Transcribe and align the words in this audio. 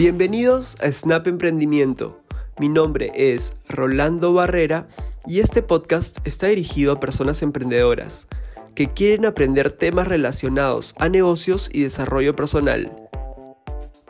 Bienvenidos 0.00 0.78
a 0.80 0.90
Snap 0.90 1.26
Emprendimiento. 1.26 2.22
Mi 2.58 2.70
nombre 2.70 3.12
es 3.14 3.52
Rolando 3.68 4.32
Barrera 4.32 4.88
y 5.26 5.40
este 5.40 5.62
podcast 5.62 6.26
está 6.26 6.46
dirigido 6.46 6.92
a 6.92 7.00
personas 7.00 7.42
emprendedoras 7.42 8.26
que 8.74 8.90
quieren 8.90 9.26
aprender 9.26 9.70
temas 9.70 10.08
relacionados 10.08 10.94
a 10.98 11.10
negocios 11.10 11.68
y 11.70 11.82
desarrollo 11.82 12.34
personal. 12.34 13.10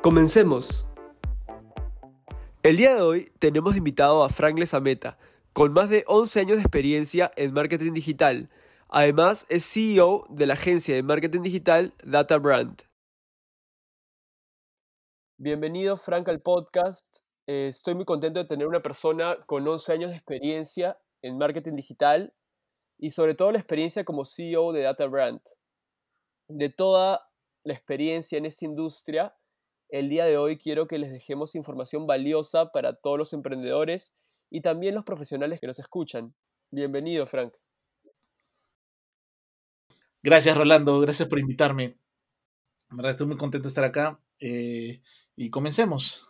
Comencemos. 0.01 0.87
El 2.63 2.77
día 2.77 2.95
de 2.95 3.03
hoy 3.03 3.33
tenemos 3.41 3.77
invitado 3.77 4.23
a 4.23 4.29
Frank 4.29 4.61
Lezameta, 4.61 5.19
con 5.53 5.73
más 5.73 5.91
de 5.91 6.05
11 6.07 6.39
años 6.39 6.57
de 6.59 6.63
experiencia 6.63 7.33
en 7.35 7.53
marketing 7.53 7.95
digital. 7.95 8.49
Además, 8.89 9.45
es 9.49 9.65
CEO 9.65 10.29
de 10.31 10.47
la 10.47 10.55
agencia 10.55 10.95
de 10.95 11.03
marketing 11.03 11.43
digital 11.43 11.95
Data 12.05 12.39
Brand. 12.39 12.90
Bienvenido, 15.43 15.97
Frank, 15.97 16.29
al 16.29 16.43
podcast. 16.43 17.21
Eh, 17.47 17.69
estoy 17.69 17.95
muy 17.95 18.05
contento 18.05 18.41
de 18.41 18.45
tener 18.45 18.67
una 18.67 18.83
persona 18.83 19.39
con 19.47 19.67
11 19.67 19.91
años 19.91 20.11
de 20.11 20.17
experiencia 20.17 20.99
en 21.23 21.39
marketing 21.39 21.77
digital 21.77 22.35
y 22.99 23.13
sobre 23.13 23.35
todo 23.35 23.51
la 23.51 23.59
experiencia 23.59 24.05
como 24.05 24.27
CEO 24.27 24.75
de 24.75 24.83
Data 24.83 25.07
Brand. 25.07 25.41
De 26.49 26.69
toda 26.69 27.27
la 27.65 27.73
experiencia 27.73 28.37
en 28.37 28.45
esa 28.45 28.67
industria, 28.67 29.35
el 29.89 30.11
día 30.11 30.27
de 30.27 30.37
hoy 30.37 30.59
quiero 30.59 30.87
que 30.87 30.99
les 30.99 31.11
dejemos 31.11 31.55
información 31.55 32.07
valiosa 32.07 32.71
para 32.71 32.97
todos 32.97 33.17
los 33.17 33.33
emprendedores 33.33 34.13
y 34.51 34.61
también 34.61 34.95
los 34.95 35.05
profesionales 35.05 35.59
que 35.59 35.69
nos 35.69 35.79
escuchan. 35.79 36.35
Bienvenido, 36.71 37.27
Frank. 37.27 37.55
Gracias, 40.23 40.55
Rolando. 40.55 41.01
Gracias 41.01 41.27
por 41.31 41.39
invitarme. 41.39 41.97
Estoy 43.05 43.27
muy 43.27 43.39
contento 43.39 43.63
de 43.63 43.69
estar 43.69 43.85
acá. 43.85 44.21
Eh, 44.39 45.01
y 45.41 45.49
comencemos. 45.49 46.29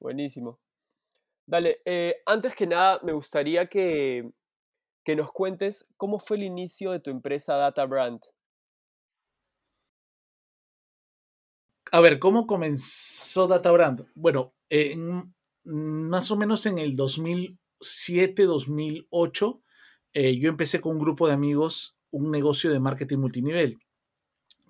Buenísimo. 0.00 0.58
Dale, 1.46 1.80
eh, 1.84 2.16
antes 2.26 2.56
que 2.56 2.66
nada, 2.66 2.98
me 3.04 3.12
gustaría 3.12 3.68
que, 3.68 4.28
que 5.04 5.14
nos 5.14 5.30
cuentes 5.30 5.86
cómo 5.96 6.18
fue 6.18 6.36
el 6.36 6.42
inicio 6.42 6.90
de 6.90 6.98
tu 6.98 7.10
empresa 7.10 7.54
Data 7.54 7.86
Brand. 7.86 8.20
A 11.92 12.00
ver, 12.00 12.18
¿cómo 12.18 12.48
comenzó 12.48 13.46
Data 13.46 13.70
Brand? 13.70 14.08
Bueno, 14.16 14.56
más 15.62 16.30
o 16.32 16.36
menos 16.36 16.66
en 16.66 16.78
el 16.78 16.96
2007, 16.96 18.46
2008, 18.46 19.62
eh, 20.12 20.38
yo 20.38 20.48
empecé 20.48 20.80
con 20.80 20.96
un 20.96 20.98
grupo 20.98 21.28
de 21.28 21.34
amigos 21.34 21.96
un 22.10 22.32
negocio 22.32 22.72
de 22.72 22.80
marketing 22.80 23.18
multinivel, 23.18 23.78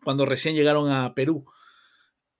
cuando 0.03 0.27
recién 0.27 0.55
llegaron 0.55 0.91
a 0.91 1.15
Perú 1.15 1.47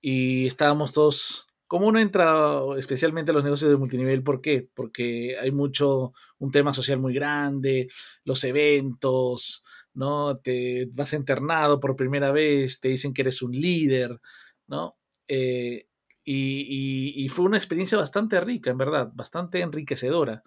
y 0.07 0.47
estábamos 0.47 0.93
todos, 0.93 1.47
como 1.67 1.87
uno 1.87 1.99
entra 1.99 2.61
especialmente 2.77 3.31
a 3.31 3.35
los 3.35 3.43
negocios 3.43 3.71
de 3.71 3.79
multinivel, 3.79 4.23
¿por 4.23 4.43
qué? 4.43 4.69
Porque 4.75 5.35
hay 5.41 5.51
mucho, 5.51 6.13
un 6.37 6.51
tema 6.51 6.75
social 6.75 7.01
muy 7.01 7.15
grande, 7.15 7.89
los 8.23 8.45
eventos, 8.45 9.65
¿no? 9.95 10.37
Te 10.37 10.91
vas 10.93 11.15
internado 11.15 11.81
por 11.81 11.97
primera 11.97 12.33
vez, 12.33 12.81
te 12.81 12.89
dicen 12.89 13.15
que 13.15 13.23
eres 13.23 13.41
un 13.41 13.53
líder, 13.53 14.21
¿no? 14.67 14.99
Eh, 15.27 15.87
y, 16.23 17.27
fue 17.31 17.47
una 17.47 17.57
experiencia 17.57 17.97
bastante 17.97 18.39
rica, 18.43 18.71
en 18.71 18.77
verdad, 18.77 19.11
bastante 19.15 19.63
enriquecedora. 19.63 20.43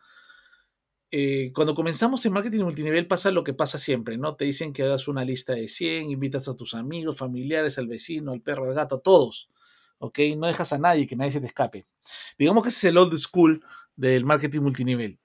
Eh, 1.10 1.52
cuando 1.54 1.74
comenzamos 1.74 2.26
en 2.26 2.34
marketing 2.34 2.64
multinivel 2.64 3.08
pasa 3.08 3.32
lo 3.32 3.44
que 3.44 3.54
pasa 3.54 3.78
siempre, 3.78 4.18
¿no? 4.18 4.36
Te 4.36 4.44
dicen 4.46 4.74
que 4.74 4.84
hagas 4.84 5.08
una 5.08 5.24
lista 5.24 5.54
de 5.54 5.68
100, 5.68 6.12
invitas 6.12 6.48
a 6.50 6.56
tus 6.56 6.74
amigos, 6.74 7.18
familiares, 7.18 7.78
al 7.78 7.88
vecino, 7.88 8.34
al 8.34 8.42
perro, 8.42 8.66
al 8.66 8.76
gato, 8.76 8.96
a 8.96 9.02
todos, 9.02 9.50
¿ok? 10.00 10.20
No 10.38 10.48
dejas 10.48 10.74
a 10.74 10.78
nadie, 10.78 11.08
que 11.08 11.16
nadie 11.16 11.32
se 11.32 11.40
te 11.40 11.48
escape. 11.48 11.88
Digamos 12.38 12.64
que 12.64 12.70
ese 12.70 12.88
es 12.88 12.92
el 12.92 12.98
old 12.98 13.18
school 13.18 13.64
del 13.96 14.26
marketing 14.26 14.62
multinivel, 14.62 15.18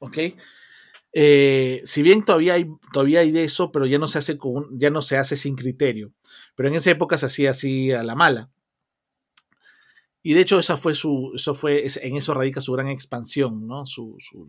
¿ok? 0.00 0.18
Eh, 1.12 1.82
si 1.86 2.02
bien 2.02 2.24
todavía 2.24 2.54
hay, 2.54 2.66
todavía 2.92 3.20
hay 3.20 3.32
de 3.32 3.44
eso, 3.44 3.72
pero 3.72 3.86
ya 3.86 3.98
no, 3.98 4.06
se 4.06 4.18
hace 4.18 4.38
con, 4.38 4.78
ya 4.78 4.90
no 4.90 5.02
se 5.02 5.16
hace 5.16 5.36
sin 5.36 5.56
criterio. 5.56 6.12
Pero 6.54 6.68
en 6.68 6.74
esa 6.76 6.90
época 6.90 7.16
se 7.16 7.26
hacía 7.26 7.50
así 7.50 7.90
a 7.92 8.02
la 8.02 8.14
mala. 8.14 8.50
Y 10.22 10.34
de 10.34 10.42
hecho, 10.42 10.58
esa 10.58 10.76
fue 10.76 10.94
su, 10.94 11.32
eso 11.34 11.54
fue, 11.54 11.86
en 12.02 12.16
eso 12.16 12.34
radica 12.34 12.60
su 12.60 12.72
gran 12.72 12.88
expansión, 12.88 13.66
¿no? 13.66 13.86
Su, 13.86 14.16
su, 14.18 14.46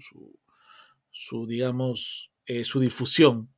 digamos, 1.48 2.32
eh, 2.46 2.64
su 2.64 2.80
difusión. 2.80 3.50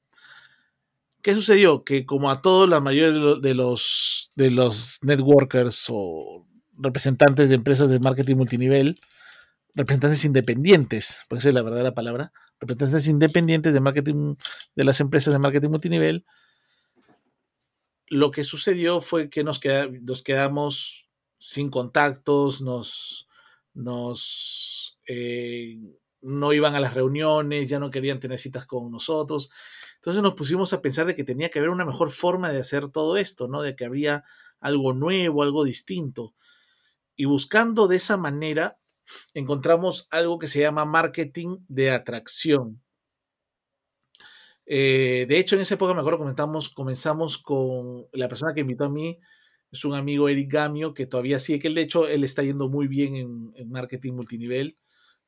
¿Qué 1.22 1.34
sucedió? 1.34 1.84
Que 1.84 2.06
como 2.06 2.30
a 2.30 2.42
todos, 2.42 2.70
la 2.70 2.82
mayoría 2.82 3.38
de 3.40 3.54
los, 3.54 4.32
de 4.36 4.52
los 4.52 5.00
networkers 5.02 5.88
o 5.90 6.46
representantes 6.78 7.50
de 7.50 7.56
empresas 7.56 7.90
de 7.90 8.00
marketing 8.00 8.36
multinivel, 8.36 9.00
representantes 9.74 10.26
independientes, 10.26 11.26
por 11.30 11.38
esa 11.38 11.50
es 11.50 11.56
la 11.56 11.62
verdadera 11.62 11.94
palabra, 11.94 12.34
representantes 12.60 13.08
independientes 13.08 13.74
de 13.74 13.80
marketing, 13.80 14.36
de 14.76 14.84
las 14.84 15.00
empresas 15.00 15.34
de 15.34 15.40
marketing 15.40 15.70
multinivel, 15.70 16.26
lo 18.08 18.32
que 18.32 18.44
sucedió 18.44 19.02
fue 19.02 19.30
que 19.30 19.44
nos, 19.44 19.60
nos 20.02 20.22
quedamos 20.24 21.10
sin 21.40 21.70
contactos, 21.70 22.62
nos, 22.62 23.28
nos 23.74 25.00
eh, 25.08 25.80
no 26.24 26.54
iban 26.54 26.76
a 26.76 26.80
las 26.80 26.94
reuniones, 26.94 27.68
ya 27.68 27.80
no 27.80 27.92
querían 27.92 28.20
tener 28.20 28.40
citas 28.40 28.66
con 28.66 28.92
nosotros. 28.92 29.50
Entonces 29.96 30.24
nos 30.24 30.34
pusimos 30.34 30.74
a 30.74 30.82
pensar 30.82 31.06
de 31.06 31.16
que 31.16 31.24
tenía 31.24 31.50
que 31.50 31.60
haber 31.60 31.70
una 31.70 31.86
mejor 31.86 32.12
forma 32.12 32.52
de 32.52 32.60
hacer 32.60 32.90
todo 32.90 33.18
esto, 33.18 33.48
¿no? 33.48 33.62
De 33.62 33.76
que 33.76 33.86
había 33.86 34.24
algo 34.60 34.94
nuevo, 34.94 35.44
algo 35.44 35.64
distinto. 35.64 36.34
Y 37.16 37.26
buscando 37.26 37.88
de 37.88 37.98
esa 37.98 38.18
manera, 38.18 38.80
encontramos 39.34 40.08
algo 40.12 40.40
que 40.40 40.48
se 40.48 40.62
llama 40.62 40.86
marketing 40.86 41.58
de 41.68 41.92
atracción. 41.92 42.82
Eh, 44.66 45.26
de 45.28 45.40
hecho, 45.40 45.56
en 45.56 45.62
esa 45.62 45.76
época 45.76 45.94
me 45.94 46.00
acuerdo 46.00 46.20
comenzamos, 46.20 46.70
comenzamos 46.70 47.38
con 47.38 48.08
la 48.14 48.30
persona 48.30 48.54
que 48.54 48.62
invitó 48.62 48.86
a 48.86 48.90
mí, 48.90 49.20
es 49.72 49.86
un 49.86 49.96
amigo 49.96 50.30
Eric 50.30 50.52
Gamio 50.52 50.94
que 50.94 51.08
todavía 51.08 51.40
sigue, 51.40 51.60
que 51.60 51.68
él 51.68 51.76
de 51.76 51.82
hecho 51.82 52.08
él 52.08 52.24
está 52.24 52.44
yendo 52.44 52.70
muy 52.70 52.88
bien 52.88 53.16
en, 53.16 53.70
marketing 53.70 54.14
multinivel, 54.14 54.78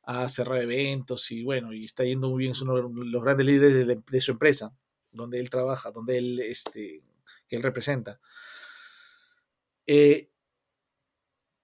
a 0.06 0.28
cerrar 0.30 0.62
eventos 0.62 1.32
y 1.32 1.44
bueno, 1.44 1.74
y 1.74 1.86
está 1.86 2.04
yendo 2.04 2.30
muy 2.30 2.40
bien, 2.40 2.52
es 2.52 2.62
uno 2.62 2.76
de 2.76 2.84
los 3.06 3.24
grandes 3.24 3.46
líderes 3.46 3.88
de, 4.06 4.22
su 4.22 4.32
empresa, 4.32 4.76
donde 5.12 5.40
él 5.40 5.50
trabaja, 5.50 5.92
donde 5.92 6.18
él, 6.18 6.40
este, 6.40 7.04
que 7.48 7.56
él 7.56 7.64
representa. 7.64 8.20
Eh, 9.88 10.30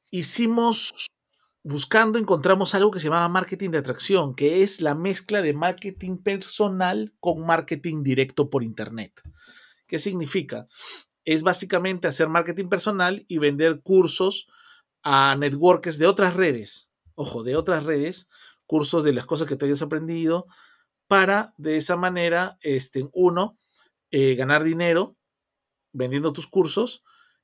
hicimos, 0.09 1.07
buscando, 1.63 2.17
encontramos 2.17 2.73
algo 2.75 2.91
que 2.91 2.99
se 2.99 3.07
llamaba 3.07 3.29
marketing 3.29 3.69
de 3.69 3.77
atracción, 3.77 4.35
que 4.35 4.63
es 4.63 4.81
la 4.81 4.95
mezcla 4.95 5.41
de 5.41 5.53
marketing 5.53 6.17
personal 6.17 7.13
con 7.19 7.45
marketing 7.45 8.03
directo 8.03 8.49
por 8.49 8.63
Internet. 8.63 9.21
¿Qué 9.87 9.99
significa? 9.99 10.67
es 11.25 11.43
básicamente 11.43 12.07
hacer 12.07 12.29
marketing 12.29 12.67
personal 12.67 13.25
y 13.27 13.37
vender 13.37 13.81
cursos 13.81 14.47
a 15.03 15.35
networkers 15.35 15.97
de 15.97 16.07
otras 16.07 16.35
redes, 16.35 16.90
ojo, 17.15 17.43
de 17.43 17.55
otras 17.55 17.85
redes, 17.85 18.27
cursos 18.65 19.03
de 19.03 19.13
las 19.13 19.25
cosas 19.25 19.47
que 19.47 19.55
tú 19.55 19.65
hayas 19.65 19.81
aprendido, 19.81 20.47
para 21.07 21.53
de 21.57 21.77
esa 21.77 21.97
manera, 21.97 22.57
este, 22.61 23.09
uno, 23.13 23.57
eh, 24.11 24.35
ganar 24.35 24.63
dinero 24.63 25.17
vendiendo 25.93 26.33
tus 26.33 26.47
cursos 26.47 27.03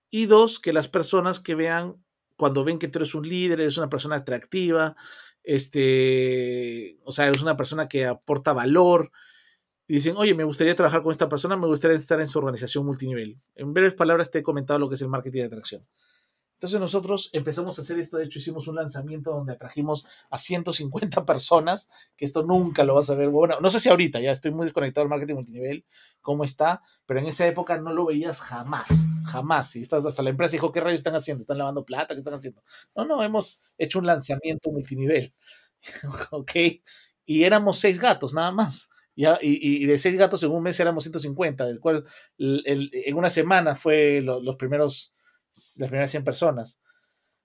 y 0.09 0.25
dos, 0.25 0.59
que 0.59 0.73
las 0.73 0.87
personas 0.87 1.39
que 1.39 1.55
vean, 1.55 2.01
cuando 2.37 2.63
ven 2.63 2.79
que 2.79 2.87
tú 2.87 2.99
eres 2.99 3.13
un 3.13 3.27
líder, 3.27 3.59
eres 3.59 3.77
una 3.77 3.89
persona 3.89 4.17
atractiva, 4.17 4.95
este, 5.43 6.97
o 7.03 7.11
sea, 7.11 7.27
eres 7.27 7.41
una 7.41 7.57
persona 7.57 7.87
que 7.87 8.05
aporta 8.05 8.53
valor, 8.53 9.11
y 9.87 9.95
dicen, 9.95 10.17
oye, 10.17 10.33
me 10.33 10.43
gustaría 10.43 10.75
trabajar 10.75 11.01
con 11.01 11.11
esta 11.11 11.29
persona, 11.29 11.55
me 11.55 11.67
gustaría 11.67 11.95
estar 11.95 12.19
en 12.19 12.27
su 12.27 12.39
organización 12.39 12.85
multinivel. 12.85 13.39
En 13.55 13.73
breves 13.73 13.95
palabras 13.95 14.29
te 14.29 14.39
he 14.39 14.43
comentado 14.43 14.79
lo 14.79 14.89
que 14.89 14.95
es 14.95 15.01
el 15.01 15.07
marketing 15.07 15.39
de 15.39 15.45
atracción. 15.45 15.87
Entonces 16.57 16.79
nosotros 16.79 17.29
empezamos 17.33 17.77
a 17.77 17.83
hacer 17.83 17.99
esto, 17.99 18.17
de 18.17 18.25
hecho 18.25 18.39
hicimos 18.39 18.67
un 18.67 18.77
lanzamiento 18.77 19.29
donde 19.29 19.53
atrajimos 19.53 20.07
a 20.31 20.39
150 20.39 21.23
personas, 21.23 21.87
que 22.17 22.25
esto 22.25 22.41
nunca 22.41 22.83
lo 22.83 22.95
vas 22.95 23.11
a 23.11 23.15
ver. 23.15 23.29
Bueno, 23.29 23.59
no 23.61 23.69
sé 23.69 23.79
si 23.79 23.89
ahorita, 23.89 24.19
ya 24.19 24.31
estoy 24.31 24.51
muy 24.51 24.65
desconectado 24.65 25.05
del 25.05 25.09
marketing 25.09 25.35
multinivel, 25.35 25.85
cómo 26.19 26.43
está, 26.43 26.81
pero 27.05 27.19
en 27.19 27.27
esa 27.27 27.45
época 27.45 27.77
no 27.77 27.93
lo 27.93 28.07
veías 28.07 28.41
jamás, 28.41 29.07
jamás. 29.25 29.75
Y 29.75 29.83
hasta 29.83 30.23
la 30.23 30.31
empresa 30.31 30.53
dijo, 30.53 30.71
¿qué 30.71 30.79
rayos 30.79 30.99
están 30.99 31.15
haciendo? 31.15 31.41
¿Están 31.41 31.59
lavando 31.59 31.85
plata? 31.85 32.15
¿Qué 32.15 32.19
están 32.19 32.33
haciendo? 32.33 32.63
No, 32.95 33.05
no, 33.05 33.21
hemos 33.21 33.61
hecho 33.77 33.99
un 33.99 34.07
lanzamiento 34.07 34.71
multinivel. 34.71 35.35
ok, 36.31 36.51
y 37.23 37.43
éramos 37.43 37.77
seis 37.77 37.99
gatos 37.99 38.33
nada 38.33 38.51
más. 38.51 38.89
Y, 39.17 39.85
de 39.85 39.97
seis 39.97 40.15
gatos 40.17 40.43
en 40.43 40.51
un 40.51 40.61
mes 40.61 40.79
éramos 40.79 41.03
150, 41.03 41.65
del 41.65 41.79
cual 41.79 42.03
en 42.37 43.15
una 43.15 43.31
semana 43.31 43.75
fue 43.75 44.21
los 44.21 44.55
primeros, 44.57 45.15
las 45.79 45.89
primeras 45.89 46.11
100 46.11 46.23
personas. 46.23 46.79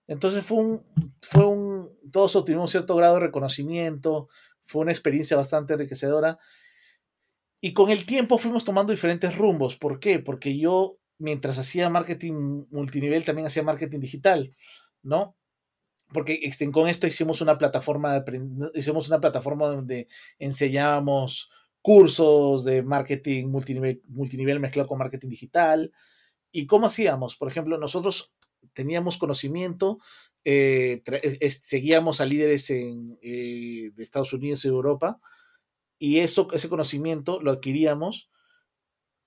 Entonces 0.06 0.44
fue 0.44 0.59
un, 0.59 0.82
fue 1.20 1.47
un, 1.47 1.91
todos 2.11 2.37
obtuvimos 2.37 2.70
cierto 2.70 2.97
grado 2.97 3.14
de 3.14 3.20
reconocimiento, 3.20 4.29
fue 4.64 4.82
una 4.82 4.93
experiencia 4.93 5.37
bastante 5.37 5.75
enriquecedora. 5.75 6.38
Y 7.61 7.73
con 7.73 7.91
el 7.91 8.05
tiempo 8.06 8.38
fuimos 8.38 8.64
tomando 8.64 8.93
diferentes 8.93 9.37
rumbos. 9.37 9.76
¿Por 9.76 10.00
qué? 10.00 10.19
Porque 10.19 10.59
yo 10.59 10.99
mientras 11.19 11.59
hacía 11.59 11.88
marketing 11.88 12.67
multinivel, 12.70 13.25
también 13.25 13.47
hacía 13.47 13.62
marketing 13.62 14.00
digital, 14.00 14.56
¿no? 15.03 15.37
Porque 16.12 16.41
este, 16.43 16.70
con 16.70 16.88
esto 16.88 17.06
hicimos 17.06 17.41
una 17.41 17.56
plataforma, 17.56 18.20
de, 18.20 18.70
hicimos 18.75 19.08
una 19.08 19.20
plataforma 19.20 19.67
donde 19.67 20.08
enseñábamos 20.38 21.50
cursos 21.81 22.65
de 22.65 22.82
marketing 22.82 23.47
multinivel, 23.47 24.03
multinivel 24.08 24.61
mezclado 24.61 24.88
con 24.88 24.99
marketing 24.99 25.29
digital. 25.29 25.93
¿Y 26.52 26.66
cómo 26.66 26.87
hacíamos? 26.87 27.37
Por 27.37 27.49
ejemplo, 27.49 27.78
nosotros 27.78 28.34
teníamos 28.75 29.16
conocimiento, 29.16 29.99
eh, 30.44 31.02
seguíamos 31.49 32.20
a 32.20 32.26
líderes 32.26 32.70
en, 32.70 33.19
eh, 33.22 33.90
de 33.94 34.02
Estados 34.02 34.32
Unidos 34.32 34.64
y 34.64 34.69
Europa, 34.69 35.20
y 35.99 36.19
eso, 36.20 36.49
ese 36.52 36.69
conocimiento 36.69 37.40
lo 37.40 37.52
adquiríamos, 37.52 38.31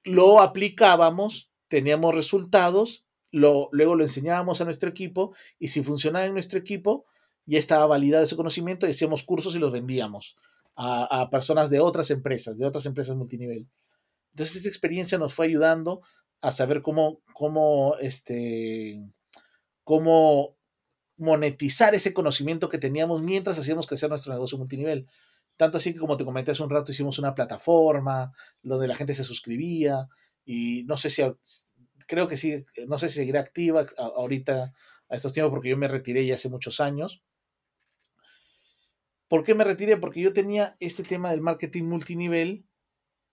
lo 0.04 0.42
aplicábamos, 0.42 1.52
teníamos 1.68 2.14
resultados, 2.14 3.06
lo, 3.32 3.70
luego 3.72 3.96
lo 3.96 4.04
enseñábamos 4.04 4.62
a 4.62 4.66
nuestro 4.66 4.90
equipo, 4.90 5.36
y 5.58 5.70
si 5.70 5.84
funcionaba 5.84 6.26
en 6.26 6.34
nuestro 6.34 6.60
equipo, 6.60 7.06
ya 7.46 7.60
estaba 7.60 7.86
validado 7.86 8.24
ese 8.24 8.36
conocimiento 8.36 8.88
hacíamos 8.88 9.24
cursos 9.24 9.56
y 9.56 9.60
los 9.60 9.72
vendíamos 9.72 10.36
a, 10.76 11.22
a 11.22 11.30
personas 11.30 11.70
de 11.70 11.80
otras 11.80 12.10
empresas, 12.12 12.58
de 12.58 12.66
otras 12.66 12.86
empresas 12.86 13.16
multinivel. 13.16 13.68
Entonces 14.32 14.58
esa 14.58 14.70
experiencia 14.70 15.18
nos 15.18 15.34
fue 15.34 15.46
ayudando 15.46 16.02
a 16.46 16.52
saber 16.52 16.84
cómo, 16.84 17.22
cómo 17.34 17.96
este, 18.00 19.04
cómo 19.84 20.56
monetizar 21.18 21.96
ese 21.96 22.14
conocimiento 22.14 22.70
que 22.70 22.78
teníamos 22.78 23.24
mientras 23.24 23.58
hacíamos 23.58 23.88
crecer 23.88 24.10
nuestro 24.10 24.32
negocio 24.32 24.60
multinivel. 24.60 25.08
Tanto 25.58 25.80
así 25.80 25.94
que, 25.94 26.00
como 26.00 26.18
te 26.18 26.26
comenté 26.26 26.52
hace 26.52 26.62
un 26.62 26.70
rato, 26.70 26.92
hicimos 26.92 27.18
una 27.18 27.34
plataforma 27.34 28.32
donde 28.62 28.88
la 28.88 28.96
gente 28.96 29.16
se 29.16 29.24
suscribía 29.24 30.08
y 30.46 30.84
no 30.84 30.98
sé 30.98 31.10
si, 31.10 31.24
creo 32.06 32.28
que 32.28 32.38
sí, 32.38 32.64
no 32.88 33.00
sé 33.00 33.10
si 33.10 33.16
seguirá 33.16 33.40
activa 33.40 33.84
ahorita 33.98 34.72
a 35.10 35.16
estos 35.16 35.32
tiempos 35.32 35.52
porque 35.52 35.70
yo 35.70 35.78
me 35.78 35.88
retiré 35.88 36.28
ya 36.28 36.36
hace 36.36 36.50
muchos 36.50 36.80
años. 36.80 37.24
¿Por 39.28 39.44
qué 39.44 39.56
me 39.56 39.64
retiré? 39.64 39.98
Porque 39.98 40.22
yo 40.22 40.32
tenía 40.32 40.78
este 40.80 41.02
tema 41.02 41.32
del 41.32 41.42
marketing 41.42 41.86
multinivel 41.86 42.66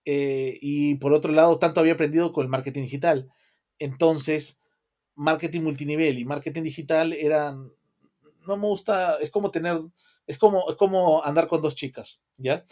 eh, 0.05 0.57
y 0.61 0.95
por 0.95 1.13
otro 1.13 1.31
lado, 1.31 1.59
tanto 1.59 1.79
había 1.79 1.93
aprendido 1.93 2.31
con 2.31 2.43
el 2.43 2.49
marketing 2.49 2.83
digital. 2.83 3.29
Entonces, 3.79 4.59
marketing 5.15 5.61
multinivel 5.61 6.17
y 6.17 6.25
marketing 6.25 6.63
digital 6.63 7.13
eran, 7.13 7.71
no 8.47 8.57
me 8.57 8.67
gusta, 8.67 9.17
es 9.17 9.31
como 9.31 9.51
tener, 9.51 9.79
es 10.27 10.37
como, 10.37 10.69
es 10.69 10.75
como 10.75 11.23
andar 11.23 11.47
con 11.47 11.61
dos 11.61 11.75
chicas, 11.75 12.21
¿ya? 12.37 12.65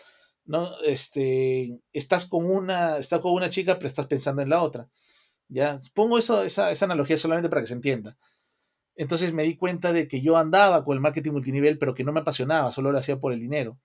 ¿No? 0.45 0.79
Este, 0.81 1.79
estás 1.93 2.25
con 2.25 2.45
una, 2.45 2.97
estás 2.97 3.19
con 3.21 3.33
una 3.33 3.49
chica, 3.49 3.75
pero 3.75 3.87
estás 3.87 4.07
pensando 4.07 4.41
en 4.41 4.49
la 4.49 4.61
otra, 4.61 4.89
¿ya? 5.47 5.79
Pongo 5.93 6.17
eso, 6.17 6.43
esa, 6.43 6.71
esa 6.71 6.85
analogía 6.85 7.17
solamente 7.17 7.49
para 7.49 7.61
que 7.61 7.67
se 7.67 7.73
entienda. 7.75 8.17
Entonces 8.95 9.33
me 9.33 9.43
di 9.43 9.55
cuenta 9.55 9.93
de 9.93 10.07
que 10.07 10.21
yo 10.21 10.37
andaba 10.37 10.83
con 10.83 10.95
el 10.95 11.01
marketing 11.01 11.31
multinivel, 11.31 11.77
pero 11.77 11.93
que 11.93 12.03
no 12.03 12.11
me 12.11 12.21
apasionaba, 12.21 12.71
solo 12.71 12.91
lo 12.91 12.97
hacía 12.97 13.19
por 13.19 13.33
el 13.33 13.39
dinero, 13.39 13.79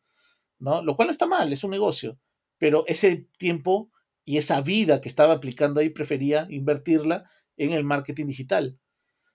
¿no? 0.58 0.82
Lo 0.82 0.96
cual 0.96 1.08
no 1.08 1.12
está 1.12 1.26
mal, 1.26 1.52
es 1.52 1.64
un 1.64 1.70
negocio, 1.70 2.18
pero 2.58 2.84
ese 2.86 3.28
tiempo 3.38 3.90
y 4.24 4.38
esa 4.38 4.60
vida 4.60 5.00
que 5.00 5.08
estaba 5.08 5.34
aplicando 5.34 5.80
ahí 5.80 5.90
prefería 5.90 6.46
invertirla 6.50 7.30
en 7.56 7.72
el 7.72 7.84
marketing 7.84 8.26
digital. 8.26 8.78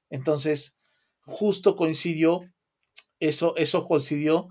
Entonces, 0.10 0.78
justo 1.22 1.76
coincidió, 1.76 2.42
eso, 3.20 3.56
eso 3.56 3.86
coincidió 3.86 4.50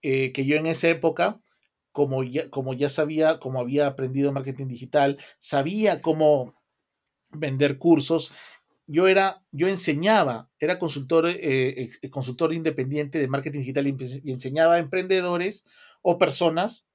eh, 0.00 0.32
que 0.32 0.44
yo 0.44 0.56
en 0.56 0.66
esa 0.66 0.88
época, 0.88 1.40
como 1.92 2.24
ya, 2.24 2.48
como 2.50 2.72
ya 2.72 2.88
sabía, 2.88 3.38
como 3.38 3.60
había 3.60 3.86
aprendido 3.86 4.32
marketing 4.32 4.66
digital, 4.66 5.18
sabía 5.38 6.00
cómo 6.00 6.54
vender 7.30 7.78
cursos, 7.78 8.32
yo 8.86 9.08
era, 9.08 9.42
yo 9.52 9.68
enseñaba, 9.68 10.50
era 10.58 10.78
consultor, 10.78 11.26
eh, 11.28 11.88
consultor 12.10 12.52
independiente 12.52 13.18
de 13.18 13.28
marketing 13.28 13.60
digital 13.60 13.86
y, 13.86 13.96
enseñaba 14.30 14.74
a 14.74 14.78
emprendedores 14.78 15.64
o 16.02 16.18
personas 16.18 16.88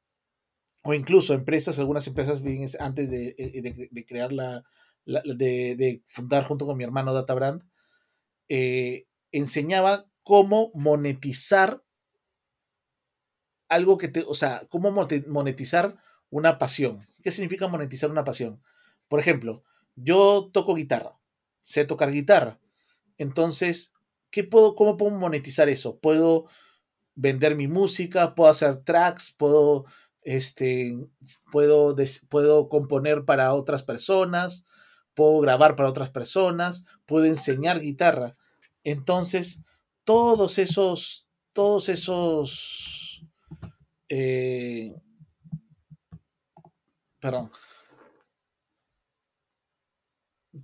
o 0.87 0.93
incluso 0.93 1.33
empresas, 1.33 1.79
algunas 1.79 2.07
empresas 2.07 2.41
antes 2.79 3.11
de, 3.11 3.35
eh, 3.37 3.89
de 3.91 4.05
crear 4.05 4.31
la, 4.31 4.63
de, 5.03 6.01
fundar 6.05 6.45
junto 6.45 6.65
con 6.65 6.77
mi 6.77 6.85
hermano 6.85 7.13
DataBrand, 7.13 7.61
eh, 8.47 9.05
enseñaba 9.33 10.09
cómo 10.23 10.71
monetizar 10.75 11.83
algo 13.67 13.97
que 13.97 14.07
te, 14.07 14.23
o 14.25 14.33
sea, 14.33 14.65
cómo 14.69 14.89
monetizar 15.27 15.97
una 16.29 16.57
pasión. 16.57 17.05
¿Qué 17.21 17.31
significa 17.31 17.67
monetizar 17.67 18.09
una 18.09 18.23
pasión? 18.23 18.61
Por 19.09 19.19
ejemplo, 19.19 19.65
yo 19.95 20.49
toco 20.53 20.73
guitarra, 20.73 21.19
sé 21.63 21.83
tocar 21.83 22.13
guitarra. 22.13 22.61
Entonces, 23.17 23.93
¿qué 24.31 24.45
puedo, 24.45 24.73
¿cómo 24.73 24.95
puedo 24.95 25.11
monetizar 25.11 25.67
eso? 25.67 25.99
Puedo 25.99 26.45
vender 27.13 27.57
mi 27.57 27.67
música, 27.67 28.35
puedo 28.35 28.49
hacer 28.49 28.85
tracks, 28.85 29.35
puedo, 29.37 29.85
este, 30.27 30.93
puedo, 31.53 31.95
puedo 32.29 32.67
componer 32.67 33.23
para 33.23 33.53
otras 33.53 33.81
personas, 33.81 34.65
puedo 35.13 35.39
grabar 35.39 35.77
para 35.77 35.87
otras 35.87 36.09
personas, 36.09 36.85
puedo 37.05 37.23
enseñar 37.23 37.79
guitarra. 37.79 38.35
Entonces, 38.83 39.63
todos 40.03 40.57
esos, 40.57 41.29
todos 41.53 41.87
esos, 41.87 43.25
eh, 44.09 44.95
perdón, 47.21 47.49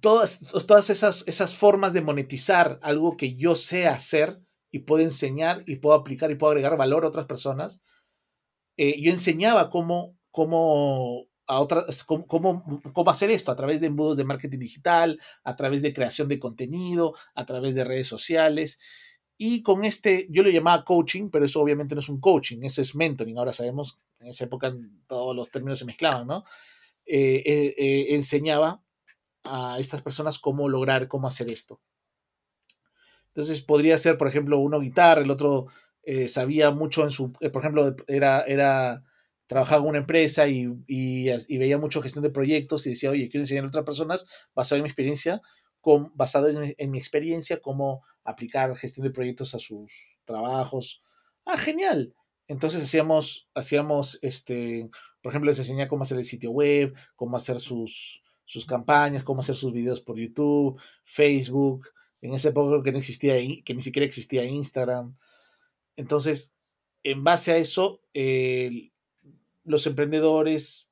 todas, 0.01 0.39
todas 0.68 0.89
esas, 0.89 1.25
esas 1.25 1.56
formas 1.56 1.94
de 1.94 2.01
monetizar 2.01 2.80
algo 2.81 3.15
que 3.15 3.36
yo 3.36 3.56
sé 3.56 3.88
hacer 3.88 4.42
y 4.71 4.80
puedo 4.80 5.04
enseñar 5.04 5.63
y 5.68 5.77
puedo 5.77 5.95
aplicar 5.95 6.31
y 6.31 6.36
puedo 6.36 6.51
agregar 6.51 6.75
valor 6.75 7.06
a 7.06 7.07
otras 7.07 7.27
personas, 7.27 7.81
eh, 8.78 9.02
yo 9.02 9.12
enseñaba 9.12 9.70
cómo, 9.70 10.18
cómo 10.31 11.28
a 11.48 11.60
otras, 11.60 12.04
cómo, 12.04 12.25
cómo, 12.28 13.10
hacer 13.10 13.31
esto 13.31 13.52
a 13.52 13.56
través 13.56 13.81
de 13.81 13.88
embudos 13.88 14.18
de 14.18 14.24
marketing 14.24 14.60
digital, 14.60 15.20
a 15.44 15.56
través 15.56 15.81
de 15.81 15.94
creación 15.94 16.28
de 16.28 16.40
contenido, 16.40 17.16
a 17.36 17.46
través 17.46 17.75
de 17.75 17.84
redes 17.84 18.08
sociales. 18.08 18.80
Y 19.38 19.62
con 19.62 19.84
este, 19.84 20.28
yo 20.30 20.44
lo 20.44 20.50
llamaba 20.50 20.86
coaching, 20.86 21.30
pero 21.30 21.46
eso 21.46 21.60
obviamente 21.62 21.96
no 21.96 22.00
es 22.00 22.10
un 22.10 22.20
coaching, 22.20 22.60
eso 22.64 22.81
es 22.81 22.96
mentoring. 22.96 23.38
Ahora 23.38 23.52
sabemos, 23.52 24.00
en 24.20 24.28
esa 24.28 24.46
época 24.46 24.74
todos 25.08 25.36
los 25.36 25.52
términos 25.52 25.80
se 25.80 25.86
mezclaban, 25.86 26.28
¿no? 26.28 26.44
Eh, 27.06 27.44
eh, 27.46 27.75
eh, 27.77 28.15
enseñaba 28.15 28.82
a 29.44 29.77
estas 29.80 30.01
personas 30.01 30.39
cómo 30.39 30.70
lograr, 30.70 31.08
cómo 31.08 31.27
hacer 31.27 31.50
esto. 31.50 31.82
Entonces 33.27 33.62
podría 33.62 33.98
ser, 33.98 34.18
por 34.18 34.27
ejemplo, 34.27 34.60
uno 34.60 34.80
guitarra, 34.80 35.22
el 35.22 35.32
otro 35.32 35.68
sabía 36.27 36.72
mucho 36.72 37.03
en 37.03 37.12
su, 37.12 37.31
por 37.31 37.62
ejemplo, 37.62 37.95
era, 38.07 38.41
era 38.41 39.03
trabajaba 39.48 39.83
en 39.83 39.89
una 39.89 39.98
empresa 40.00 40.48
y, 40.48 40.67
veía 40.88 41.77
mucho 41.77 42.01
gestión 42.01 42.24
de 42.24 42.29
proyectos 42.29 42.86
y 42.86 42.91
decía, 42.91 43.12
oye, 43.12 43.29
quiero 43.29 43.43
enseñar 43.43 43.65
a 43.65 43.67
otras 43.67 43.86
personas 43.86 44.25
basado 44.55 44.77
en 44.77 44.83
mi 44.83 44.89
experiencia, 44.89 45.41
con, 45.81 46.12
basado 46.15 46.50
en, 46.50 46.91
mi 46.91 46.98
experiencia, 46.98 47.62
cómo 47.62 48.03
aplicar 48.24 48.75
gestión 48.75 49.05
de 49.05 49.13
proyectos 49.13 49.53
a 49.53 49.60
sus 49.60 50.17
trabajos. 50.25 51.03
Ah, 51.45 51.57
genial. 51.57 52.15
Entonces 52.48 52.83
hacíamos, 52.83 53.50
hacíamos, 53.53 54.17
este, 54.22 54.89
por 55.22 55.31
ejemplo, 55.31 55.50
les 55.50 55.60
enseñaba 55.60 55.89
cómo 55.89 56.03
hacer 56.03 56.17
el 56.17 56.25
sitio 56.25 56.51
web, 56.51 56.95
cómo 57.15 57.38
hacer 57.38 57.60
sus, 57.60 58.24
sus 58.45 58.65
campañas, 58.65 59.24
cómo 59.24 59.41
hacer 59.41 59.55
sus 59.55 59.74
videos 59.74 60.01
por 60.01 60.17
YouTube, 60.17 60.81
Facebook. 61.05 61.89
En 62.22 62.33
ese 62.33 62.50
época 62.50 62.81
que 62.81 62.91
no 62.91 62.98
existía, 62.98 63.36
que 63.65 63.74
ni 63.74 63.81
siquiera 63.81 64.05
existía 64.05 64.45
Instagram. 64.45 65.15
Entonces, 65.96 66.56
en 67.04 67.24
base 67.24 67.52
a 67.52 67.58
eso, 67.58 68.02
los 69.64 69.88
emprendedores, 69.88 70.90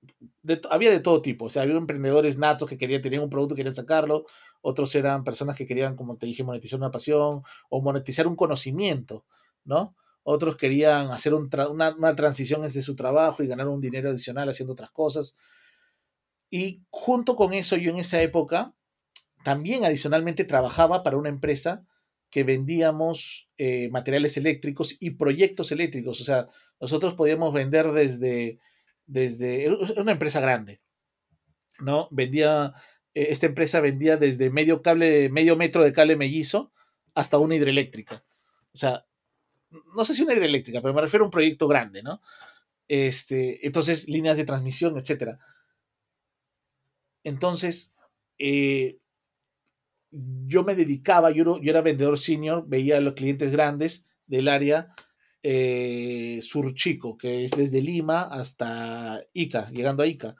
había 0.69 0.91
de 0.91 0.99
todo 0.99 1.21
tipo, 1.21 1.45
o 1.45 1.49
sea, 1.49 1.63
había 1.63 1.75
emprendedores 1.75 2.37
natos 2.37 2.69
que 2.69 2.77
querían 2.77 3.01
tener 3.01 3.19
un 3.19 3.29
producto, 3.29 3.55
querían 3.55 3.75
sacarlo, 3.75 4.25
otros 4.61 4.93
eran 4.95 5.23
personas 5.23 5.55
que 5.57 5.65
querían, 5.65 5.95
como 5.95 6.17
te 6.17 6.25
dije, 6.25 6.43
monetizar 6.43 6.79
una 6.79 6.91
pasión 6.91 7.43
o 7.69 7.81
monetizar 7.81 8.27
un 8.27 8.35
conocimiento, 8.35 9.25
¿no? 9.63 9.95
Otros 10.23 10.55
querían 10.55 11.09
hacer 11.11 11.33
una, 11.33 11.95
una, 11.95 12.15
transición 12.15 12.61
desde 12.61 12.83
su 12.83 12.95
trabajo 12.95 13.41
y 13.41 13.47
ganar 13.47 13.67
un 13.67 13.81
dinero 13.81 14.09
adicional 14.09 14.47
haciendo 14.49 14.73
otras 14.73 14.91
cosas. 14.91 15.35
Y 16.51 16.83
junto 16.91 17.35
con 17.35 17.53
eso, 17.53 17.75
yo 17.75 17.89
en 17.91 17.97
esa 17.97 18.21
época 18.21 18.75
también 19.43 19.83
adicionalmente 19.83 20.43
trabajaba 20.43 21.01
para 21.01 21.17
una 21.17 21.29
empresa 21.29 21.87
que 22.31 22.43
vendíamos 22.43 23.51
eh, 23.57 23.89
materiales 23.89 24.37
eléctricos 24.37 24.95
y 24.99 25.11
proyectos 25.11 25.71
eléctricos. 25.71 26.21
O 26.21 26.23
sea, 26.23 26.47
nosotros 26.79 27.13
podíamos 27.13 27.53
vender 27.53 27.91
desde, 27.91 28.59
desde, 29.05 29.69
una 29.97 30.13
empresa 30.13 30.39
grande, 30.39 30.81
¿no? 31.81 32.07
Vendía, 32.09 32.73
eh, 33.13 33.27
esta 33.29 33.47
empresa 33.47 33.81
vendía 33.81 34.15
desde 34.15 34.49
medio 34.49 34.81
cable, 34.81 35.29
medio 35.29 35.57
metro 35.57 35.83
de 35.83 35.91
cable 35.91 36.15
mellizo 36.15 36.71
hasta 37.13 37.37
una 37.37 37.55
hidroeléctrica. 37.55 38.23
O 38.73 38.77
sea, 38.77 39.05
no 39.69 40.05
sé 40.05 40.13
si 40.13 40.23
una 40.23 40.33
hidroeléctrica, 40.33 40.81
pero 40.81 40.93
me 40.93 41.01
refiero 41.01 41.25
a 41.25 41.27
un 41.27 41.31
proyecto 41.31 41.67
grande, 41.67 42.01
¿no? 42.01 42.21
Este, 42.87 43.65
entonces, 43.67 44.07
líneas 44.07 44.37
de 44.37 44.45
transmisión, 44.45 44.97
etcétera. 44.97 45.37
Entonces, 47.25 47.93
eh, 48.39 49.00
yo 50.11 50.63
me 50.63 50.75
dedicaba, 50.75 51.31
yo, 51.31 51.59
yo 51.59 51.69
era 51.69 51.81
vendedor 51.81 52.17
senior, 52.17 52.65
veía 52.67 52.97
a 52.97 53.01
los 53.01 53.13
clientes 53.13 53.51
grandes 53.51 54.07
del 54.27 54.47
área 54.47 54.93
eh, 55.43 56.39
sur 56.41 56.73
chico, 56.75 57.17
que 57.17 57.45
es 57.45 57.51
desde 57.51 57.81
Lima 57.81 58.23
hasta 58.23 59.23
Ica, 59.33 59.69
llegando 59.71 60.03
a 60.03 60.07
Ica. 60.07 60.35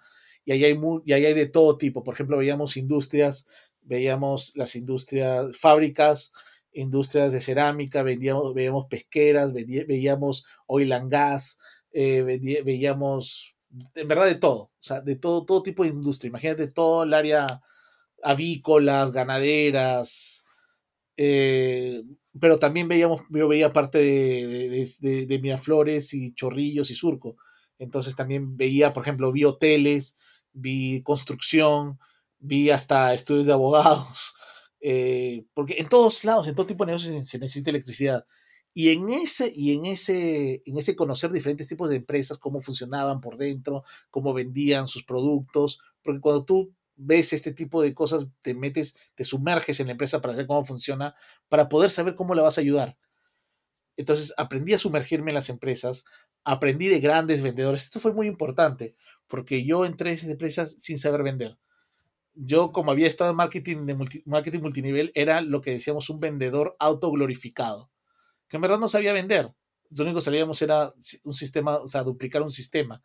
Y 0.46 0.52
ahí 0.52 0.66
hay, 0.66 0.80
y 1.06 1.14
hay 1.14 1.34
de 1.34 1.46
todo 1.48 1.78
tipo. 1.78 2.04
Por 2.04 2.14
ejemplo, 2.14 2.38
veíamos 2.38 2.78
industrias, 2.78 3.46
veíamos 3.82 4.54
las 4.56 4.76
industrias, 4.76 5.58
fábricas, 5.58 6.34
industrias 6.74 7.34
de 7.34 7.40
cerámica, 7.40 8.04
veíamos, 8.04 8.54
veíamos 8.54 8.88
pesqueras, 8.90 9.54
veíamos 9.54 10.46
oil 10.68 10.94
and 10.94 11.12
gas, 11.12 11.60
eh, 11.92 12.22
veíamos, 12.64 13.56
en 13.96 14.08
verdad, 14.08 14.26
de 14.26 14.36
todo. 14.36 14.64
O 14.64 14.72
sea, 14.80 15.02
de 15.02 15.16
todo, 15.16 15.46
todo 15.46 15.64
tipo 15.64 15.84
de 15.84 15.90
industria. 15.90 16.30
Imagínate 16.30 16.68
todo 16.68 17.04
el 17.04 17.14
área 17.14 17.62
avícolas, 18.24 19.12
ganaderas, 19.12 20.46
eh, 21.18 22.04
pero 22.40 22.58
también 22.58 22.88
veíamos, 22.88 23.22
yo 23.30 23.48
veía 23.48 23.74
parte 23.74 23.98
de, 24.00 25.26
de, 25.28 25.40
Miraflores 25.40 26.14
y 26.14 26.34
Chorrillos 26.34 26.90
y 26.92 26.96
Surco. 26.96 27.36
Entonces 27.78 28.16
también 28.16 28.58
veía, 28.58 28.94
por 28.94 29.04
ejemplo, 29.04 29.32
vi 29.32 29.44
hoteles, 29.44 30.16
vi 30.54 31.02
construcción, 31.04 32.00
vi 32.40 32.70
hasta 32.70 33.14
estudios 33.14 33.46
de 33.46 33.54
abogados, 33.54 34.34
eh, 34.82 35.46
porque 35.54 35.76
en 35.80 35.90
todos 35.90 36.24
lados, 36.24 36.48
en 36.48 36.56
todo 36.56 36.68
tipo 36.68 36.86
de 36.86 36.92
negocios 36.92 37.28
se, 37.28 37.40
necesita 37.40 37.70
electricidad. 37.70 38.26
Y 38.74 38.90
en 38.90 39.10
ese, 39.10 39.52
y 39.54 39.74
en 39.74 39.86
ese, 39.86 40.64
en 40.66 40.78
ese 40.78 40.96
conocer 40.96 41.32
diferentes 41.32 41.68
tipos 41.68 41.90
de 41.90 41.98
empresas, 41.98 42.38
cómo 42.38 42.62
funcionaban 42.62 43.20
por 43.20 43.38
dentro, 43.38 43.84
cómo 44.10 44.34
vendían 44.34 44.88
sus 44.88 45.04
productos, 45.04 45.80
porque 46.02 46.22
cuando 46.22 46.46
tú 46.46 46.74
ves 47.04 47.34
este 47.34 47.52
tipo 47.52 47.82
de 47.82 47.94
cosas, 47.94 48.28
te 48.42 48.54
metes, 48.54 48.96
te 49.16 49.24
sumerges 49.24 49.80
en 49.80 49.88
la 49.88 49.94
empresa 49.94 50.22
para 50.22 50.36
ver 50.36 50.46
cómo 50.46 50.64
funciona, 50.64 51.16
para 51.50 51.68
poder 51.68 51.90
saber 51.90 52.16
cómo 52.16 52.36
le 52.36 52.42
vas 52.42 52.58
a 52.58 52.62
ayudar. 52.62 52.98
Entonces 53.98 54.34
aprendí 54.38 54.74
a 54.74 54.78
sumergirme 54.78 55.32
en 55.32 55.36
las 55.36 55.50
empresas, 55.50 56.06
aprendí 56.44 56.88
de 56.88 57.00
grandes 57.00 57.42
vendedores. 57.42 57.84
Esto 57.84 58.00
fue 58.00 58.14
muy 58.14 58.28
importante 58.28 58.96
porque 59.28 59.66
yo 59.66 59.86
entré 59.86 60.10
en 60.12 60.16
esas 60.16 60.30
empresas 60.30 60.76
sin 60.80 60.98
saber 60.98 61.24
vender. 61.24 61.58
Yo, 62.34 62.72
como 62.72 62.92
había 62.92 63.08
estado 63.08 63.32
en 63.32 63.38
marketing, 63.38 63.86
de 63.86 64.22
marketing 64.26 64.60
multinivel, 64.60 65.12
era 65.16 65.42
lo 65.42 65.62
que 65.62 65.72
decíamos 65.72 66.10
un 66.10 66.20
vendedor 66.20 66.76
autoglorificado, 66.80 67.92
que 68.48 68.58
en 68.58 68.62
verdad 68.62 68.80
no 68.80 68.88
sabía 68.88 69.12
vender. 69.12 69.54
Lo 69.90 70.04
único 70.04 70.20
que 70.20 70.26
sabíamos 70.26 70.62
era 70.62 70.94
un 71.24 71.34
sistema, 71.34 71.78
o 71.78 71.88
sea, 71.88 72.04
duplicar 72.04 72.42
un 72.42 72.52
sistema 72.52 73.04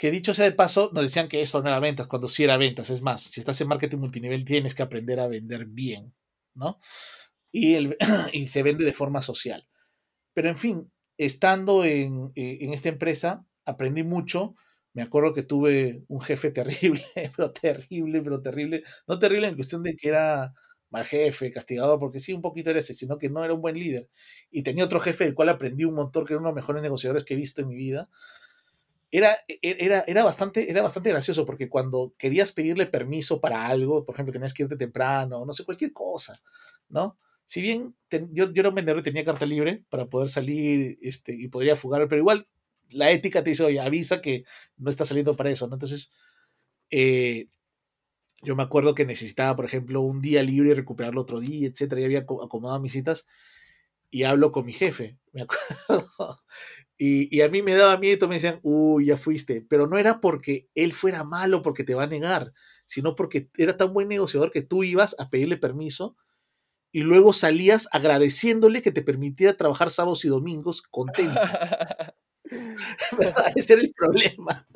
que 0.00 0.10
dicho 0.10 0.32
sea 0.32 0.46
de 0.46 0.52
paso, 0.52 0.90
nos 0.94 1.02
decían 1.02 1.28
que 1.28 1.42
esto 1.42 1.60
no 1.60 1.68
era 1.68 1.78
ventas, 1.78 2.06
cuando 2.06 2.26
sí 2.26 2.42
era 2.42 2.56
ventas. 2.56 2.88
Es 2.88 3.02
más, 3.02 3.20
si 3.20 3.40
estás 3.40 3.60
en 3.60 3.68
marketing 3.68 3.98
multinivel, 3.98 4.46
tienes 4.46 4.74
que 4.74 4.82
aprender 4.82 5.20
a 5.20 5.28
vender 5.28 5.66
bien, 5.66 6.14
¿no? 6.54 6.78
Y, 7.52 7.74
el, 7.74 7.98
y 8.32 8.48
se 8.48 8.62
vende 8.62 8.86
de 8.86 8.94
forma 8.94 9.20
social. 9.20 9.68
Pero 10.32 10.48
en 10.48 10.56
fin, 10.56 10.90
estando 11.18 11.84
en, 11.84 12.32
en, 12.34 12.72
esta 12.72 12.88
empresa, 12.88 13.44
aprendí 13.66 14.02
mucho. 14.02 14.54
Me 14.94 15.02
acuerdo 15.02 15.34
que 15.34 15.42
tuve 15.42 16.02
un 16.08 16.22
jefe 16.22 16.50
terrible, 16.50 17.04
pero 17.36 17.52
terrible, 17.52 18.22
pero 18.22 18.40
terrible. 18.40 18.82
No 19.06 19.18
terrible 19.18 19.48
en 19.48 19.54
cuestión 19.54 19.82
de 19.82 19.96
que 19.96 20.08
era 20.08 20.54
mal 20.88 21.04
jefe, 21.04 21.50
castigador, 21.50 21.98
porque 21.98 22.20
sí, 22.20 22.32
un 22.32 22.40
poquito 22.40 22.70
era 22.70 22.78
ese, 22.78 22.94
sino 22.94 23.18
que 23.18 23.28
no 23.28 23.44
era 23.44 23.52
un 23.52 23.60
buen 23.60 23.78
líder. 23.78 24.08
Y 24.50 24.62
tenía 24.62 24.86
otro 24.86 24.98
jefe 24.98 25.24
del 25.24 25.34
cual 25.34 25.50
aprendí 25.50 25.84
un 25.84 25.94
montón, 25.94 26.24
que 26.24 26.32
era 26.32 26.40
uno 26.40 26.48
de 26.48 26.52
los 26.52 26.62
mejores 26.62 26.82
negociadores 26.82 27.24
que 27.24 27.34
he 27.34 27.36
visto 27.36 27.60
en 27.60 27.68
mi 27.68 27.76
vida 27.76 28.08
era, 29.10 29.36
e, 29.48 29.58
era, 29.62 30.04
era, 30.06 30.24
bastante, 30.24 30.70
era 30.70 30.82
bastante 30.82 31.10
gracioso 31.10 31.44
porque 31.44 31.68
cuando 31.68 32.14
querías 32.16 32.52
pedirle 32.52 32.86
permiso 32.86 33.40
para 33.40 33.66
algo, 33.66 34.04
por 34.04 34.14
ejemplo, 34.14 34.32
tenías 34.32 34.54
que 34.54 34.62
irte 34.64 34.76
temprano, 34.76 35.44
no 35.44 35.52
sé, 35.52 35.64
cualquier 35.64 35.92
cosa, 35.92 36.40
¿no? 36.88 37.18
Si 37.44 37.60
bien 37.62 37.96
yo, 38.10 38.52
yo, 38.52 38.60
era 38.60 38.68
un 38.68 38.76
vendedor 38.76 39.00
y 39.00 39.02
tenía 39.02 39.24
carta 39.24 39.44
libre 39.44 39.84
para 39.88 40.06
poder 40.06 40.28
salir 40.28 40.98
este, 41.02 41.34
y 41.34 41.48
podría 41.48 41.74
fugar, 41.74 42.06
pero 42.06 42.20
igual 42.20 42.46
la 42.90 43.10
ética 43.10 43.42
te 43.42 43.50
dice, 43.50 43.64
oye, 43.64 43.80
avisa 43.80 44.20
que 44.20 44.44
no 44.76 44.90
está 44.90 45.04
saliendo 45.04 45.36
para 45.36 45.50
eso, 45.50 45.66
¿no? 45.66 45.74
Entonces, 45.74 46.12
eh, 46.90 47.48
yo 48.42 48.56
me 48.56 48.62
acuerdo 48.62 48.94
que 48.94 49.04
necesitaba, 49.04 49.56
por 49.56 49.64
ejemplo, 49.64 50.00
un 50.00 50.20
día 50.20 50.42
libre 50.42 50.70
y 50.70 50.74
recuperarlo 50.74 51.20
otro 51.22 51.40
día, 51.40 51.68
etcétera, 51.68 52.00
y 52.00 52.04
había 52.04 52.20
acomodado 52.20 52.80
mis 52.80 52.92
citas 52.92 53.26
y 54.10 54.24
hablo 54.24 54.52
con 54.52 54.66
mi 54.66 54.72
jefe, 54.72 55.18
me 55.32 55.42
acuerdo. 55.42 56.40
Y, 57.02 57.40
a 57.40 57.48
mí 57.48 57.62
me 57.62 57.74
daba 57.74 57.96
miedo, 57.96 58.28
me 58.28 58.34
decían, 58.34 58.60
uy, 58.62 59.06
ya 59.06 59.16
fuiste. 59.16 59.64
Pero 59.66 59.86
no 59.86 59.96
era 59.96 60.20
porque 60.20 60.68
él 60.74 60.92
fuera 60.92 61.24
malo, 61.24 61.62
porque 61.62 61.82
te 61.82 61.94
va 61.94 62.02
a 62.02 62.06
negar, 62.06 62.52
sino 62.84 63.14
porque 63.14 63.48
era 63.56 63.78
tan 63.78 63.94
buen 63.94 64.08
negociador 64.08 64.50
que 64.50 64.60
tú 64.60 64.84
ibas 64.84 65.16
a 65.18 65.30
pedirle 65.30 65.56
permiso 65.56 66.14
y 66.92 67.00
luego 67.00 67.32
salías 67.32 67.88
agradeciéndole 67.92 68.82
que 68.82 68.92
te 68.92 69.00
permitiera 69.00 69.56
trabajar 69.56 69.88
sábados 69.88 70.26
y 70.26 70.28
domingos 70.28 70.82
contento. 70.82 71.40
Ese 73.56 73.72
era 73.72 73.82
el 73.82 73.94
problema. 73.96 74.66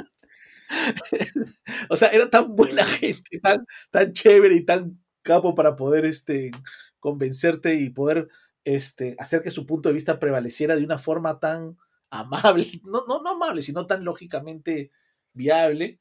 o 1.91 1.97
sea, 1.97 2.09
era 2.09 2.31
tan 2.31 2.57
buena 2.57 2.87
gente, 2.87 3.39
tan, 3.41 3.67
tan 3.91 4.15
chévere 4.15 4.55
y 4.55 4.65
tan 4.65 4.99
capo 5.21 5.55
para 5.55 5.77
poder 5.77 6.07
este, 6.07 6.53
convencerte 7.01 7.75
y 7.75 7.91
poder 7.91 8.29
este, 8.65 9.15
hacer 9.19 9.43
que 9.43 9.51
su 9.51 9.67
punto 9.67 9.91
de 9.91 9.95
vista 9.95 10.19
prevaleciera 10.19 10.75
de 10.75 10.85
una 10.85 10.99
forma 10.99 11.39
tan 11.39 11.77
amable, 12.11 12.67
no, 12.85 13.05
no, 13.07 13.23
no 13.23 13.31
amable, 13.31 13.63
sino 13.63 13.87
tan 13.87 14.05
lógicamente 14.05 14.91
viable, 15.33 16.01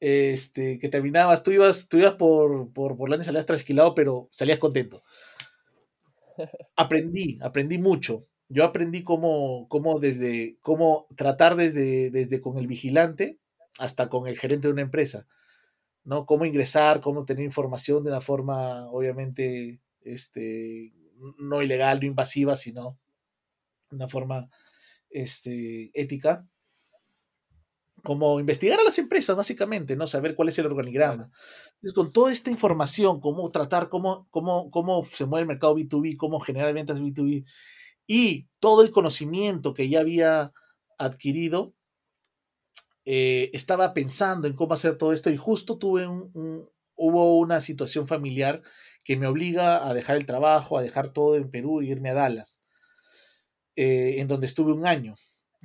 este, 0.00 0.78
que 0.78 0.88
terminabas, 0.88 1.42
tú 1.42 1.50
ibas, 1.50 1.88
tú 1.88 1.98
ibas 1.98 2.14
por, 2.14 2.72
por, 2.72 2.96
por 2.96 3.18
y 3.18 3.24
salías 3.24 3.46
trasquilado, 3.46 3.94
pero 3.94 4.28
salías 4.30 4.58
contento. 4.58 5.02
Aprendí, 6.76 7.38
aprendí 7.42 7.78
mucho. 7.78 8.26
Yo 8.48 8.64
aprendí 8.64 9.02
cómo, 9.02 9.68
cómo 9.68 9.98
desde, 9.98 10.56
cómo 10.62 11.06
tratar 11.16 11.56
desde, 11.56 12.10
desde 12.10 12.40
con 12.40 12.56
el 12.58 12.66
vigilante 12.66 13.38
hasta 13.78 14.08
con 14.08 14.26
el 14.26 14.38
gerente 14.38 14.68
de 14.68 14.72
una 14.72 14.82
empresa, 14.82 15.26
¿no? 16.04 16.24
Cómo 16.24 16.46
ingresar, 16.46 17.00
cómo 17.00 17.24
tener 17.24 17.44
información 17.44 18.02
de 18.04 18.10
una 18.10 18.20
forma, 18.20 18.88
obviamente, 18.90 19.80
este, 20.00 20.94
no 21.38 21.62
ilegal, 21.62 22.00
no 22.00 22.06
invasiva, 22.06 22.56
sino 22.56 22.98
una 23.90 24.08
forma 24.08 24.48
este, 25.10 25.90
ética, 25.94 26.46
como 28.02 28.38
investigar 28.40 28.78
a 28.78 28.84
las 28.84 28.98
empresas, 28.98 29.36
básicamente, 29.36 29.96
¿no? 29.96 30.06
Saber 30.06 30.34
cuál 30.34 30.48
es 30.48 30.58
el 30.58 30.66
organigrama. 30.66 31.30
Entonces, 31.74 31.92
con 31.94 32.12
toda 32.12 32.32
esta 32.32 32.50
información, 32.50 33.20
cómo 33.20 33.50
tratar, 33.50 33.88
cómo, 33.88 34.28
cómo, 34.30 34.70
cómo 34.70 35.02
se 35.04 35.26
mueve 35.26 35.42
el 35.42 35.48
mercado 35.48 35.76
B2B, 35.76 36.16
cómo 36.16 36.40
generar 36.40 36.72
ventas 36.72 37.00
B2B, 37.00 37.44
y 38.06 38.48
todo 38.60 38.82
el 38.82 38.90
conocimiento 38.90 39.74
que 39.74 39.88
ya 39.88 40.00
había 40.00 40.52
adquirido, 40.96 41.74
eh, 43.04 43.50
estaba 43.54 43.94
pensando 43.94 44.48
en 44.48 44.54
cómo 44.54 44.74
hacer 44.74 44.98
todo 44.98 45.12
esto 45.12 45.30
y 45.30 45.36
justo 45.36 45.78
tuve 45.78 46.06
un, 46.06 46.68
hubo 46.94 47.38
una 47.38 47.60
situación 47.60 48.06
familiar 48.06 48.60
que 49.04 49.16
me 49.16 49.26
obliga 49.26 49.88
a 49.88 49.94
dejar 49.94 50.16
el 50.16 50.26
trabajo, 50.26 50.76
a 50.76 50.82
dejar 50.82 51.12
todo 51.12 51.36
en 51.36 51.50
Perú 51.50 51.80
y 51.80 51.90
irme 51.90 52.10
a 52.10 52.14
Dallas. 52.14 52.60
Eh, 53.80 54.20
en 54.20 54.26
donde 54.26 54.46
estuve 54.46 54.72
un 54.72 54.84
año 54.86 55.14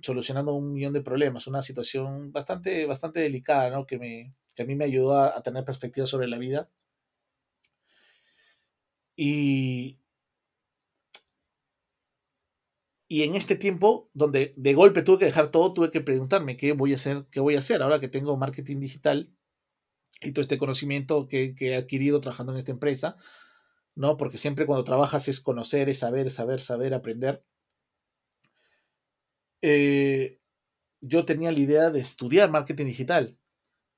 solucionando 0.03 0.53
un 0.53 0.72
millón 0.72 0.93
de 0.93 1.01
problemas, 1.01 1.48
una 1.48 1.63
situación 1.63 2.32
bastante, 2.32 2.86
bastante 2.86 3.22
delicada, 3.22 3.72
¿no? 3.72 3.88
que, 3.88 3.98
me, 3.98 4.36
que 4.53 4.62
a 4.62 4.65
mí 4.67 4.75
me 4.75 4.86
ayudó 4.86 5.17
a, 5.17 5.41
tener 5.41 5.65
perspectiva 5.65 6.05
sobre 6.05 6.27
la 6.27 6.38
vida. 6.38 6.70
Y, 9.15 9.98
y 13.08 13.24
en 13.24 13.34
este 13.34 13.55
tiempo, 13.55 14.12
donde 14.13 14.53
de 14.58 14.74
golpe 14.75 15.01
tuve 15.01 15.17
que 15.17 15.25
dejar 15.25 15.50
todo, 15.50 15.74
tuve 15.74 15.89
que 15.89 16.01
preguntarme 16.01 16.55
qué 16.55 16.74
voy 16.74 16.91
a 16.91 16.98
hacer, 16.98 17.25
qué 17.32 17.39
voy 17.39 17.55
a 17.55 17.60
hacer 17.60 17.82
ahora 17.82 18.00
que 18.00 18.10
tengo 18.10 18.38
marketing 18.38 18.79
digital 18.79 19.34
y 20.22 20.34
todo 20.34 20.41
este 20.43 20.60
conocimiento 20.60 21.27
que, 21.27 21.55
que, 21.55 21.70
he 21.72 21.75
adquirido 21.75 22.22
trabajando 22.22 22.51
en 22.51 22.60
esta 22.60 22.72
empresa, 22.72 23.17
¿no? 23.96 24.17
Porque 24.17 24.38
siempre 24.38 24.67
cuando 24.67 24.84
trabajas 24.84 25.27
es 25.29 25.39
conocer, 25.39 25.89
es 25.89 25.98
saber, 25.98 26.29
saber, 26.29 26.62
saber, 26.62 26.93
aprender. 26.93 27.43
Eh, 29.65 30.41
yo 31.00 31.24
tenía 31.24 31.53
la 31.53 31.60
idea 31.60 31.89
de 31.89 32.01
estudiar 32.01 32.51
marketing 32.51 32.84
digital 32.86 33.38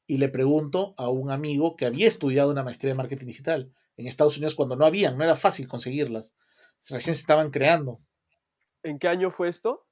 y 0.05 0.19
le 0.19 0.29
pregunto 0.29 0.93
a 0.95 1.09
un 1.09 1.31
amigo 1.31 1.75
que 1.75 1.87
había 1.87 2.07
estudiado 2.07 2.51
una 2.51 2.61
maestría 2.61 2.91
de 2.91 2.97
marketing 2.97 3.25
digital 3.25 3.73
en 3.97 4.05
Estados 4.05 4.37
Unidos 4.37 4.53
cuando 4.53 4.75
no 4.75 4.85
habían, 4.85 5.17
no 5.17 5.23
era 5.23 5.35
fácil 5.35 5.67
conseguirlas, 5.67 6.37
recién 6.87 7.15
se 7.15 7.21
estaban 7.21 7.49
creando. 7.49 7.99
¿En 8.83 8.99
qué 8.99 9.07
año 9.07 9.31
fue 9.31 9.49
esto? 9.49 9.87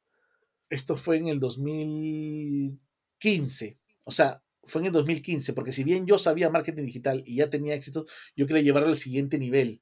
Esto 0.70 0.96
fue 0.96 1.18
en 1.18 1.28
el 1.28 1.40
2015, 1.40 3.80
o 4.04 4.12
sea, 4.12 4.44
fue 4.64 4.82
en 4.82 4.88
el 4.88 4.94
2015, 4.94 5.54
porque 5.54 5.72
si 5.72 5.84
bien 5.84 6.06
yo 6.06 6.20
sabía 6.20 6.52
marketing 6.52 6.84
digital 6.84 7.24
y 7.26 7.38
ya 7.38 7.50
tenía 7.50 7.74
éxito, 7.74 8.06
yo 8.36 8.46
quería 8.46 8.62
llevarlo 8.62 8.90
al 8.90 8.96
siguiente 8.96 9.40
nivel 9.40 9.82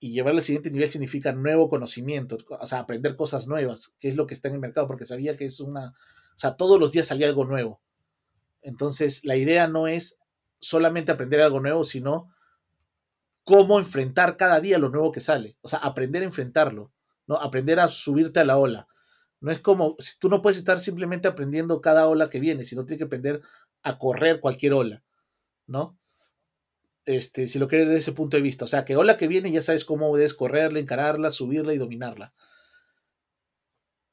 y 0.00 0.12
llevarle 0.12 0.38
al 0.38 0.42
siguiente 0.42 0.70
nivel 0.70 0.88
significa 0.88 1.32
nuevo 1.32 1.68
conocimiento, 1.68 2.38
o 2.48 2.66
sea, 2.66 2.80
aprender 2.80 3.16
cosas 3.16 3.48
nuevas, 3.48 3.94
que 3.98 4.08
es 4.08 4.16
lo 4.16 4.26
que 4.26 4.34
está 4.34 4.48
en 4.48 4.54
el 4.54 4.60
mercado, 4.60 4.86
porque 4.86 5.04
sabía 5.04 5.36
que 5.36 5.44
es 5.44 5.60
una, 5.60 5.88
o 5.90 6.38
sea, 6.38 6.56
todos 6.56 6.78
los 6.78 6.92
días 6.92 7.06
salía 7.06 7.26
algo 7.26 7.44
nuevo. 7.44 7.80
Entonces, 8.62 9.24
la 9.24 9.36
idea 9.36 9.66
no 9.66 9.88
es 9.88 10.18
solamente 10.60 11.12
aprender 11.12 11.40
algo 11.40 11.60
nuevo, 11.60 11.84
sino 11.84 12.32
cómo 13.44 13.78
enfrentar 13.78 14.36
cada 14.36 14.60
día 14.60 14.78
lo 14.78 14.90
nuevo 14.90 15.10
que 15.10 15.20
sale. 15.20 15.56
O 15.62 15.68
sea, 15.68 15.80
aprender 15.80 16.22
a 16.22 16.26
enfrentarlo, 16.26 16.92
¿no? 17.26 17.36
Aprender 17.36 17.80
a 17.80 17.88
subirte 17.88 18.40
a 18.40 18.44
la 18.44 18.58
ola. 18.58 18.86
No 19.40 19.50
es 19.50 19.60
como, 19.60 19.96
tú 20.20 20.28
no 20.28 20.42
puedes 20.42 20.58
estar 20.58 20.80
simplemente 20.80 21.28
aprendiendo 21.28 21.80
cada 21.80 22.06
ola 22.06 22.28
que 22.28 22.40
viene, 22.40 22.64
sino 22.64 22.84
tienes 22.84 22.98
que 22.98 23.06
aprender 23.06 23.40
a 23.82 23.98
correr 23.98 24.40
cualquier 24.40 24.74
ola, 24.74 25.02
¿no? 25.66 25.97
Este, 27.08 27.46
si 27.46 27.58
lo 27.58 27.68
quieres 27.68 27.88
desde 27.88 28.00
ese 28.00 28.12
punto 28.12 28.36
de 28.36 28.42
vista. 28.42 28.66
O 28.66 28.68
sea, 28.68 28.84
que 28.84 28.94
ola 28.94 29.16
que 29.16 29.28
viene 29.28 29.50
ya 29.50 29.62
sabes 29.62 29.86
cómo 29.86 30.14
debes 30.14 30.34
correrla, 30.34 30.78
encararla, 30.78 31.30
subirla 31.30 31.72
y 31.72 31.78
dominarla. 31.78 32.34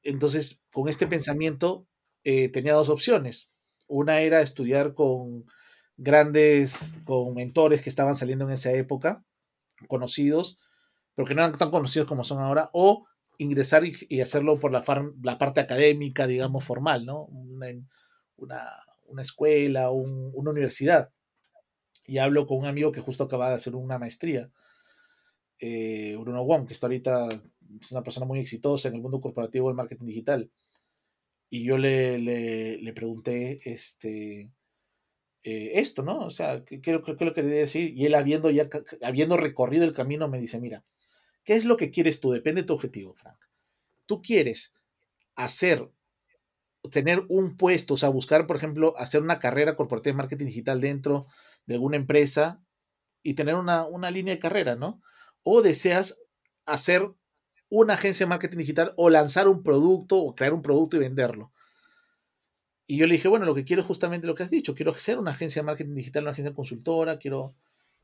Entonces, 0.02 0.64
con 0.72 0.88
este 0.88 1.06
pensamiento 1.06 1.86
eh, 2.24 2.48
tenía 2.48 2.72
dos 2.72 2.88
opciones. 2.88 3.52
Una 3.88 4.22
era 4.22 4.40
estudiar 4.40 4.94
con 4.94 5.46
grandes, 5.98 7.02
con 7.04 7.34
mentores 7.34 7.82
que 7.82 7.90
estaban 7.90 8.16
saliendo 8.16 8.46
en 8.46 8.52
esa 8.52 8.72
época, 8.72 9.26
conocidos, 9.90 10.58
pero 11.16 11.28
que 11.28 11.36
no 11.36 11.42
eran 11.42 11.58
tan 11.58 11.72
conocidos 11.72 12.08
como 12.08 12.24
son 12.24 12.40
ahora, 12.40 12.70
o 12.72 13.08
ingresar 13.38 13.84
y, 13.84 14.22
hacerlo 14.22 14.58
por 14.58 14.72
la, 14.72 14.86
la, 15.22 15.38
parte 15.38 15.60
académica, 15.60 16.28
digamos, 16.28 16.64
formal, 16.64 17.06
¿no? 17.06 17.26
Una, 17.26 17.68
una, 18.38 19.22
escuela, 19.22 19.92
una 19.92 20.52
universidad. 20.52 21.10
Y 22.08 22.20
hablo 22.20 22.46
con 22.46 22.60
un 22.60 22.66
amigo 22.66 22.92
que 22.92 23.02
justo 23.02 23.24
acaba 23.24 23.50
de 23.50 23.56
hacer 23.56 23.76
una 23.76 23.98
maestría, 23.98 24.52
eh, 25.60 26.16
Bruno 26.20 26.44
Wong, 26.44 26.68
que 26.68 26.74
está 26.74 26.88
ahorita, 26.88 27.30
es 27.82 27.92
una 27.92 28.04
persona 28.04 28.26
muy 28.26 28.40
exitosa 28.40 28.90
en 28.90 28.96
el 28.96 29.02
mundo 29.02 29.22
corporativo 29.22 29.68
del 29.68 29.78
marketing 29.78 30.06
digital. 30.06 30.52
Y 31.50 31.64
yo 31.64 31.78
le, 31.78 32.18
le, 32.18 32.94
pregunté, 32.94 33.60
este, 33.64 34.52
eh, 35.44 35.72
esto, 35.76 36.04
¿no? 36.04 36.26
O 36.26 36.30
sea, 36.30 36.66
¿qué, 36.66 36.82
qué, 36.82 36.92
lo 36.92 37.04
quería 37.34 37.44
decir? 37.44 37.94
Y 37.96 38.06
él 38.06 38.16
habiendo 38.16 38.50
ya, 38.50 38.70
habiendo 39.02 39.38
recorrido 39.38 39.86
el 39.86 39.94
camino, 39.94 40.28
me 40.28 40.40
dice, 40.40 40.60
mira, 40.60 40.84
¿qué 41.44 41.54
es 41.54 41.66
lo 41.66 41.78
que 41.78 41.92
quieres 41.92 42.20
tú? 42.20 42.32
Depende 42.32 42.62
de 42.62 42.68
tu 42.68 42.74
objetivo, 42.74 43.14
Frank. 43.14 43.38
Tú 44.06 44.22
quieres 44.22 44.74
hacer, 45.36 45.88
tener 46.90 47.24
un 47.30 47.58
puesto, 47.58 47.96
o 47.96 47.98
sea, 47.98 48.10
buscar, 48.10 48.48
por 48.48 48.56
ejemplo, 48.56 48.94
hacer 48.98 49.22
una 49.22 49.40
carrera 49.40 49.76
corporativa 49.76 50.14
de 50.14 50.18
marketing 50.18 50.46
digital 50.46 50.82
dentro 50.82 51.28
de 51.66 51.76
alguna 51.76 51.98
empresa 51.98 52.62
y 53.24 53.34
tener 53.34 53.56
una, 53.56 53.86
una 53.86 54.12
línea 54.12 54.34
de 54.34 54.40
carrera, 54.40 54.76
¿no? 54.76 55.02
O 55.44 55.62
deseas 55.62 56.22
hacer 56.66 57.12
una 57.70 57.96
agencia 57.96 58.26
de 58.26 58.30
marketing 58.30 58.58
digital 58.58 58.94
o 58.98 59.10
lanzar 59.10 59.48
un 59.48 59.64
producto 59.64 60.18
o 60.18 60.36
crear 60.36 60.54
un 60.54 60.62
producto 60.62 60.98
y 60.98 61.00
venderlo. 61.00 61.52
Y 62.88 62.98
yo 62.98 63.08
le 63.08 63.14
dije, 63.14 63.28
bueno, 63.28 63.46
lo 63.46 63.56
que 63.56 63.66
quiero 63.66 63.82
es 63.82 63.88
justamente 63.88 64.28
lo 64.28 64.36
que 64.36 64.44
has 64.44 64.52
dicho, 64.52 64.76
quiero 64.76 64.94
ser 64.94 65.18
una 65.18 65.32
agencia 65.32 65.62
de 65.62 65.66
marketing 65.66 65.96
digital, 65.96 66.24
una 66.24 66.32
agencia 66.32 66.54
consultora, 66.54 67.18
quiero, 67.18 67.56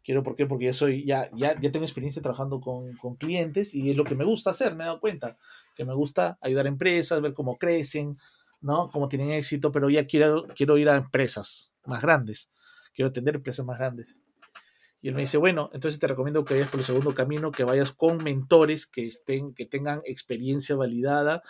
quiero, 0.03 0.23
¿por 0.23 0.35
qué? 0.35 0.47
Porque 0.47 0.65
ya 0.65 0.73
soy, 0.73 1.05
ya, 1.05 1.29
ya, 1.35 1.55
ya 1.59 1.71
tengo 1.71 1.85
experiencia 1.85 2.21
trabajando 2.21 2.59
con, 2.59 2.91
con, 2.97 3.15
clientes 3.15 3.75
y 3.75 3.91
es 3.91 3.95
lo 3.95 4.03
que 4.03 4.15
me 4.15 4.25
gusta 4.25 4.50
hacer, 4.50 4.75
me 4.75 4.83
he 4.83 4.88
dado 4.88 5.00
cuenta, 5.00 5.38
que 5.75 5.85
me 5.85 5.93
gusta 5.93 6.39
ayudar 6.41 6.65
a 6.65 6.69
empresas, 6.69 7.21
ver 7.21 7.33
cómo 7.33 7.57
crecen, 7.57 8.17
¿no? 8.61 8.89
Cómo 8.91 9.09
tienen 9.09 9.31
éxito, 9.31 9.71
pero 9.71 9.89
ya 9.89 10.05
quiero, 10.05 10.47
quiero 10.55 10.77
ir 10.77 10.89
a 10.89 10.97
empresas 10.97 11.71
más 11.85 12.01
grandes, 12.01 12.49
quiero 12.93 13.09
atender 13.09 13.35
empresas 13.35 13.65
más 13.65 13.77
grandes. 13.77 14.19
Y 15.01 15.07
él 15.07 15.15
me 15.15 15.21
dice, 15.21 15.37
bueno, 15.37 15.71
entonces 15.73 15.99
te 15.99 16.07
recomiendo 16.07 16.45
que 16.45 16.53
vayas 16.53 16.69
por 16.69 16.79
el 16.79 16.85
segundo 16.85 17.15
camino, 17.15 17.51
que 17.51 17.63
vayas 17.63 17.91
con 17.91 18.23
mentores 18.23 18.85
que 18.85 19.07
estén, 19.07 19.55
que 19.55 19.65
tengan 19.65 20.01
experiencia 20.05 20.75
validada, 20.75 21.41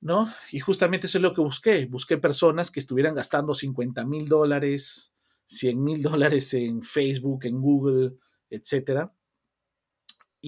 ¿no? 0.00 0.32
Y 0.50 0.58
justamente 0.58 1.06
eso 1.06 1.18
es 1.18 1.22
lo 1.22 1.32
que 1.32 1.40
busqué. 1.40 1.86
Busqué 1.86 2.18
personas 2.18 2.72
que 2.72 2.80
estuvieran 2.80 3.14
gastando 3.14 3.54
50 3.54 4.04
mil 4.04 4.28
dólares, 4.28 5.12
100 5.46 5.82
mil 5.82 6.02
dólares 6.02 6.52
en 6.54 6.82
Facebook, 6.82 7.44
en 7.44 7.60
Google, 7.60 8.16
etcétera. 8.50 9.12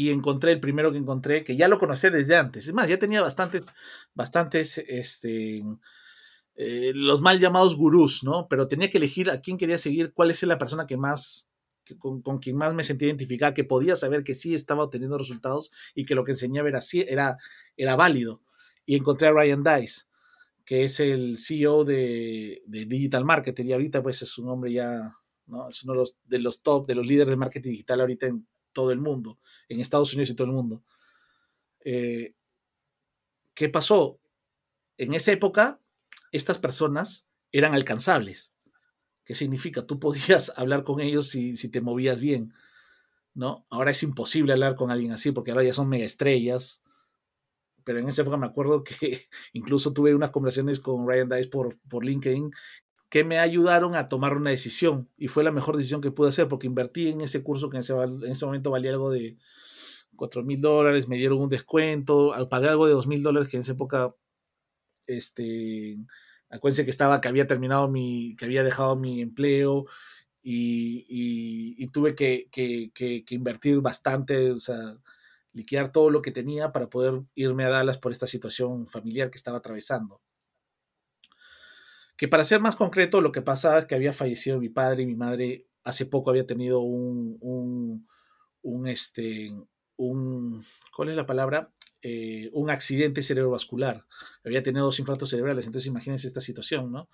Y 0.00 0.10
encontré 0.10 0.52
el 0.52 0.60
primero 0.60 0.90
que 0.92 0.98
encontré, 0.98 1.44
que 1.44 1.56
ya 1.56 1.68
lo 1.68 1.78
conocía 1.78 2.10
desde 2.10 2.36
antes. 2.36 2.66
Es 2.66 2.72
más, 2.72 2.88
ya 2.88 2.98
tenía 2.98 3.20
bastantes, 3.20 3.74
bastantes, 4.14 4.78
este, 4.78 5.62
eh, 6.54 6.92
los 6.94 7.20
mal 7.20 7.38
llamados 7.38 7.76
gurús, 7.76 8.24
¿no? 8.24 8.48
Pero 8.48 8.66
tenía 8.66 8.88
que 8.88 8.98
elegir 8.98 9.30
a 9.30 9.40
quién 9.40 9.58
quería 9.58 9.76
seguir, 9.76 10.12
cuál 10.14 10.30
es 10.30 10.42
la 10.44 10.56
persona 10.56 10.86
que 10.86 10.96
más, 10.96 11.50
con, 11.98 12.22
con, 12.22 12.38
quien 12.38 12.56
más 12.56 12.72
me 12.72 12.82
sentía 12.82 13.08
identificada, 13.08 13.52
que 13.52 13.64
podía 13.64 13.94
saber 13.94 14.24
que 14.24 14.34
sí 14.34 14.54
estaba 14.54 14.84
obteniendo 14.84 15.18
resultados 15.18 15.70
y 15.94 16.06
que 16.06 16.14
lo 16.14 16.24
que 16.24 16.32
enseñaba 16.32 16.68
era, 16.68 16.80
era, 17.06 17.36
era 17.76 17.96
válido 17.96 18.42
y 18.86 18.96
encontré 18.96 19.28
a 19.28 19.32
Ryan 19.32 19.62
Dice, 19.62 20.04
que 20.64 20.84
es 20.84 20.98
el 21.00 21.38
CEO 21.38 21.84
de, 21.84 22.62
Digital 22.66 23.24
Marketing 23.24 23.66
y 23.66 23.72
ahorita 23.72 24.02
pues 24.02 24.22
es 24.22 24.38
un 24.38 24.48
hombre 24.48 24.72
ya, 24.72 25.16
¿no? 25.46 25.68
Es 25.68 25.82
uno 25.84 25.92
de 25.92 25.98
los, 25.98 26.16
de 26.24 26.38
los 26.38 26.62
top, 26.62 26.86
de 26.86 26.94
los 26.94 27.06
líderes 27.06 27.30
de 27.30 27.36
marketing 27.36 27.70
digital 27.70 28.00
ahorita 28.00 28.26
en 28.26 28.46
todo 28.72 28.92
el 28.92 29.00
mundo, 29.00 29.38
en 29.68 29.80
Estados 29.80 30.12
Unidos 30.12 30.30
y 30.30 30.34
todo 30.34 30.46
el 30.46 30.54
mundo. 30.54 30.82
Eh, 31.84 32.34
¿Qué 33.54 33.68
pasó? 33.68 34.20
En 34.96 35.14
esa 35.14 35.32
época, 35.32 35.80
estas 36.32 36.58
personas 36.58 37.26
eran 37.52 37.74
alcanzables. 37.74 38.52
¿Qué 39.24 39.34
significa? 39.34 39.86
Tú 39.86 39.98
podías 39.98 40.52
hablar 40.56 40.84
con 40.84 41.00
ellos 41.00 41.28
si, 41.28 41.56
si 41.56 41.68
te 41.68 41.80
movías 41.80 42.20
bien, 42.20 42.52
¿no? 43.34 43.66
Ahora 43.70 43.90
es 43.90 44.02
imposible 44.02 44.52
hablar 44.52 44.76
con 44.76 44.90
alguien 44.90 45.12
así 45.12 45.32
porque 45.32 45.50
ahora 45.50 45.64
ya 45.64 45.72
son 45.72 45.88
mega 45.88 46.04
estrellas, 46.04 46.82
pero 47.84 47.98
en 47.98 48.08
esa 48.08 48.22
época 48.22 48.36
me 48.36 48.46
acuerdo 48.46 48.84
que 48.84 49.28
incluso 49.52 49.92
tuve 49.92 50.14
unas 50.14 50.30
conversaciones 50.30 50.80
con 50.80 51.06
Ryan 51.06 51.28
Dice 51.28 51.48
por, 51.48 51.78
por 51.88 52.04
LinkedIn 52.04 52.50
que 53.10 53.24
me 53.24 53.38
ayudaron 53.38 53.96
a 53.96 54.06
tomar 54.06 54.36
una 54.36 54.50
decisión 54.50 55.08
y 55.18 55.28
fue 55.28 55.44
la 55.44 55.50
mejor 55.50 55.76
decisión 55.76 56.00
que 56.00 56.12
pude 56.12 56.28
hacer 56.28 56.48
porque 56.48 56.68
invertí 56.68 57.08
en 57.08 57.20
ese 57.20 57.42
curso 57.42 57.68
que 57.68 57.76
en 57.76 57.80
ese, 57.80 57.92
en 57.92 58.24
ese 58.24 58.46
momento 58.46 58.70
valía 58.70 58.92
algo 58.92 59.10
de 59.10 59.36
4 60.16 60.44
mil 60.44 60.60
dólares, 60.60 61.08
me 61.08 61.16
dieron 61.16 61.38
un 61.40 61.48
descuento, 61.48 62.32
pagué 62.48 62.68
algo 62.68 62.86
de 62.86 62.92
2 62.92 63.06
mil 63.08 63.22
dólares 63.22 63.48
que 63.48 63.56
en 63.56 63.62
esa 63.62 63.72
época, 63.72 64.14
este, 65.06 65.98
acuérdense 66.50 66.84
que 66.84 66.90
estaba, 66.90 67.20
que 67.20 67.28
había 67.28 67.46
terminado 67.48 67.90
mi, 67.90 68.36
que 68.36 68.44
había 68.44 68.62
dejado 68.62 68.96
mi 68.96 69.20
empleo 69.22 69.86
y, 70.42 71.86
tuve 71.88 72.14
que, 72.14 72.48
que, 72.52 72.92
que, 72.94 73.24
que, 73.24 73.34
invertir 73.34 73.80
bastante, 73.80 74.52
o 74.52 74.60
sea, 74.60 74.98
liquidar 75.52 75.92
todo 75.92 76.10
lo 76.10 76.22
que 76.22 76.30
tenía 76.30 76.72
para 76.72 76.88
poder 76.88 77.22
irme 77.34 77.64
a 77.64 77.70
Dallas 77.70 77.98
por 77.98 78.12
esta 78.12 78.26
situación 78.26 78.86
familiar 78.86 79.30
que 79.30 79.38
estaba 79.38 79.58
atravesando. 79.58 80.20
Que 82.20 82.28
para 82.28 82.44
ser 82.44 82.60
más 82.60 82.76
concreto, 82.76 83.22
lo 83.22 83.32
que 83.32 83.40
pasaba 83.40 83.78
es 83.78 83.86
que 83.86 83.94
había 83.94 84.12
fallecido 84.12 84.60
mi 84.60 84.68
padre 84.68 85.04
y 85.04 85.06
mi 85.06 85.14
madre 85.14 85.68
hace 85.84 86.04
poco 86.04 86.28
había 86.28 86.44
tenido 86.44 86.80
un, 86.80 87.38
un, 87.40 88.06
un 88.60 88.86
este, 88.86 89.54
un, 89.96 90.62
¿cuál 90.94 91.08
es 91.08 91.16
la 91.16 91.24
palabra? 91.24 91.72
Eh, 92.02 92.50
un 92.52 92.68
accidente 92.68 93.22
cerebrovascular. 93.22 94.04
Había 94.44 94.62
tenido 94.62 94.84
dos 94.84 94.98
infartos 94.98 95.30
cerebrales, 95.30 95.64
entonces 95.64 95.88
imagínense 95.88 96.26
esta 96.26 96.42
situación, 96.42 96.92
¿no? 96.92 97.08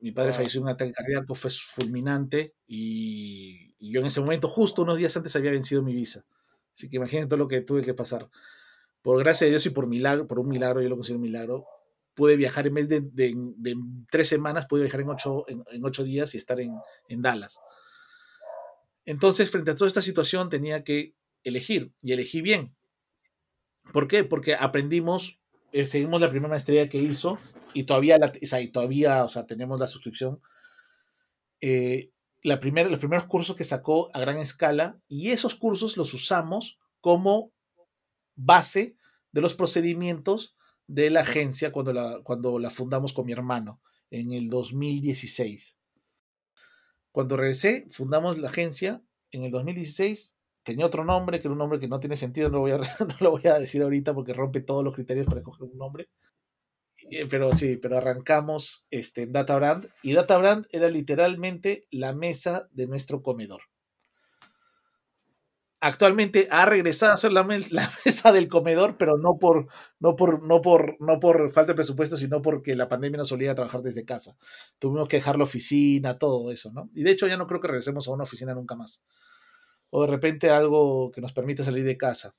Mi 0.00 0.10
padre 0.10 0.32
falleció 0.32 0.60
en 0.60 0.64
un 0.64 0.70
ataque 0.70 0.92
cardíaco, 0.92 1.34
fue 1.34 1.50
fulminante 1.50 2.54
y, 2.66 3.74
y 3.78 3.92
yo 3.92 4.00
en 4.00 4.06
ese 4.06 4.22
momento, 4.22 4.48
justo 4.48 4.80
unos 4.80 4.96
días 4.96 5.14
antes, 5.18 5.36
había 5.36 5.50
vencido 5.50 5.82
mi 5.82 5.92
visa. 5.92 6.24
Así 6.74 6.88
que 6.88 6.96
imagínate 6.96 7.28
todo 7.28 7.40
lo 7.40 7.46
que 7.46 7.60
tuve 7.60 7.82
que 7.82 7.92
pasar. 7.92 8.30
Por 9.02 9.18
gracia 9.18 9.44
de 9.44 9.50
Dios 9.50 9.66
y 9.66 9.70
por 9.70 9.86
milagro, 9.86 10.26
por 10.26 10.38
un 10.38 10.48
milagro, 10.48 10.80
yo 10.80 10.88
lo 10.88 10.96
considero 10.96 11.18
un 11.18 11.24
milagro, 11.24 11.66
pude 12.14 12.36
viajar 12.36 12.66
en 12.66 12.74
vez 12.74 12.88
de, 12.88 13.00
de, 13.02 13.76
tres 14.10 14.28
semanas, 14.28 14.66
pude 14.66 14.82
viajar 14.82 15.00
en 15.00 15.10
ocho, 15.10 15.44
en, 15.48 15.84
ocho 15.84 16.04
días 16.04 16.34
y 16.34 16.38
estar 16.38 16.60
en, 16.60 16.76
en, 17.08 17.22
Dallas. 17.22 17.58
Entonces, 19.04 19.50
frente 19.50 19.70
a 19.70 19.74
toda 19.74 19.88
esta 19.88 20.02
situación, 20.02 20.48
tenía 20.48 20.84
que 20.84 21.14
elegir 21.44 21.92
y 22.02 22.12
elegí 22.12 22.42
bien. 22.42 22.74
¿Por 23.92 24.06
qué? 24.06 24.24
Porque 24.24 24.54
aprendimos, 24.54 25.40
eh, 25.72 25.86
seguimos 25.86 26.20
la 26.20 26.30
primera 26.30 26.50
maestría 26.50 26.88
que 26.88 26.98
hizo 26.98 27.38
y 27.74 27.84
todavía, 27.84 28.18
la, 28.18 28.26
o 28.26 28.46
sea, 28.46 28.60
y 28.60 28.68
todavía, 28.68 29.24
o 29.24 29.28
sea, 29.28 29.46
tenemos 29.46 29.80
la 29.80 29.86
suscripción. 29.86 30.40
Eh, 31.60 32.10
la 32.42 32.56
los 32.56 32.98
primeros 32.98 33.26
cursos 33.26 33.56
que 33.56 33.64
sacó 33.64 34.08
a 34.14 34.20
gran 34.20 34.36
escala 34.38 35.00
y 35.08 35.30
esos 35.30 35.54
cursos 35.54 35.96
los 35.96 36.12
usamos 36.12 36.80
como 37.00 37.52
base 38.34 38.96
de 39.30 39.40
los 39.40 39.54
procedimientos 39.54 40.56
de 40.92 41.10
la 41.10 41.20
agencia 41.22 41.72
cuando 41.72 41.94
la, 41.94 42.20
cuando 42.22 42.58
la 42.58 42.68
fundamos 42.68 43.14
con 43.14 43.24
mi 43.24 43.32
hermano 43.32 43.80
en 44.10 44.32
el 44.32 44.50
2016. 44.50 45.78
Cuando 47.10 47.38
regresé, 47.38 47.86
fundamos 47.90 48.36
la 48.36 48.48
agencia 48.48 49.02
en 49.30 49.44
el 49.44 49.50
2016. 49.50 50.36
Tenía 50.62 50.84
otro 50.84 51.04
nombre, 51.04 51.40
que 51.40 51.48
era 51.48 51.52
un 51.52 51.58
nombre 51.58 51.80
que 51.80 51.88
no 51.88 51.98
tiene 51.98 52.16
sentido, 52.16 52.50
no 52.50 52.56
lo 52.56 52.60
voy 52.60 52.72
a, 52.72 52.76
no 53.00 53.16
lo 53.20 53.30
voy 53.30 53.46
a 53.46 53.58
decir 53.58 53.82
ahorita 53.82 54.14
porque 54.14 54.34
rompe 54.34 54.60
todos 54.60 54.84
los 54.84 54.94
criterios 54.94 55.26
para 55.26 55.40
escoger 55.40 55.66
un 55.66 55.78
nombre. 55.78 56.10
Eh, 57.10 57.26
pero 57.26 57.52
sí, 57.52 57.78
pero 57.78 57.96
arrancamos 57.96 58.86
este, 58.90 59.22
en 59.22 59.32
DataBrand 59.32 59.88
y 60.02 60.12
DataBrand 60.12 60.66
era 60.70 60.88
literalmente 60.88 61.86
la 61.90 62.12
mesa 62.12 62.68
de 62.70 62.86
nuestro 62.86 63.22
comedor. 63.22 63.62
Actualmente 65.84 66.46
ha 66.48 66.64
regresado 66.64 67.12
a 67.12 67.16
ser 67.16 67.32
la, 67.32 67.42
mesa 67.42 68.30
del 68.30 68.46
comedor, 68.46 68.96
pero 68.96 69.18
no 69.18 69.36
por, 69.36 69.66
no, 69.98 70.14
por, 70.14 70.40
no, 70.44 70.60
por, 70.60 70.96
no 71.00 71.18
por 71.18 71.50
falta 71.50 71.72
de 71.72 71.74
presupuesto, 71.74 72.16
sino 72.16 72.40
porque 72.40 72.76
la 72.76 72.86
pandemia 72.86 73.18
nos 73.18 73.28
solía 73.28 73.52
trabajar 73.56 73.82
desde 73.82 74.04
casa. 74.04 74.36
Tuvimos 74.78 75.08
que 75.08 75.16
dejar 75.16 75.36
la 75.36 75.42
oficina, 75.42 76.18
todo 76.18 76.52
eso, 76.52 76.70
¿no? 76.72 76.88
Y 76.94 77.02
de 77.02 77.10
hecho 77.10 77.26
ya 77.26 77.36
no 77.36 77.48
creo 77.48 77.60
que 77.60 77.66
regresemos 77.66 78.06
a 78.06 78.12
una 78.12 78.22
oficina 78.22 78.54
nunca 78.54 78.76
más. 78.76 79.04
o 79.90 80.02
de 80.02 80.06
repente 80.06 80.50
algo 80.50 81.10
que 81.10 81.20
nos 81.20 81.32
permita 81.32 81.64
salir 81.64 81.84
de 81.84 81.96
casa. 81.96 82.36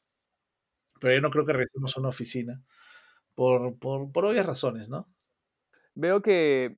Pero 1.01 1.15
yo 1.15 1.21
no 1.21 1.29
creo 1.29 1.45
que 1.45 1.51
regresemos 1.51 1.97
a 1.97 1.99
una 1.99 2.10
oficina, 2.10 2.63
por, 3.36 3.77
por, 3.77 4.10
por 4.13 4.25
obvias 4.25 4.45
razones, 4.45 4.88
¿no? 4.88 5.10
Veo 5.95 6.21
que 6.21 6.77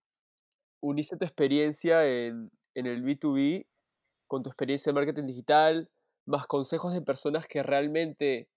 uniste 0.82 1.16
tu 1.16 1.26
experiencia 1.26 2.08
en, 2.08 2.52
en 2.74 2.88
el 2.88 3.04
B2B 3.04 3.68
con 4.28 4.42
tu 4.42 4.50
experiencia 4.50 4.90
en 4.90 4.96
marketing 4.96 5.28
digital, 5.28 5.92
más 6.26 6.48
consejos 6.48 6.94
de 6.94 7.02
personas 7.02 7.48
que 7.48 7.64
realmente 7.64 8.50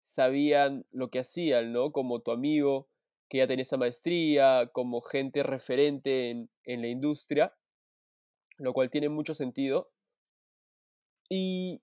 sabían 0.00 0.86
lo 0.90 1.10
que 1.10 1.20
hacían, 1.20 1.72
¿no? 1.72 1.92
Como 1.92 2.20
tu 2.20 2.30
amigo 2.30 2.88
que 3.28 3.38
ya 3.38 3.46
tenía 3.46 3.62
esa 3.62 3.76
maestría, 3.76 4.70
como 4.72 5.00
gente 5.00 5.42
referente 5.42 6.30
en, 6.30 6.50
en 6.64 6.82
la 6.82 6.88
industria, 6.88 7.54
lo 8.58 8.72
cual 8.72 8.90
tiene 8.90 9.08
mucho 9.08 9.34
sentido. 9.34 9.90
Y 11.28 11.82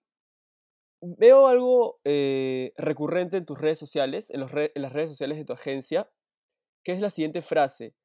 veo 1.01 1.47
algo 1.47 1.99
eh, 2.03 2.73
recurrente 2.77 3.37
en 3.37 3.45
tus 3.45 3.59
redes 3.59 3.79
sociales, 3.79 4.29
en, 4.29 4.41
las 4.41 4.93
redes 4.93 5.09
sociales 5.09 5.37
de 5.37 5.45
tu 5.45 5.53
agencia, 5.53 6.09
que 6.83 6.91
es 6.91 7.01
la 7.01 7.09
siguiente 7.09 7.41
frase. 7.41 7.95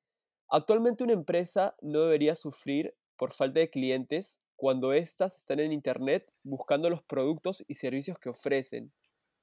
Actualmente 0.49 1.05
una 1.05 1.13
empresa 1.13 1.77
no 1.83 2.03
debería 2.03 2.35
sufrir 2.35 2.95
por 3.17 3.33
falta 3.33 3.61
de 3.61 3.71
clientes 3.71 4.46
cuando 4.57 4.93
éstas 4.93 5.37
están 5.37 5.61
en 5.61 5.73
Internet 5.73 6.33
buscando 6.43 6.91
los 6.91 7.03
productos 7.03 7.65
y 7.69 7.75
servicios 7.75 8.19
que 8.19 8.31
ofrecen. 8.31 8.93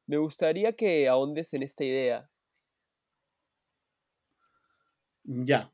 Me 0.05 0.17
gustaría 0.17 0.75
que 0.75 1.07
ahondes 1.07 1.53
en 1.53 1.63
esta 1.63 1.83
idea. 1.83 2.29
Ya. 5.23 5.71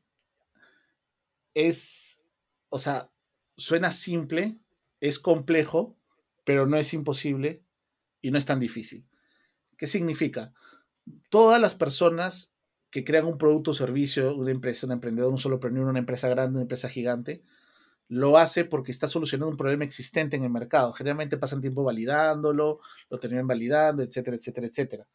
Es, 1.54 2.22
o 2.68 2.78
sea, 2.78 3.10
suena 3.56 3.90
simple, 3.90 4.58
es 5.00 5.18
complejo, 5.18 5.96
pero 6.44 6.66
no 6.66 6.76
es 6.76 6.94
imposible 6.94 7.64
y 8.20 8.30
no 8.30 8.38
es 8.38 8.46
tan 8.46 8.60
difícil. 8.60 9.06
¿Qué 9.76 9.86
significa? 9.86 10.52
Todas 11.30 11.60
las 11.60 11.74
personas 11.74 12.54
que 12.90 13.04
crean 13.04 13.26
un 13.26 13.38
producto 13.38 13.70
o 13.70 13.74
servicio, 13.74 14.36
una 14.36 14.50
empresa, 14.50 14.86
un 14.86 14.92
emprendedor, 14.92 15.30
un 15.30 15.38
solo 15.38 15.56
emprendedor, 15.56 15.88
una 15.88 15.98
empresa 15.98 16.28
grande, 16.28 16.56
una 16.56 16.62
empresa 16.62 16.88
gigante, 16.88 17.42
lo 18.10 18.36
hace 18.38 18.64
porque 18.64 18.90
está 18.90 19.06
solucionando 19.06 19.50
un 19.50 19.56
problema 19.56 19.84
existente 19.84 20.36
en 20.36 20.42
el 20.42 20.50
mercado. 20.50 20.92
Generalmente 20.92 21.38
pasan 21.38 21.60
tiempo 21.60 21.84
validándolo, 21.84 22.80
lo 23.08 23.18
terminan 23.20 23.46
validando, 23.46 24.02
etcétera, 24.02 24.36
etcétera, 24.36 24.66
etcétera. 24.66 25.06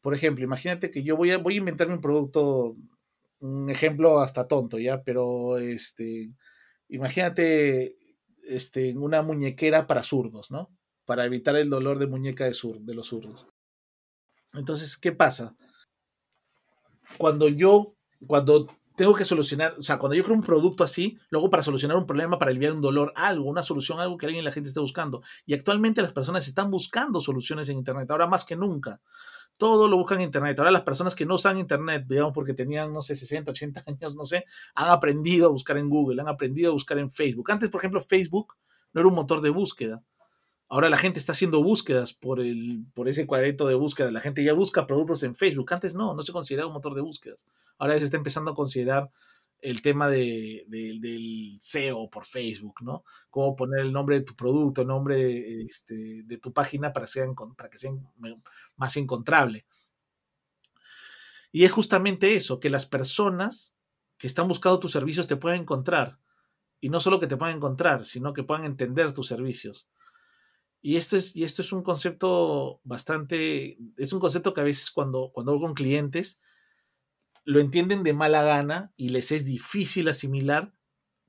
Por 0.00 0.14
ejemplo, 0.14 0.42
imagínate 0.42 0.90
que 0.90 1.02
yo 1.02 1.14
voy 1.14 1.30
a, 1.30 1.36
voy 1.36 1.54
a 1.54 1.58
inventarme 1.58 1.92
un 1.92 2.00
producto, 2.00 2.74
un 3.40 3.68
ejemplo 3.68 4.20
hasta 4.20 4.48
tonto, 4.48 4.78
¿ya? 4.78 5.02
Pero, 5.02 5.58
este, 5.58 6.32
imagínate, 6.88 7.96
este, 8.48 8.96
una 8.96 9.20
muñequera 9.20 9.86
para 9.86 10.02
zurdos, 10.02 10.50
¿no? 10.50 10.70
Para 11.04 11.26
evitar 11.26 11.54
el 11.56 11.68
dolor 11.68 11.98
de 11.98 12.06
muñeca 12.06 12.44
de, 12.44 12.54
sur, 12.54 12.80
de 12.80 12.94
los 12.94 13.08
zurdos. 13.08 13.46
Entonces, 14.54 14.96
¿qué 14.96 15.12
pasa? 15.12 15.54
Cuando 17.18 17.46
yo, 17.46 17.94
cuando 18.26 18.68
tengo 19.00 19.14
que 19.14 19.24
solucionar, 19.24 19.76
o 19.78 19.82
sea, 19.82 19.98
cuando 19.98 20.14
yo 20.14 20.22
creo 20.22 20.36
un 20.36 20.42
producto 20.42 20.84
así, 20.84 21.16
luego 21.30 21.48
para 21.48 21.62
solucionar 21.62 21.96
un 21.96 22.04
problema, 22.04 22.38
para 22.38 22.50
aliviar 22.50 22.74
un 22.74 22.82
dolor, 22.82 23.14
algo, 23.16 23.48
una 23.48 23.62
solución, 23.62 23.98
algo 23.98 24.18
que 24.18 24.26
alguien 24.26 24.44
la 24.44 24.52
gente 24.52 24.68
esté 24.68 24.78
buscando. 24.78 25.22
Y 25.46 25.54
actualmente 25.54 26.02
las 26.02 26.12
personas 26.12 26.46
están 26.46 26.70
buscando 26.70 27.18
soluciones 27.18 27.70
en 27.70 27.78
Internet, 27.78 28.10
ahora 28.10 28.26
más 28.26 28.44
que 28.44 28.56
nunca. 28.56 29.00
Todo 29.56 29.88
lo 29.88 29.96
buscan 29.96 30.18
en 30.18 30.24
Internet. 30.24 30.58
Ahora 30.58 30.70
las 30.70 30.82
personas 30.82 31.14
que 31.14 31.24
no 31.24 31.36
usan 31.36 31.56
Internet, 31.56 32.04
digamos 32.06 32.34
porque 32.34 32.52
tenían, 32.52 32.92
no 32.92 33.00
sé, 33.00 33.16
60, 33.16 33.52
80 33.52 33.84
años, 33.86 34.14
no 34.16 34.26
sé, 34.26 34.44
han 34.74 34.90
aprendido 34.90 35.46
a 35.46 35.50
buscar 35.50 35.78
en 35.78 35.88
Google, 35.88 36.20
han 36.20 36.28
aprendido 36.28 36.68
a 36.68 36.74
buscar 36.74 36.98
en 36.98 37.10
Facebook. 37.10 37.50
Antes, 37.50 37.70
por 37.70 37.80
ejemplo, 37.80 38.02
Facebook 38.02 38.58
no 38.92 39.00
era 39.00 39.08
un 39.08 39.14
motor 39.14 39.40
de 39.40 39.48
búsqueda. 39.48 40.02
Ahora 40.72 40.88
la 40.88 40.96
gente 40.96 41.18
está 41.18 41.32
haciendo 41.32 41.64
búsquedas 41.64 42.12
por, 42.12 42.38
el, 42.38 42.86
por 42.94 43.08
ese 43.08 43.26
cuadrito 43.26 43.66
de 43.66 43.74
búsqueda. 43.74 44.12
La 44.12 44.20
gente 44.20 44.44
ya 44.44 44.52
busca 44.52 44.86
productos 44.86 45.24
en 45.24 45.34
Facebook. 45.34 45.72
Antes 45.74 45.96
no, 45.96 46.14
no 46.14 46.22
se 46.22 46.30
consideraba 46.30 46.68
un 46.68 46.74
motor 46.74 46.94
de 46.94 47.00
búsquedas. 47.00 47.44
Ahora 47.76 47.98
se 47.98 48.04
está 48.04 48.16
empezando 48.16 48.52
a 48.52 48.54
considerar 48.54 49.10
el 49.60 49.82
tema 49.82 50.08
de, 50.08 50.64
del 50.68 51.58
SEO 51.60 52.08
por 52.08 52.24
Facebook, 52.24 52.82
¿no? 52.82 53.02
Cómo 53.30 53.56
poner 53.56 53.80
el 53.80 53.92
nombre 53.92 54.20
de 54.20 54.24
tu 54.24 54.36
producto, 54.36 54.82
el 54.82 54.86
nombre 54.86 55.62
este, 55.62 56.22
de 56.22 56.38
tu 56.38 56.52
página 56.52 56.92
para, 56.92 57.08
para 57.56 57.68
que 57.68 57.76
sea 57.76 57.90
más 58.76 58.96
encontrable. 58.96 59.66
Y 61.50 61.64
es 61.64 61.72
justamente 61.72 62.36
eso, 62.36 62.60
que 62.60 62.70
las 62.70 62.86
personas 62.86 63.76
que 64.18 64.28
están 64.28 64.46
buscando 64.46 64.78
tus 64.78 64.92
servicios 64.92 65.26
te 65.26 65.34
puedan 65.34 65.62
encontrar. 65.62 66.20
Y 66.80 66.90
no 66.90 67.00
solo 67.00 67.18
que 67.18 67.26
te 67.26 67.36
puedan 67.36 67.56
encontrar, 67.56 68.04
sino 68.04 68.32
que 68.32 68.44
puedan 68.44 68.64
entender 68.64 69.12
tus 69.12 69.26
servicios. 69.26 69.88
Y 70.82 70.96
esto 70.96 71.16
es, 71.16 71.36
y 71.36 71.44
esto 71.44 71.62
es 71.62 71.72
un 71.72 71.82
concepto 71.82 72.80
bastante, 72.84 73.78
es 73.96 74.12
un 74.12 74.20
concepto 74.20 74.54
que 74.54 74.62
a 74.62 74.64
veces 74.64 74.90
cuando, 74.90 75.30
cuando 75.32 75.52
hablo 75.52 75.66
con 75.66 75.74
clientes 75.74 76.40
lo 77.44 77.60
entienden 77.60 78.02
de 78.02 78.12
mala 78.12 78.42
gana 78.42 78.92
y 78.96 79.10
les 79.10 79.32
es 79.32 79.44
difícil 79.44 80.08
asimilar, 80.08 80.74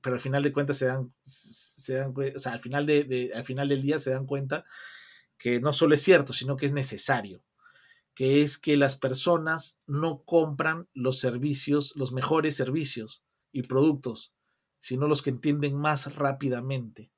pero 0.00 0.14
al 0.14 0.20
final 0.20 0.42
de 0.42 0.52
cuentas 0.52 0.76
se 0.76 0.86
dan, 0.86 1.12
se 1.22 1.94
dan 1.94 2.14
o 2.16 2.38
sea, 2.38 2.52
al 2.52 2.60
final, 2.60 2.86
de, 2.86 3.30
al 3.34 3.44
final 3.44 3.68
del 3.68 3.82
día 3.82 3.98
se 3.98 4.10
dan 4.10 4.26
cuenta 4.26 4.64
que 5.38 5.60
no 5.60 5.72
solo 5.72 5.94
es 5.94 6.02
cierto, 6.02 6.32
sino 6.32 6.56
que 6.56 6.66
es 6.66 6.72
necesario, 6.72 7.44
que 8.14 8.42
es 8.42 8.58
que 8.58 8.76
las 8.76 8.96
personas 8.96 9.80
no 9.86 10.22
compran 10.24 10.88
los 10.92 11.18
servicios, 11.18 11.94
los 11.96 12.12
mejores 12.12 12.56
servicios 12.56 13.22
y 13.52 13.62
productos, 13.62 14.34
sino 14.80 15.08
los 15.08 15.22
que 15.22 15.30
entienden 15.30 15.76
más 15.76 16.14
rápidamente 16.14 17.11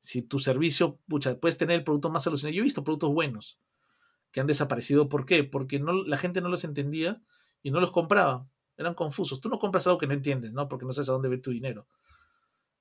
si 0.00 0.22
tu 0.22 0.38
servicio, 0.38 1.00
pucha, 1.08 1.38
puedes 1.38 1.58
tener 1.58 1.76
el 1.76 1.84
producto 1.84 2.10
más 2.10 2.26
alucinante. 2.26 2.56
Yo 2.56 2.62
he 2.62 2.64
visto 2.64 2.84
productos 2.84 3.10
buenos 3.10 3.58
que 4.30 4.40
han 4.40 4.46
desaparecido. 4.46 5.08
¿Por 5.08 5.26
qué? 5.26 5.44
Porque 5.44 5.80
la 6.06 6.18
gente 6.18 6.40
no 6.40 6.48
los 6.48 6.64
entendía 6.64 7.22
y 7.62 7.70
no 7.70 7.80
los 7.80 7.90
compraba. 7.90 8.48
Eran 8.76 8.94
confusos. 8.94 9.40
Tú 9.40 9.48
no 9.48 9.58
compras 9.58 9.86
algo 9.86 9.98
que 9.98 10.06
no 10.06 10.14
entiendes, 10.14 10.52
¿no? 10.52 10.68
Porque 10.68 10.84
no 10.84 10.92
sabes 10.92 11.08
a 11.08 11.12
dónde 11.12 11.28
ver 11.28 11.40
tu 11.40 11.50
dinero. 11.50 11.86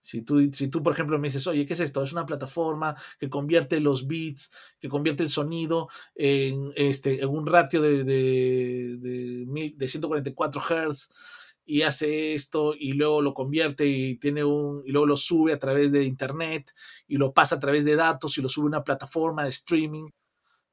Si 0.02 0.22
tú, 0.22 0.52
si 0.54 0.68
tú, 0.68 0.84
por 0.84 0.94
ejemplo, 0.94 1.18
me 1.18 1.30
dices, 1.30 1.48
oye, 1.48 1.66
¿qué 1.66 1.74
es 1.74 1.80
esto? 1.80 2.04
Es 2.04 2.12
una 2.12 2.28
plataforma 2.28 2.96
que 3.18 3.28
convierte 3.28 3.80
los 3.80 4.06
bits, 4.06 4.52
que 4.80 4.88
convierte 4.88 5.24
el 5.24 5.30
sonido 5.30 5.90
en, 6.14 6.72
este, 6.76 7.24
en 7.24 7.30
un 7.30 7.48
ratio 7.48 7.82
de, 7.82 8.04
de, 8.04 8.98
de, 8.98 9.74
de 9.76 9.88
144 9.88 10.62
Hz 10.62 11.10
y 11.66 11.82
hace 11.82 12.34
esto 12.36 12.74
y 12.78 12.94
luego 12.94 13.22
lo 13.22 13.34
convierte 13.34 13.86
y 13.88 14.18
tiene 14.18 14.44
un 14.44 14.84
y 14.86 14.92
luego 14.92 15.08
lo 15.08 15.18
sube 15.18 15.54
a 15.54 15.60
través 15.60 15.92
de 15.92 16.04
internet 16.04 16.72
y 17.08 17.18
lo 17.18 17.34
pasa 17.34 17.56
a 17.56 17.60
través 17.60 17.86
de 17.86 17.96
datos 17.96 18.38
y 18.38 18.42
lo 18.42 18.50
sube 18.50 18.66
a 18.66 18.68
una 18.68 18.84
plataforma 18.84 19.44
de 19.44 19.50
streaming, 19.50 20.10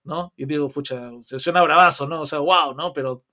¿no? 0.04 0.32
Y 0.36 0.46
digo, 0.46 0.68
pucha, 0.68 1.10
se 1.22 1.38
suena 1.40 1.62
bravazo, 1.62 2.08
¿no? 2.08 2.22
O 2.22 2.26
sea, 2.26 2.40
wow, 2.40 2.74
¿no? 2.74 2.92
Pero 2.92 3.24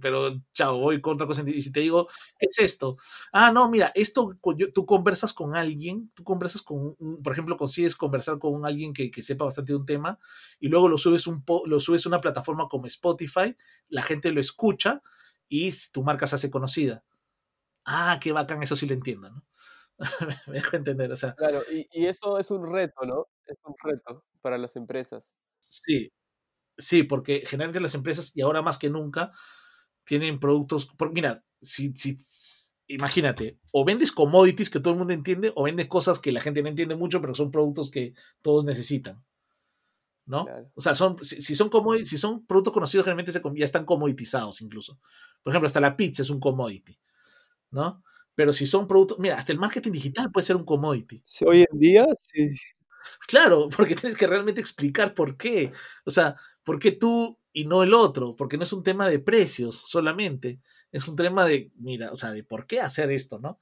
pero 0.00 0.40
chao, 0.52 0.78
voy 0.78 1.00
con 1.00 1.14
otra 1.14 1.26
cosa 1.26 1.42
y 1.46 1.60
si 1.60 1.72
te 1.72 1.80
digo, 1.80 2.08
¿qué 2.38 2.46
es 2.48 2.58
esto? 2.60 2.96
Ah, 3.32 3.50
no, 3.50 3.68
mira, 3.68 3.90
esto 3.94 4.36
tú 4.74 4.86
conversas 4.86 5.32
con 5.32 5.56
alguien, 5.56 6.10
tú 6.14 6.22
conversas 6.22 6.62
con, 6.62 6.96
por 7.22 7.32
ejemplo, 7.32 7.56
consigues 7.56 7.96
conversar 7.96 8.38
con 8.38 8.64
alguien 8.64 8.92
que, 8.92 9.10
que 9.10 9.22
sepa 9.22 9.46
bastante 9.46 9.72
de 9.72 9.78
un 9.78 9.86
tema 9.86 10.18
y 10.60 10.68
luego 10.68 10.88
lo 10.88 10.98
subes 10.98 11.26
un 11.26 11.42
lo 11.66 11.80
subes 11.80 12.06
a 12.06 12.08
una 12.08 12.20
plataforma 12.20 12.68
como 12.68 12.86
Spotify, 12.86 13.56
la 13.88 14.02
gente 14.02 14.30
lo 14.32 14.40
escucha 14.40 15.02
y 15.50 15.70
tu 15.92 16.02
marca 16.02 16.26
se 16.26 16.36
hace 16.36 16.50
conocida. 16.50 17.04
Ah, 17.84 18.18
qué 18.22 18.32
bacán, 18.32 18.62
eso 18.62 18.76
sí 18.76 18.86
lo 18.86 18.94
entiendo, 18.94 19.30
¿no? 19.30 19.44
Me 20.46 20.54
dejo 20.54 20.76
entender, 20.76 21.12
o 21.12 21.16
sea. 21.16 21.34
Claro, 21.34 21.62
y, 21.70 21.86
y, 21.92 22.06
eso 22.06 22.38
es 22.38 22.50
un 22.50 22.72
reto, 22.72 23.04
¿no? 23.04 23.26
Es 23.44 23.58
un 23.64 23.74
reto 23.82 24.24
para 24.40 24.56
las 24.56 24.76
empresas. 24.76 25.34
Sí, 25.58 26.12
sí, 26.78 27.02
porque 27.02 27.42
generalmente 27.46 27.80
las 27.80 27.94
empresas, 27.94 28.34
y 28.36 28.42
ahora 28.42 28.62
más 28.62 28.78
que 28.78 28.88
nunca, 28.88 29.32
tienen 30.04 30.38
productos. 30.38 30.86
Porque 30.96 31.14
mira, 31.14 31.42
si, 31.60 31.92
si, 31.94 32.16
imagínate, 32.86 33.58
o 33.72 33.84
vendes 33.84 34.12
commodities 34.12 34.70
que 34.70 34.80
todo 34.80 34.92
el 34.94 34.98
mundo 34.98 35.12
entiende, 35.12 35.52
o 35.56 35.64
vendes 35.64 35.88
cosas 35.88 36.20
que 36.20 36.32
la 36.32 36.40
gente 36.40 36.62
no 36.62 36.68
entiende 36.68 36.94
mucho, 36.94 37.20
pero 37.20 37.34
son 37.34 37.50
productos 37.50 37.90
que 37.90 38.14
todos 38.40 38.64
necesitan. 38.64 39.22
¿No? 40.26 40.46
O 40.74 40.80
sea, 40.80 40.94
son, 40.94 41.16
si, 41.22 41.54
son 41.54 41.70
si 42.04 42.18
son 42.18 42.46
productos 42.46 42.72
conocidos, 42.72 43.04
generalmente 43.04 43.32
se, 43.32 43.42
ya 43.54 43.64
están 43.64 43.84
comoditizados 43.84 44.60
incluso. 44.60 44.98
Por 45.42 45.52
ejemplo, 45.52 45.66
hasta 45.66 45.80
la 45.80 45.96
pizza 45.96 46.22
es 46.22 46.30
un 46.30 46.40
commodity, 46.40 46.98
¿no? 47.70 48.02
Pero 48.34 48.52
si 48.52 48.66
son 48.66 48.86
productos, 48.86 49.18
mira, 49.18 49.36
hasta 49.36 49.52
el 49.52 49.58
marketing 49.58 49.92
digital 49.92 50.30
puede 50.30 50.46
ser 50.46 50.56
un 50.56 50.64
commodity. 50.64 51.20
Sí, 51.24 51.44
hoy 51.44 51.66
en 51.70 51.78
día, 51.78 52.06
sí. 52.32 52.50
Claro, 53.26 53.68
porque 53.76 53.94
tienes 53.94 54.18
que 54.18 54.26
realmente 54.26 54.60
explicar 54.60 55.14
por 55.14 55.36
qué. 55.36 55.72
O 56.04 56.10
sea, 56.10 56.36
por 56.64 56.78
qué 56.78 56.92
tú 56.92 57.38
y 57.52 57.66
no 57.66 57.82
el 57.82 57.94
otro, 57.94 58.36
porque 58.36 58.56
no 58.56 58.62
es 58.62 58.72
un 58.72 58.82
tema 58.82 59.08
de 59.08 59.18
precios 59.18 59.76
solamente, 59.76 60.60
es 60.92 61.08
un 61.08 61.16
tema 61.16 61.44
de, 61.44 61.72
mira, 61.76 62.12
o 62.12 62.16
sea, 62.16 62.30
de 62.30 62.44
por 62.44 62.66
qué 62.66 62.80
hacer 62.80 63.10
esto, 63.10 63.38
¿no? 63.40 63.58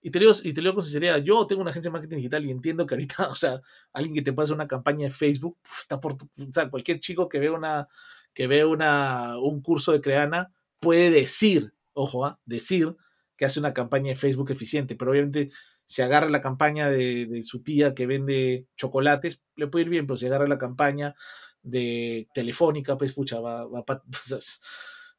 Y 0.00 0.10
te, 0.10 0.20
digo, 0.20 0.32
y 0.44 0.52
te 0.52 0.60
digo 0.60 0.74
con 0.74 0.84
sinceridad, 0.84 1.18
yo 1.18 1.46
tengo 1.46 1.60
una 1.60 1.70
agencia 1.70 1.90
de 1.90 1.92
marketing 1.92 2.16
digital 2.16 2.44
y 2.46 2.50
entiendo 2.50 2.86
que 2.86 2.94
ahorita, 2.94 3.28
o 3.30 3.34
sea, 3.34 3.60
alguien 3.92 4.14
que 4.14 4.22
te 4.22 4.32
pueda 4.32 4.44
hacer 4.44 4.54
una 4.54 4.68
campaña 4.68 5.04
de 5.04 5.10
Facebook, 5.10 5.58
está 5.80 6.00
por 6.00 6.12
o 6.14 6.52
sea, 6.52 6.70
cualquier 6.70 7.00
chico 7.00 7.28
que 7.28 7.38
ve 7.38 7.50
una, 7.50 7.88
que 8.32 8.46
ve 8.46 8.64
una, 8.64 9.38
un 9.38 9.60
curso 9.60 9.92
de 9.92 10.00
Creana 10.00 10.52
puede 10.80 11.10
decir, 11.10 11.72
ojo, 11.92 12.24
¿ah? 12.24 12.38
decir 12.44 12.96
que 13.36 13.44
hace 13.44 13.60
una 13.60 13.74
campaña 13.74 14.10
de 14.10 14.16
Facebook 14.16 14.50
eficiente, 14.50 14.96
pero 14.96 15.10
obviamente 15.10 15.48
si 15.88 16.02
agarra 16.02 16.28
la 16.28 16.42
campaña 16.42 16.90
de, 16.90 17.42
su 17.42 17.62
tía 17.62 17.94
que 17.94 18.06
vende 18.06 18.66
chocolates, 18.76 19.42
le 19.56 19.68
puede 19.68 19.84
ir 19.84 19.88
bien, 19.88 20.06
pero 20.06 20.18
si 20.18 20.26
agarra 20.26 20.46
la 20.46 20.58
campaña 20.58 21.14
de 21.62 22.28
Telefónica, 22.34 22.98
pues 22.98 23.14
pucha, 23.14 23.40
va, 23.40 23.66
va 23.66 23.84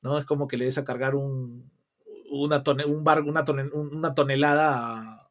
¿no? 0.01 0.19
Es 0.19 0.25
como 0.25 0.47
que 0.47 0.57
le 0.57 0.65
des 0.65 0.77
a 0.77 0.85
cargar 0.85 1.15
un, 1.15 1.71
una, 2.29 2.63
un 2.85 3.07
una, 3.27 3.45
una 3.73 4.15
tonelada 4.15 5.29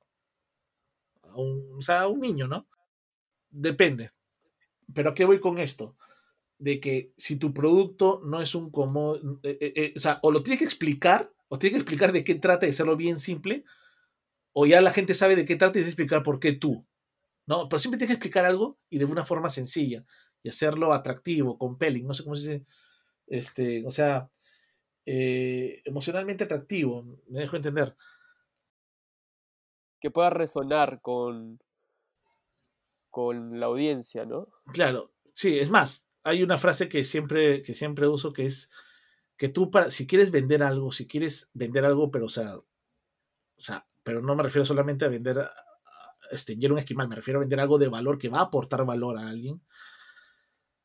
a, 1.22 1.37
un, 1.37 1.80
a 1.88 2.08
un 2.08 2.20
niño, 2.20 2.48
¿no? 2.48 2.68
Depende. 3.50 4.12
Pero 4.94 5.11
¿a 5.11 5.14
qué 5.14 5.24
voy 5.24 5.40
con 5.40 5.58
esto? 5.58 5.96
De 6.58 6.80
que 6.80 7.12
si 7.16 7.37
tu 7.37 7.52
producto 7.52 8.20
no 8.24 8.40
es 8.40 8.54
un 8.54 8.70
como, 8.70 9.16
eh, 9.16 9.20
eh, 9.61 9.72
eh, 9.76 9.92
o 9.96 9.98
sea, 10.00 10.18
o 10.22 10.30
lo 10.30 10.42
tienes 10.42 10.58
que 10.58 10.64
explicar, 10.64 11.30
o 11.48 11.58
tienes 11.58 11.76
que 11.76 11.82
explicar 11.82 12.12
de 12.12 12.24
qué 12.24 12.34
trata 12.34 12.66
de 12.66 12.70
hacerlo 12.70 12.96
bien 12.96 13.18
simple, 13.18 13.64
o 14.52 14.66
ya 14.66 14.80
la 14.80 14.92
gente 14.92 15.14
sabe 15.14 15.37
de 15.37 15.44
qué 15.44 15.56
trata 15.56 15.70
y 15.70 15.72
tienes 15.82 15.90
explicar 15.90 16.22
por 16.22 16.40
qué 16.40 16.52
tú. 16.52 16.87
¿no? 17.48 17.68
Pero 17.68 17.78
siempre 17.78 17.96
tienes 17.98 18.11
que 18.11 18.18
explicar 18.18 18.44
algo 18.44 18.78
y 18.90 18.98
de 18.98 19.06
una 19.06 19.24
forma 19.24 19.48
sencilla 19.48 20.04
y 20.42 20.50
hacerlo 20.50 20.92
atractivo, 20.92 21.58
compelling, 21.58 22.06
no 22.06 22.12
sé 22.12 22.22
cómo 22.22 22.37
se 22.37 22.52
dice, 22.52 22.64
este, 23.26 23.87
o 23.87 23.90
sea, 23.90 24.30
emocionalmente 25.11 26.44
atractivo, 26.44 27.03
me 27.29 27.40
dejo 27.40 27.57
entender. 27.57 27.97
Que 30.01 30.11
pueda 30.11 30.31
resonar 30.31 31.01
con, 31.01 31.59
con 33.11 33.59
la 33.59 33.66
audiencia, 33.66 34.27
¿no? 34.27 34.49
Claro, 34.73 35.12
sí, 35.35 35.59
es 35.59 35.71
más, 35.71 36.09
hay 36.23 36.42
una 36.42 36.59
frase 36.59 36.88
que 36.88 37.05
siempre, 37.05 37.62
que 37.62 37.75
siempre 37.75 38.07
uso 38.07 38.33
que 38.33 38.47
es 38.47 38.71
que 39.37 39.49
tú 39.49 39.71
para, 39.71 39.90
si 39.90 40.07
quieres 40.07 40.31
vender 40.31 40.62
algo, 40.62 40.92
si 40.92 41.07
quieres 41.07 41.51
vender 41.55 41.85
algo, 41.85 42.11
pero 42.11 42.27
o 42.27 42.29
sea, 42.29 42.57
o 42.57 42.66
sea, 43.57 43.87
pero 44.03 44.21
no 44.21 44.37
me 44.37 44.42
refiero 44.42 44.66
solamente 44.66 45.05
a 45.05 45.09
vender, 45.09 45.38
a, 45.38 45.51
un 46.71 46.79
esquimal, 46.79 47.09
me 47.09 47.16
refiero 47.16 47.38
a 47.38 47.40
vender 47.40 47.61
algo 47.61 47.79
de 47.79 47.88
valor 47.88 48.18
que 48.18 48.29
va 48.29 48.40
a 48.40 48.42
aportar 48.42 48.85
valor 48.85 49.16
a 49.16 49.29
alguien. 49.29 49.62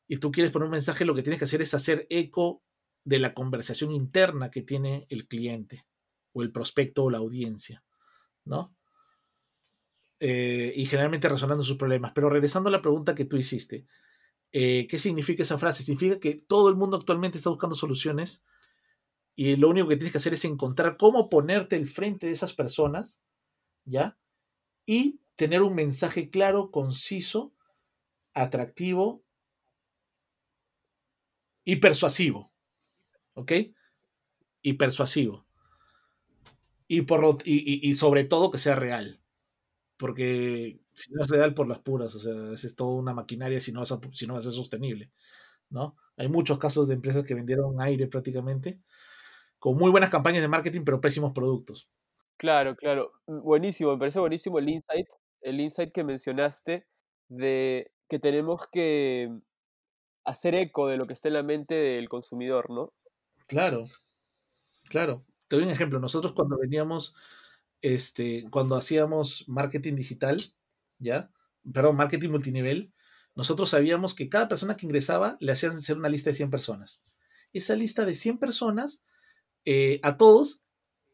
Y 0.06 0.18
tú 0.18 0.30
quieres 0.30 0.52
poner 0.52 0.66
un 0.66 0.72
mensaje, 0.72 1.04
lo 1.04 1.14
que 1.14 1.22
tienes 1.22 1.38
que 1.38 1.46
hacer 1.46 1.62
es 1.62 1.74
hacer 1.74 2.06
eco 2.10 2.62
de 3.04 3.18
la 3.18 3.34
conversación 3.34 3.92
interna 3.92 4.50
que 4.50 4.62
tiene 4.62 5.06
el 5.10 5.28
cliente 5.28 5.86
o 6.32 6.42
el 6.42 6.50
prospecto 6.50 7.04
o 7.04 7.10
la 7.10 7.18
audiencia, 7.18 7.84
¿no? 8.44 8.74
Eh, 10.20 10.72
y 10.74 10.86
generalmente 10.86 11.28
resonando 11.28 11.62
sus 11.62 11.76
problemas. 11.76 12.12
Pero 12.14 12.30
regresando 12.30 12.68
a 12.68 12.72
la 12.72 12.80
pregunta 12.80 13.14
que 13.14 13.26
tú 13.26 13.36
hiciste, 13.36 13.86
eh, 14.52 14.86
¿qué 14.88 14.98
significa 14.98 15.42
esa 15.42 15.58
frase? 15.58 15.82
Significa 15.82 16.18
que 16.18 16.34
todo 16.34 16.68
el 16.68 16.76
mundo 16.76 16.96
actualmente 16.96 17.36
está 17.36 17.50
buscando 17.50 17.74
soluciones 17.74 18.44
y 19.36 19.56
lo 19.56 19.68
único 19.68 19.88
que 19.88 19.96
tienes 19.96 20.12
que 20.12 20.18
hacer 20.18 20.34
es 20.34 20.44
encontrar 20.44 20.96
cómo 20.96 21.28
ponerte 21.28 21.76
el 21.76 21.86
frente 21.86 22.26
de 22.26 22.32
esas 22.32 22.54
personas, 22.54 23.20
¿ya? 23.84 24.16
Y 24.86 25.20
tener 25.36 25.62
un 25.62 25.74
mensaje 25.74 26.30
claro, 26.30 26.70
conciso, 26.70 27.52
atractivo 28.32 29.24
y 31.64 31.76
persuasivo. 31.76 32.53
¿Ok? 33.34 33.52
Y 34.62 34.72
persuasivo. 34.74 35.46
Y, 36.86 37.02
por 37.02 37.38
y 37.44 37.94
sobre 37.94 38.24
todo 38.24 38.50
que 38.50 38.58
sea 38.58 38.76
real 38.76 39.20
porque 39.96 40.80
si 40.92 41.12
no 41.12 41.24
es 41.24 41.30
real 41.30 41.54
por 41.54 41.68
las 41.68 41.78
puras, 41.80 42.14
o 42.14 42.18
sea, 42.18 42.52
es 42.52 42.76
toda 42.76 42.94
una 42.94 43.14
maquinaria 43.14 43.60
si 43.60 43.72
no, 43.72 43.84
si 43.86 44.26
no 44.26 44.34
va 44.34 44.38
a 44.38 44.42
ser 44.42 44.52
sostenible, 44.52 45.10
¿no? 45.70 45.96
Hay 46.16 46.28
muchos 46.28 46.58
casos 46.58 46.88
de 46.88 46.94
empresas 46.94 47.24
que 47.24 47.34
vendieron 47.34 47.80
aire 47.80 48.06
prácticamente, 48.06 48.80
con 49.58 49.76
muy 49.76 49.90
buenas 49.90 50.10
campañas 50.10 50.42
de 50.42 50.48
marketing, 50.48 50.82
pero 50.84 51.00
pésimos 51.00 51.32
productos. 51.32 51.88
Claro, 52.36 52.76
claro. 52.76 53.12
Buenísimo, 53.26 53.92
me 53.92 53.98
parece 53.98 54.20
buenísimo 54.20 54.58
el 54.58 54.68
insight, 54.68 55.06
el 55.40 55.60
insight 55.60 55.92
que 55.92 56.04
mencionaste 56.04 56.86
de 57.28 57.90
que 58.08 58.18
tenemos 58.18 58.66
que 58.70 59.30
hacer 60.24 60.54
eco 60.54 60.88
de 60.88 60.96
lo 60.96 61.06
que 61.06 61.14
está 61.14 61.28
en 61.28 61.34
la 61.34 61.42
mente 61.42 61.74
del 61.74 62.08
consumidor, 62.08 62.70
¿no? 62.70 62.92
Claro, 63.54 63.88
claro. 64.88 65.24
Te 65.48 65.56
doy 65.56 65.64
un 65.64 65.70
ejemplo. 65.70 66.00
Nosotros 66.00 66.32
cuando 66.34 66.58
veníamos 66.58 67.14
este, 67.82 68.46
cuando 68.50 68.76
hacíamos 68.76 69.44
marketing 69.48 69.94
digital, 69.96 70.42
¿ya? 70.98 71.32
Perdón, 71.72 71.96
marketing 71.96 72.30
multinivel, 72.30 72.92
nosotros 73.36 73.70
sabíamos 73.70 74.14
que 74.14 74.28
cada 74.30 74.48
persona 74.48 74.76
que 74.76 74.86
ingresaba 74.86 75.36
le 75.40 75.52
hacían 75.52 75.72
hacer 75.72 75.98
una 75.98 76.08
lista 76.10 76.30
de 76.30 76.34
100 76.36 76.50
personas. 76.50 77.02
Esa 77.52 77.76
lista 77.76 78.04
de 78.06 78.14
100 78.14 78.38
personas, 78.38 79.04
eh, 79.66 80.00
a 80.02 80.16
todos, 80.18 80.64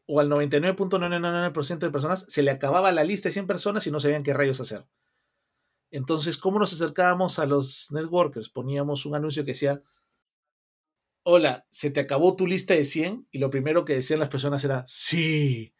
o 0.07 0.19
al 0.21 0.29
99.999% 0.29 1.87
de 1.87 1.91
personas, 1.93 2.25
se 2.29 2.43
le 2.43 2.51
acababa 2.51 2.91
la 2.91 3.03
lista 3.05 3.29
de 3.29 3.33
100 3.33 3.47
personas 3.47 3.87
y 3.87 3.91
no 3.91 3.99
sabían 4.01 4.23
qué 4.23 4.33
rayos 4.33 4.61
hacer. 4.61 4.87
Entonces, 5.91 6.37
¿cómo 6.37 6.57
nos 6.59 6.73
acercábamos 6.73 7.37
a 7.39 7.45
los 7.45 7.91
networkers? 7.91 8.49
Poníamos 8.49 9.05
un 9.05 9.15
anuncio 9.15 9.43
que 9.43 9.51
decía, 9.51 9.83
hola, 11.23 11.65
se 11.69 11.91
te 11.91 11.99
acabó 11.99 12.35
tu 12.35 12.47
lista 12.47 12.73
de 12.73 12.85
100 12.85 13.27
y 13.31 13.39
lo 13.39 13.49
primero 13.49 13.85
que 13.85 13.93
decían 13.93 14.19
las 14.19 14.29
personas 14.29 14.63
era, 14.63 14.83
sí, 14.87 15.73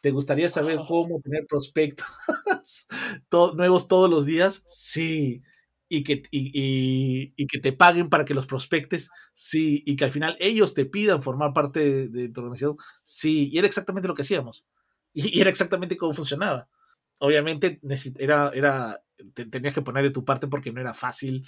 ¿Te 0.00 0.12
gustaría 0.12 0.48
saber 0.48 0.78
cómo 0.86 1.20
tener 1.20 1.46
prospectos 1.46 2.06
nuevos 3.56 3.88
todos 3.88 4.08
los 4.08 4.26
días? 4.26 4.62
Sí. 4.66 5.42
Y 5.88 6.04
que, 6.04 6.22
y, 6.30 7.46
que 7.46 7.58
te 7.58 7.72
paguen 7.72 8.10
para 8.10 8.24
que 8.24 8.34
los 8.34 8.46
prospectes, 8.46 9.10
sí. 9.34 9.82
Y 9.86 9.96
que 9.96 10.04
al 10.04 10.12
final 10.12 10.36
ellos 10.38 10.74
te 10.74 10.84
pidan 10.84 11.22
formar 11.22 11.52
parte 11.52 12.08
de, 12.08 12.28
tu 12.28 12.40
organización, 12.40 12.76
sí. 13.02 13.48
Y 13.50 13.58
era 13.58 13.66
exactamente 13.66 14.08
lo 14.08 14.14
que 14.14 14.22
hacíamos. 14.22 14.66
Y, 15.14 15.40
era 15.40 15.50
exactamente 15.50 15.96
cómo 15.96 16.12
funcionaba. 16.12 16.68
Obviamente 17.18 17.80
era, 18.18 18.52
era, 18.54 19.02
tenías 19.50 19.74
que 19.74 19.82
poner 19.82 20.04
de 20.04 20.10
tu 20.10 20.24
parte 20.24 20.46
porque 20.46 20.70
no 20.70 20.80
era 20.80 20.94
fácil 20.94 21.44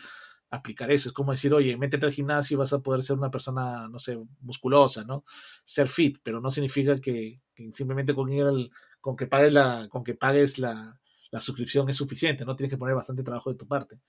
aplicar 0.51 0.91
eso. 0.91 1.09
Es 1.09 1.13
como 1.13 1.33
decir, 1.33 1.55
oye, 1.55 1.77
métete 1.77 2.07
al 2.07 2.13
gimnasio 2.13 2.55
y 2.55 2.59
vas 2.59 2.73
a 2.73 2.81
poder 2.81 3.03
ser 3.03 3.17
una 3.17 3.31
persona, 3.31 3.89
no 3.89 3.99
sé, 3.99 4.19
musculosa, 4.41 5.05
¿no? 5.05 5.25
Ser 5.65 5.89
fit, 5.89 6.19
pero 6.23 6.41
no 6.41 6.51
significa 6.51 7.01
que, 7.01 7.41
simplemente 7.73 8.15
con, 8.15 8.31
con 9.01 9.17
que 9.17 9.27
pagues, 9.27 9.53
la, 9.53 9.89
con 9.89 10.05
que 10.05 10.15
pagues 10.15 10.59
la, 10.59 10.99
suscripción 11.39 11.89
es 11.89 11.97
suficiente, 11.97 12.45
¿no? 12.45 12.57
Tienes 12.57 12.71
que 12.71 12.79
poner 12.79 12.97
bastante 12.97 13.23
trabajo 13.23 13.51
de 13.51 13.57
tu 13.57 13.67
parte. 13.67 14.01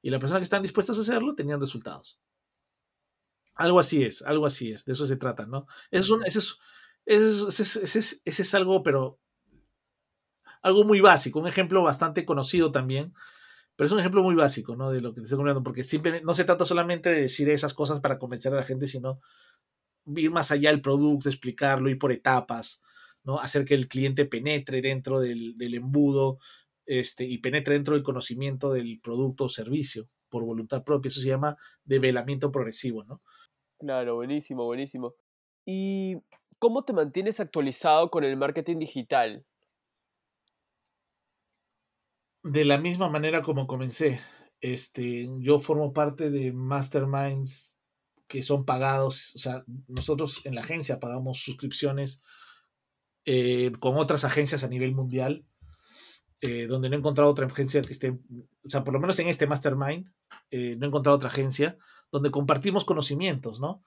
Y 0.00 0.10
las 0.10 0.20
personas 0.20 0.40
que 0.40 0.44
están 0.44 0.62
dispuestas 0.62 0.98
a 0.98 1.02
hacerlo 1.02 1.34
tenían 1.34 1.60
resultados. 1.60 2.18
Algo 3.54 3.78
así 3.78 4.02
es, 4.02 4.22
algo 4.22 4.46
así 4.46 4.72
es, 4.72 4.84
de 4.84 4.94
eso 4.94 5.06
se 5.06 5.16
trata, 5.16 5.46
¿no? 5.46 5.66
Eso 5.90 6.18
es, 6.24 6.36
eso 7.06 7.48
es, 7.48 8.22
ese 8.24 8.42
es 8.42 8.54
algo, 8.54 8.82
pero 8.82 9.20
algo 10.62 10.84
muy 10.84 11.00
básico, 11.00 11.38
un 11.38 11.46
ejemplo 11.46 11.82
bastante 11.82 12.24
conocido 12.24 12.72
también 12.72 13.12
pero 13.76 13.86
es 13.86 13.92
un 13.92 13.98
ejemplo 13.98 14.22
muy 14.22 14.34
básico, 14.34 14.76
¿no? 14.76 14.90
De 14.90 15.00
lo 15.00 15.12
que 15.12 15.20
te 15.20 15.24
estoy 15.24 15.38
comentando, 15.38 15.64
porque 15.64 15.82
simplemente 15.82 16.24
no 16.24 16.34
se 16.34 16.44
trata 16.44 16.64
solamente 16.64 17.10
de 17.10 17.22
decir 17.22 17.48
esas 17.50 17.74
cosas 17.74 18.00
para 18.00 18.18
convencer 18.18 18.52
a 18.52 18.56
la 18.56 18.64
gente, 18.64 18.86
sino 18.86 19.20
ir 20.06 20.30
más 20.30 20.50
allá 20.50 20.70
del 20.70 20.80
producto, 20.80 21.28
explicarlo, 21.28 21.88
ir 21.88 21.98
por 21.98 22.12
etapas, 22.12 22.82
¿no? 23.24 23.38
Hacer 23.38 23.64
que 23.64 23.74
el 23.74 23.88
cliente 23.88 24.26
penetre 24.26 24.80
dentro 24.80 25.20
del, 25.20 25.56
embudo 25.58 26.38
este, 26.86 27.24
y 27.24 27.38
penetre 27.38 27.74
dentro 27.74 27.94
del 27.94 28.02
conocimiento 28.02 28.72
del 28.72 29.00
producto 29.00 29.44
o 29.44 29.48
servicio 29.48 30.08
por 30.28 30.44
voluntad 30.44 30.84
propia. 30.84 31.08
Eso 31.08 31.20
se 31.20 31.28
llama 31.28 31.56
develamiento 31.84 32.52
progresivo, 32.52 33.04
¿no? 33.04 33.22
Claro, 33.78 34.16
buenísimo, 34.16 34.64
buenísimo. 34.64 35.14
¿Y 35.66 36.18
cómo 36.58 36.84
te 36.84 36.92
mantienes 36.92 37.40
actualizado 37.40 38.10
con 38.10 38.24
el 38.24 38.36
marketing 38.36 38.78
digital? 38.78 39.44
De 42.44 42.64
la 42.64 42.78
misma 42.78 43.08
manera 43.08 43.42
como 43.42 43.66
comencé. 43.66 44.20
Este, 44.60 45.26
yo 45.40 45.58
formo 45.58 45.92
parte 45.92 46.30
de 46.30 46.52
masterminds 46.52 47.76
que 48.28 48.42
son 48.42 48.64
pagados, 48.64 49.34
o 49.34 49.38
sea, 49.38 49.64
nosotros 49.88 50.44
en 50.46 50.54
la 50.54 50.62
agencia 50.62 51.00
pagamos 51.00 51.40
suscripciones 51.40 52.22
eh, 53.24 53.72
con 53.80 53.96
otras 53.96 54.24
agencias 54.24 54.64
a 54.64 54.68
nivel 54.68 54.94
mundial, 54.94 55.44
eh, 56.40 56.66
donde 56.66 56.88
no 56.88 56.96
he 56.96 56.98
encontrado 56.98 57.30
otra 57.30 57.46
agencia 57.46 57.82
que 57.82 57.92
esté, 57.92 58.10
o 58.10 58.68
sea, 58.68 58.84
por 58.84 58.94
lo 58.94 59.00
menos 59.00 59.18
en 59.18 59.28
este 59.28 59.46
mastermind, 59.46 60.10
eh, 60.50 60.76
no 60.76 60.86
he 60.86 60.88
encontrado 60.88 61.16
otra 61.16 61.30
agencia 61.30 61.78
donde 62.12 62.30
compartimos 62.30 62.84
conocimientos, 62.84 63.60
¿no? 63.60 63.82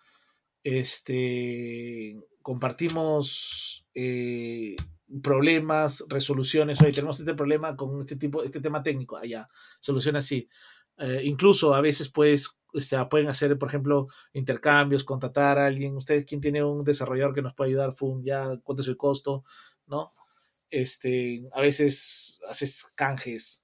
Este, 0.64 2.18
compartimos 2.42 3.86
problemas, 5.22 6.04
resoluciones, 6.10 6.82
oye, 6.82 6.92
tenemos 6.92 7.20
este 7.20 7.34
problema 7.34 7.76
con 7.76 8.00
este 8.00 8.16
tipo, 8.16 8.44
este 8.44 8.60
tema 8.60 8.84
técnico, 8.84 9.18
allá, 9.18 9.48
soluciona 9.80 10.20
así. 10.20 10.48
Eh, 10.98 11.22
incluso 11.26 11.74
a 11.74 11.82
veces 11.82 12.10
pues, 12.10 12.60
o 12.74 12.82
sea, 12.82 13.08
pueden 13.08 13.28
hacer, 13.28 13.58
por 13.58 13.70
ejemplo, 13.70 14.08
intercambios, 14.34 15.04
contratar 15.04 15.58
a 15.58 15.68
alguien. 15.68 15.96
Ustedes, 15.96 16.26
¿quién 16.26 16.42
tiene 16.42 16.64
un 16.64 16.84
desarrollador 16.84 17.34
que 17.34 17.42
nos 17.42 17.54
puede 17.54 17.72
ayudar? 17.72 17.94
FUM, 17.94 18.24
ya, 18.24 18.58
¿cuánto 18.64 18.82
es 18.82 18.88
el 18.88 18.98
costo? 18.98 19.44
¿No? 19.86 20.12
Este, 20.70 21.44
a 21.54 21.62
veces 21.62 22.40
haces 22.50 22.92
canjes, 22.96 23.64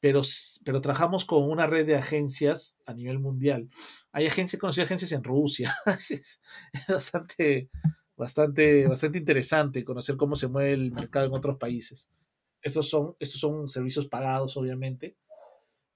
pero, 0.00 0.22
pero 0.64 0.80
trabajamos 0.80 1.24
con 1.24 1.44
una 1.50 1.66
red 1.66 1.86
de 1.86 1.96
agencias 1.96 2.78
a 2.86 2.94
nivel 2.94 3.18
mundial. 3.18 3.68
Hay 4.12 4.26
agencias, 4.26 4.60
conocí 4.60 4.80
agencias 4.80 5.12
en 5.12 5.24
Rusia. 5.24 5.74
es 5.86 6.40
bastante, 6.88 7.70
bastante, 8.18 8.86
bastante 8.86 9.18
interesante 9.18 9.84
conocer 9.84 10.16
cómo 10.16 10.36
se 10.36 10.48
mueve 10.48 10.72
el 10.72 10.92
mercado 10.92 11.26
en 11.26 11.32
otros 11.32 11.56
países. 11.56 12.10
Estos 12.60 12.90
son, 12.90 13.14
estos 13.20 13.40
son 13.40 13.68
servicios 13.68 14.08
pagados, 14.08 14.56
obviamente. 14.56 15.16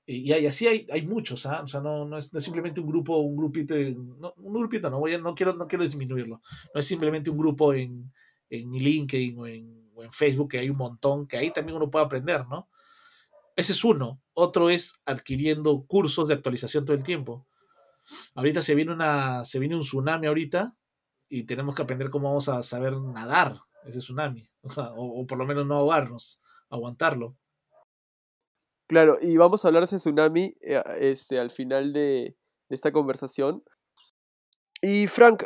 Y, 0.06 0.32
así 0.32 0.66
hay, 0.66 0.86
hay 0.90 1.06
muchos, 1.06 1.46
¿ah? 1.46 1.62
O 1.62 1.68
sea, 1.68 1.80
no, 1.80 2.04
no, 2.04 2.18
es, 2.18 2.30
simplemente 2.38 2.80
un 2.80 2.86
grupo, 2.86 3.18
un 3.18 3.36
grupito, 3.36 3.74
no, 3.74 4.34
un 4.36 4.52
grupito, 4.52 4.90
no, 4.90 5.00
voy 5.00 5.14
a, 5.14 5.18
no, 5.18 5.34
quiero, 5.34 5.54
no 5.54 5.66
quiero 5.66 5.84
disminuirlo. 5.84 6.40
No 6.74 6.80
es 6.80 6.86
simplemente 6.86 7.30
un 7.30 7.38
grupo 7.38 7.74
en, 7.74 8.12
en 8.50 8.70
LinkedIn 8.70 9.38
o 9.38 9.46
en, 9.46 9.90
o 9.94 10.04
en 10.04 10.12
Facebook, 10.12 10.50
que 10.50 10.58
hay 10.58 10.70
un 10.70 10.76
montón, 10.76 11.26
que 11.26 11.36
ahí 11.36 11.52
también 11.52 11.76
uno 11.76 11.90
puede 11.90 12.04
aprender, 12.04 12.46
¿no? 12.46 12.68
Ese 13.56 13.72
es 13.72 13.84
uno. 13.84 14.20
Otro 14.32 14.70
es 14.70 15.00
adquiriendo 15.04 15.84
cursos 15.86 16.28
de 16.28 16.34
actualización 16.34 16.84
todo 16.84 16.96
el 16.96 17.02
tiempo. 17.02 17.46
Ahorita 18.34 18.62
se 18.62 18.74
viene 18.74 18.92
una, 18.92 19.44
se 19.44 19.58
viene 19.58 19.74
un 19.74 19.82
tsunami 19.82 20.26
ahorita 20.26 20.76
y 21.32 21.44
tenemos 21.44 21.74
que 21.74 21.80
aprender 21.80 22.10
cómo 22.10 22.28
vamos 22.28 22.50
a 22.50 22.62
saber 22.62 22.92
nadar 22.92 23.62
ese 23.86 24.00
tsunami, 24.00 24.46
o, 24.96 25.26
por 25.26 25.38
lo 25.38 25.46
menos 25.46 25.66
no 25.66 25.76
ahogarnos, 25.76 26.42
aguantarlo. 26.68 27.38
Claro, 28.86 29.16
y 29.18 29.38
vamos 29.38 29.64
a 29.64 29.68
hablar 29.68 29.80
de 29.80 29.86
ese 29.86 29.96
tsunami 29.96 30.54
eh, 30.60 30.82
este, 31.00 31.40
al 31.40 31.50
final 31.50 31.94
de, 31.94 32.36
de 32.68 32.74
esta 32.76 32.92
conversación. 32.92 33.64
Y 34.82 35.06
Frank, 35.06 35.44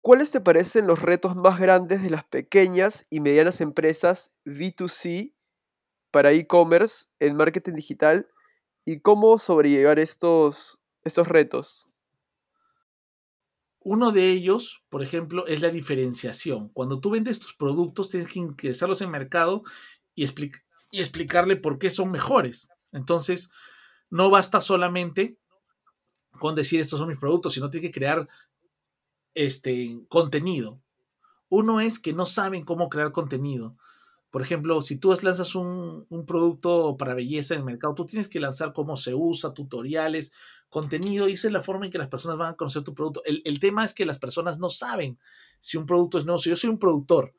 ¿cuáles 0.00 0.30
te 0.30 0.40
parecen 0.40 0.86
los 0.86 1.02
retos 1.02 1.36
más 1.36 1.60
grandes 1.60 2.02
de 2.02 2.08
las 2.08 2.24
pequeñas 2.24 3.06
y 3.10 3.20
medianas 3.20 3.60
empresas 3.60 4.32
B2C 4.46 5.34
para 6.10 6.32
e-commerce 6.32 7.08
en 7.20 7.36
marketing 7.36 7.74
digital 7.74 8.26
y 8.86 9.00
cómo 9.00 9.36
sobrellevar 9.36 9.98
estos, 9.98 10.80
estos 11.04 11.28
retos? 11.28 11.90
Uno 13.88 14.10
de 14.10 14.32
ellos, 14.32 14.82
por 14.88 15.00
ejemplo, 15.00 15.46
es 15.46 15.62
la 15.62 15.70
diferenciación. 15.70 16.70
Cuando 16.70 16.98
tú 16.98 17.10
vendes 17.10 17.38
tus 17.38 17.54
productos, 17.54 18.10
tienes 18.10 18.28
que 18.28 18.40
ingresarlos 18.40 19.00
en 19.00 19.12
mercado 19.12 19.62
y, 20.16 20.24
y 20.24 21.00
explicarle 21.00 21.54
por 21.54 21.78
qué 21.78 21.88
son 21.88 22.10
mejores. 22.10 22.68
Entonces, 22.90 23.48
no 24.10 24.28
basta 24.28 24.60
solamente 24.60 25.38
con 26.40 26.56
decir 26.56 26.80
estos 26.80 26.98
son 26.98 27.10
mis 27.10 27.18
productos, 27.20 27.54
sino 27.54 27.70
tienes 27.70 27.88
que 27.88 27.94
crear 27.94 28.26
este 29.34 30.00
contenido. 30.08 30.80
Uno 31.48 31.80
es 31.80 32.00
que 32.00 32.12
no 32.12 32.26
saben 32.26 32.64
cómo 32.64 32.88
crear 32.88 33.12
contenido. 33.12 33.76
Por 34.36 34.42
ejemplo, 34.42 34.82
si 34.82 34.98
tú 34.98 35.16
lanzas 35.22 35.54
un, 35.54 36.04
producto 36.26 36.94
para 36.98 37.14
belleza 37.14 37.54
en 37.54 37.60
el 37.60 37.64
mercado, 37.64 37.94
tú 37.94 38.04
tienes 38.04 38.28
que 38.28 38.38
lanzar 38.38 38.74
cómo 38.74 38.94
se 38.94 39.14
usa, 39.14 39.54
tutoriales, 39.54 40.30
contenido, 40.68 41.26
y 41.26 41.32
esa 41.32 41.46
es 41.46 41.54
la 41.54 41.62
forma 41.62 41.86
en 41.86 41.90
que 41.90 41.96
las 41.96 42.08
personas 42.08 42.36
van 42.36 42.52
a 42.52 42.54
conocer 42.54 42.84
tu 42.84 42.92
producto. 42.92 43.22
El, 43.24 43.58
tema 43.60 43.82
es 43.82 43.94
que 43.94 44.04
las 44.04 44.18
personas 44.18 44.58
no 44.58 44.68
saben 44.68 45.18
si 45.58 45.78
un 45.78 45.86
producto 45.86 46.18
es 46.18 46.26
nuevo. 46.26 46.38
Si 46.38 46.50
yo 46.50 46.56
soy 46.56 46.68
un 46.68 46.78
productor 46.78 47.32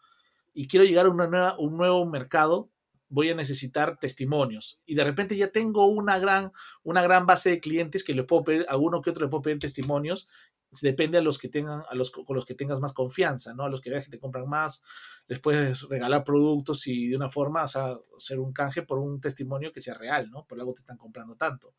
y 0.55 0.65
quiero 0.65 0.87
llegar 0.87 1.05
a 1.05 1.09
una 1.11 1.27
nueva, 1.27 1.55
un 1.59 1.77
nuevo 1.77 2.03
mercado, 2.07 2.71
voy 3.09 3.29
a 3.29 3.35
necesitar 3.35 3.99
testimonios. 3.99 4.79
Y 4.87 4.95
de 4.95 5.03
repente 5.03 5.37
ya 5.37 5.51
tengo 5.51 5.85
una 5.85 6.17
gran, 6.17 6.51
una 6.81 7.03
gran 7.03 7.27
base 7.27 7.51
de 7.51 7.59
clientes 7.59 8.03
que 8.03 8.15
le 8.15 8.23
puedo 8.23 8.43
pedir, 8.43 8.65
a 8.69 8.75
uno 8.75 9.03
que 9.03 9.11
otro 9.11 9.23
le 9.23 9.29
puedo 9.29 9.43
pedir 9.43 9.59
testimonios 9.59 10.27
depende 10.71 11.17
a 11.17 11.21
los 11.21 11.37
que 11.37 11.49
tengan, 11.49 11.83
a 11.87 11.95
los 11.95 12.11
con 12.11 12.35
los 12.35 12.45
que 12.45 12.55
tengas 12.55 12.79
más 12.79 12.93
confianza, 12.93 13.53
¿no? 13.53 13.63
A 13.63 13.69
los 13.69 13.81
que 13.81 13.89
veas 13.89 14.05
que 14.05 14.11
te 14.11 14.19
compran 14.19 14.47
más, 14.47 14.83
les 15.27 15.39
puedes 15.39 15.83
regalar 15.83 16.23
productos 16.23 16.87
y 16.87 17.07
de 17.07 17.15
una 17.15 17.29
forma, 17.29 17.63
o 17.63 17.67
sea, 17.67 17.95
hacer 18.15 18.39
un 18.39 18.53
canje 18.53 18.83
por 18.83 18.99
un 18.99 19.21
testimonio 19.21 19.71
que 19.71 19.81
sea 19.81 19.93
real, 19.93 20.29
¿no? 20.29 20.45
Por 20.45 20.59
algo 20.59 20.73
te 20.73 20.81
están 20.81 20.97
comprando 20.97 21.35
tanto, 21.35 21.73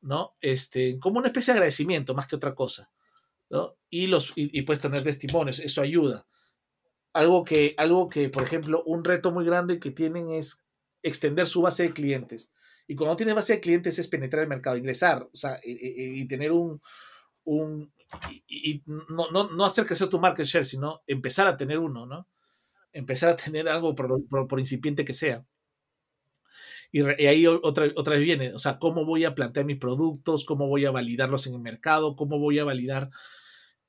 ¿no? 0.00 0.36
Este, 0.40 0.98
como 0.98 1.18
una 1.18 1.28
especie 1.28 1.52
de 1.52 1.58
agradecimiento 1.58 2.14
más 2.14 2.26
que 2.26 2.36
otra 2.36 2.54
cosa, 2.54 2.90
¿no? 3.50 3.76
Y 3.88 4.08
los, 4.08 4.32
y, 4.34 4.62
puedes 4.62 4.80
tener 4.80 5.02
testimonios, 5.02 5.60
eso 5.60 5.80
ayuda. 5.80 6.26
Algo 7.12 7.44
que, 7.44 7.74
algo 7.78 8.08
que, 8.08 8.28
por 8.28 8.42
ejemplo, 8.42 8.82
un 8.84 9.04
reto 9.04 9.30
muy 9.32 9.44
grande 9.44 9.78
que 9.78 9.90
tienen 9.90 10.30
es 10.30 10.64
extender 11.02 11.46
su 11.46 11.62
base 11.62 11.84
de 11.84 11.92
clientes. 11.92 12.52
Y 12.88 12.94
cuando 12.94 13.16
tienes 13.16 13.34
base 13.34 13.54
de 13.54 13.60
clientes 13.60 13.98
es 13.98 14.08
penetrar 14.08 14.42
el 14.42 14.48
mercado, 14.48 14.76
ingresar, 14.76 15.22
o 15.22 15.36
sea, 15.36 15.58
y 15.64 16.28
tener 16.28 16.52
un, 16.52 16.80
un, 17.46 17.92
y, 18.48 18.82
no, 18.86 19.30
no, 19.30 19.50
no, 19.50 19.64
hacer 19.64 19.86
crecer 19.86 20.08
tu 20.08 20.20
market 20.20 20.46
share, 20.46 20.66
sino 20.66 21.02
empezar 21.06 21.46
a 21.46 21.56
tener 21.56 21.78
uno, 21.78 22.06
¿no? 22.06 22.28
Empezar 22.92 23.30
a 23.30 23.36
tener 23.36 23.68
algo 23.68 23.94
por, 23.94 24.60
incipiente 24.60 25.04
que 25.04 25.12
sea. 25.12 25.44
Y, 26.92 27.02
ahí 27.02 27.46
otra, 27.46 27.86
otra 27.96 28.14
vez 28.14 28.22
viene, 28.22 28.54
o 28.54 28.58
sea, 28.58 28.78
cómo 28.78 29.04
voy 29.04 29.24
a 29.24 29.34
plantear 29.34 29.66
mis 29.66 29.78
productos, 29.78 30.44
cómo 30.44 30.68
voy 30.68 30.84
a 30.84 30.90
validarlos 30.90 31.46
en 31.46 31.54
el 31.54 31.60
mercado, 31.60 32.16
cómo 32.16 32.38
voy 32.38 32.58
a 32.58 32.64
validar 32.64 33.10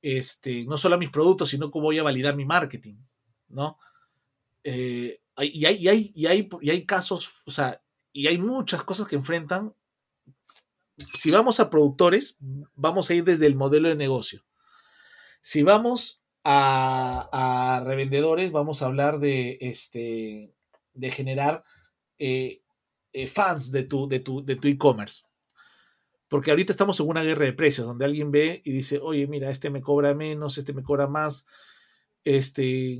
este, 0.02 0.64
no 0.64 0.76
solo 0.76 0.98
mis 0.98 1.10
productos, 1.10 1.48
sino 1.50 1.70
cómo 1.70 1.86
voy 1.86 1.98
a 1.98 2.02
validar 2.02 2.36
mi 2.36 2.44
marketing, 2.44 2.96
¿no? 3.48 3.78
Eh, 4.64 5.20
y, 5.38 5.64
hay, 5.64 5.76
y, 5.76 5.88
hay, 5.88 6.12
y, 6.14 6.26
hay, 6.26 6.48
y 6.60 6.70
hay 6.70 6.84
casos, 6.84 7.42
o 7.46 7.50
sea, 7.50 7.80
y 8.12 8.26
hay 8.26 8.38
muchas 8.38 8.82
cosas 8.82 9.06
que 9.06 9.16
enfrentan 9.16 9.74
si 10.98 11.30
vamos 11.30 11.60
a 11.60 11.70
productores, 11.70 12.36
vamos 12.74 13.10
a 13.10 13.14
ir 13.14 13.24
desde 13.24 13.46
el 13.46 13.56
modelo 13.56 13.88
de 13.88 13.96
negocio. 13.96 14.44
Si 15.42 15.62
vamos 15.62 16.24
a, 16.44 17.82
revendedores, 17.84 18.52
vamos 18.52 18.82
a 18.82 18.86
hablar 18.86 19.20
de, 19.20 19.58
este, 19.60 20.52
de 20.94 21.10
generar 21.10 21.64
eh, 22.18 22.62
eh, 23.12 23.26
fans 23.26 23.70
de 23.70 23.84
tu 23.84 24.08
de 24.08 24.20
tu, 24.20 24.44
de 24.44 24.56
tu 24.56 24.68
e-commerce. 24.68 25.22
Porque 26.28 26.50
ahorita 26.50 26.72
estamos 26.72 27.00
en 27.00 27.08
una 27.08 27.22
guerra 27.22 27.46
de 27.46 27.54
precios, 27.54 27.86
donde 27.86 28.04
alguien 28.04 28.30
ve 28.30 28.60
y 28.64 28.72
dice, 28.72 28.98
oye, 28.98 29.26
mira, 29.26 29.50
este 29.50 29.70
me 29.70 29.80
cobra 29.80 30.14
menos, 30.14 30.58
este 30.58 30.74
me 30.74 30.82
cobra 30.82 31.06
más. 31.06 31.46
Este, 32.22 32.98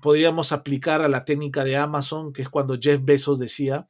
podríamos 0.00 0.50
aplicar 0.50 1.00
a 1.00 1.08
la 1.08 1.24
técnica 1.24 1.62
de 1.62 1.76
Amazon, 1.76 2.32
que 2.32 2.42
es 2.42 2.48
cuando 2.48 2.76
Jeff 2.80 3.00
Bezos 3.02 3.38
decía, 3.38 3.88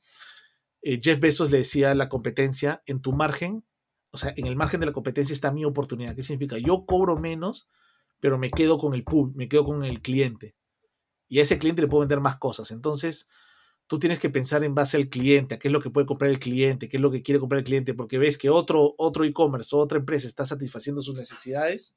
eh, 0.84 1.00
Jeff 1.02 1.18
Bezos 1.18 1.50
le 1.50 1.58
decía 1.58 1.94
la 1.94 2.10
competencia, 2.10 2.82
en 2.84 3.00
tu 3.00 3.14
margen, 3.14 3.64
o 4.10 4.18
sea, 4.18 4.34
en 4.36 4.46
el 4.46 4.54
margen 4.54 4.80
de 4.80 4.86
la 4.86 4.92
competencia 4.92 5.32
está 5.32 5.50
mi 5.50 5.64
oportunidad. 5.64 6.14
¿Qué 6.14 6.20
significa? 6.20 6.58
Yo 6.58 6.84
cobro 6.84 7.16
menos, 7.16 7.68
pero 8.20 8.36
me 8.36 8.50
quedo 8.50 8.76
con 8.76 8.92
el 8.94 9.02
pool, 9.02 9.32
me 9.34 9.48
quedo 9.48 9.64
con 9.64 9.82
el 9.82 10.02
cliente. 10.02 10.54
Y 11.26 11.38
a 11.38 11.42
ese 11.42 11.58
cliente 11.58 11.80
le 11.80 11.88
puedo 11.88 12.00
vender 12.00 12.20
más 12.20 12.36
cosas. 12.36 12.70
Entonces, 12.70 13.28
tú 13.86 13.98
tienes 13.98 14.18
que 14.18 14.28
pensar 14.28 14.62
en 14.62 14.74
base 14.74 14.98
al 14.98 15.08
cliente, 15.08 15.54
a 15.54 15.58
qué 15.58 15.68
es 15.68 15.72
lo 15.72 15.80
que 15.80 15.88
puede 15.88 16.06
comprar 16.06 16.30
el 16.30 16.38
cliente, 16.38 16.86
qué 16.86 16.98
es 16.98 17.00
lo 17.00 17.10
que 17.10 17.22
quiere 17.22 17.40
comprar 17.40 17.60
el 17.60 17.64
cliente, 17.64 17.94
porque 17.94 18.18
ves 18.18 18.36
que 18.36 18.50
otro, 18.50 18.94
otro 18.98 19.24
e-commerce 19.24 19.74
o 19.74 19.78
otra 19.78 19.98
empresa 19.98 20.26
está 20.26 20.44
satisfaciendo 20.44 21.00
sus 21.00 21.16
necesidades 21.16 21.96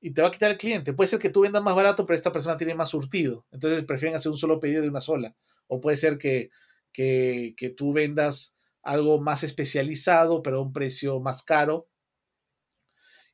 y 0.00 0.12
te 0.12 0.20
va 0.20 0.28
a 0.28 0.30
quitar 0.32 0.50
el 0.50 0.58
cliente. 0.58 0.94
Puede 0.94 1.08
ser 1.08 1.20
que 1.20 1.30
tú 1.30 1.42
vendas 1.42 1.62
más 1.62 1.76
barato, 1.76 2.04
pero 2.04 2.16
esta 2.16 2.32
persona 2.32 2.56
tiene 2.56 2.74
más 2.74 2.90
surtido. 2.90 3.46
Entonces 3.52 3.84
prefieren 3.84 4.16
hacer 4.16 4.32
un 4.32 4.36
solo 4.36 4.58
pedido 4.58 4.82
de 4.82 4.88
una 4.88 5.00
sola. 5.00 5.36
O 5.68 5.80
puede 5.80 5.96
ser 5.96 6.18
que 6.18 6.50
que, 6.94 7.74
tú 7.76 7.92
vendas 7.92 8.56
algo 8.82 9.20
más 9.20 9.42
especializado, 9.42 10.42
pero 10.42 10.58
a 10.58 10.62
un 10.62 10.72
precio 10.72 11.20
más 11.20 11.42
caro 11.42 11.88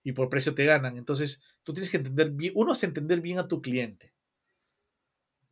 y 0.03 0.12
por 0.12 0.29
precio 0.29 0.55
te 0.55 0.64
ganan. 0.64 0.96
Entonces, 0.96 1.42
tú 1.62 1.73
tienes 1.73 1.90
que 1.90 1.99
entender 1.99 2.31
bien, 2.33 2.53
uno 2.57 2.73
es 2.73 2.83
entender 2.83 3.20
bien 3.20 3.38
a 3.38 3.46
tu 3.46 3.62
cliente. 3.62 4.14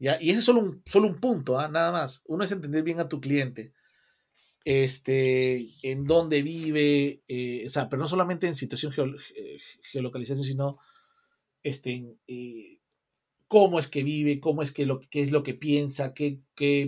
Y 0.01 0.09
ese 0.09 0.39
es 0.39 0.45
solo 0.45 0.61
un, 0.61 0.83
solo 0.87 1.09
un 1.09 1.21
punto, 1.21 1.59
¿ah? 1.59 1.69
nada 1.69 1.91
más. 1.91 2.23
Uno 2.27 2.45
es 2.45 2.53
entender 2.53 2.83
bien 2.83 3.01
a 3.01 3.09
tu 3.09 3.21
cliente. 3.21 3.73
Este, 4.65 5.71
en 5.83 6.05
dónde 6.05 6.43
vive, 6.43 7.23
eh, 7.27 7.65
o 7.67 7.71
sea, 7.71 7.89
pero 7.89 8.03
no 8.03 8.09
solamente 8.09 8.47
en 8.47 8.55
situación 8.55 9.17
eh, 9.35 9.59
geolocalización, 9.91 10.45
sino 10.45 10.79
este, 11.63 12.17
eh, 12.27 12.78
cómo 13.49 13.79
es 13.79 13.89
que 13.89 14.05
vive, 14.05 14.41
cómo 14.41 14.63
es 14.63 14.73
que 14.73 14.87
lo, 14.87 15.01
qué 15.11 15.23
es 15.23 15.33
lo 15.33 15.43
que 15.43 15.55
piensa, 15.55 16.15
qué, 16.15 16.41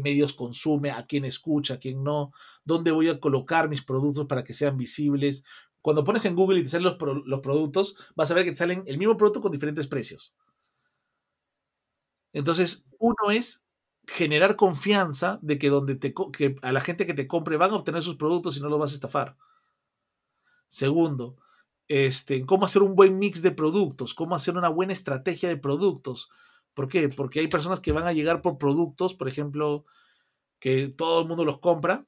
medios 0.04 0.34
consume, 0.34 0.90
a 0.90 1.06
quién 1.06 1.24
escucha, 1.24 1.74
a 1.74 1.78
quién 1.78 2.04
no, 2.04 2.32
dónde 2.64 2.90
voy 2.90 3.08
a 3.08 3.18
colocar 3.18 3.68
mis 3.68 3.82
productos 3.82 4.26
para 4.26 4.44
que 4.44 4.52
sean 4.52 4.76
visibles. 4.76 5.44
Cuando 5.80 6.04
pones 6.04 6.26
en 6.26 6.36
Google 6.36 6.60
y 6.60 6.62
te 6.62 6.68
salen 6.68 6.84
los, 6.84 6.98
los 7.26 7.40
productos, 7.40 7.96
vas 8.14 8.30
a 8.30 8.34
ver 8.34 8.44
que 8.44 8.50
te 8.50 8.56
salen 8.56 8.84
el 8.86 8.98
mismo 8.98 9.16
producto 9.16 9.40
con 9.40 9.50
diferentes 9.50 9.86
precios. 9.86 10.34
Entonces, 12.32 12.86
uno 12.98 13.30
es 13.32 13.66
generar 14.06 14.56
confianza 14.56 15.38
de 15.42 15.58
que, 15.58 15.70
donde 15.70 15.94
te, 15.94 16.12
que 16.32 16.56
a 16.62 16.72
la 16.72 16.80
gente 16.80 17.06
que 17.06 17.14
te 17.14 17.26
compre 17.26 17.56
van 17.56 17.70
a 17.70 17.76
obtener 17.76 18.02
sus 18.02 18.16
productos 18.16 18.56
y 18.56 18.60
no 18.60 18.68
los 18.68 18.78
vas 18.78 18.92
a 18.92 18.94
estafar. 18.94 19.36
Segundo, 20.68 21.36
este, 21.88 22.44
cómo 22.46 22.66
hacer 22.66 22.82
un 22.82 22.94
buen 22.94 23.18
mix 23.18 23.42
de 23.42 23.50
productos, 23.50 24.14
cómo 24.14 24.34
hacer 24.34 24.56
una 24.56 24.68
buena 24.68 24.92
estrategia 24.92 25.48
de 25.48 25.56
productos, 25.56 26.28
¿Por 26.74 26.88
qué? 26.88 27.08
Porque 27.08 27.40
hay 27.40 27.48
personas 27.48 27.80
que 27.80 27.92
van 27.92 28.06
a 28.06 28.12
llegar 28.12 28.42
por 28.42 28.58
productos, 28.58 29.14
por 29.14 29.28
ejemplo, 29.28 29.84
que 30.58 30.88
todo 30.88 31.22
el 31.22 31.28
mundo 31.28 31.44
los 31.44 31.58
compra 31.58 32.06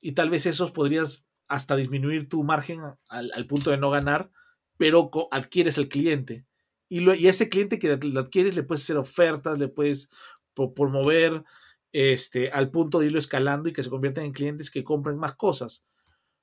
y 0.00 0.12
tal 0.12 0.30
vez 0.30 0.46
esos 0.46 0.72
podrías 0.72 1.24
hasta 1.48 1.76
disminuir 1.76 2.28
tu 2.28 2.42
margen 2.42 2.80
al, 3.08 3.46
punto 3.46 3.70
de 3.70 3.78
no 3.78 3.90
ganar, 3.90 4.30
pero 4.76 5.10
adquieres 5.30 5.78
el 5.78 5.88
cliente. 5.88 6.46
Y, 6.88 7.00
lo, 7.00 7.14
y, 7.14 7.28
ese 7.28 7.48
cliente 7.48 7.78
que 7.78 7.96
lo 7.96 8.20
adquieres 8.20 8.56
le 8.56 8.62
puedes 8.62 8.82
hacer 8.82 8.96
ofertas, 8.96 9.58
le 9.58 9.68
puedes 9.68 10.10
promover 10.54 11.44
este, 11.92 12.50
al 12.50 12.70
punto 12.70 12.98
de 12.98 13.06
irlo 13.06 13.18
escalando 13.18 13.68
y 13.68 13.72
que 13.72 13.82
se 13.82 13.90
conviertan 13.90 14.24
en 14.24 14.32
clientes 14.32 14.70
que 14.70 14.84
compren 14.84 15.16
más 15.16 15.36
cosas. 15.36 15.86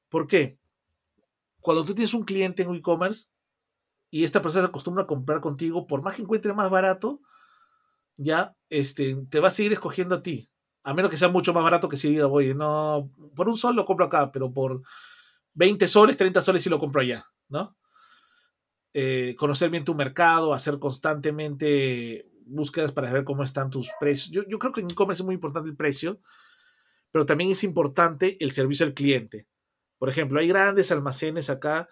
¿Por 0.09 0.27
qué? 0.27 0.57
Cuando 1.59 1.85
tú 1.85 1.93
tienes 1.93 2.13
un 2.13 2.23
cliente 2.23 2.63
en 2.63 2.73
e-commerce 2.73 3.29
y 4.09 4.23
esta 4.23 4.41
persona 4.41 4.63
se 4.63 4.69
acostumbra 4.69 5.03
a 5.03 5.07
comprar 5.07 5.41
contigo, 5.41 5.87
por 5.87 6.03
más 6.03 6.15
que 6.15 6.21
encuentre 6.21 6.53
más 6.53 6.69
barato, 6.69 7.21
ya 8.22 8.55
este, 8.69 9.15
te 9.30 9.39
va 9.39 9.49
a 9.49 9.51
seguir 9.51 9.74
escogiendo 9.74 10.15
a 10.15 10.24
ti. 10.24 10.49
A 10.84 10.93
menos 10.93 11.11
que 11.11 11.17
sea 11.17 11.28
mucho 11.28 11.53
más 11.53 11.63
barato 11.63 11.89
que 11.89 11.97
si 11.97 12.09
diga, 12.09 12.26
voy, 12.26 12.53
no, 12.55 13.11
por 13.36 13.47
un 13.47 13.57
sol 13.57 13.76
lo 13.76 13.86
compro 13.86 14.05
acá, 14.05 14.32
pero 14.32 14.51
por 14.51 14.82
20 15.53 15.88
soles, 15.88 16.17
30 16.17 16.41
soles 16.41 16.63
sí 16.63 16.69
lo 16.69 16.80
compro 16.80 17.01
allá, 17.01 17.26
¿no? 17.49 17.78
Eh, 18.93 19.36
conocer 19.38 19.69
bien 19.69 19.86
tu 19.86 19.95
mercado, 19.95 20.53
hacer 20.53 20.80
constantemente 20.80 22.30
búsquedas 22.45 22.91
para 22.91 23.11
ver 23.11 23.24
cómo 23.24 23.43
están 23.43 23.69
tus 23.69 23.89
precios. 23.99 24.32
Yo, 24.32 24.43
yo 24.47 24.59
creo 24.59 24.72
que 24.72 24.82
en 24.82 24.91
e-commerce 24.91 25.22
es 25.22 25.26
muy 25.26 25.36
importante 25.36 25.69
el 25.69 25.76
precio, 25.76 26.19
pero 27.11 27.26
también 27.26 27.51
es 27.51 27.63
importante 27.63 28.38
el 28.43 28.51
servicio 28.51 28.86
al 28.86 28.93
cliente. 28.93 29.47
Por 29.97 30.09
ejemplo, 30.09 30.39
hay 30.39 30.47
grandes 30.47 30.91
almacenes 30.91 31.49
acá 31.49 31.88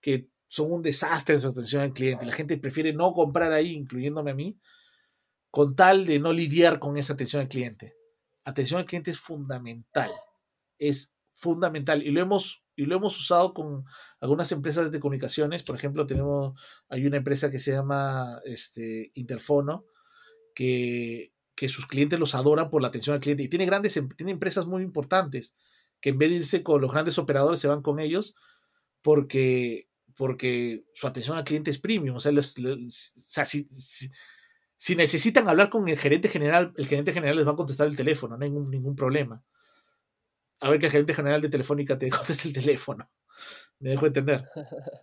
que 0.00 0.28
son 0.48 0.70
un 0.70 0.82
desastre 0.82 1.34
en 1.34 1.40
su 1.40 1.48
atención 1.48 1.82
al 1.82 1.92
cliente. 1.92 2.26
La 2.26 2.32
gente 2.32 2.58
prefiere 2.58 2.92
no 2.92 3.12
comprar 3.12 3.52
ahí, 3.52 3.72
incluyéndome 3.72 4.30
a 4.30 4.34
mí, 4.34 4.58
con 5.54 5.76
tal 5.76 6.04
de 6.04 6.18
no 6.18 6.32
lidiar 6.32 6.80
con 6.80 6.96
esa 6.96 7.12
atención 7.12 7.40
al 7.40 7.48
cliente. 7.48 7.94
Atención 8.42 8.80
al 8.80 8.86
cliente 8.86 9.12
es 9.12 9.20
fundamental. 9.20 10.10
Es 10.80 11.14
fundamental. 11.32 12.02
Y 12.02 12.10
lo 12.10 12.20
hemos, 12.20 12.64
y 12.74 12.86
lo 12.86 12.96
hemos 12.96 13.16
usado 13.20 13.54
con 13.54 13.84
algunas 14.18 14.50
empresas 14.50 14.90
de 14.90 14.98
comunicaciones. 14.98 15.62
Por 15.62 15.76
ejemplo, 15.76 16.08
tenemos, 16.08 16.60
hay 16.88 17.06
una 17.06 17.18
empresa 17.18 17.52
que 17.52 17.60
se 17.60 17.70
llama 17.70 18.40
este, 18.44 19.12
Interfono, 19.14 19.84
que, 20.56 21.32
que 21.54 21.68
sus 21.68 21.86
clientes 21.86 22.18
los 22.18 22.34
adoran 22.34 22.68
por 22.68 22.82
la 22.82 22.88
atención 22.88 23.14
al 23.14 23.20
cliente. 23.20 23.44
Y 23.44 23.48
tiene 23.48 23.64
grandes, 23.64 23.96
em, 23.96 24.08
tiene 24.08 24.32
empresas 24.32 24.66
muy 24.66 24.82
importantes 24.82 25.54
que 26.00 26.08
en 26.08 26.18
vez 26.18 26.30
de 26.30 26.36
irse 26.38 26.64
con 26.64 26.80
los 26.80 26.90
grandes 26.90 27.16
operadores 27.16 27.60
se 27.60 27.68
van 27.68 27.80
con 27.80 28.00
ellos 28.00 28.34
porque, 29.02 29.88
porque 30.16 30.84
su 30.94 31.06
atención 31.06 31.36
al 31.36 31.44
cliente 31.44 31.70
es 31.70 31.78
premium. 31.78 32.16
O 32.16 32.18
sea, 32.18 32.32
si, 33.44 33.68
necesitan 34.96 35.48
hablar 35.48 35.70
con 35.70 35.88
el 35.88 35.98
gerente 35.98 36.28
general, 36.28 36.72
el 36.76 36.86
gerente 36.86 37.12
general 37.12 37.36
les 37.36 37.46
va 37.46 37.52
a 37.52 37.56
contestar 37.56 37.86
el 37.86 37.96
teléfono, 37.96 38.36
no 38.36 38.44
hay 38.44 38.50
ningún, 38.50 38.70
ningún 38.70 38.96
problema. 38.96 39.42
A 40.60 40.70
ver 40.70 40.78
que 40.78 40.86
el 40.86 40.92
gerente 40.92 41.14
general 41.14 41.40
de 41.40 41.48
Telefónica 41.48 41.98
te 41.98 42.10
conteste 42.10 42.48
el 42.48 42.54
teléfono. 42.54 43.10
Me 43.80 43.90
dejo 43.90 44.06
entender. 44.06 44.44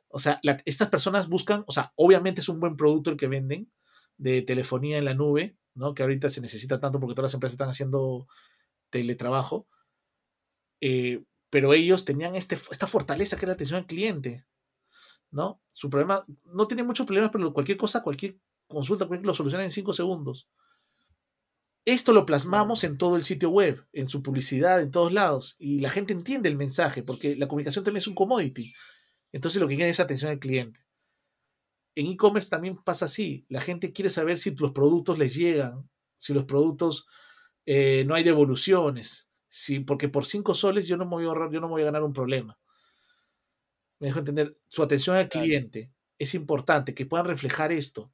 O 0.07 0.19
sea, 0.19 0.39
estas 0.65 0.89
personas 0.89 1.27
buscan, 1.27 1.63
o 1.67 1.71
sea, 1.71 1.91
obviamente 1.95 2.41
es 2.41 2.49
un 2.49 2.59
buen 2.59 2.75
producto 2.75 3.11
el 3.11 3.17
que 3.17 3.27
venden 3.27 3.71
de 4.17 4.41
telefonía 4.41 4.97
en 4.97 5.05
la 5.05 5.13
nube, 5.13 5.57
¿no? 5.75 5.93
Que 5.93 6.03
ahorita 6.03 6.29
se 6.29 6.41
necesita 6.41 6.79
tanto 6.79 6.99
porque 6.99 7.15
todas 7.15 7.29
las 7.29 7.33
empresas 7.33 7.53
están 7.53 7.69
haciendo 7.69 8.27
teletrabajo. 8.89 9.67
Eh, 10.79 11.23
pero 11.49 11.73
ellos 11.73 12.05
tenían 12.05 12.35
este, 12.35 12.55
esta 12.55 12.87
fortaleza 12.87 13.35
que 13.35 13.45
era 13.45 13.51
la 13.51 13.55
atención 13.55 13.79
al 13.79 13.85
cliente, 13.85 14.45
¿no? 15.31 15.61
Su 15.71 15.89
problema, 15.89 16.25
no 16.45 16.67
tiene 16.67 16.83
muchos 16.83 17.05
problemas, 17.05 17.29
pero 17.31 17.53
cualquier 17.53 17.77
cosa, 17.77 18.01
cualquier 18.01 18.37
consulta, 18.71 19.05
cualquier 19.05 19.27
lo 19.27 19.33
soluciona 19.33 19.63
en 19.63 19.71
cinco 19.71 19.93
segundos. 19.93 20.47
Esto 21.85 22.13
lo 22.13 22.25
plasmamos 22.25 22.83
en 22.83 22.97
todo 22.97 23.15
el 23.15 23.23
sitio 23.23 23.49
web, 23.49 23.85
en 23.91 24.07
su 24.07 24.21
publicidad, 24.21 24.81
en 24.81 24.91
todos 24.91 25.11
lados, 25.11 25.55
y 25.57 25.79
la 25.79 25.89
gente 25.89 26.13
entiende 26.13 26.47
el 26.47 26.55
mensaje, 26.55 27.01
porque 27.01 27.35
la 27.35 27.47
comunicación 27.47 27.83
también 27.83 27.99
es 27.99 28.07
un 28.07 28.13
commodity. 28.13 28.73
Entonces 29.31 29.61
lo 29.61 29.67
que 29.67 29.75
quiere 29.75 29.89
es 29.89 29.99
atención 29.99 30.31
al 30.31 30.39
cliente. 30.39 30.79
En 31.95 32.07
e-commerce 32.07 32.49
también 32.49 32.77
pasa 32.77 33.05
así. 33.05 33.45
La 33.49 33.61
gente 33.61 33.93
quiere 33.93 34.09
saber 34.09 34.37
si 34.37 34.55
los 34.55 34.71
productos 34.71 35.17
les 35.17 35.33
llegan, 35.33 35.89
si 36.17 36.33
los 36.33 36.45
productos 36.45 37.07
eh, 37.65 38.05
no 38.05 38.13
hay 38.13 38.23
devoluciones, 38.23 39.29
si, 39.49 39.79
porque 39.79 40.07
por 40.07 40.25
cinco 40.25 40.53
soles 40.53 40.87
yo 40.87 40.97
no 40.97 41.05
me 41.05 41.11
voy 41.11 41.25
a 41.25 41.27
ahorrar, 41.27 41.51
yo 41.51 41.59
no 41.59 41.67
voy 41.67 41.81
a 41.81 41.85
ganar 41.85 42.03
un 42.03 42.13
problema. 42.13 42.59
Me 43.99 44.07
dejo 44.07 44.19
entender, 44.19 44.57
su 44.67 44.83
atención 44.83 45.15
al 45.15 45.29
cliente 45.29 45.91
es 46.17 46.35
importante, 46.35 46.93
que 46.93 47.05
puedan 47.05 47.25
reflejar 47.25 47.71
esto 47.71 48.11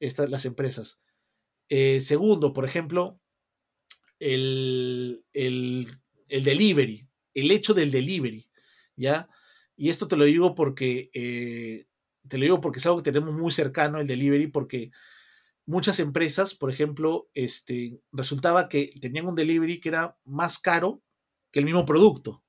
estas, 0.00 0.30
las 0.30 0.44
empresas. 0.44 1.00
Eh, 1.68 2.00
segundo, 2.00 2.52
por 2.52 2.64
ejemplo, 2.64 3.20
el, 4.18 5.24
el, 5.32 5.88
el, 6.28 6.44
delivery, 6.44 7.08
el 7.34 7.50
hecho 7.50 7.74
del 7.74 7.90
delivery, 7.90 8.48
¿ya? 8.96 9.28
Y 9.76 9.90
esto 9.90 10.08
te 10.08 10.16
lo 10.16 10.24
digo 10.24 10.54
porque, 10.54 11.10
eh, 11.12 11.86
te 12.28 12.38
lo 12.38 12.44
digo 12.44 12.60
porque 12.60 12.78
es 12.78 12.86
algo 12.86 13.02
que 13.02 13.10
tenemos 13.12 13.34
muy 13.34 13.50
cercano, 13.50 14.00
el 14.00 14.06
delivery, 14.06 14.46
porque 14.48 14.90
muchas 15.66 16.00
empresas, 16.00 16.54
por 16.54 16.70
ejemplo, 16.70 17.28
este, 17.34 18.00
resultaba 18.12 18.68
que 18.68 18.92
tenían 19.00 19.26
un 19.26 19.34
delivery 19.34 19.80
que 19.80 19.90
era 19.90 20.16
más 20.24 20.58
caro 20.58 21.02
que 21.50 21.58
el 21.58 21.64
mismo 21.64 21.84
producto. 21.84 22.42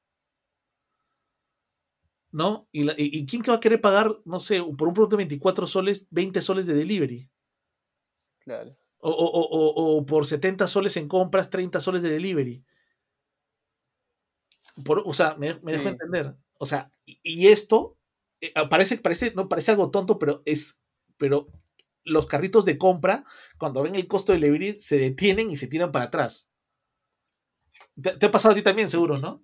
¿No? 2.31 2.67
¿Y, 2.71 2.87
y, 2.97 3.25
quién 3.25 3.41
que 3.41 3.51
va 3.51 3.57
a 3.57 3.59
querer 3.59 3.81
pagar, 3.81 4.19
no 4.25 4.39
sé, 4.39 4.61
por 4.77 4.87
un 4.87 4.93
producto 4.93 5.15
de 5.15 5.23
24 5.23 5.65
soles, 5.65 6.07
20 6.11 6.41
soles 6.41 6.65
de 6.67 6.75
delivery? 6.75 7.29
Claro. 8.47 8.77
O, 8.99 9.11
o, 9.11 9.97
o, 9.97 10.05
por 10.05 10.25
70 10.25 10.67
soles 10.67 10.95
en 10.95 11.09
compras, 11.09 11.49
30 11.49 11.81
soles 11.81 12.01
de 12.01 12.09
delivery. 12.09 12.63
Por, 14.85 15.03
o 15.05 15.13
sea, 15.13 15.35
me, 15.35 15.57
me 15.65 15.73
dejo 15.73 15.89
entender. 15.89 16.33
O 16.57 16.65
sea, 16.65 16.89
y, 17.05 17.47
esto 17.47 17.97
eh, 18.39 18.53
parece, 18.69 18.97
parece, 18.99 19.33
no, 19.35 19.49
parece 19.49 19.71
algo 19.71 19.91
tonto, 19.91 20.17
pero 20.17 20.43
es, 20.45 20.81
pero 21.17 21.47
los 22.05 22.25
carritos 22.25 22.63
de 22.63 22.77
compra, 22.77 23.25
cuando 23.59 23.83
ven 23.83 23.95
el 23.95 24.07
costo 24.07 24.31
de 24.31 24.39
delivery, 24.39 24.79
se 24.79 24.97
detienen 24.97 25.51
y 25.51 25.57
se 25.57 25.67
tiran 25.67 25.91
para 25.91 26.05
atrás. 26.05 26.49
Te, 28.01 28.25
ha 28.25 28.31
pasado 28.31 28.53
a 28.53 28.55
ti 28.55 28.61
también, 28.61 28.87
seguro, 28.87 29.17
¿no? 29.17 29.43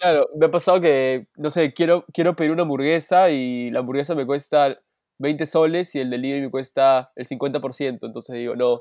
Claro, 0.00 0.30
me 0.36 0.46
ha 0.46 0.50
pasado 0.50 0.80
que, 0.80 1.28
no 1.36 1.50
sé, 1.50 1.74
quiero, 1.74 2.06
quiero 2.14 2.34
pedir 2.34 2.50
una 2.50 2.62
hamburguesa 2.62 3.28
y 3.28 3.70
la 3.70 3.80
hamburguesa 3.80 4.14
me 4.14 4.24
cuesta 4.24 4.80
20 5.18 5.46
soles 5.46 5.94
y 5.94 6.00
el 6.00 6.10
delivery 6.10 6.42
me 6.42 6.50
cuesta 6.50 7.12
el 7.16 7.26
50%, 7.26 7.98
entonces 8.02 8.36
digo, 8.36 8.56
no, 8.56 8.80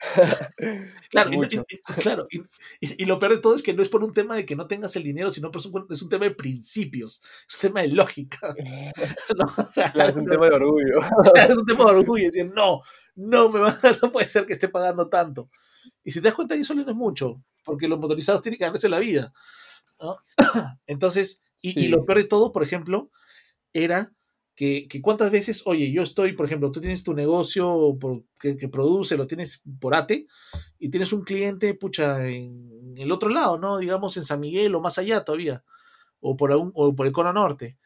claro, 1.10 1.32
y, 1.32 1.48
claro 2.00 2.28
y, 2.80 3.04
lo 3.04 3.18
peor 3.18 3.34
de 3.34 3.40
todo 3.40 3.56
es 3.56 3.64
que 3.64 3.72
no 3.72 3.82
es 3.82 3.88
por 3.88 4.04
un 4.04 4.12
tema 4.12 4.36
de 4.36 4.46
que 4.46 4.54
no 4.54 4.68
tengas 4.68 4.94
el 4.94 5.02
dinero, 5.02 5.28
sino 5.28 5.50
por 5.50 5.60
un, 5.66 5.86
es 5.90 6.02
un 6.02 6.08
tema 6.08 6.24
de 6.24 6.30
principios, 6.30 7.20
es 7.48 7.56
un 7.56 7.60
tema 7.60 7.82
de 7.82 7.88
lógica. 7.88 8.54
es 8.56 10.16
un 10.16 10.24
tema 10.24 10.48
de 10.48 10.54
orgullo. 10.54 11.00
es 11.34 11.58
un 11.58 11.66
tema 11.66 11.84
de 11.86 11.90
orgullo. 11.90 12.24
Decir, 12.26 12.52
no, 12.54 12.82
no, 13.16 13.50
me 13.50 13.60
no 14.02 14.12
puede 14.12 14.28
ser 14.28 14.46
que 14.46 14.52
esté 14.52 14.68
pagando 14.68 15.08
tanto. 15.08 15.50
Y 16.04 16.12
si 16.12 16.20
te 16.20 16.28
das 16.28 16.34
cuenta, 16.34 16.54
eso 16.54 16.74
no 16.74 16.88
es 16.88 16.96
mucho, 16.96 17.42
porque 17.64 17.88
los 17.88 17.98
motorizados 17.98 18.40
tienen 18.40 18.58
que 18.58 18.64
ganarse 18.64 18.88
la 18.88 19.00
vida. 19.00 19.32
Entonces, 20.86 21.42
y, 21.60 21.88
lo 21.88 22.04
peor 22.04 22.18
de 22.18 22.24
todo, 22.24 22.52
por 22.52 22.62
ejemplo, 22.62 23.10
era 23.72 24.12
que, 24.58 25.00
cuántas 25.00 25.30
veces, 25.30 25.62
oye, 25.66 25.92
yo 25.92 26.02
estoy, 26.02 26.32
por 26.32 26.44
ejemplo, 26.44 26.72
tú 26.72 26.80
tienes 26.80 27.04
tu 27.04 27.14
negocio 27.14 27.96
por, 28.00 28.24
que, 28.40 28.56
produce, 28.68 29.16
lo 29.16 29.28
tienes 29.28 29.62
por 29.78 29.94
ATE, 29.94 30.26
y 30.80 30.90
tienes 30.90 31.12
un 31.12 31.22
cliente, 31.22 31.74
pucha, 31.74 32.26
en 32.26 32.94
el 32.96 33.12
otro 33.12 33.28
lado, 33.28 33.56
¿no? 33.56 33.78
Digamos 33.78 34.16
en 34.16 34.24
San 34.24 34.40
Miguel 34.40 34.74
o 34.74 34.80
más 34.80 34.98
allá 34.98 35.24
todavía, 35.24 35.62
o 36.18 36.36
por, 36.36 36.50
o 36.52 36.94
por 36.96 37.06
el 37.06 37.12
Cono 37.12 37.32
Norte, 37.32 37.78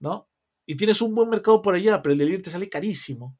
¿no? 0.00 0.28
Y 0.66 0.76
tienes 0.76 1.00
un 1.00 1.14
buen 1.14 1.28
mercado 1.28 1.62
por 1.62 1.76
allá, 1.76 2.02
pero 2.02 2.12
el 2.12 2.18
delivery 2.18 2.42
te 2.42 2.50
sale 2.50 2.68
carísimo. 2.68 3.38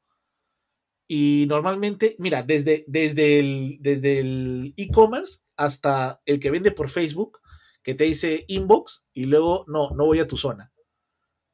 Y 1.09 1.47
normalmente, 1.49 2.15
mira, 2.19 2.41
desde, 2.41 2.85
desde 2.87 3.39
el 3.39 3.79
desde 3.81 4.19
el 4.19 4.73
e-commerce 4.77 5.39
hasta 5.57 6.21
el 6.25 6.39
que 6.39 6.51
vende 6.51 6.71
por 6.71 6.87
Facebook, 6.87 7.39
que 7.83 7.95
te 7.95 8.05
dice 8.05 8.45
inbox 8.47 9.03
y 9.13 9.25
luego 9.25 9.65
no, 9.67 9.89
no 9.89 10.05
voy 10.05 10.21
a 10.21 10.27
tu 10.27 10.37
zona 10.37 10.70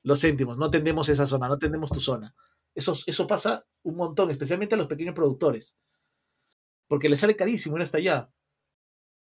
los 0.08 0.22
céntimos, 0.22 0.58
no 0.58 0.72
tendemos 0.72 1.10
esa 1.10 1.28
zona, 1.28 1.50
no 1.50 1.60
tendemos 1.60 1.92
tu 1.92 2.00
zona. 2.00 2.34
Eso, 2.74 2.94
eso 3.06 3.28
pasa 3.28 3.68
un 3.84 3.98
montón, 3.98 4.32
especialmente 4.32 4.76
a 4.76 4.78
los 4.78 4.88
pequeños 4.88 5.14
productores, 5.14 5.78
porque 6.88 7.10
les 7.10 7.20
sale 7.20 7.36
carísimo 7.36 7.76
ir 7.76 7.84
hasta 7.84 7.98
allá, 7.98 8.32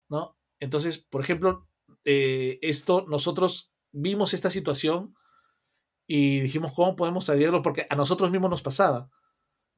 ¿no? 0.07 0.37
Entonces, 0.59 0.99
por 0.99 1.21
ejemplo, 1.21 1.67
eh, 2.05 2.59
esto, 2.61 3.07
nosotros 3.07 3.73
vimos 3.91 4.35
esta 4.35 4.51
situación 4.51 5.15
y 6.05 6.41
dijimos, 6.41 6.73
¿cómo 6.73 6.95
podemos 6.95 7.27
ayudarlo? 7.31 7.63
Porque 7.63 7.87
a 7.89 7.95
nosotros 7.95 8.29
mismos 8.29 8.51
nos 8.51 8.61
pasaba. 8.61 9.09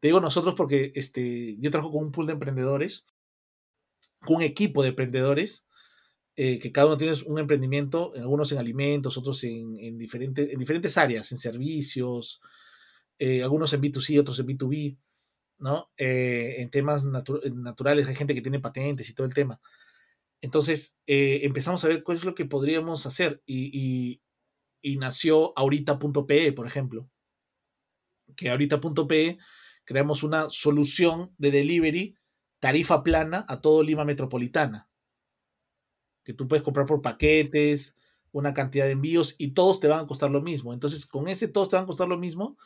Te 0.02 0.10
digo 0.10 0.20
nosotros 0.20 0.54
porque 0.56 0.92
este, 0.96 1.56
yo 1.60 1.72
trabajo 1.72 1.94
con 1.94 2.04
un 2.04 2.12
pool 2.12 2.28
de 2.28 2.34
emprendedores, 2.34 3.06
con 4.26 4.38
un 4.38 4.42
equipo 4.42 4.84
de 4.84 4.90
emprendedores, 4.90 5.66
eh, 6.42 6.58
que 6.58 6.72
cada 6.72 6.88
uno 6.88 6.96
tiene 6.96 7.14
un 7.26 7.38
emprendimiento, 7.38 8.14
algunos 8.16 8.50
en 8.54 8.60
alimentos, 8.60 9.18
otros 9.18 9.44
en, 9.44 9.78
en, 9.78 10.00
en 10.00 10.58
diferentes 10.58 10.98
áreas, 10.98 11.30
en 11.34 11.38
servicios, 11.38 12.40
eh, 13.18 13.44
algunos 13.44 13.74
en 13.74 13.82
B2C, 13.82 14.22
otros 14.22 14.40
en 14.40 14.48
B2B, 14.48 14.98
¿no? 15.58 15.92
Eh, 15.98 16.56
en 16.60 16.70
temas 16.70 17.04
naturales 17.04 18.08
hay 18.08 18.16
gente 18.16 18.34
que 18.34 18.42
tiene 18.42 18.62
patentes 18.62 19.10
y 19.10 19.14
todo 19.14 19.28
el 19.28 19.34
tema. 19.34 19.60
Entonces 20.40 20.98
empezamos 21.06 21.84
a 21.84 21.90
ver 21.90 22.04
cuál 22.04 22.16
es 22.16 22.24
lo 22.24 22.36
que 22.36 22.46
podríamos 22.46 23.06
hacer 23.06 23.44
y, 23.46 24.22
y 24.82 24.96
nació 24.96 25.52
ahorita.pe, 25.58 26.54
por 26.54 26.66
ejemplo. 26.66 27.10
Que 28.38 28.50
ahorita.pe 28.50 29.40
creamos 29.84 30.24
una 30.24 30.50
solución 30.50 31.36
de 31.38 31.52
delivery 31.52 32.16
tarifa 32.60 33.04
plana 33.04 33.44
a 33.46 33.60
todo 33.60 33.84
Lima 33.84 34.06
Metropolitana 34.06 34.89
que 36.24 36.34
tú 36.34 36.48
puedes 36.48 36.64
comprar 36.64 36.86
por 36.86 37.02
paquetes, 37.02 37.98
una 38.32 38.54
cantidad 38.54 38.86
de 38.86 38.92
envíos 38.92 39.36
y 39.38 39.52
todos 39.52 39.80
te 39.80 39.88
van 39.88 40.02
a 40.02 40.08
costar 40.08 40.32
lo 40.32 40.42
mismo. 40.42 40.74
Entonces, 40.74 41.06
con 41.06 41.28
ese 41.28 41.48
todos 41.48 41.70
te 41.70 41.76
van 41.76 41.84
a 41.84 41.88
costar 41.88 42.08
lo 42.08 42.18
mismo, 42.18 42.58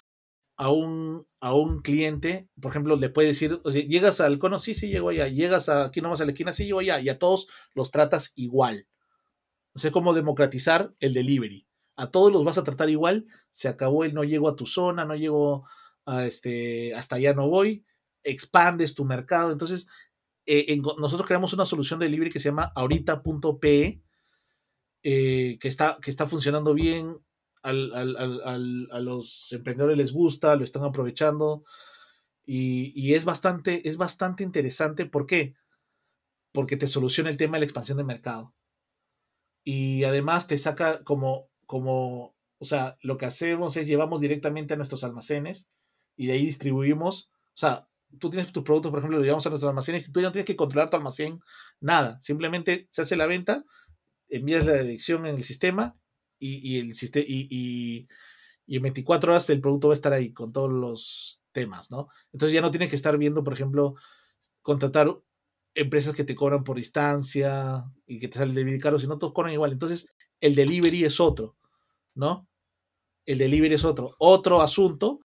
a 0.55 0.71
un, 0.71 1.25
a 1.39 1.53
un 1.53 1.81
cliente, 1.81 2.47
por 2.61 2.71
ejemplo, 2.71 2.95
le 2.95 3.09
puede 3.09 3.29
decir, 3.29 3.59
o 3.63 3.69
llegas 3.69 4.21
al 4.21 4.37
cono, 4.39 4.59
sí, 4.59 4.75
sí, 4.75 4.89
llego 4.89 5.09
allá, 5.09 5.27
llegas 5.27 5.69
aquí 5.69 6.01
nomás 6.01 6.21
a 6.21 6.25
la 6.25 6.31
esquina, 6.31 6.51
sí, 6.51 6.65
llego 6.65 6.79
allá, 6.79 6.99
y 6.99 7.09
a 7.09 7.17
todos 7.17 7.47
los 7.73 7.91
tratas 7.91 8.33
igual. 8.35 8.87
O 9.73 9.79
sea, 9.79 9.91
como 9.91 10.13
democratizar 10.13 10.91
el 10.99 11.13
delivery. 11.13 11.65
A 11.95 12.11
todos 12.11 12.31
los 12.31 12.43
vas 12.43 12.57
a 12.57 12.63
tratar 12.63 12.89
igual, 12.89 13.25
se 13.49 13.67
acabó 13.67 14.03
el 14.03 14.13
no 14.13 14.23
llego 14.23 14.49
a 14.49 14.55
tu 14.55 14.65
zona, 14.65 15.05
no 15.05 15.15
llego 15.15 15.67
a 16.05 16.25
este, 16.25 16.93
hasta 16.95 17.15
allá 17.15 17.33
no 17.33 17.49
voy, 17.49 17.85
expandes 18.23 18.95
tu 18.95 19.05
mercado. 19.05 19.51
Entonces, 19.51 19.87
eh, 20.45 20.79
nosotros 20.97 21.27
creamos 21.27 21.53
una 21.53 21.65
solución 21.65 21.99
de 21.99 22.05
delivery 22.05 22.31
que 22.31 22.39
se 22.39 22.49
llama 22.49 22.71
ahorita.pe, 22.75 24.01
eh, 25.03 25.57
que, 25.59 25.67
está, 25.67 25.97
que 26.01 26.09
está 26.09 26.25
funcionando 26.25 26.73
bien, 26.73 27.17
a 27.63 27.71
los 28.99 29.51
emprendedores 29.53 29.97
les 29.97 30.11
gusta, 30.11 30.55
lo 30.55 30.65
están 30.65 30.83
aprovechando 30.83 31.63
y, 32.45 33.13
es, 33.13 33.25
bastante, 33.25 33.87
es 33.87 33.97
bastante 33.97 34.43
interesante. 34.43 35.05
¿Por 35.05 35.25
qué? 35.25 35.55
Porque 36.51 36.77
te 36.77 36.87
soluciona 36.87 37.29
el 37.29 37.37
tema 37.37 37.55
de 37.55 37.61
la 37.61 37.65
expansión 37.65 37.97
de 37.97 38.03
mercado. 38.03 38.53
Y 39.63 40.03
además 40.03 40.47
te 40.47 40.57
saca 40.57 41.03
como, 41.03 41.49
como, 41.65 42.35
o 42.59 42.65
sea, 42.65 42.97
lo 43.01 43.17
que 43.17 43.25
hacemos 43.25 43.77
es 43.77 43.87
llevamos 43.87 44.19
directamente 44.19 44.73
a 44.73 44.77
nuestros 44.77 45.05
almacenes 45.05 45.69
y 46.17 46.27
de 46.27 46.33
ahí 46.33 46.45
distribuimos, 46.45 47.29
o 47.31 47.57
sea, 47.57 47.87
tú 48.19 48.29
tienes 48.29 48.51
tus 48.51 48.63
productos, 48.63 48.91
por 48.91 48.99
ejemplo, 48.99 49.17
lo 49.17 49.23
llevamos 49.23 49.45
a 49.45 49.49
nuestros 49.49 49.69
almacenes 49.69 50.07
y 50.07 50.11
tú 50.11 50.19
ya 50.19 50.27
no 50.27 50.31
tienes 50.31 50.45
que 50.45 50.55
controlar 50.55 50.89
tu 50.89 50.97
almacén, 50.97 51.39
nada, 51.79 52.19
simplemente 52.21 52.87
se 52.91 53.01
hace 53.01 53.15
la 53.15 53.25
venta, 53.25 53.63
envías 54.29 54.65
la 54.65 54.81
dirección 54.81 55.25
en 55.25 55.35
el 55.35 55.43
sistema 55.43 55.95
y, 56.39 56.79
el 56.79 56.95
sistema 56.95 57.25
y, 57.27 58.07
y, 58.67 58.75
en 58.75 58.81
24 58.81 59.31
horas 59.31 59.49
el 59.49 59.61
producto 59.61 59.89
va 59.89 59.93
a 59.93 59.95
estar 59.95 60.13
ahí 60.13 60.33
con 60.33 60.51
todos 60.51 60.71
los 60.71 61.43
temas, 61.51 61.91
¿no? 61.91 62.09
Entonces 62.31 62.53
ya 62.53 62.61
no 62.61 62.71
tienes 62.71 62.89
que 62.89 62.95
estar 62.95 63.17
viendo, 63.17 63.43
por 63.43 63.53
ejemplo, 63.53 63.95
contratar 64.61 65.15
empresas 65.75 66.15
que 66.15 66.23
te 66.23 66.35
cobran 66.35 66.63
por 66.63 66.77
distancia 66.77 67.85
y 68.05 68.19
que 68.19 68.27
te 68.27 68.37
sale 68.37 68.49
el 68.49 68.55
delivery 68.55 68.79
caro, 68.79 68.99
sino 68.99 69.17
todos 69.17 69.33
cobran 69.33 69.53
igual. 69.53 69.71
Entonces, 69.71 70.07
el 70.39 70.55
delivery 70.55 71.03
es 71.05 71.19
otro, 71.19 71.55
¿no? 72.15 72.47
El 73.25 73.37
delivery 73.37 73.75
es 73.75 73.85
otro. 73.85 74.15
Otro 74.19 74.61
asunto 74.61 75.21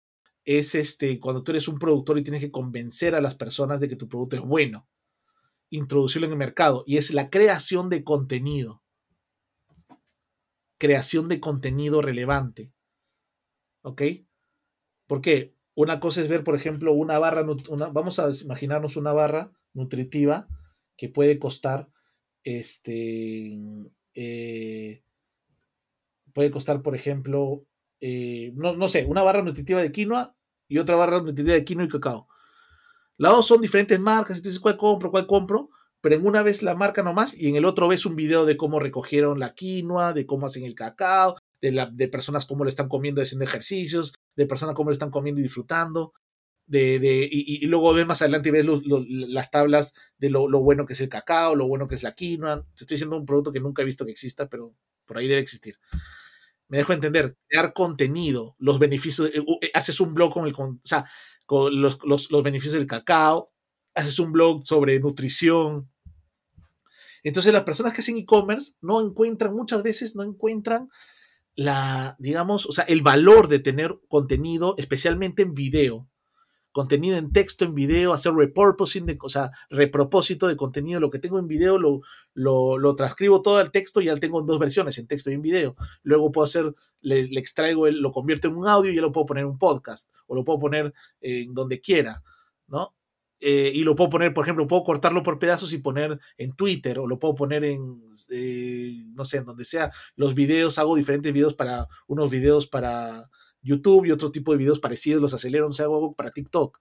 es 0.47 0.74
este, 0.74 1.20
cuando 1.20 1.42
tú 1.42 1.53
eres 1.53 1.68
un 1.68 1.78
productor 1.78 2.18
y 2.18 2.22
tienes 2.22 2.40
que 2.40 2.51
convencer 2.51 3.14
a 3.14 3.20
las 3.20 3.34
personas 3.34 3.80
de 3.80 3.88
que 3.88 3.97
tu 3.97 4.09
producto 4.09 4.36
es 4.36 4.42
bueno, 4.42 4.88
introducirlo 5.68 6.26
en 6.26 6.32
el 6.32 6.38
mercado, 6.38 6.84
y 6.86 6.97
es 6.97 7.12
la 7.12 7.28
creación 7.28 7.90
de 7.90 8.03
contenido 8.03 8.82
creación 10.78 11.28
de 11.28 11.40
contenido 11.40 12.03
relevante. 12.03 12.72
¿Ok? 13.82 14.03
Porque 15.07 15.55
una 15.74 16.01
cosa 16.01 16.20
es 16.20 16.28
ver, 16.28 16.42
por 16.42 16.57
ejemplo, 16.57 16.92
una 16.92 17.18
barra, 17.18 17.44
vamos 17.92 18.18
a 18.18 18.30
imaginarnos 18.42 18.97
una 18.97 19.12
barra 19.12 19.53
nutritiva 19.74 20.49
que 20.97 21.09
puede 21.09 21.38
costar, 21.38 21.88
este, 22.42 23.59
eh, 24.14 25.03
puede 26.32 26.51
costar, 26.51 26.82
por 26.82 26.94
ejemplo, 26.94 27.64
eh, 28.01 28.53
no, 28.57 28.74
no, 28.74 28.88
sé, 28.88 29.05
una 29.05 29.22
barra 29.22 29.42
nutritiva 29.42 29.80
de 29.80 29.92
quinoa 29.92 30.36
y 30.69 30.79
otra 30.79 30.97
barra 30.97 31.19
nutritiva 31.19 31.55
de 31.55 31.64
quinoa 31.64 31.85
y 31.85 31.89
cacao. 31.89 32.29
Las 33.19 33.33
dos 33.33 33.47
son 33.47 33.61
diferentes 33.61 33.99
marcas, 33.99 34.39
entonces, 34.39 34.61
¿cuál 34.61 34.77
compro? 34.77 35.11
¿Cuál 35.11 35.27
compro? 35.27 35.71
pero 36.07 36.14
en 36.14 36.25
una 36.25 36.45
vez 36.45 36.62
la 36.62 36.77
marca 36.77 37.03
nomás 37.03 37.37
y 37.37 37.49
en 37.49 37.57
el 37.57 37.64
otro 37.64 37.89
ves 37.89 38.07
un 38.07 38.14
video 38.14 38.45
de 38.45 38.57
cómo 38.57 38.79
recogieron 38.79 39.41
la 39.41 39.55
quinoa, 39.55 40.12
de 40.12 40.25
cómo 40.25 40.47
hacen 40.47 40.64
el 40.64 40.77
cacao, 40.77 41.37
de, 41.61 42.09
personas 42.09 42.47
cómo 42.47 42.62
le 42.62 42.71
están 42.71 42.89
comiendo 42.89 43.21
haciendo 43.21 43.45
ejercicios, 43.45 44.14
de 44.37 44.47
personas 44.47 44.77
cómo 44.77 44.91
le 44.91 44.95
están 44.95 45.11
comiendo 45.11 45.41
y 45.41 45.43
disfrutando. 45.43 46.12
De, 46.64 47.01
de, 47.01 47.29
y, 47.29 47.67
luego 47.67 47.93
ves 47.93 48.07
más 48.07 48.23
adelante 48.23 48.51
y 48.51 48.53
ves 48.53 48.67
las 49.09 49.51
tablas 49.51 49.95
de 50.17 50.31
lo, 50.31 50.49
bueno 50.61 50.87
que 50.87 50.93
es 50.93 51.01
el 51.01 51.09
cacao, 51.09 51.57
lo 51.57 51.67
bueno 51.67 51.89
que 51.89 51.97
es 51.97 52.05
la 52.05 52.14
quinoa. 52.14 52.62
Te 52.77 52.85
estoy 52.85 52.95
diciendo 52.95 53.17
un 53.17 53.27
producto 53.27 53.51
que 53.51 53.59
nunca 53.59 53.83
he 53.83 53.85
visto 53.85 54.05
que 54.05 54.12
exista, 54.12 54.49
pero 54.49 54.77
por 55.07 55.19
ahí 55.19 55.27
debe 55.27 55.41
existir. 55.41 55.77
Me 56.69 56.79
dejo 56.79 56.93
entender, 56.93 57.37
crear 57.49 57.73
contenido, 57.73 58.57
los 58.59 58.79
beneficios, 58.79 59.29
eh, 59.29 59.43
eh, 59.62 59.71
haces 59.75 60.01
un 60.01 60.14
blog 60.14 60.33
con 60.33 60.47
el, 60.47 60.55
o 60.55 60.81
sea, 60.83 61.05
con 61.45 61.81
los, 61.81 61.99
los, 62.05 62.31
los 62.31 62.43
beneficios 62.43 62.75
del 62.75 62.87
cacao, 62.87 63.53
haces 63.95 64.19
un 64.19 64.33
blog 64.33 64.67
sobre 64.67 64.99
nutrición, 64.99 65.89
entonces 67.27 67.53
las 67.53 67.64
personas 67.64 67.93
que 67.93 68.03
hacen 68.03 68.19
e-commerce 68.19 68.75
no 68.81 69.05
encuentran, 69.05 69.53
muchas 69.53 69.83
veces 69.83 70.14
no 70.14 70.23
encuentran 70.23 70.89
la, 71.57 72.14
digamos, 72.21 72.67
o 72.67 72.73
sea, 72.73 72.85
el 72.85 73.03
valor 73.03 73.49
de 73.49 73.59
tener 73.59 73.99
contenido, 74.07 74.77
especialmente 74.79 75.43
en 75.43 75.53
video. 75.53 76.09
Contenido 76.77 77.16
en 77.16 77.33
texto, 77.33 77.64
en 77.64 77.74
video, 77.74 78.12
hacer 78.12 78.35
repurposing, 78.35 79.07
de, 79.07 79.16
o 79.22 79.31
sea, 79.31 79.51
repropósito 79.70 80.47
de 80.47 80.57
contenido. 80.57 81.01
Lo 81.01 81.09
que 81.09 81.18
tengo 81.18 81.39
en 81.39 81.49
video 81.49 81.79
lo, 81.79 82.03
lo, 82.35 82.95
transcribo 82.95 83.41
todo 83.41 83.57
al 83.57 83.70
texto 83.70 84.03
y 84.03 84.05
ya 84.05 84.16
tengo 84.16 84.41
en 84.41 84.47
dos 84.47 84.59
versiones, 84.59 84.99
en 84.99 85.07
texto 85.07 85.31
y 85.31 85.33
en 85.33 85.41
video. 85.41 85.74
Luego 86.03 86.31
puedo 86.31 86.45
hacer, 86.45 86.74
le, 87.01 87.20
extraigo, 87.39 87.89
lo 87.89 88.12
convierto 88.12 88.49
en 88.49 88.57
un 88.57 88.68
audio 88.68 88.93
y 88.93 88.97
ya 88.97 89.01
lo 89.01 89.11
puedo 89.11 89.24
poner 89.24 89.45
en 89.45 89.53
un 89.53 89.59
podcast 89.59 90.12
o 90.27 90.35
lo 90.35 90.45
puedo 90.45 90.59
poner 90.59 90.93
en 91.22 91.55
donde 91.55 91.81
quiera, 91.81 92.22
¿no? 92.66 92.95
Eh, 93.41 93.72
y 93.74 93.83
lo 93.83 93.95
puedo 93.95 94.11
poner, 94.11 94.35
por 94.35 94.45
ejemplo, 94.45 94.66
puedo 94.66 94.85
cortarlo 94.85 95.22
por 95.22 95.39
pedazos 95.39 95.72
y 95.72 95.79
poner 95.79 96.20
en 96.37 96.53
Twitter 96.53 96.99
o 96.99 97.07
lo 97.07 97.18
puedo 97.18 97.35
poner 97.35 97.64
en, 97.64 98.03
eh, 98.31 99.03
no 99.14 99.24
sé, 99.24 99.39
en 99.39 99.47
donde 99.47 99.64
sea. 99.64 99.91
Los 100.14 100.35
videos, 100.35 100.79
hago 100.79 100.95
diferentes 100.95 101.33
videos 101.33 101.55
para, 101.55 101.89
unos 102.07 102.31
videos 102.31 102.66
para 102.66 103.31
YouTube 103.67 104.07
y 104.07 104.12
otro 104.12 104.31
tipo 104.31 104.53
de 104.53 104.59
videos 104.59 104.81
parecidos, 104.81 105.21
los 105.21 105.35
acelero, 105.35 105.67
no 105.67 105.73
sé, 105.73 105.83
hago 105.83 106.14
para 106.14 106.31
TikTok. 106.31 106.79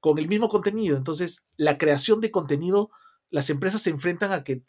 Con 0.00 0.18
el 0.18 0.28
mismo 0.28 0.48
contenido. 0.48 0.96
Entonces, 0.96 1.44
la 1.56 1.78
creación 1.78 2.20
de 2.20 2.30
contenido, 2.30 2.90
las 3.30 3.50
empresas 3.50 3.82
se 3.82 3.90
enfrentan 3.90 4.32
a 4.32 4.44
que 4.44 4.62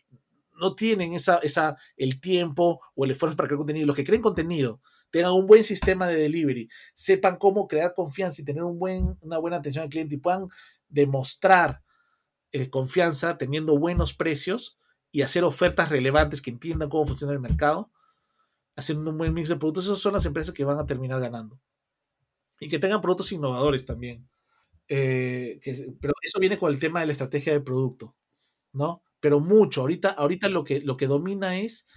no 0.59 0.75
tienen 0.75 1.13
esa, 1.13 1.37
esa, 1.37 1.75
el 1.97 2.21
tiempo 2.21 2.81
o 2.95 3.05
el 3.05 3.11
esfuerzo 3.11 3.35
para 3.35 3.47
crear 3.47 3.57
contenido. 3.57 3.87
Los 3.87 3.95
que 3.95 4.03
creen 4.03 4.21
contenido, 4.21 4.81
tengan 5.09 5.33
un 5.33 5.45
buen 5.45 5.63
sistema 5.63 6.07
de 6.07 6.15
delivery, 6.15 6.69
sepan 6.93 7.37
cómo 7.37 7.67
crear 7.67 7.93
confianza 7.93 8.41
y 8.41 8.45
tener 8.45 8.63
un 8.63 8.79
buen, 8.79 9.17
una 9.21 9.37
buena 9.37 9.57
atención 9.57 9.83
al 9.83 9.89
cliente 9.89 10.15
y 10.15 10.19
puedan 10.19 10.47
demostrar 10.87 11.81
eh, 12.51 12.69
confianza 12.69 13.37
teniendo 13.37 13.77
buenos 13.77 14.13
precios 14.13 14.77
y 15.11 15.21
hacer 15.21 15.43
ofertas 15.43 15.89
relevantes 15.89 16.41
que 16.41 16.49
entiendan 16.49 16.89
cómo 16.89 17.05
funciona 17.05 17.33
el 17.33 17.39
mercado, 17.39 17.91
haciendo 18.81 19.11
un 19.11 19.17
buen 19.17 19.33
mix 19.33 19.49
de 19.49 19.55
productos, 19.55 19.85
esas 19.85 19.99
son 19.99 20.13
las 20.13 20.25
empresas 20.25 20.53
que 20.53 20.65
van 20.65 20.79
a 20.79 20.85
terminar 20.85 21.19
ganando. 21.19 21.59
Y 22.59 22.69
que 22.69 22.79
tengan 22.79 23.01
productos 23.01 23.31
innovadores 23.31 23.85
también. 23.85 24.29
Eh, 24.87 25.59
pero 25.99 26.13
eso 26.21 26.39
viene 26.39 26.59
con 26.59 26.71
el 26.71 26.79
tema 26.79 26.99
de 26.99 27.05
la 27.05 27.11
estrategia 27.13 27.53
de 27.53 27.61
producto, 27.61 28.15
¿no? 28.73 29.03
Pero 29.19 29.39
mucho, 29.39 29.81
ahorita, 29.81 30.09
ahorita 30.09 30.49
lo, 30.49 30.63
que, 30.63 30.81
lo 30.81 30.97
que 30.97 31.07
domina 31.07 31.59
es 31.59 31.87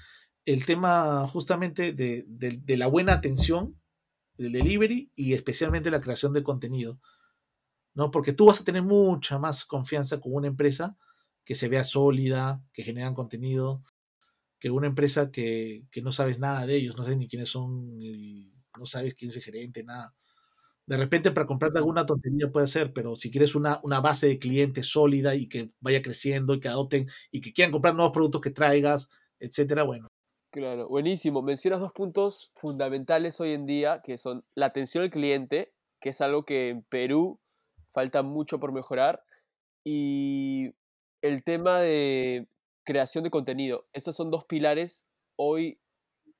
el 0.45 0.65
tema 0.65 1.27
justamente 1.27 1.93
de, 1.93 2.25
de 2.27 2.77
la 2.77 2.87
buena 2.87 3.15
atención, 3.15 3.81
del 4.37 4.53
delivery 4.53 5.11
y 5.15 5.33
especialmente 5.33 5.91
la 5.91 6.01
creación 6.01 6.33
de 6.33 6.43
contenido. 6.43 7.01
¿no? 7.95 8.11
Porque 8.11 8.33
tú 8.33 8.47
vas 8.47 8.61
a 8.61 8.65
tener 8.65 8.83
mucha 8.83 9.39
más 9.39 9.65
confianza 9.65 10.21
con 10.21 10.35
una 10.35 10.49
empresa 10.49 10.97
que 11.45 11.55
se 11.55 11.69
vea 11.69 11.85
sólida, 11.85 12.63
que 12.73 12.83
generan 12.83 13.15
contenido, 13.15 13.83
que 14.65 14.71
una 14.71 14.87
empresa 14.87 15.31
que, 15.31 15.85
no 16.03 16.11
sabes 16.11 16.39
nada 16.39 16.65
de 16.65 16.77
ellos, 16.77 16.97
no 16.97 17.03
sabes 17.03 17.19
ni 17.19 17.29
quiénes 17.29 17.51
son, 17.51 17.99
no 18.79 18.87
sabes 18.87 19.15
quién 19.15 19.29
es 19.31 19.37
el 19.37 19.43
gerente, 19.43 19.85
nada. 19.85 20.15
De 20.87 20.97
repente 20.97 21.33
para 21.33 21.47
comprarte 21.47 21.77
alguna 21.77 22.07
tontería 22.07 22.51
puede 22.51 22.67
ser, 22.67 22.95
pero 22.95 23.15
si 23.15 23.31
quieres 23.31 23.55
una, 23.55 23.79
una 23.83 24.01
base 24.01 24.27
de 24.27 24.39
clientes 24.39 24.87
sólida 24.91 25.35
y 25.35 25.51
que 25.51 25.69
vaya 25.81 26.01
creciendo 26.01 26.55
y 26.55 26.61
que 26.61 26.69
adopten 26.69 27.07
y 27.31 27.43
que 27.43 27.53
quieran 27.53 27.73
comprar 27.73 27.95
nuevos 27.95 28.15
productos 28.15 28.41
que 28.41 28.53
traigas, 28.53 29.11
etcétera, 29.39 29.83
bueno. 29.83 30.09
Claro, 30.51 30.89
buenísimo. 30.89 31.43
Mencionas 31.43 31.81
dos 31.81 31.93
puntos 31.93 32.51
fundamentales 32.55 33.39
hoy 33.43 33.53
en 33.53 33.67
día, 33.67 34.01
que 34.03 34.17
son 34.17 34.47
la 34.55 34.65
atención 34.65 35.05
al 35.05 35.11
cliente, 35.11 35.75
que 36.01 36.09
es 36.09 36.23
algo 36.23 36.47
que 36.47 36.71
en 36.71 36.85
Perú 36.85 37.39
falta 37.91 38.23
mucho 38.23 38.59
por 38.59 38.73
mejorar. 38.73 39.25
Y 39.85 40.71
el 41.21 41.45
tema 41.45 41.81
de 41.81 42.49
creación 42.85 43.25
de 43.25 43.31
contenido. 43.31 43.87
Estos 43.93 44.17
son 44.17 44.31
dos 44.31 44.45
pilares 44.45 45.05
hoy 45.37 45.81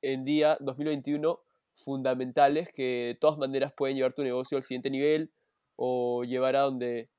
en 0.03 0.25
día, 0.25 0.57
2021, 0.61 1.41
fundamentales 1.75 2.71
que 2.73 3.07
de 3.07 3.15
todas 3.15 3.39
maneras 3.39 3.73
pueden 3.77 3.97
llevar 3.97 4.13
tu 4.13 4.23
negocio 4.23 4.57
al 4.57 4.63
siguiente 4.63 4.91
nivel 4.91 5.33
o 5.77 6.25
llevar 6.25 6.57
a 6.57 6.63
donde 6.63 7.11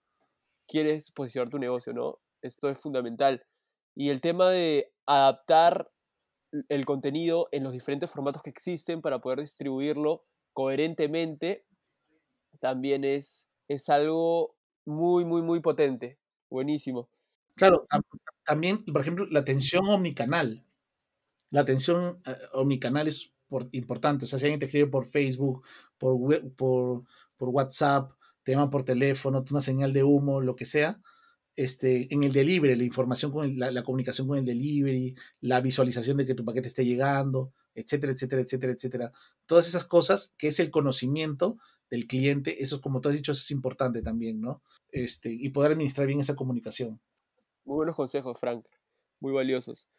quieres 0.67 1.11
posicionar 1.11 1.49
tu 1.49 1.59
negocio, 1.59 1.93
¿no? 1.93 2.19
Esto 2.41 2.69
es 2.69 2.79
fundamental. 2.79 3.43
Y 3.95 4.09
el 4.09 4.21
tema 4.21 4.49
de 4.49 4.93
adaptar 5.05 5.91
el 6.69 6.85
contenido 6.85 7.49
en 7.51 7.63
los 7.63 7.73
diferentes 7.73 8.09
formatos 8.09 8.41
que 8.41 8.49
existen 8.49 9.01
para 9.01 9.19
poder 9.19 9.41
distribuirlo 9.41 10.23
coherentemente 10.53 11.65
también 12.61 13.03
es 13.03 13.45
es 13.67 13.89
algo 13.89 14.55
muy, 14.85 15.25
muy, 15.25 15.41
muy 15.41 15.59
potente. 15.59 16.19
Buenísimo. 16.49 17.09
Claro, 17.55 17.87
también, 18.45 18.83
por 18.85 19.01
ejemplo, 19.01 19.25
la 19.27 19.39
atención 19.39 19.87
omnicanal. 19.87 20.65
La 21.51 21.61
atención 21.61 22.21
eh, 22.25 22.35
omnicanal 22.53 23.07
es 23.07 23.33
importante. 23.71 24.25
O 24.25 24.27
sea, 24.27 24.39
si 24.39 24.45
alguien 24.45 24.59
te 24.59 24.65
escribe 24.65 24.87
por 24.87 25.05
Facebook, 25.05 25.63
por, 25.97 27.05
WhatsApp, 27.39 28.11
te 28.43 28.51
llaman 28.51 28.69
por 28.69 28.83
teléfono, 28.83 29.43
una 29.49 29.61
señal 29.61 29.93
de 29.93 30.03
humo, 30.03 30.41
lo 30.41 30.55
que 30.55 30.65
sea. 30.65 30.99
Este, 31.55 32.13
en 32.13 32.23
el 32.23 32.33
delivery, 32.33 32.75
la 32.75 32.83
información 32.83 33.31
con 33.31 33.57
la, 33.57 33.83
comunicación 33.83 34.27
con 34.27 34.37
el 34.37 34.45
delivery, 34.45 35.15
la 35.41 35.61
visualización 35.61 36.17
de 36.17 36.25
que 36.25 36.35
tu 36.35 36.43
paquete 36.43 36.67
esté 36.67 36.85
llegando, 36.85 37.53
etcétera, 37.73 38.11
etcétera, 38.13 38.41
etcétera, 38.41 38.73
etcétera. 38.73 39.11
Todas 39.45 39.67
esas 39.67 39.85
cosas 39.85 40.33
que 40.37 40.49
es 40.49 40.59
el 40.59 40.69
conocimiento 40.71 41.57
del 41.89 42.07
cliente, 42.07 42.61
eso 42.61 42.81
como 42.81 42.99
tú 42.99 43.09
has 43.09 43.15
dicho, 43.15 43.31
es 43.31 43.51
importante 43.51 44.01
también, 44.01 44.41
¿no? 44.41 44.61
Este, 44.91 45.31
y 45.31 45.49
poder 45.49 45.71
administrar 45.73 46.07
bien 46.07 46.19
esa 46.19 46.35
comunicación. 46.35 46.99
Muy 47.65 47.75
buenos 47.75 47.95
consejos, 47.95 48.39
Frank, 48.39 48.65
muy 49.19 49.33
valiosos. 49.33 49.89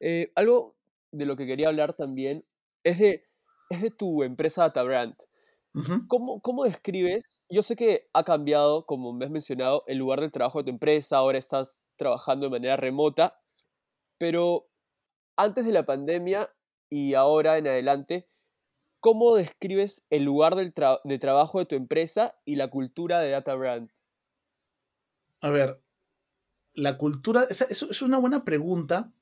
Eh, 0.00 0.32
algo 0.34 0.76
de 1.10 1.26
lo 1.26 1.36
que 1.36 1.46
quería 1.46 1.68
hablar 1.68 1.94
también 1.94 2.44
es 2.84 2.98
de, 2.98 3.24
es 3.70 3.82
de 3.82 3.90
tu 3.90 4.22
empresa 4.22 4.62
DataBrand. 4.62 5.16
¿Cómo, 6.08 6.40
¿Cómo 6.40 6.64
describes? 6.64 7.38
Yo 7.50 7.62
sé 7.62 7.76
que 7.76 8.08
ha 8.14 8.24
cambiado, 8.24 8.86
como 8.86 9.12
me 9.12 9.26
has 9.26 9.30
mencionado, 9.30 9.84
el 9.86 9.98
lugar 9.98 10.20
del 10.20 10.32
trabajo 10.32 10.58
de 10.58 10.64
tu 10.64 10.70
empresa, 10.70 11.18
ahora 11.18 11.36
estás 11.36 11.80
trabajando 11.96 12.46
de 12.46 12.50
manera 12.50 12.76
remota, 12.78 13.38
pero 14.16 14.68
antes 15.36 15.66
de 15.66 15.72
la 15.72 15.84
pandemia 15.84 16.50
y 16.88 17.12
ahora 17.12 17.58
en 17.58 17.66
adelante, 17.66 18.26
¿cómo 19.00 19.36
describes 19.36 20.04
el 20.08 20.24
lugar 20.24 20.54
del 20.54 20.72
de 21.04 21.18
trabajo 21.18 21.58
de 21.58 21.66
tu 21.66 21.74
empresa 21.74 22.34
y 22.46 22.56
la 22.56 22.70
cultura 22.70 23.20
de 23.20 23.30
DataBrand? 23.30 23.90
A 25.42 25.50
ver, 25.50 25.82
la 26.76 26.98
cultura, 26.98 27.44
es, 27.48 27.62
es 27.62 28.02
una 28.02 28.18
buena 28.18 28.44
pregunta. 28.44 29.12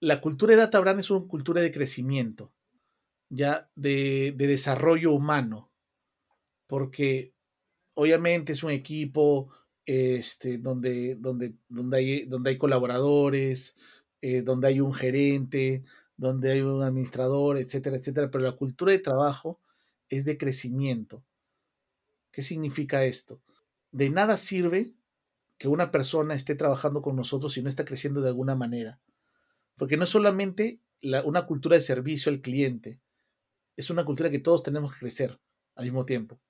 La 0.00 0.20
cultura 0.20 0.52
de 0.52 0.62
DataBrand 0.62 1.00
es 1.00 1.10
una 1.10 1.28
cultura 1.28 1.60
de 1.60 1.70
crecimiento, 1.70 2.52
ya 3.28 3.70
de, 3.76 4.34
de 4.36 4.46
desarrollo 4.48 5.12
humano, 5.12 5.70
porque 6.66 7.34
obviamente 7.94 8.52
es 8.52 8.62
un 8.64 8.70
equipo 8.70 9.50
este, 9.84 10.58
donde, 10.58 11.16
donde, 11.16 11.54
donde, 11.68 11.96
hay, 11.98 12.24
donde 12.24 12.50
hay 12.50 12.58
colaboradores, 12.58 13.76
eh, 14.20 14.42
donde 14.42 14.68
hay 14.68 14.80
un 14.80 14.94
gerente, 14.94 15.84
donde 16.16 16.52
hay 16.52 16.60
un 16.60 16.82
administrador, 16.82 17.58
etcétera, 17.58 17.96
etcétera, 17.96 18.30
pero 18.30 18.44
la 18.44 18.56
cultura 18.56 18.92
de 18.92 18.98
trabajo 18.98 19.60
es 20.08 20.24
de 20.24 20.38
crecimiento. 20.38 21.24
¿Qué 22.30 22.42
significa 22.42 23.04
esto? 23.04 23.42
De 23.90 24.08
nada 24.08 24.36
sirve 24.36 24.94
que 25.62 25.68
una 25.68 25.92
persona 25.92 26.34
esté 26.34 26.56
trabajando 26.56 27.02
con 27.02 27.14
nosotros 27.14 27.52
si 27.52 27.62
no 27.62 27.68
está 27.68 27.84
creciendo 27.84 28.20
de 28.20 28.30
alguna 28.30 28.56
manera. 28.56 28.98
Porque 29.76 29.96
no 29.96 30.02
es 30.02 30.10
solamente 30.10 30.80
una 31.24 31.46
cultura 31.46 31.76
de 31.76 31.82
servicio 31.82 32.32
al 32.32 32.40
cliente, 32.40 33.00
es 33.76 33.88
una 33.88 34.04
cultura 34.04 34.28
que 34.28 34.40
todos 34.40 34.64
tenemos 34.64 34.92
que 34.92 34.98
crecer 34.98 35.38
al 35.76 35.84
mismo 35.84 36.04
tiempo. 36.04 36.40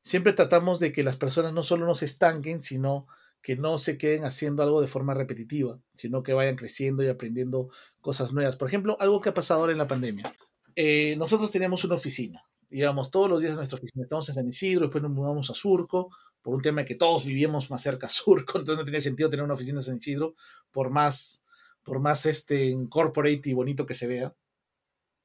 Siempre 0.00 0.32
tratamos 0.32 0.80
de 0.80 0.92
que 0.92 1.02
las 1.02 1.18
personas 1.18 1.52
no 1.52 1.62
solo 1.62 1.84
no 1.84 1.94
se 1.94 2.06
estanquen, 2.06 2.62
sino 2.62 3.06
que 3.42 3.54
no 3.54 3.76
se 3.76 3.98
queden 3.98 4.24
haciendo 4.24 4.62
algo 4.62 4.80
de 4.80 4.86
forma 4.86 5.12
repetitiva, 5.12 5.78
sino 5.92 6.22
que 6.22 6.32
vayan 6.32 6.56
creciendo 6.56 7.02
y 7.02 7.08
aprendiendo 7.08 7.68
cosas 8.00 8.32
nuevas. 8.32 8.56
Por 8.56 8.66
ejemplo, 8.66 8.96
algo 8.98 9.20
que 9.20 9.28
ha 9.28 9.34
pasado 9.34 9.60
ahora 9.60 9.72
en 9.72 9.78
la 9.78 9.88
pandemia. 9.88 10.34
Eh, 10.74 11.16
nosotros 11.18 11.50
teníamos 11.50 11.84
una 11.84 11.96
oficina, 11.96 12.42
íbamos 12.70 13.10
todos 13.10 13.28
los 13.28 13.42
días 13.42 13.52
a 13.52 13.56
nuestra 13.56 13.76
oficina, 13.76 14.04
estamos 14.04 14.26
en 14.30 14.34
San 14.36 14.48
Isidro, 14.48 14.86
después 14.86 15.02
nos 15.02 15.12
mudamos 15.12 15.50
a 15.50 15.54
Surco, 15.54 16.08
por 16.46 16.54
un 16.54 16.62
tema 16.62 16.82
de 16.82 16.86
que 16.86 16.94
todos 16.94 17.24
vivíamos 17.24 17.72
más 17.72 17.82
cerca 17.82 18.06
a 18.06 18.08
Surco, 18.08 18.58
entonces 18.58 18.78
no 18.78 18.84
tenía 18.84 19.00
sentido 19.00 19.28
tener 19.28 19.42
una 19.42 19.54
oficina 19.54 19.80
en 19.80 19.82
San 19.82 19.96
Isidro, 19.96 20.36
por 20.70 20.90
más, 20.90 21.44
por 21.82 21.98
más 21.98 22.24
este, 22.24 22.72
corporate 22.88 23.50
y 23.50 23.52
bonito 23.52 23.84
que 23.84 23.94
se 23.94 24.06
vea. 24.06 24.32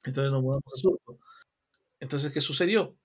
Entonces 0.04 0.32
nos 0.32 0.42
mudamos 0.42 0.64
a 0.66 0.78
Surco. 0.78 1.20
Entonces, 2.00 2.32
¿qué 2.34 2.42
sucedió? 2.42 2.98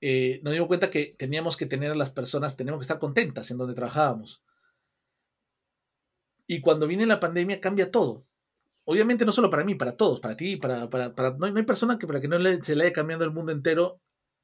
Eh, 0.00 0.40
nos 0.42 0.54
dimos 0.54 0.66
cuenta 0.66 0.90
que 0.90 1.14
teníamos 1.16 1.56
que 1.56 1.66
tener 1.66 1.92
a 1.92 1.94
las 1.94 2.10
personas, 2.10 2.56
teníamos 2.56 2.80
que 2.80 2.84
estar 2.84 2.98
contentas 2.98 3.48
en 3.52 3.58
donde 3.58 3.74
trabajábamos. 3.74 4.42
Y 6.48 6.60
cuando 6.60 6.88
viene 6.88 7.06
la 7.06 7.20
pandemia 7.20 7.60
cambia 7.60 7.92
todo. 7.92 8.26
Obviamente 8.86 9.24
no 9.24 9.30
solo 9.30 9.50
para 9.50 9.62
mí, 9.62 9.76
para 9.76 9.96
todos, 9.96 10.18
para 10.18 10.36
ti, 10.36 10.56
para, 10.56 10.90
para, 10.90 11.14
para 11.14 11.36
no, 11.36 11.46
hay, 11.46 11.62
persona 11.62 11.96
que 11.96 12.08
para 12.08 12.20
que 12.20 12.26
no 12.26 12.38
se 12.60 12.74
le 12.74 12.86
haya 12.86 12.92
cambiado 12.92 13.22
el 13.22 13.30
mundo 13.30 13.52
entero. 13.52 14.00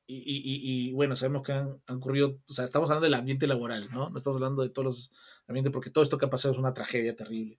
Y, 0.09 0.19
y, 0.19 0.89
y, 0.89 0.93
bueno, 0.93 1.17
sabemos 1.17 1.43
que 1.43 1.53
han, 1.53 1.83
ocurrido, 1.89 2.39
o 2.49 2.53
sea, 2.53 2.65
estamos 2.65 2.89
hablando 2.91 3.05
del 3.05 3.15
ambiente 3.15 3.49
laboral, 3.49 3.91
¿no? 3.91 4.09
No 4.09 4.17
estamos 4.17 4.37
hablando 4.37 4.63
de 4.63 4.71
todos 4.71 4.85
los 4.85 5.13
ambientes, 5.49 5.73
porque 5.73 5.91
todo 5.91 6.05
esto 6.05 6.17
que 6.17 6.27
ha 6.27 6.31
pasado 6.31 6.53
es 6.53 6.61
una 6.61 6.75
tragedia 6.75 7.17
terrible. 7.17 7.59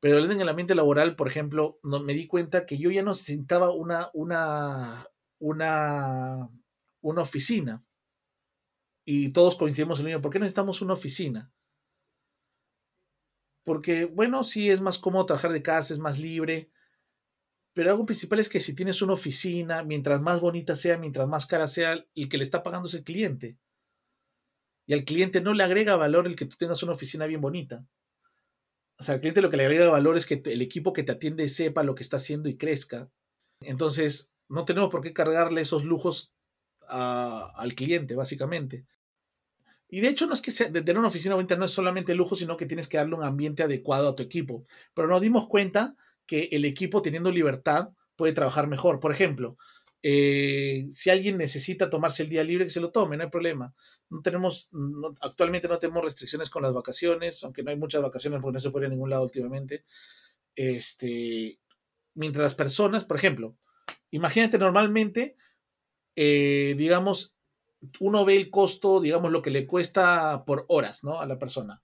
Pero 0.00 0.18
en 0.18 0.40
el 0.40 0.48
ambiente 0.48 0.74
laboral, 0.74 1.14
por 1.14 1.28
ejemplo, 1.28 1.78
no, 1.82 2.00
me 2.00 2.14
di 2.14 2.26
cuenta 2.26 2.66
que 2.66 2.76
yo 2.76 2.90
ya 2.90 3.02
no 3.02 3.10
necesitaba 3.10 3.70
una, 3.70 4.10
una, 4.14 5.06
una, 5.38 6.48
una 7.02 7.22
oficina. 7.22 7.84
Y 9.04 9.32
todos 9.32 9.54
coincidimos 9.54 10.00
en 10.00 10.06
el 10.06 10.12
mismo. 10.12 10.22
¿Por 10.22 10.32
qué 10.32 10.38
necesitamos 10.38 10.82
una 10.82 10.94
oficina? 10.94 11.52
Porque, 13.64 14.06
bueno, 14.06 14.42
sí 14.44 14.70
es 14.70 14.80
más 14.80 14.98
cómodo 14.98 15.26
trabajar 15.26 15.52
de 15.52 15.62
casa, 15.62 15.94
es 15.94 16.00
más 16.00 16.18
libre. 16.18 16.70
Pero 17.74 17.90
algo 17.90 18.04
principal 18.04 18.38
es 18.38 18.48
que 18.48 18.60
si 18.60 18.74
tienes 18.74 19.00
una 19.00 19.14
oficina, 19.14 19.82
mientras 19.82 20.20
más 20.20 20.40
bonita 20.40 20.76
sea, 20.76 20.98
mientras 20.98 21.26
más 21.26 21.46
cara 21.46 21.66
sea, 21.66 22.04
el 22.14 22.28
que 22.28 22.36
le 22.36 22.44
está 22.44 22.62
pagando 22.62 22.88
es 22.88 22.94
el 22.94 23.04
cliente. 23.04 23.56
Y 24.86 24.92
al 24.92 25.04
cliente 25.04 25.40
no 25.40 25.54
le 25.54 25.64
agrega 25.64 25.96
valor 25.96 26.26
el 26.26 26.36
que 26.36 26.44
tú 26.44 26.56
tengas 26.56 26.82
una 26.82 26.92
oficina 26.92 27.26
bien 27.26 27.40
bonita. 27.40 27.86
O 28.98 29.02
sea, 29.02 29.14
al 29.14 29.20
cliente 29.20 29.40
lo 29.40 29.48
que 29.48 29.56
le 29.56 29.64
agrega 29.64 29.88
valor 29.88 30.16
es 30.16 30.26
que 30.26 30.42
el 30.44 30.60
equipo 30.60 30.92
que 30.92 31.02
te 31.02 31.12
atiende 31.12 31.48
sepa 31.48 31.82
lo 31.82 31.94
que 31.94 32.02
está 32.02 32.18
haciendo 32.18 32.48
y 32.48 32.56
crezca. 32.56 33.10
Entonces, 33.60 34.32
no 34.48 34.64
tenemos 34.64 34.90
por 34.90 35.00
qué 35.00 35.12
cargarle 35.12 35.62
esos 35.62 35.84
lujos 35.84 36.32
al 36.88 37.74
cliente, 37.74 38.16
básicamente. 38.16 38.84
Y 39.88 40.00
de 40.00 40.08
hecho, 40.08 40.26
no 40.26 40.34
es 40.34 40.42
que 40.42 40.50
sea, 40.50 40.68
de 40.68 40.82
tener 40.82 40.98
una 40.98 41.08
oficina 41.08 41.34
bonita 41.34 41.56
no 41.56 41.64
es 41.64 41.70
solamente 41.70 42.14
lujo, 42.14 42.34
sino 42.34 42.56
que 42.56 42.66
tienes 42.66 42.88
que 42.88 42.96
darle 42.96 43.14
un 43.14 43.22
ambiente 43.22 43.62
adecuado 43.62 44.08
a 44.08 44.16
tu 44.16 44.22
equipo. 44.22 44.66
Pero 44.94 45.08
nos 45.08 45.20
dimos 45.20 45.46
cuenta 45.48 45.96
que 46.26 46.48
el 46.52 46.64
equipo, 46.64 47.02
teniendo 47.02 47.30
libertad, 47.30 47.88
puede 48.16 48.32
trabajar 48.32 48.66
mejor. 48.66 49.00
Por 49.00 49.12
ejemplo, 49.12 49.56
eh, 50.02 50.86
si 50.90 51.10
alguien 51.10 51.36
necesita 51.36 51.90
tomarse 51.90 52.22
el 52.22 52.28
día 52.28 52.44
libre, 52.44 52.64
que 52.64 52.70
se 52.70 52.80
lo 52.80 52.90
tome, 52.90 53.16
no 53.16 53.24
hay 53.24 53.30
problema. 53.30 53.74
No 54.10 54.20
tenemos, 54.22 54.70
actualmente 55.20 55.68
no 55.68 55.78
tenemos 55.78 56.04
restricciones 56.04 56.50
con 56.50 56.62
las 56.62 56.72
vacaciones, 56.72 57.42
aunque 57.44 57.62
no 57.62 57.70
hay 57.70 57.76
muchas 57.76 58.02
vacaciones 58.02 58.40
porque 58.40 58.54
no 58.54 58.60
se 58.60 58.70
puede 58.70 58.86
ir 58.86 58.92
a 58.92 58.94
ningún 58.94 59.10
lado 59.10 59.24
últimamente. 59.24 59.84
Este, 60.54 61.58
mientras 62.14 62.42
las 62.42 62.54
personas, 62.54 63.04
por 63.04 63.16
ejemplo, 63.16 63.56
Imagínate 64.12 64.58
normalmente, 64.58 65.36
eh, 66.14 66.74
digamos, 66.76 67.34
uno 67.98 68.24
ve 68.26 68.36
el 68.36 68.50
costo, 68.50 69.00
digamos, 69.00 69.32
lo 69.32 69.40
que 69.40 69.50
le 69.50 69.66
cuesta 69.66 70.44
por 70.44 70.66
horas, 70.68 71.02
¿no? 71.02 71.18
A 71.18 71.26
la 71.26 71.38
persona. 71.38 71.80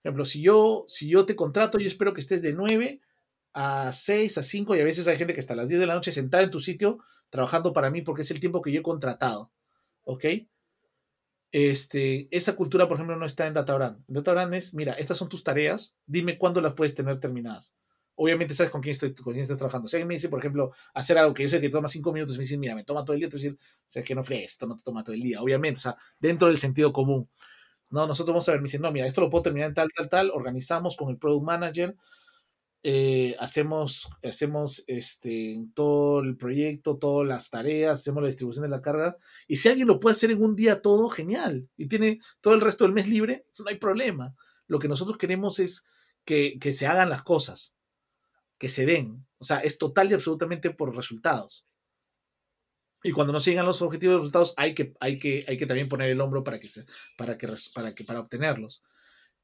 Por 0.00 0.08
ejemplo, 0.08 0.24
si 0.24 0.40
yo, 0.42 0.84
si 0.86 1.08
yo 1.08 1.26
te 1.26 1.34
contrato, 1.34 1.78
yo 1.78 1.88
espero 1.88 2.14
que 2.14 2.20
estés 2.20 2.40
de 2.40 2.52
9 2.52 3.00
a 3.54 3.92
6, 3.92 4.38
a 4.38 4.42
5 4.42 4.76
y 4.76 4.80
a 4.80 4.84
veces 4.84 5.08
hay 5.08 5.16
gente 5.16 5.34
que 5.34 5.40
está 5.40 5.54
a 5.54 5.56
las 5.56 5.68
10 5.68 5.80
de 5.80 5.86
la 5.86 5.94
noche 5.94 6.12
sentada 6.12 6.42
en 6.42 6.50
tu 6.50 6.58
sitio 6.58 6.98
trabajando 7.30 7.72
para 7.72 7.90
mí 7.90 8.02
porque 8.02 8.22
es 8.22 8.30
el 8.30 8.40
tiempo 8.40 8.62
que 8.62 8.72
yo 8.72 8.80
he 8.80 8.82
contratado. 8.82 9.52
¿Ok? 10.04 10.24
Este, 11.52 12.28
esa 12.34 12.56
cultura, 12.56 12.88
por 12.88 12.96
ejemplo, 12.96 13.16
no 13.16 13.26
está 13.26 13.46
en 13.46 13.54
DataBrand. 13.54 14.04
DataBrand 14.06 14.54
es, 14.54 14.74
mira, 14.74 14.94
estas 14.94 15.18
son 15.18 15.28
tus 15.28 15.44
tareas, 15.44 15.96
dime 16.06 16.38
cuándo 16.38 16.60
las 16.60 16.74
puedes 16.74 16.94
tener 16.94 17.20
terminadas 17.20 17.76
obviamente 18.14 18.54
sabes 18.54 18.70
con 18.70 18.80
quién, 18.80 18.92
estoy, 18.92 19.14
con 19.14 19.32
quién 19.32 19.42
estás 19.42 19.58
trabajando. 19.58 19.88
Si 19.88 19.96
alguien 19.96 20.08
me 20.08 20.14
dice, 20.14 20.28
por 20.28 20.38
ejemplo, 20.38 20.72
hacer 20.94 21.18
algo 21.18 21.34
que 21.34 21.44
yo 21.44 21.48
sé 21.48 21.60
que 21.60 21.68
toma 21.68 21.88
cinco 21.88 22.12
minutos, 22.12 22.36
me 22.36 22.42
dicen, 22.42 22.60
mira, 22.60 22.74
me 22.74 22.84
toma 22.84 23.04
todo 23.04 23.14
el 23.14 23.20
día, 23.20 23.28
tú 23.28 23.36
dices, 23.36 23.54
o 23.54 24.04
que 24.04 24.14
no 24.14 24.22
fregues, 24.22 24.52
esto 24.52 24.66
no 24.66 24.76
te 24.76 24.82
toma 24.82 25.02
todo 25.02 25.14
el 25.14 25.22
día, 25.22 25.40
obviamente, 25.40 25.78
o 25.78 25.80
sea, 25.80 25.96
dentro 26.18 26.48
del 26.48 26.58
sentido 26.58 26.92
común. 26.92 27.28
No, 27.90 28.06
nosotros 28.06 28.32
vamos 28.32 28.48
a 28.48 28.52
ver, 28.52 28.60
me 28.60 28.66
dicen, 28.66 28.82
no, 28.82 28.90
mira, 28.92 29.06
esto 29.06 29.20
lo 29.20 29.30
puedo 29.30 29.42
terminar 29.42 29.68
en 29.68 29.74
tal, 29.74 29.88
tal, 29.94 30.08
tal, 30.08 30.30
organizamos 30.30 30.96
con 30.96 31.10
el 31.10 31.18
product 31.18 31.44
manager, 31.44 31.96
eh, 32.82 33.36
hacemos, 33.38 34.08
hacemos 34.22 34.84
este, 34.86 35.58
todo 35.74 36.20
el 36.20 36.36
proyecto, 36.36 36.98
todas 36.98 37.28
las 37.28 37.50
tareas, 37.50 38.00
hacemos 38.00 38.22
la 38.22 38.28
distribución 38.28 38.64
de 38.64 38.68
la 38.68 38.82
carga, 38.82 39.16
y 39.46 39.56
si 39.56 39.68
alguien 39.68 39.86
lo 39.86 40.00
puede 40.00 40.12
hacer 40.12 40.30
en 40.30 40.42
un 40.42 40.56
día 40.56 40.82
todo, 40.82 41.08
genial, 41.08 41.68
y 41.76 41.88
tiene 41.88 42.18
todo 42.40 42.54
el 42.54 42.60
resto 42.60 42.84
del 42.84 42.92
mes 42.92 43.08
libre, 43.08 43.46
no 43.58 43.68
hay 43.68 43.76
problema. 43.76 44.34
Lo 44.66 44.78
que 44.78 44.88
nosotros 44.88 45.18
queremos 45.18 45.58
es 45.58 45.84
que, 46.24 46.58
que 46.60 46.72
se 46.72 46.86
hagan 46.86 47.10
las 47.10 47.22
cosas 47.22 47.74
que 48.62 48.68
se 48.68 48.86
den. 48.86 49.26
O 49.38 49.44
sea, 49.44 49.58
es 49.58 49.76
total 49.76 50.08
y 50.08 50.14
absolutamente 50.14 50.70
por 50.70 50.94
resultados. 50.94 51.66
Y 53.02 53.10
cuando 53.10 53.32
no 53.32 53.40
sigan 53.40 53.66
los 53.66 53.82
objetivos 53.82 54.14
de 54.14 54.18
resultados, 54.18 54.54
hay 54.56 54.72
que, 54.72 54.94
hay 55.00 55.18
que, 55.18 55.44
hay 55.48 55.56
que 55.56 55.66
también 55.66 55.88
poner 55.88 56.10
el 56.10 56.20
hombro 56.20 56.44
para 56.44 56.60
que, 56.60 56.68
para 57.16 57.36
que, 57.36 57.48
para 57.74 57.92
que, 57.92 58.04
para 58.04 58.20
obtenerlos. 58.20 58.84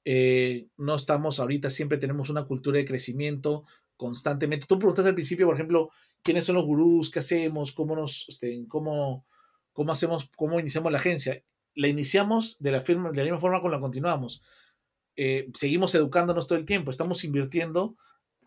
Eh, 0.04 0.68
no 0.76 0.94
estamos 0.94 1.38
ahorita, 1.40 1.70
siempre 1.70 1.98
tenemos 1.98 2.30
una 2.30 2.44
cultura 2.44 2.78
de 2.78 2.84
crecimiento 2.84 3.64
constantemente. 3.96 4.66
Tú 4.66 4.78
preguntaste 4.78 5.08
al 5.08 5.14
principio, 5.14 5.46
por 5.46 5.54
ejemplo, 5.54 5.90
quiénes 6.22 6.44
son 6.44 6.56
los 6.56 6.64
gurús, 6.64 7.10
qué 7.10 7.18
hacemos, 7.18 7.72
cómo 7.72 7.96
nos, 7.96 8.26
este, 8.28 8.64
cómo, 8.68 9.26
cómo 9.72 9.92
hacemos, 9.92 10.30
cómo 10.36 10.60
iniciamos 10.60 10.92
la 10.92 10.98
agencia. 10.98 11.42
La 11.74 11.88
iniciamos 11.88 12.58
de 12.60 12.72
la, 12.72 12.80
firma, 12.80 13.10
de 13.10 13.18
la 13.18 13.24
misma 13.24 13.38
forma 13.38 13.60
con 13.60 13.70
la 13.70 13.80
continuamos. 13.80 14.42
Eh, 15.16 15.48
seguimos 15.54 15.94
educándonos 15.94 16.46
todo 16.46 16.58
el 16.58 16.64
tiempo, 16.64 16.90
estamos 16.90 17.24
invirtiendo 17.24 17.96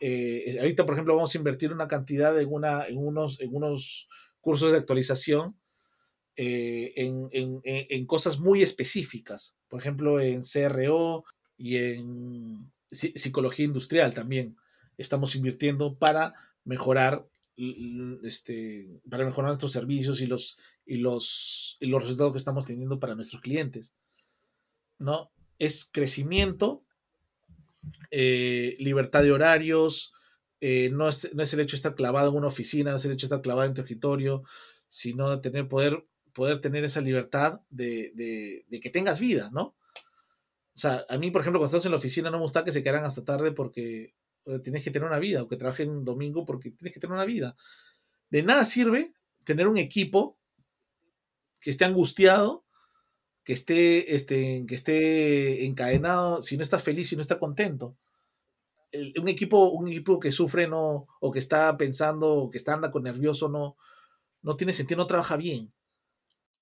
eh, 0.04 0.58
ahorita, 0.60 0.84
por 0.84 0.96
ejemplo, 0.96 1.16
vamos 1.16 1.34
a 1.34 1.38
invertir 1.38 1.72
una 1.72 1.88
cantidad 1.88 2.38
en, 2.42 2.52
una, 2.52 2.86
en, 2.88 2.98
unos, 2.98 3.40
en 3.40 3.56
unos 3.56 4.10
cursos 4.42 4.72
de 4.72 4.80
actualización 4.80 5.56
eh, 6.36 6.94
en, 6.96 8.06
cosas 8.08 8.40
muy 8.40 8.64
específicas, 8.64 9.60
por 9.68 9.80
ejemplo, 9.80 10.20
en 10.20 10.42
CRO 10.42 11.24
y 11.62 11.78
en 11.78 12.72
psicología 12.90 13.66
industrial 13.66 14.16
también. 14.16 14.58
Estamos 14.98 15.36
invirtiendo 15.36 15.96
para 15.96 16.34
mejorar 16.64 17.28
este, 18.24 19.02
para 19.08 19.26
mejorar 19.26 19.50
nuestros 19.50 19.72
servicios 19.72 20.22
y 20.22 20.26
los, 20.26 20.58
y 20.86 20.98
los, 20.98 21.78
y 21.80 21.86
los 21.86 22.02
resultados 22.02 22.32
que 22.32 22.40
estamos 22.40 22.66
teniendo 22.66 23.00
para 23.00 23.14
nuestros 23.14 23.42
clientes. 23.44 23.94
¿no? 24.98 25.32
Es 25.60 25.86
crecimiento, 25.86 26.84
eh, 28.10 28.76
libertad 28.80 29.22
de 29.22 29.32
horarios, 29.32 30.14
eh, 30.60 30.90
no, 30.92 31.08
es, 31.08 31.32
no, 31.36 31.44
es, 31.44 31.54
el 31.54 31.60
hecho 31.60 31.74
de 31.74 31.78
estar 31.78 31.96
clavado 31.96 32.32
en 32.32 32.38
una 32.38 32.48
oficina, 32.48 32.90
no 32.90 32.98
es 32.98 33.06
el 33.06 33.12
hecho 33.12 33.28
de 33.28 33.36
estar 33.36 33.42
clavado 33.44 33.68
en 33.68 33.76
tu 33.76 33.82
escritorio, 33.82 34.42
sino 34.88 35.30
de 35.30 35.38
tener, 35.38 35.68
poder, 35.68 36.04
poder 36.34 36.62
tener 36.62 36.84
esa 36.84 37.02
libertad 37.02 37.62
de, 37.70 38.12
de, 38.16 38.66
de, 38.70 38.80
que 38.80 38.90
tengas 38.90 39.20
vida, 39.20 39.52
¿no? 39.54 39.76
O 40.74 40.78
sea, 40.78 41.06
a 41.10 41.18
mí, 41.18 41.32
por 41.32 41.42
ejemplo, 41.42 41.60
cuando 41.60 41.76
estás 41.76 41.86
en 41.86 41.92
la 41.92 41.98
oficina 41.98 42.30
no 42.30 42.38
me 42.38 42.44
gusta 42.44 42.64
que 42.64 42.72
se 42.72 42.82
quedaran 42.82 43.06
hasta 43.06 43.26
tarde 43.26 43.52
porque 43.52 44.14
eh, 44.46 44.60
tienes 44.60 44.84
que 44.84 44.92
tener 44.92 45.08
una 45.08 45.20
vida, 45.20 45.44
o 45.44 45.48
que 45.48 45.58
trabajen 45.58 46.06
domingo 46.06 46.46
porque 46.46 46.72
tienes 46.72 46.94
que 46.94 47.00
tener 47.00 47.14
una 47.14 47.26
vida. 47.26 47.56
De 48.30 48.44
nada 48.44 48.66
sirve 48.66 49.14
tener 49.44 49.68
un 49.68 49.78
equipo 49.78 50.40
que 51.60 51.70
esté 51.70 51.86
angustiado, 51.86 52.66
que 53.44 53.54
esté, 53.54 54.16
este, 54.16 54.66
que 54.68 54.76
esté 54.76 55.66
encadenado, 55.66 56.42
si 56.42 56.58
no 56.58 56.64
está 56.64 56.80
feliz, 56.80 57.10
si 57.10 57.16
no 57.16 57.22
está 57.22 57.40
contento. 57.40 57.98
un, 59.18 59.28
equipo, 59.28 59.70
un 59.72 59.88
equipo 59.90 60.20
que 60.20 60.32
sufre 60.32 60.68
no, 60.68 61.08
o 61.20 61.32
que 61.32 61.40
está 61.40 61.76
pensando, 61.78 62.34
o 62.34 62.50
que 62.50 62.58
está 62.58 62.74
anda 62.74 62.92
con 62.92 63.04
nervioso, 63.04 63.50
no, 63.50 63.78
no 64.42 64.56
tiene 64.56 64.74
sentido, 64.74 65.00
no 65.00 65.08
trabaja 65.08 65.38
bien. 65.38 65.74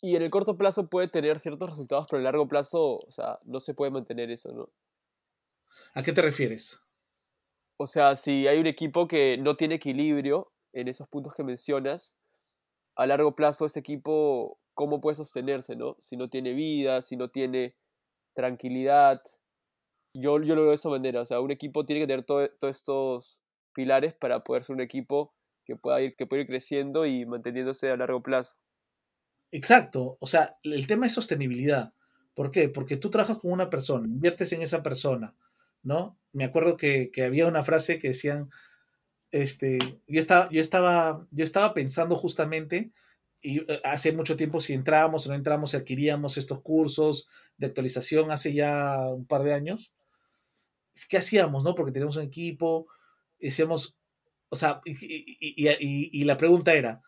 Y 0.02 0.16
en 0.16 0.22
el 0.22 0.30
corto 0.30 0.58
plazo 0.58 0.88
puede 0.88 1.10
tener 1.10 1.40
ciertos 1.40 1.70
resultados, 1.70 2.08
pero 2.10 2.20
en 2.20 2.22
el 2.22 2.26
largo 2.32 2.48
plazo, 2.48 3.00
o 3.06 3.12
sea, 3.12 3.40
no 3.44 3.60
se 3.60 3.74
puede 3.74 3.92
mantener 3.92 4.32
eso, 4.32 4.52
¿no? 4.54 4.70
¿A 5.94 6.04
qué 6.04 6.14
te 6.14 6.22
refieres? 6.22 6.82
O 7.78 7.88
sea, 7.88 8.16
si 8.16 8.48
hay 8.48 8.60
un 8.60 8.68
equipo 8.68 9.08
que 9.08 9.38
no 9.38 9.56
tiene 9.56 9.76
equilibrio 9.76 10.52
en 10.74 10.88
esos 10.88 11.08
puntos 11.08 11.34
que 11.34 11.44
mencionas, 11.44 12.18
a 12.96 13.06
largo 13.08 13.36
plazo 13.36 13.66
ese 13.66 13.80
equipo, 13.80 14.60
¿cómo 14.74 15.00
puede 15.00 15.16
sostenerse, 15.16 15.76
no? 15.76 15.96
Si 16.00 16.18
no 16.18 16.30
tiene 16.30 16.54
vida, 16.54 17.02
si 17.02 17.16
no 17.16 17.30
tiene 17.30 17.76
tranquilidad. 18.36 19.22
Yo, 20.14 20.42
yo 20.42 20.56
lo 20.56 20.62
veo 20.62 20.70
de 20.72 20.76
esa 20.76 20.90
manera. 20.90 21.22
O 21.22 21.26
sea, 21.26 21.40
un 21.40 21.52
equipo 21.52 21.86
tiene 21.86 22.02
que 22.02 22.08
tener 22.08 22.26
todos 22.26 22.50
estos 22.64 23.42
pilares 23.74 24.14
para 24.14 24.44
poder 24.44 24.64
ser 24.66 24.76
un 24.76 24.82
equipo 24.82 25.34
que 25.66 25.76
pueda 25.76 26.02
ir, 26.02 26.16
que 26.16 26.26
pueda 26.26 26.42
ir 26.42 26.48
creciendo 26.48 27.06
y 27.06 27.26
manteniéndose 27.26 27.90
a 27.90 27.98
largo 27.98 28.22
plazo. 28.22 28.56
Exacto. 29.52 30.18
O 30.20 30.28
sea, 30.28 30.58
el 30.64 30.88
tema 30.88 31.06
es 31.06 31.14
sostenibilidad. 31.14 31.94
¿Por 32.34 32.52
qué? 32.52 32.70
Porque 32.70 32.98
tú 32.98 33.10
trabajas 33.10 33.40
con 33.40 33.52
una 33.52 33.70
persona, 33.70 34.08
inviertes 34.08 34.54
en 34.54 34.62
esa 34.62 34.82
persona, 34.82 35.36
¿no? 35.84 36.18
Me 36.32 36.46
acuerdo 36.46 36.78
que, 36.78 37.12
había 37.26 37.48
una 37.48 37.64
frase 37.64 38.00
que 38.00 38.10
decían, 38.10 38.50
este, 39.32 39.78
yo 40.08 40.20
estaba, 40.20 40.50
yo 40.50 40.62
estaba, 40.62 41.28
yo 41.32 41.44
estaba 41.44 41.74
pensando 41.74 42.16
justamente, 42.16 42.92
y 43.42 43.60
eh, 43.60 43.82
hace 43.84 44.14
mucho 44.14 44.38
tiempo 44.38 44.60
si 44.62 44.74
entrábamos 44.74 45.26
o 45.26 45.30
no 45.30 45.36
entrábamos, 45.36 45.76
adquiríamos 45.76 46.38
estos 46.38 46.62
cursos 46.62 47.28
de 47.58 47.68
actualización 47.68 48.32
hace 48.32 48.54
ya 48.54 49.08
un 49.10 49.26
par 49.26 49.44
de 49.44 49.54
años, 49.54 49.94
¿qué 51.10 51.18
hacíamos, 51.18 51.64
no? 51.64 51.76
Porque 51.76 51.92
teníamos 51.92 52.18
un 52.18 52.24
equipo, 52.24 52.88
decíamos, 53.40 53.98
o 54.50 54.56
sea, 54.56 54.82
y 54.86 56.24
la 56.24 56.38
pregunta 56.38 56.74
era, 56.74 57.02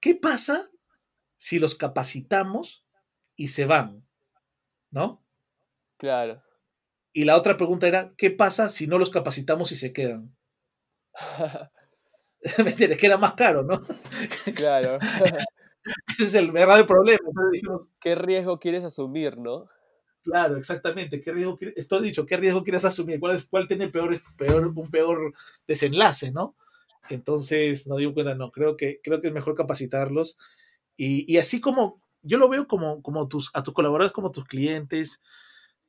¿qué 0.00 0.14
pasa 0.14 0.70
si 1.36 1.58
los 1.58 1.74
capacitamos 1.74 2.86
y 3.34 3.48
se 3.48 3.66
van? 3.66 4.06
¿No? 4.90 5.24
Claro. 5.98 6.42
Y 7.12 7.24
la 7.24 7.36
otra 7.36 7.56
pregunta 7.56 7.86
era, 7.86 8.14
¿qué 8.16 8.30
pasa 8.30 8.68
si 8.68 8.86
no 8.86 8.98
los 8.98 9.10
capacitamos 9.10 9.72
y 9.72 9.76
se 9.76 9.92
quedan? 9.92 10.36
¿Me 12.64 12.70
entiendes? 12.70 12.98
Que 12.98 13.06
era 13.06 13.18
más 13.18 13.34
caro, 13.34 13.62
¿no? 13.62 13.80
Claro. 14.54 14.98
Ese 16.08 16.24
es 16.24 16.34
el 16.34 16.50
verdadero 16.52 16.86
problema. 16.86 17.28
¿Qué 18.00 18.14
riesgo 18.14 18.58
quieres 18.58 18.84
asumir, 18.84 19.38
no? 19.38 19.68
Claro, 20.22 20.56
exactamente. 20.56 21.20
¿Qué 21.20 21.32
riesgo 21.32 21.58
Esto 21.76 22.00
dicho, 22.00 22.26
¿qué 22.26 22.36
riesgo 22.36 22.62
quieres 22.62 22.84
asumir? 22.84 23.20
¿Cuál, 23.20 23.42
cuál 23.48 23.66
tiene 23.66 23.88
peor, 23.88 24.20
peor, 24.36 24.66
un 24.66 24.90
peor 24.90 25.32
desenlace, 25.66 26.32
no? 26.32 26.56
Entonces, 27.08 27.86
no 27.86 27.96
digo 27.96 28.14
cuenta, 28.14 28.34
no. 28.34 28.50
Creo 28.50 28.76
que, 28.76 29.00
creo 29.02 29.20
que 29.20 29.28
es 29.28 29.34
mejor 29.34 29.54
capacitarlos. 29.54 30.38
Y, 30.96 31.36
así 31.38 31.60
como, 31.60 32.02
yo 32.22 32.38
lo 32.38 32.48
veo 32.48 32.66
como, 32.66 33.02
como 33.02 33.28
tus, 33.28 33.50
a 33.54 33.62
tus 33.62 33.74
colaboradores 33.74 34.12
como 34.12 34.30
tus 34.30 34.46
clientes, 34.46 35.22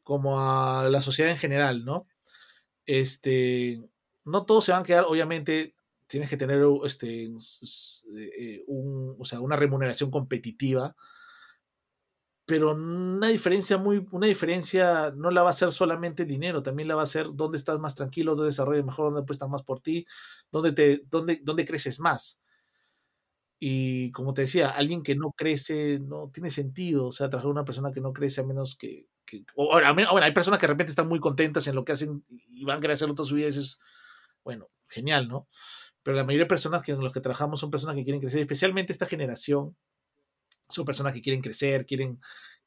como 0.03 0.39
a 0.39 0.89
la 0.89 1.01
sociedad 1.01 1.32
en 1.32 1.38
general, 1.38 1.86
¿no? 1.86 2.08
Este, 2.86 3.82
no 4.26 4.45
todos 4.45 4.66
se 4.66 4.72
van 4.72 4.82
a 4.82 4.86
quedar, 4.86 5.05
obviamente, 5.05 5.76
tienes 6.08 6.30
que 6.30 6.38
tener 6.38 6.64
este, 6.86 7.26
eh, 7.26 8.64
un, 8.68 9.16
o 9.20 9.26
sea, 9.26 9.39
una 9.41 9.55
remuneración 9.55 10.12
competitiva, 10.12 10.95
pero 12.45 12.72
una 12.72 13.28
diferencia 13.28 13.78
muy, 13.78 14.08
una 14.12 14.28
diferencia 14.28 15.12
no 15.12 15.32
la 15.32 15.43
va 15.43 15.49
a 15.49 15.53
ser 15.53 15.74
solamente 15.74 16.24
dinero, 16.24 16.64
también 16.64 16.88
la 16.88 16.95
va 16.95 17.03
a 17.03 17.08
ser 17.08 17.28
dónde 17.34 17.58
estás 17.58 17.78
más 17.80 17.95
tranquilo, 17.95 18.36
dónde 18.36 18.51
desarrollas 18.51 18.86
mejor, 18.86 19.08
dónde 19.08 19.22
apuestas 19.22 19.49
más 19.49 19.64
por 19.64 19.82
ti, 19.82 20.05
dónde, 20.49 20.72
te, 20.72 21.01
dónde, 21.10 21.41
dónde 21.43 21.66
creces 21.66 21.99
más. 21.99 22.39
Y 23.60 24.12
como 24.12 24.34
te 24.34 24.41
decía, 24.43 24.70
alguien 24.70 25.01
que 25.01 25.16
no 25.16 25.32
crece 25.32 25.99
no 25.99 26.30
tiene 26.32 26.49
sentido, 26.49 27.08
o 27.08 27.12
sea, 27.12 27.30
trabajar 27.30 27.51
una 27.51 27.66
persona 27.66 27.91
que 27.91 28.01
no 28.01 28.14
crece 28.14 28.41
a 28.41 28.43
menos 28.43 28.76
que, 28.76 29.08
ahora, 29.58 29.95
hay 30.24 30.32
personas 30.32 30.60
que 30.60 30.68
de 30.68 30.74
repente 30.74 30.91
están 30.91 31.08
muy 31.08 31.20
contentas 31.20 31.68
en 31.68 31.76
lo 31.76 31.84
que 31.84 31.93
hacen 31.93 32.24
y 32.30 32.64
van 32.66 32.78
a 32.78 32.82
querer 32.82 32.93
hacerlo 32.93 33.16
toda 33.16 33.28
su 33.28 33.36
vida, 33.36 33.47
eso 33.47 33.62
es, 33.62 33.80
bueno, 34.43 34.70
genial, 34.88 35.28
¿no? 35.28 35.47
Pero 36.03 36.18
la 36.18 36.24
mayoría 36.24 36.45
de 36.45 36.49
personas 36.49 36.84
que 36.84 36.91
en 36.91 37.03
los 37.03 37.12
que 37.12 37.20
trabajamos 37.20 37.60
son 37.60 37.72
personas 37.72 37.95
que 37.95 38.03
quieren 38.03 38.22
crecer, 38.22 38.41
especialmente 38.41 38.93
esta 38.93 39.08
generación, 39.08 39.76
son 40.70 40.86
personas 40.86 41.14
que 41.14 41.22
quieren 41.22 41.41
crecer, 41.41 41.86
quieren, 41.86 42.20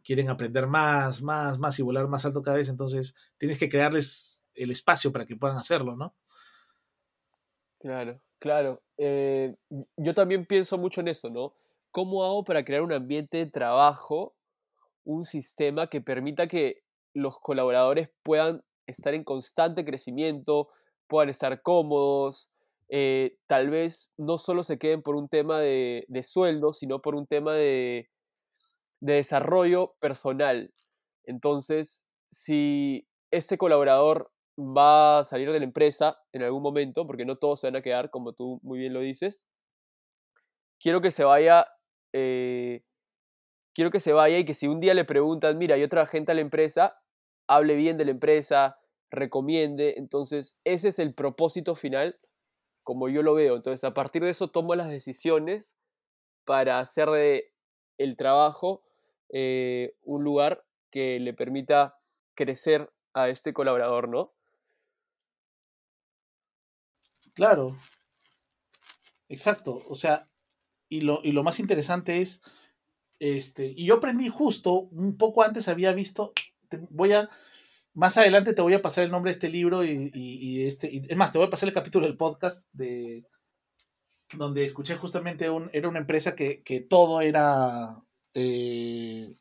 quieren 0.03 0.28
aprender 0.28 0.66
más, 0.66 1.22
más, 1.22 1.59
más 1.59 1.78
y 1.78 1.82
volar 1.82 2.09
más 2.09 2.24
alto 2.24 2.43
cada 2.43 2.57
vez, 2.57 2.68
entonces 2.68 3.14
tienes 3.38 3.59
que 3.59 3.68
crearles 3.68 4.45
el 4.55 4.70
espacio 4.72 5.12
para 5.12 5.24
que 5.24 5.36
puedan 5.36 5.57
hacerlo, 5.57 5.97
¿no? 5.97 6.14
Claro, 7.78 8.20
claro. 8.41 8.82
Eh, 8.99 9.55
yo 9.97 10.14
también 10.14 10.45
pienso 10.47 10.76
mucho 10.78 11.01
en 11.01 11.09
eso, 11.09 11.30
¿no? 11.30 11.55
¿Cómo 11.93 12.24
hago 12.24 12.45
para 12.45 12.64
crear 12.64 12.82
un 12.82 12.93
ambiente 12.93 13.38
de 13.38 13.47
trabajo 13.47 14.34
un 15.05 15.24
sistema 15.24 15.88
que 15.88 16.01
permita 16.01 16.47
que 16.47 16.82
los 17.14 17.38
colaboradores 17.38 18.11
puedan 18.22 18.62
estar 18.86 19.14
en 19.14 19.24
constante 19.24 19.84
crecimiento, 19.84 20.68
puedan 21.07 21.28
estar 21.28 21.62
cómodos, 21.62 22.51
eh, 22.88 23.36
tal 23.47 23.70
vez 23.70 24.12
no 24.16 24.38
solo 24.38 24.62
se 24.62 24.78
queden 24.78 25.03
por 25.03 25.16
un 25.16 25.28
tema 25.28 25.61
de, 25.61 26.05
sueldo, 26.22 26.72
sino 26.72 27.01
por 27.01 27.14
un 27.14 27.26
tema 27.26 27.55
de, 27.55 28.09
desarrollo 29.01 29.95
personal. 30.01 30.72
Entonces, 31.24 32.05
si 32.28 33.07
ese 33.30 33.57
colaborador 33.57 34.30
va 34.61 35.20
a 35.20 35.24
salir 35.24 35.50
de 35.52 35.58
la 35.58 35.64
empresa 35.64 36.18
en 36.32 36.42
algún 36.42 36.62
momento, 36.62 37.06
porque 37.06 37.24
no 37.24 37.36
todos 37.36 37.61
se 37.61 37.66
van 37.66 37.76
a 37.76 37.82
quedar, 37.82 38.11
como 38.11 38.32
tú 38.32 38.61
muy 38.62 38.78
bien 38.78 38.92
lo 38.92 39.00
dices, 39.00 39.46
quiero 40.78 41.00
que 41.00 41.11
se 41.11 41.24
vaya 41.24 41.66
eh, 42.12 42.82
quiero 43.74 43.90
que 43.90 44.00
se 44.00 44.12
vaya 44.12 44.38
y 44.38 44.44
que 44.44 44.54
si 44.54 44.66
un 44.66 44.80
día 44.80 44.94
le 44.94 45.04
preguntan, 45.04 45.58
mira, 45.58 45.74
hay 45.74 45.82
otra 45.82 46.06
gente 46.06 46.32
a 46.32 46.34
la 46.34 46.40
empresa, 46.40 47.00
hable 47.46 47.74
bien 47.74 47.96
de 47.96 48.04
la 48.04 48.11
empresa, 48.12 48.78
recomiende. 49.11 49.94
Entonces, 49.96 50.56
ese 50.64 50.88
es 50.88 50.98
el 50.98 51.14
propósito 51.14 51.74
final, 51.74 52.18
como 52.82 53.08
yo 53.08 53.22
lo 53.22 53.34
veo. 53.34 53.56
Entonces, 53.56 53.84
a 53.84 53.94
partir 53.94 54.22
de 54.22 54.30
eso 54.30 54.50
tomo 54.50 54.74
las 54.74 54.88
decisiones 54.88 55.74
para 56.44 56.78
hacer 56.78 57.08
de 57.11 57.52
el 57.98 58.16
trabajo 58.16 58.82
eh, 59.30 59.94
un 60.02 60.24
lugar 60.24 60.64
que 60.90 61.20
le 61.20 61.34
permita 61.34 61.98
crecer 62.34 62.90
a 63.14 63.28
este 63.28 63.52
colaborador, 63.52 64.08
¿no? 64.08 64.32
Claro. 67.41 67.74
Exacto. 69.30 69.82
O 69.88 69.95
sea, 69.95 70.28
y 70.91 71.01
lo, 71.01 71.20
y 71.22 71.32
lo 71.32 71.43
más 71.43 71.59
interesante 71.59 72.20
es 72.20 72.43
este, 73.18 73.72
y 73.74 73.86
yo 73.86 73.95
aprendí 73.95 74.28
justo, 74.28 74.74
un 74.74 75.16
poco 75.16 75.43
antes 75.43 75.66
había 75.66 75.93
visto, 75.93 76.34
voy 76.91 77.14
a, 77.14 77.30
más 77.95 78.18
adelante 78.18 78.53
te 78.53 78.61
voy 78.61 78.74
a 78.74 78.82
pasar 78.82 79.05
el 79.05 79.11
nombre 79.11 79.30
de 79.30 79.36
este 79.36 79.49
libro 79.49 79.82
y, 79.84 80.66
este, 80.66 80.95
es 80.95 81.16
más, 81.16 81.32
te 81.32 81.38
voy 81.38 81.47
a 81.47 81.51
pasar 81.51 81.70
el 81.70 81.74
capítulo 81.74 82.07
del 82.07 82.18
podcast 82.18 82.68
de, 82.74 83.24
donde 84.36 84.66
escuché 84.66 84.97
justamente, 84.97 85.49
un, 85.49 85.70
era 85.72 85.88
una 85.88 86.01
empresa 86.01 86.36
que, 86.36 86.86
todo 86.91 87.22
era 87.22 88.03
eh, 88.34 89.32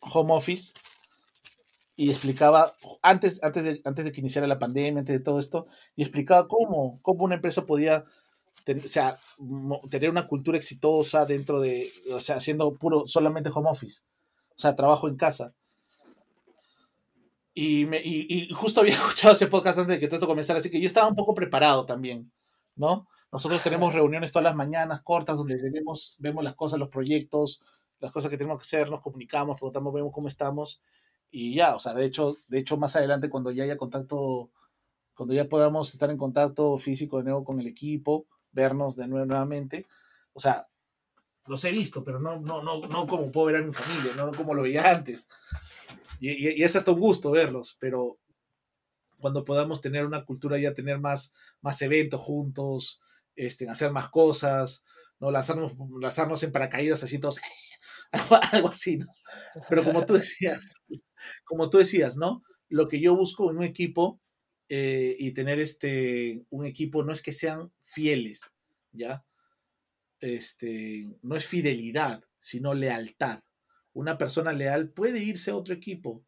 home 0.00 0.34
office 0.34 0.72
y 1.96 2.10
explicaba, 2.10 2.72
antes, 3.02 3.42
antes, 3.42 3.64
de, 3.64 3.80
antes 3.84 4.04
de 4.04 4.12
que 4.12 4.20
iniciara 4.20 4.48
la 4.48 4.58
pandemia, 4.58 5.00
antes 5.00 5.16
de 5.16 5.24
todo 5.24 5.38
esto, 5.38 5.66
y 5.94 6.02
explicaba 6.02 6.48
cómo, 6.48 6.98
cómo 7.02 7.24
una 7.24 7.36
empresa 7.36 7.66
podía 7.66 8.04
o 8.66 8.88
sea, 8.88 9.14
tener 9.90 10.10
una 10.10 10.26
cultura 10.26 10.56
exitosa 10.56 11.26
dentro 11.26 11.60
de, 11.60 11.90
o 12.12 12.20
sea, 12.20 12.36
haciendo 12.36 12.74
puro, 12.74 13.06
solamente 13.06 13.50
home 13.52 13.68
office, 13.68 14.02
o 14.50 14.58
sea, 14.58 14.74
trabajo 14.74 15.06
en 15.08 15.16
casa. 15.16 15.52
Y, 17.52 17.84
me, 17.86 18.00
y, 18.02 18.48
justo 18.52 18.80
había 18.80 18.94
escuchado 18.94 19.34
ese 19.34 19.46
podcast 19.46 19.78
antes 19.78 19.96
de 19.96 20.00
que 20.00 20.08
todo 20.08 20.16
esto 20.16 20.26
comenzara, 20.26 20.58
así 20.58 20.70
que 20.70 20.80
yo 20.80 20.86
estaba 20.86 21.08
un 21.08 21.14
poco 21.14 21.34
preparado 21.34 21.84
también, 21.84 22.32
¿no? 22.74 23.06
Nosotros 23.30 23.62
tenemos 23.62 23.92
reuniones 23.92 24.32
todas 24.32 24.44
las 24.44 24.56
mañanas 24.56 25.02
cortas 25.02 25.36
donde 25.36 25.56
vemos, 25.70 26.16
vemos 26.20 26.42
las 26.42 26.54
cosas, 26.54 26.78
los 26.78 26.88
proyectos, 26.88 27.60
las 28.00 28.12
cosas 28.12 28.30
que 28.30 28.38
tenemos 28.38 28.58
que 28.58 28.62
hacer, 28.62 28.90
nos 28.90 29.00
comunicamos, 29.00 29.56
preguntamos, 29.56 29.92
vemos 29.92 30.12
cómo 30.12 30.28
estamos 30.28 30.80
y 31.30 31.54
ya, 31.54 31.74
o 31.74 31.80
sea, 31.80 31.94
de 31.94 32.04
hecho, 32.06 32.36
de 32.48 32.58
hecho 32.58 32.76
más 32.76 32.96
adelante 32.96 33.28
cuando 33.28 33.50
ya 33.50 33.64
haya 33.64 33.76
contacto, 33.76 34.50
cuando 35.14 35.34
ya 35.34 35.48
podamos 35.48 35.92
estar 35.92 36.10
en 36.10 36.18
contacto 36.18 36.78
físico 36.78 37.18
de 37.18 37.24
nuevo 37.24 37.44
con 37.44 37.60
el 37.60 37.66
equipo, 37.66 38.26
vernos 38.52 38.96
de 38.96 39.08
nuevo 39.08 39.26
nuevamente. 39.26 39.86
O 40.32 40.40
sea, 40.40 40.68
los 41.46 41.64
he 41.64 41.72
visto, 41.72 42.02
pero 42.02 42.18
no, 42.18 42.40
no, 42.40 42.62
no, 42.62 42.80
no 42.80 43.06
como 43.06 43.30
puedo 43.30 43.48
ver 43.48 43.56
a 43.56 43.62
mi 43.62 43.72
familia, 43.72 44.14
no 44.16 44.30
como 44.32 44.54
lo 44.54 44.62
veía 44.62 44.90
antes. 44.90 45.28
Y, 46.20 46.62
es 46.62 46.76
hasta 46.76 46.92
un 46.92 47.00
gusto 47.00 47.30
verlos, 47.30 47.76
pero 47.78 48.18
cuando 49.18 49.44
podamos 49.44 49.80
tener 49.80 50.06
una 50.06 50.24
cultura 50.24 50.58
ya 50.58 50.74
tener 50.74 50.98
más, 50.98 51.34
más 51.60 51.80
eventos 51.82 52.20
juntos, 52.20 53.00
este, 53.36 53.68
hacer 53.68 53.90
más 53.90 54.08
cosas, 54.08 54.84
no 55.20 55.30
lanzarnos, 55.30 55.72
lanzarnos 56.00 56.42
en 56.42 56.52
paracaídas 56.52 57.02
así 57.04 57.18
todos, 57.18 57.40
algo 58.52 58.68
así, 58.68 58.98
¿no? 58.98 59.06
Pero 59.68 59.84
como 59.84 60.04
tú 60.06 60.14
decías, 60.14 60.74
como 61.44 61.70
tú 61.70 61.78
decías, 61.78 62.16
¿no? 62.16 62.42
Lo 62.68 62.88
que 62.88 63.00
yo 63.00 63.16
busco 63.16 63.50
en 63.50 63.58
un 63.58 63.64
equipo 63.64 64.20
eh, 64.68 65.14
y 65.18 65.32
tener 65.32 65.60
este, 65.60 66.44
un 66.50 66.64
equipo 66.64 67.04
no 67.04 67.12
es 67.12 67.22
que 67.22 67.32
sean 67.32 67.72
fieles, 67.82 68.52
¿ya? 68.92 69.24
Este, 70.20 71.18
no 71.22 71.36
es 71.36 71.46
fidelidad, 71.46 72.24
sino 72.38 72.74
lealtad. 72.74 73.42
Una 73.92 74.16
persona 74.16 74.52
leal 74.52 74.90
puede 74.90 75.22
irse 75.22 75.50
a 75.50 75.56
otro 75.56 75.74
equipo, 75.74 76.24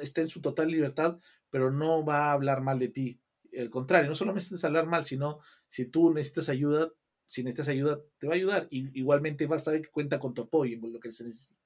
está 0.00 0.20
en 0.20 0.28
su 0.28 0.40
total 0.40 0.70
libertad, 0.70 1.18
pero 1.50 1.70
no 1.70 2.04
va 2.04 2.26
a 2.28 2.32
hablar 2.32 2.60
mal 2.60 2.78
de 2.78 2.88
ti. 2.88 3.20
Al 3.58 3.70
contrario, 3.70 4.08
no 4.08 4.14
solamente 4.14 4.44
necesitas 4.44 4.64
hablar 4.64 4.86
mal, 4.86 5.04
sino 5.04 5.40
si 5.66 5.86
tú 5.86 6.12
necesitas 6.12 6.50
ayuda, 6.50 6.92
si 7.26 7.42
necesitas 7.42 7.68
ayuda, 7.68 8.00
te 8.18 8.26
va 8.26 8.34
a 8.34 8.36
ayudar. 8.36 8.68
Y 8.70 8.98
igualmente 8.98 9.46
vas 9.46 9.62
a 9.62 9.64
saber 9.66 9.82
que 9.82 9.90
cuenta 9.90 10.18
con 10.18 10.34
tu 10.34 10.42
apoyo 10.42 10.76
en 10.76 10.92
lo 10.92 11.00
que 11.00 11.12
se 11.12 11.24
necesita. 11.24 11.58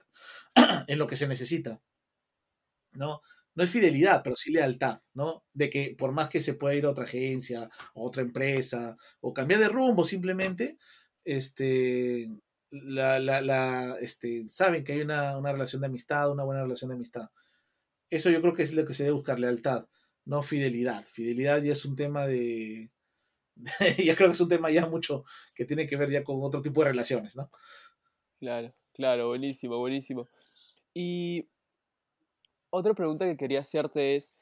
¿No? 2.95 3.20
no 3.55 3.64
es 3.64 3.70
fidelidad, 3.70 4.22
pero 4.22 4.36
sí 4.36 4.51
lealtad, 4.51 5.01
¿no? 5.14 5.45
De 5.53 5.68
que 5.68 5.95
por 5.97 6.12
más 6.12 6.28
que 6.28 6.40
se 6.40 6.55
pueda 6.55 6.74
ir 6.74 6.86
a 6.86 6.90
otra 6.90 7.05
agencia, 7.05 7.64
a 7.64 7.70
otra 7.95 8.22
empresa, 8.22 8.97
o 9.20 9.32
cambiar 9.32 9.61
de 9.61 9.68
rumbo 9.68 10.05
simplemente, 10.05 10.78
este, 11.24 12.28
la, 12.70 13.18
la, 13.18 13.40
la, 13.43 13.97
este, 14.01 14.49
saben 14.49 14.84
que 14.84 14.95
hay 14.95 15.01
una, 15.03 15.36
una, 15.36 15.53
relación 15.53 15.82
de 15.82 15.88
amistad, 15.88 16.30
una 16.30 16.45
buena 16.45 16.62
relación 16.62 16.88
de 16.88 16.97
amistad. 16.97 17.28
Eso 18.11 18.30
yo 18.30 18.40
creo 18.40 18.55
que 18.55 18.62
es 18.62 18.74
lo 18.74 18.86
que 18.86 18.95
se 18.95 19.05
debe 19.05 19.14
buscar, 19.14 19.38
lealtad, 19.38 19.86
no 20.24 20.43
fidelidad. 20.43 21.05
Fidelidad 21.07 21.62
ya 21.62 21.72
es 21.72 21.84
un 21.84 21.97
tema 21.97 22.26
de... 22.26 22.90
ya 24.05 24.16
creo 24.16 24.28
que 24.28 24.34
es 24.34 24.40
un 24.40 24.49
tema 24.49 24.70
ya 24.70 24.86
mucho 24.86 25.24
que 25.55 25.66
tiene 25.66 25.86
que 25.86 25.97
ver 25.97 26.11
ya 26.11 26.24
con 26.24 26.36
otro 26.43 26.62
tipo 26.62 26.82
de 26.82 26.88
relaciones, 26.88 27.36
¿no? 27.36 27.51
Claro, 28.38 28.74
claro, 28.95 29.28
buenísimo, 29.28 29.78
buenísimo. 29.78 30.26
Y 30.95 31.49
otra 32.73 32.95
pregunta 32.95 33.27
que 33.27 33.37
quería 33.37 33.61
hacerte 33.61 34.16
es, 34.16 34.35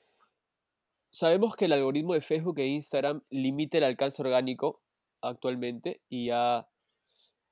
sabemos 1.11 1.57
que 1.57 1.65
el 1.65 1.73
algoritmo 1.73 2.15
de 2.15 2.21
Facebook 2.21 2.59
e 2.61 2.67
Instagram 2.69 3.23
limita 3.29 3.79
el 3.79 3.85
alcance 3.85 4.23
orgánico 4.23 4.81
actualmente 5.21 6.01
y 6.09 6.27
ya 6.27 6.69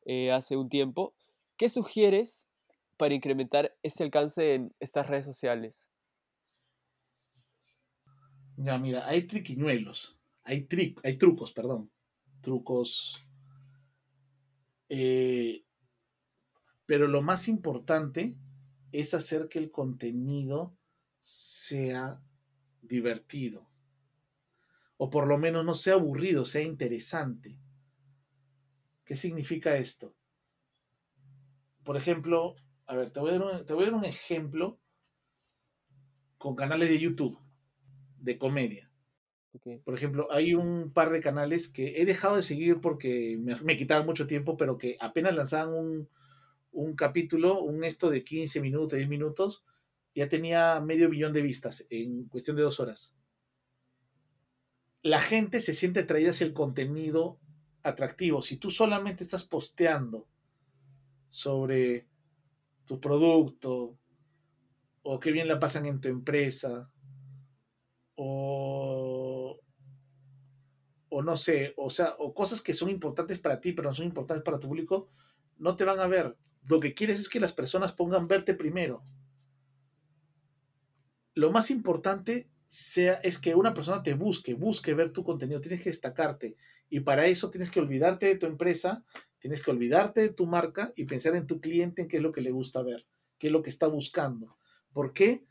eh, 0.07 0.31
hace 0.31 0.57
un 0.57 0.69
tiempo. 0.69 1.15
¿Qué 1.57 1.69
sugieres 1.69 2.49
para 2.97 3.15
incrementar 3.15 3.77
ese 3.83 4.05
alcance 4.05 4.55
en 4.55 4.75
estas 4.79 5.09
redes 5.09 5.27
sociales? 5.27 5.89
Ya, 8.57 8.79
mira, 8.79 9.07
hay 9.07 9.27
triquiñuelos, 9.27 10.17
hay, 10.45 10.69
hay 11.03 11.19
trucos, 11.19 11.53
perdón, 11.53 11.91
trucos. 12.41 13.27
Eh, 14.89 15.65
pero 16.87 17.09
lo 17.09 17.21
más 17.21 17.49
importante 17.49 18.37
es 18.93 19.15
hacer 19.15 19.49
que 19.49 19.59
el 19.59 19.71
contenido 19.71 20.77
sea 21.21 22.23
divertido. 22.83 23.69
O 24.97 25.11
por 25.11 25.27
lo 25.27 25.39
menos 25.39 25.65
no 25.65 25.75
sea 25.75 25.95
aburrido, 25.95 26.45
sea 26.45 26.63
interesante. 26.63 27.61
¿Qué 29.05 29.15
significa 29.15 29.77
esto? 29.77 30.15
Por 31.85 31.97
ejemplo, 31.97 32.57
a 32.87 32.97
ver, 32.97 33.11
te 33.11 33.21
voy 33.21 33.31
a 33.31 33.39
dar 33.39 33.95
un, 33.95 34.05
ejemplo 34.05 34.81
con 36.37 36.57
canales 36.57 36.89
de 36.89 36.99
YouTube 36.99 37.39
de 38.19 38.39
comedia. 38.39 38.91
Por 39.85 39.95
ejemplo, 39.95 40.29
hay 40.31 40.55
un 40.55 40.93
par 40.93 41.11
de 41.11 41.21
canales 41.21 41.69
que 41.69 42.01
he 42.01 42.05
dejado 42.05 42.37
de 42.37 42.43
seguir 42.43 42.81
porque 42.81 43.39
me, 43.41 43.57
me 43.63 43.77
quitaban 43.77 44.07
mucho 44.07 44.27
tiempo, 44.27 44.57
pero 44.57 44.79
que 44.79 44.97
apenas 45.01 45.35
lanzaban 45.35 45.75
un, 45.75 46.09
un 46.79 46.95
capítulo, 46.95 47.61
un 47.61 47.83
esto 47.83 48.09
de 48.09 48.23
15 48.23 48.61
minutos, 48.61 48.97
10 48.97 49.09
minutos, 49.09 49.65
ya 50.15 50.29
tenía 50.29 50.81
medio 50.81 51.09
millón 51.09 51.33
de 51.33 51.43
vistas 51.43 51.87
en 51.91 52.29
cuestión 52.29 52.57
de 52.57 52.63
dos 52.63 52.79
horas. 52.79 53.17
La 55.03 55.21
gente 55.21 55.61
se 55.61 55.75
siente 55.75 56.01
atraída 56.01 56.31
hacia 56.31 56.47
el 56.47 56.53
contenido 56.53 57.41
atractivo. 57.83 58.43
Si 58.43 58.59
tú 58.59 58.71
solamente 58.71 59.25
estás 59.25 59.43
posteando 59.43 60.29
sobre 61.29 62.07
tu 62.85 63.01
producto, 63.01 63.99
o 65.03 65.19
qué 65.19 65.33
bien 65.33 65.49
la 65.49 65.59
pasan 65.59 65.87
en 65.87 66.01
tu 66.01 66.09
empresa, 66.09 66.93
o, 68.15 69.61
o 71.09 71.23
no 71.23 71.37
sé, 71.37 71.75
o 71.77 71.91
sea, 71.91 72.15
o 72.21 72.33
cosas 72.33 72.63
que 72.63 72.73
son 72.73 72.89
importantes 72.89 73.41
para 73.41 73.61
ti, 73.61 73.73
pero 73.73 73.89
no 73.89 73.95
son 73.95 74.07
importantes 74.07 74.45
para 74.45 74.61
tu 74.61 74.69
público, 74.69 75.11
no 75.57 75.75
te 75.75 75.85
van 75.85 75.99
a 75.99 76.07
ver 76.07 76.37
lo 76.67 76.81
que 76.81 76.95
quieres 76.95 77.19
es 77.19 77.29
que 77.29 77.41
las 77.41 77.53
personas 77.53 77.93
pongan 77.93 78.29
verte 78.29 78.55
primero. 78.55 79.05
Lo 81.35 81.51
más 81.51 81.71
importante 81.71 82.51
sea, 82.67 83.15
es 83.15 83.39
que 83.39 83.55
una 83.55 83.73
persona 83.73 84.03
te 84.03 84.15
busque, 84.15 84.55
busque 84.55 84.93
ver 84.93 85.11
tu 85.11 85.25
contenido, 85.25 85.61
tienes 85.61 85.83
que 85.83 85.91
destacarte. 85.91 86.57
Y 86.91 87.01
para 87.01 87.27
eso 87.27 87.51
tienes 87.51 87.71
que 87.71 87.81
olvidarte 87.81 88.27
de 88.27 88.37
tu 88.37 88.47
empresa, 88.47 89.05
tienes 89.39 89.63
que 89.63 89.71
olvidarte 89.71 90.21
de 90.21 90.29
tu 90.31 90.47
marca 90.47 90.93
y 90.97 91.05
pensar 91.05 91.35
en 91.35 91.47
tu 91.47 91.61
cliente, 91.61 92.03
en 92.03 92.09
qué 92.09 92.19
es 92.19 92.23
lo 92.23 92.33
que 92.33 92.41
le 92.41 92.51
gusta 92.51 92.83
ver, 92.83 93.07
qué 93.39 93.47
es 93.47 93.53
lo 93.53 93.63
que 93.63 93.71
está 93.71 93.87
buscando. 93.87 94.59
¿Por 94.93 95.13
qué? 95.13 95.45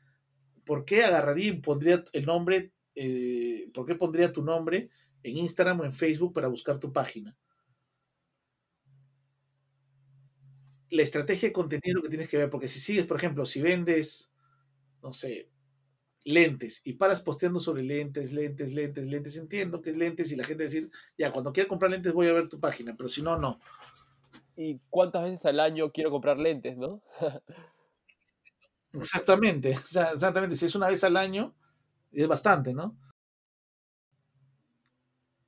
¿Por 0.63 0.85
qué 0.85 1.03
agarraría 1.03 1.47
y 1.47 1.61
pondría 1.61 2.03
el 2.13 2.25
nombre, 2.25 2.73
eh, 2.93 3.69
por 3.73 3.85
qué 3.85 3.95
pondría 3.95 4.33
tu 4.33 4.43
nombre 4.43 4.89
en 5.23 5.37
Instagram 5.37 5.79
o 5.79 5.85
en 5.85 5.93
Facebook 5.93 6.33
para 6.33 6.49
buscar 6.49 6.79
tu 6.79 6.91
página? 6.91 7.35
La 10.89 11.01
estrategia 11.01 11.49
de 11.49 11.53
contenido 11.53 12.01
que 12.01 12.09
tienes 12.09 12.29
que 12.29 12.37
ver, 12.37 12.49
porque 12.49 12.67
si 12.67 12.79
sigues, 12.79 13.05
por 13.05 13.17
ejemplo, 13.17 13.45
si 13.45 13.61
vendes, 13.61 14.31
no 15.01 15.13
sé, 15.13 15.49
lentes 16.23 16.81
y 16.83 16.93
paras 16.93 17.21
posteando 17.21 17.59
sobre 17.59 17.83
lentes, 17.83 18.33
lentes, 18.33 18.73
lentes, 18.73 19.07
lentes, 19.07 19.37
entiendo 19.37 19.81
que 19.81 19.91
es 19.91 19.97
lentes 19.97 20.31
y 20.31 20.35
la 20.35 20.43
gente 20.43 20.63
decir, 20.63 20.91
ya, 21.17 21.31
cuando 21.31 21.53
quiera 21.53 21.69
comprar 21.69 21.91
lentes 21.91 22.13
voy 22.13 22.27
a 22.27 22.33
ver 22.33 22.49
tu 22.49 22.59
página, 22.59 22.95
pero 22.95 23.07
si 23.07 23.21
no, 23.21 23.37
no. 23.37 23.59
¿Y 24.55 24.79
cuántas 24.89 25.23
veces 25.23 25.45
al 25.45 25.59
año 25.59 25.91
quiero 25.91 26.11
comprar 26.11 26.37
lentes, 26.37 26.77
no? 26.77 27.01
exactamente, 28.93 29.71
exactamente, 29.71 30.55
si 30.55 30.65
es 30.65 30.75
una 30.75 30.89
vez 30.89 31.03
al 31.03 31.15
año, 31.15 31.55
es 32.11 32.27
bastante, 32.27 32.73
¿no? 32.73 32.97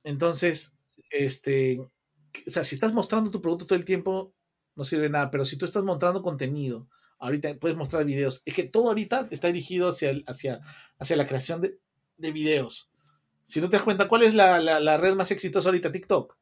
Entonces, 0.02 0.78
este, 1.10 1.78
o 1.78 1.90
sea, 2.46 2.64
si 2.64 2.74
estás 2.74 2.92
mostrando 2.92 3.30
tu 3.30 3.42
producto 3.42 3.66
todo 3.66 3.78
el 3.78 3.84
tiempo, 3.84 4.34
no 4.76 4.84
sirve 4.84 5.08
nada. 5.08 5.30
Pero 5.30 5.44
si 5.44 5.56
tú 5.56 5.64
estás 5.64 5.82
mostrando 5.82 6.22
contenido, 6.22 6.88
ahorita 7.20 7.58
puedes 7.58 7.76
mostrar 7.76 8.04
videos. 8.04 8.42
Es 8.44 8.54
que 8.54 8.64
todo 8.64 8.88
ahorita 8.88 9.26
está 9.30 9.48
dirigido 9.48 9.88
hacia, 9.88 10.12
hacia, 10.26 10.60
hacia 10.98 11.16
la 11.16 11.26
creación 11.26 11.60
de, 11.60 11.78
de, 12.16 12.32
videos. 12.32 12.90
Si 13.44 13.60
no 13.60 13.68
te 13.68 13.76
das 13.76 13.84
cuenta, 13.84 14.08
¿cuál 14.08 14.22
es 14.22 14.34
la, 14.34 14.58
la, 14.58 14.96
red 14.96 15.14
más 15.14 15.30
exitosa 15.30 15.68
ahorita? 15.68 15.92
TikTok. 15.92 16.36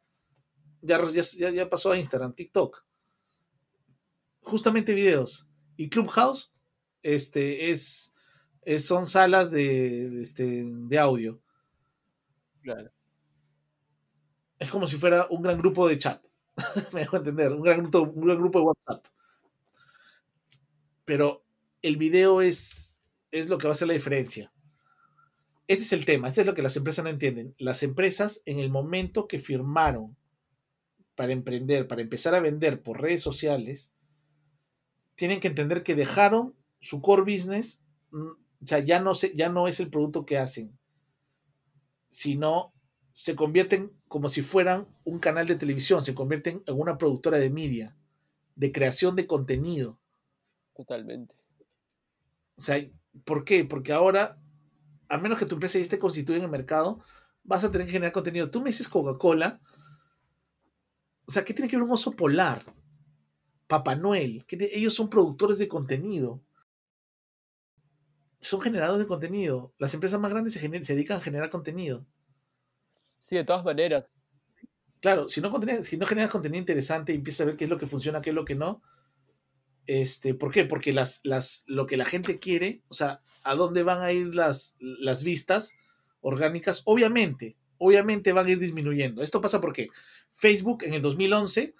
Ya, 0.80 1.00
ya, 1.10 1.50
ya, 1.50 1.68
pasó 1.68 1.92
a 1.92 1.96
Instagram, 1.96 2.34
TikTok. 2.34 2.84
Justamente 4.40 4.94
videos. 4.94 5.48
Y 5.76 5.88
Clubhouse 5.88 6.52
este, 7.02 7.70
es, 7.70 8.14
es 8.62 8.86
son 8.86 9.06
salas 9.06 9.50
de, 9.50 10.10
de, 10.10 10.22
este, 10.22 10.62
de 10.64 10.98
audio. 10.98 11.40
Claro. 12.62 12.90
Es 14.58 14.70
como 14.70 14.86
si 14.86 14.96
fuera 14.96 15.26
un 15.30 15.42
gran 15.42 15.58
grupo 15.58 15.88
de 15.88 15.98
chat. 15.98 16.22
me 16.92 17.00
dejo 17.00 17.16
entender, 17.16 17.52
un 17.52 17.62
gran, 17.62 17.90
grupo, 17.90 18.58
de 18.58 18.64
WhatsApp. 18.64 19.06
Pero 21.04 21.44
el 21.82 21.96
video 21.96 22.42
es, 22.42 23.02
es 23.30 23.48
lo 23.48 23.58
que 23.58 23.66
va 23.66 23.70
a 23.70 23.72
hacer 23.72 23.88
la 23.88 23.94
diferencia. 23.94 24.52
Este 25.66 25.84
es 25.84 25.92
el 25.92 26.04
tema, 26.04 26.28
este 26.28 26.42
es 26.42 26.46
lo 26.46 26.54
que 26.54 26.62
las 26.62 26.76
empresas 26.76 27.04
no 27.04 27.10
entienden. 27.10 27.54
Las 27.58 27.82
empresas 27.82 28.42
en 28.46 28.58
el 28.58 28.70
momento 28.70 29.28
que 29.28 29.38
firmaron 29.38 30.16
para 31.14 31.32
emprender, 31.32 31.86
para 31.86 32.02
empezar 32.02 32.34
a 32.34 32.40
vender 32.40 32.82
por 32.82 33.00
redes 33.00 33.22
sociales, 33.22 33.92
tienen 35.14 35.40
que 35.40 35.48
entender 35.48 35.82
que 35.82 35.94
dejaron 35.94 36.54
su 36.80 37.02
core 37.02 37.22
business, 37.22 37.82
mm, 38.10 38.28
o 38.28 38.66
sea, 38.66 38.78
ya 38.80 39.00
no, 39.00 39.14
se, 39.14 39.34
ya 39.34 39.48
no 39.48 39.68
es 39.68 39.80
el 39.80 39.90
producto 39.90 40.24
que 40.24 40.38
hacen, 40.38 40.78
sino 42.08 42.72
se 43.12 43.36
convierten 43.36 43.97
como 44.08 44.28
si 44.28 44.42
fueran 44.42 44.88
un 45.04 45.18
canal 45.18 45.46
de 45.46 45.54
televisión, 45.54 46.04
se 46.04 46.14
convierten 46.14 46.62
en 46.66 46.80
una 46.80 46.98
productora 46.98 47.38
de 47.38 47.50
media, 47.50 47.96
de 48.56 48.72
creación 48.72 49.14
de 49.16 49.26
contenido. 49.26 49.98
Totalmente. 50.74 51.36
O 52.56 52.60
sea, 52.60 52.84
¿por 53.24 53.44
qué? 53.44 53.64
Porque 53.64 53.92
ahora, 53.92 54.40
a 55.08 55.18
menos 55.18 55.38
que 55.38 55.46
tu 55.46 55.54
empresa 55.54 55.78
ya 55.78 55.82
esté 55.82 55.98
constituida 55.98 56.38
en 56.38 56.44
el 56.44 56.50
mercado, 56.50 57.00
vas 57.44 57.64
a 57.64 57.70
tener 57.70 57.86
que 57.86 57.92
generar 57.92 58.12
contenido. 58.12 58.50
Tú 58.50 58.60
me 58.60 58.66
dices 58.66 58.88
Coca-Cola, 58.88 59.60
o 61.26 61.30
sea, 61.30 61.44
¿qué 61.44 61.52
tiene 61.52 61.68
que 61.68 61.76
ver 61.76 61.84
un 61.84 61.92
oso 61.92 62.12
polar? 62.12 62.74
Papá 63.66 63.94
Noel, 63.94 64.46
que 64.46 64.70
ellos 64.72 64.94
son 64.94 65.10
productores 65.10 65.58
de 65.58 65.68
contenido. 65.68 66.42
Son 68.40 68.60
generadores 68.60 69.00
de 69.00 69.06
contenido. 69.06 69.74
Las 69.78 69.92
empresas 69.92 70.18
más 70.18 70.30
grandes 70.30 70.54
se, 70.54 70.60
se 70.60 70.94
dedican 70.94 71.18
a 71.18 71.20
generar 71.20 71.50
contenido. 71.50 72.06
Sí, 73.18 73.36
de 73.36 73.44
todas 73.44 73.64
maneras. 73.64 74.10
Claro, 75.00 75.28
si 75.28 75.40
no, 75.40 75.52
si 75.82 75.96
no 75.96 76.06
generas 76.06 76.30
contenido 76.30 76.58
interesante 76.58 77.12
y 77.12 77.16
empiezas 77.16 77.42
a 77.42 77.44
ver 77.46 77.56
qué 77.56 77.64
es 77.64 77.70
lo 77.70 77.78
que 77.78 77.86
funciona, 77.86 78.20
qué 78.20 78.30
es 78.30 78.34
lo 78.34 78.44
que 78.44 78.54
no. 78.54 78.82
Este, 79.86 80.34
¿Por 80.34 80.52
qué? 80.52 80.64
Porque 80.64 80.92
las, 80.92 81.20
las, 81.24 81.64
lo 81.66 81.86
que 81.86 81.96
la 81.96 82.04
gente 82.04 82.38
quiere, 82.38 82.82
o 82.88 82.94
sea, 82.94 83.22
a 83.42 83.54
dónde 83.54 83.82
van 83.82 84.02
a 84.02 84.12
ir 84.12 84.34
las, 84.34 84.76
las 84.80 85.22
vistas 85.22 85.72
orgánicas, 86.20 86.82
obviamente, 86.84 87.56
obviamente 87.78 88.32
van 88.32 88.46
a 88.46 88.50
ir 88.50 88.58
disminuyendo. 88.58 89.22
Esto 89.22 89.40
pasa 89.40 89.60
porque 89.60 89.88
Facebook 90.32 90.82
en 90.82 90.94
el 90.94 91.02
2011, 91.02 91.74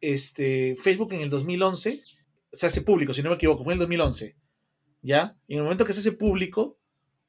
este, 0.00 0.76
Facebook 0.76 1.12
en 1.14 1.22
el 1.22 1.30
2011 1.30 2.02
se 2.52 2.66
hace 2.66 2.82
público, 2.82 3.12
si 3.14 3.22
no 3.22 3.30
me 3.30 3.36
equivoco, 3.36 3.64
fue 3.64 3.72
en 3.72 3.78
el 3.78 3.80
2011, 3.80 4.36
¿ya? 5.02 5.36
Y 5.46 5.54
en 5.54 5.58
el 5.58 5.64
momento 5.64 5.84
que 5.84 5.92
se 5.92 6.00
hace 6.00 6.12
público, 6.12 6.78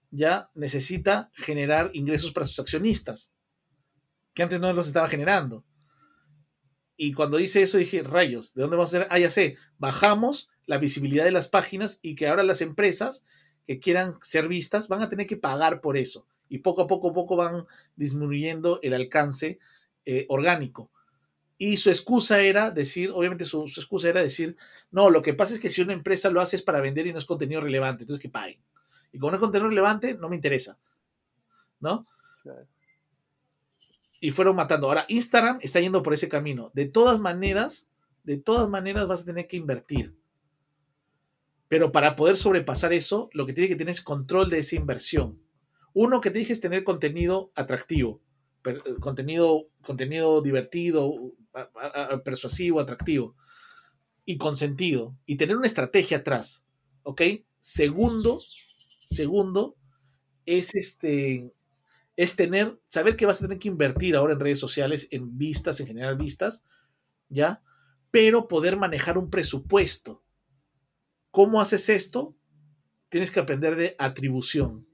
ya 0.09 0.49
necesita 0.55 1.31
generar 1.33 1.89
ingresos 1.93 2.31
para 2.31 2.45
sus 2.45 2.59
accionistas 2.59 3.31
que 4.33 4.43
antes 4.43 4.59
no 4.59 4.71
los 4.73 4.87
estaba 4.87 5.07
generando. 5.07 5.63
Y 6.95 7.13
cuando 7.13 7.37
dice 7.37 7.63
eso 7.63 7.77
dije, 7.77 8.03
rayos, 8.03 8.53
¿de 8.53 8.61
dónde 8.61 8.77
vamos 8.77 8.93
a 8.93 8.97
hacer? 8.97 9.07
Ah, 9.09 9.19
ya 9.19 9.29
sé, 9.29 9.57
bajamos 9.77 10.49
la 10.65 10.77
visibilidad 10.77 11.25
de 11.25 11.31
las 11.31 11.47
páginas 11.47 11.99
y 12.01 12.15
que 12.15 12.27
ahora 12.27 12.43
las 12.43 12.61
empresas 12.61 13.25
que 13.65 13.79
quieran 13.79 14.13
ser 14.21 14.47
vistas 14.47 14.87
van 14.87 15.01
a 15.01 15.09
tener 15.09 15.25
que 15.25 15.37
pagar 15.37 15.81
por 15.81 15.97
eso. 15.97 16.27
Y 16.47 16.59
poco 16.59 16.83
a 16.83 16.87
poco, 16.87 17.13
poco 17.13 17.35
van 17.35 17.65
disminuyendo 17.95 18.79
el 18.83 18.93
alcance 18.93 19.59
eh, 20.05 20.25
orgánico. 20.29 20.91
Y 21.57 21.77
su 21.77 21.89
excusa 21.89 22.41
era 22.41 22.71
decir, 22.71 23.11
obviamente 23.13 23.45
su, 23.45 23.67
su, 23.67 23.79
excusa 23.79 24.09
era 24.09 24.21
decir, 24.21 24.57
no, 24.89 25.09
lo 25.09 25.21
que 25.21 25.33
pasa 25.33 25.53
es 25.53 25.59
que 25.59 25.69
si 25.69 25.81
una 25.81 25.93
empresa 25.93 26.29
lo 26.29 26.41
hace 26.41 26.55
es 26.55 26.61
para 26.61 26.81
vender 26.81 27.07
y 27.07 27.13
no 27.13 27.19
es 27.19 27.25
contenido 27.25 27.61
relevante, 27.61 28.03
entonces 28.03 28.21
que 28.21 28.29
paguen. 28.29 28.59
Y 29.11 29.19
como 29.19 29.31
no 29.31 29.37
es 29.37 29.41
contenido 29.41 29.69
relevante, 29.69 30.15
no 30.15 30.27
me 30.27 30.35
interesa. 30.35 30.77
¿No? 31.79 32.07
Claro 32.43 32.67
y 34.21 34.31
fueron 34.31 34.55
matando. 34.55 34.87
Ahora, 34.87 35.05
Instagram 35.09 35.57
está 35.61 35.81
yendo 35.81 36.03
por 36.03 36.13
ese 36.13 36.29
camino. 36.29 36.71
De 36.73 36.85
todas 36.85 37.19
maneras, 37.19 37.89
de 38.23 38.37
todas 38.37 38.69
maneras 38.69 39.09
vas 39.09 39.23
a 39.23 39.25
tener 39.25 39.47
que 39.47 39.57
invertir. 39.57 40.15
Pero 41.67 41.91
para 41.91 42.15
poder 42.15 42.37
sobrepasar 42.37 42.93
eso, 42.93 43.29
lo 43.33 43.45
que 43.45 43.53
tiene 43.53 43.67
que 43.67 43.75
tener 43.75 43.91
es 43.91 44.01
control 44.01 44.49
de 44.49 44.59
esa 44.59 44.75
inversión. 44.75 45.41
Uno 45.93 46.21
que 46.21 46.29
te 46.29 46.39
dije 46.39 46.53
es 46.53 46.61
tener 46.61 46.83
contenido 46.83 47.51
atractivo, 47.55 48.21
eh, 48.65 48.77
contenido, 48.99 49.67
contenido 49.81 50.41
divertido, 50.41 51.33
persuasivo, 52.23 52.79
atractivo 52.79 53.35
y 54.23 54.37
con 54.37 54.55
sentido. 54.55 55.17
Y 55.25 55.35
tener 55.35 55.57
una 55.57 55.67
estrategia 55.67 56.17
atrás. 56.17 56.63
¿Ok? 57.03 57.21
Segundo, 57.59 58.39
segundo, 59.05 59.75
es 60.45 60.75
este 60.75 61.51
es 62.15 62.35
tener, 62.35 62.79
saber 62.87 63.15
que 63.15 63.25
vas 63.25 63.37
a 63.37 63.45
tener 63.45 63.59
que 63.59 63.69
invertir 63.69 64.15
ahora 64.15 64.33
en 64.33 64.39
redes 64.39 64.59
sociales, 64.59 65.07
en 65.11 65.37
vistas, 65.37 65.79
en 65.79 65.87
generar 65.87 66.17
vistas, 66.17 66.65
¿ya? 67.29 67.63
Pero 68.11 68.47
poder 68.47 68.77
manejar 68.77 69.17
un 69.17 69.29
presupuesto. 69.29 70.23
¿Cómo 71.31 71.61
haces 71.61 71.87
esto? 71.89 72.35
Tienes 73.09 73.31
que 73.31 73.39
aprender 73.39 73.75
de 73.75 73.95
atribución. 73.97 74.87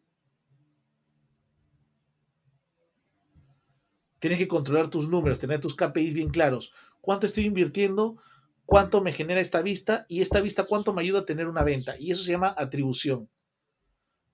Tienes 4.20 4.40
que 4.40 4.48
controlar 4.48 4.90
tus 4.90 5.08
números, 5.08 5.40
tener 5.40 5.60
tus 5.60 5.76
KPIs 5.76 6.14
bien 6.14 6.30
claros. 6.30 6.74
¿Cuánto 7.02 7.26
estoy 7.26 7.46
invirtiendo? 7.46 8.18
¿Cuánto 8.66 9.02
me 9.02 9.12
genera 9.12 9.40
esta 9.40 9.62
vista? 9.62 10.06
Y 10.10 10.22
esta 10.22 10.42
vista, 10.42 10.66
¿cuánto 10.66 10.94
me 10.94 11.02
ayuda 11.02 11.20
a 11.20 11.26
tener 11.26 11.48
una 11.48 11.64
venta? 11.64 11.96
Y 11.98 12.12
eso 12.12 12.24
se 12.24 12.32
llama 12.32 12.54
atribución. 12.58 13.30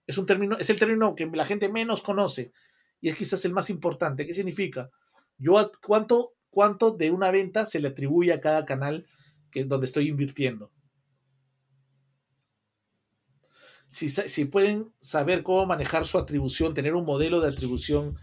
Es 0.07 0.17
un 0.17 0.25
término, 0.25 0.57
es 0.57 0.69
el 0.69 0.79
término 0.79 1.15
que 1.15 1.25
la 1.27 1.45
gente 1.45 1.69
menos 1.69 2.01
conoce 2.01 2.51
y 3.03 3.09
es 3.09 3.15
quizás 3.15 3.43
el 3.43 3.51
más 3.51 3.69
importante. 3.69 4.25
¿Qué 4.25 4.31
significa? 4.31 4.89
Yo 5.37 5.69
cuánto, 5.85 6.35
cuánto 6.49 6.91
de 6.91 7.11
una 7.11 7.31
venta 7.31 7.65
se 7.65 7.81
le 7.81 7.89
atribuye 7.89 8.31
a 8.31 8.39
cada 8.39 8.63
canal 8.63 9.05
que, 9.51 9.65
donde 9.65 9.87
estoy 9.87 10.07
invirtiendo. 10.07 10.71
Si, 13.89 14.07
si 14.07 14.45
pueden 14.45 14.93
saber 15.01 15.43
cómo 15.43 15.65
manejar 15.65 16.07
su 16.07 16.17
atribución, 16.17 16.73
tener 16.73 16.95
un 16.95 17.03
modelo 17.03 17.41
de 17.41 17.49
atribución 17.49 18.17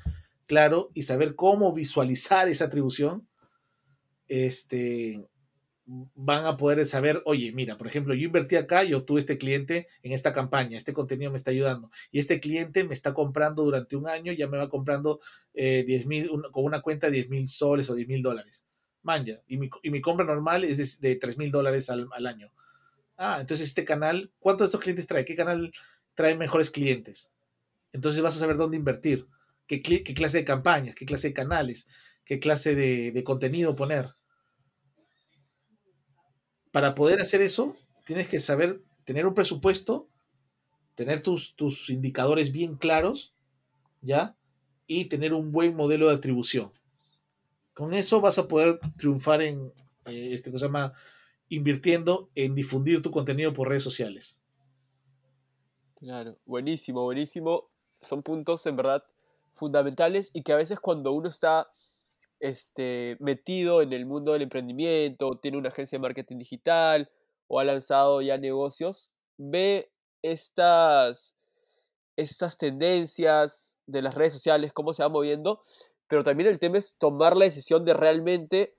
claro 0.47 0.91
y 0.95 1.03
saber 1.03 1.35
cómo 1.37 1.75
visualizar 1.75 2.49
esa 2.49 2.65
atribución, 2.65 3.29
este, 4.29 5.29
van 6.15 6.47
a 6.47 6.57
poder 6.57 6.87
saber, 6.87 7.21
oye, 7.25 7.51
mira, 7.53 7.77
por 7.77 7.89
ejemplo, 7.89 8.15
yo 8.15 8.27
invertí 8.27 8.55
acá, 8.55 8.85
yo 8.85 9.05
tuve 9.05 9.19
este 9.19 9.39
cliente 9.39 9.89
en 10.03 10.13
esta 10.13 10.33
campaña, 10.33 10.77
este 10.77 10.93
contenido 10.93 11.33
me 11.33 11.37
está 11.37 11.51
ayudando 11.51 11.91
y 12.13 12.21
este 12.21 12.39
cliente 12.39 12.85
me 12.85 12.95
está 12.95 13.13
comprando 13.13 13.65
durante 13.65 13.97
un 13.97 14.07
año, 14.07 14.33
ya 14.33 14.47
me 14.47 14.57
va 14.57 14.69
comprando 14.69 15.21
eh, 15.53 15.83
10 15.85 16.07
mil, 16.07 16.31
con 16.53 16.65
una 16.65 16.81
cuenta 16.81 17.09
de 17.09 17.15
10 17.15 17.31
mil 17.31 17.49
soles 17.49 17.91
o 17.91 17.95
10 17.95 18.07
mil 18.07 18.23
dólares. 18.23 18.65
Manja, 19.03 19.43
y 19.49 19.57
mi, 19.57 19.69
y 19.83 19.91
mi, 19.91 20.01
compra 20.01 20.25
normal 20.25 20.63
es 20.63 21.01
de, 21.01 21.09
de 21.09 21.17
3 21.17 21.39
mil 21.39 21.51
dólares 21.51 21.91
al, 21.91 22.07
al, 22.13 22.27
año. 22.27 22.53
Ah, 23.17 23.39
entonces 23.41 23.67
este 23.67 23.85
canal, 23.85 24.31
¿cuántos 24.39 24.67
de 24.67 24.67
estos 24.67 24.81
clientes 24.81 25.07
trae? 25.09 25.25
¿Qué 25.25 25.35
canal 25.35 25.73
trae 26.15 26.37
mejores 26.37 26.71
clientes? 26.71 27.33
Entonces 27.93 28.21
vas 28.23 28.37
a 28.37 28.41
saber 28.41 28.57
dónde 28.57 28.77
invertir, 28.77 29.27
qué, 29.67 29.83
qué 29.83 30.15
clase 30.15 30.39
de 30.39 30.45
campañas, 30.45 30.95
qué 30.95 31.05
clase 31.05 31.29
de 31.29 31.35
canales, 31.35 31.87
qué 32.25 32.39
clase 32.39 32.77
de, 32.77 33.11
de 33.11 33.25
contenido 33.25 33.75
poner 33.75 34.15
para 36.73 36.95
poder 36.95 37.21
hacer 37.21 37.41
eso, 37.43 37.77
tienes 38.05 38.29
que 38.29 38.39
saber 38.39 38.83
tener 39.05 39.27
un 39.27 39.35
presupuesto, 39.35 40.09
tener 40.95 41.23
tus, 41.23 41.57
tus 41.57 41.91
indicadores 41.91 42.53
bien 42.53 42.77
claros, 42.77 43.35
¿ya? 44.03 44.37
Y 44.87 45.07
tener 45.07 45.35
un 45.35 45.53
buen 45.53 45.75
modelo 45.75 46.09
de 46.09 46.15
atribución. 46.15 46.71
Con 47.75 47.95
eso 47.95 48.21
vas 48.21 48.39
a 48.39 48.49
poder 48.49 48.79
triunfar 48.97 49.43
en, 49.43 49.73
eh, 50.07 50.31
este 50.33 50.51
que 50.51 50.59
se 50.59 50.67
llama, 50.67 50.93
invirtiendo 51.49 52.31
en 52.35 52.55
difundir 52.55 53.03
tu 53.03 53.11
contenido 53.11 53.53
por 53.53 53.69
redes 53.69 53.83
sociales. 53.83 54.41
Claro, 55.97 56.37
buenísimo, 56.47 57.03
buenísimo. 57.03 57.69
Son 57.95 58.23
puntos 58.23 58.65
en 58.67 58.77
verdad 58.77 59.05
fundamentales 59.53 60.31
y 60.33 60.43
que 60.43 60.53
a 60.53 60.57
veces 60.57 60.81
cuando 60.81 61.13
uno 61.13 61.29
está 61.29 61.71
este, 62.41 63.17
metido 63.21 63.83
en 63.83 63.93
el 63.93 64.07
mundo 64.07 64.33
del 64.33 64.43
emprendimiento, 64.43 65.39
tiene 65.41 65.59
una 65.59 65.69
agencia 65.69 65.97
de 65.97 66.03
marketing 66.03 66.39
digital 66.39 67.11
o 67.47 67.61
ha 67.61 67.65
lanzado 67.65 68.23
ya 68.23 68.39
negocios, 68.39 69.13
ve 69.37 69.91
estas, 70.23 71.37
estas 72.17 72.59
tendencias 72.59 73.77
de 73.87 74.03
las 74.03 74.15
redes 74.15 74.33
sociales, 74.33 74.73
cómo 74.73 74.95
se 74.95 75.03
va 75.03 75.09
moviendo, 75.09 75.63
pero 76.09 76.25
también 76.25 76.49
el 76.49 76.59
tema 76.59 76.79
es 76.79 76.97
tomar 76.99 77.37
la 77.37 77.45
decisión 77.45 77.85
de 77.85 77.95
realmente 77.95 78.77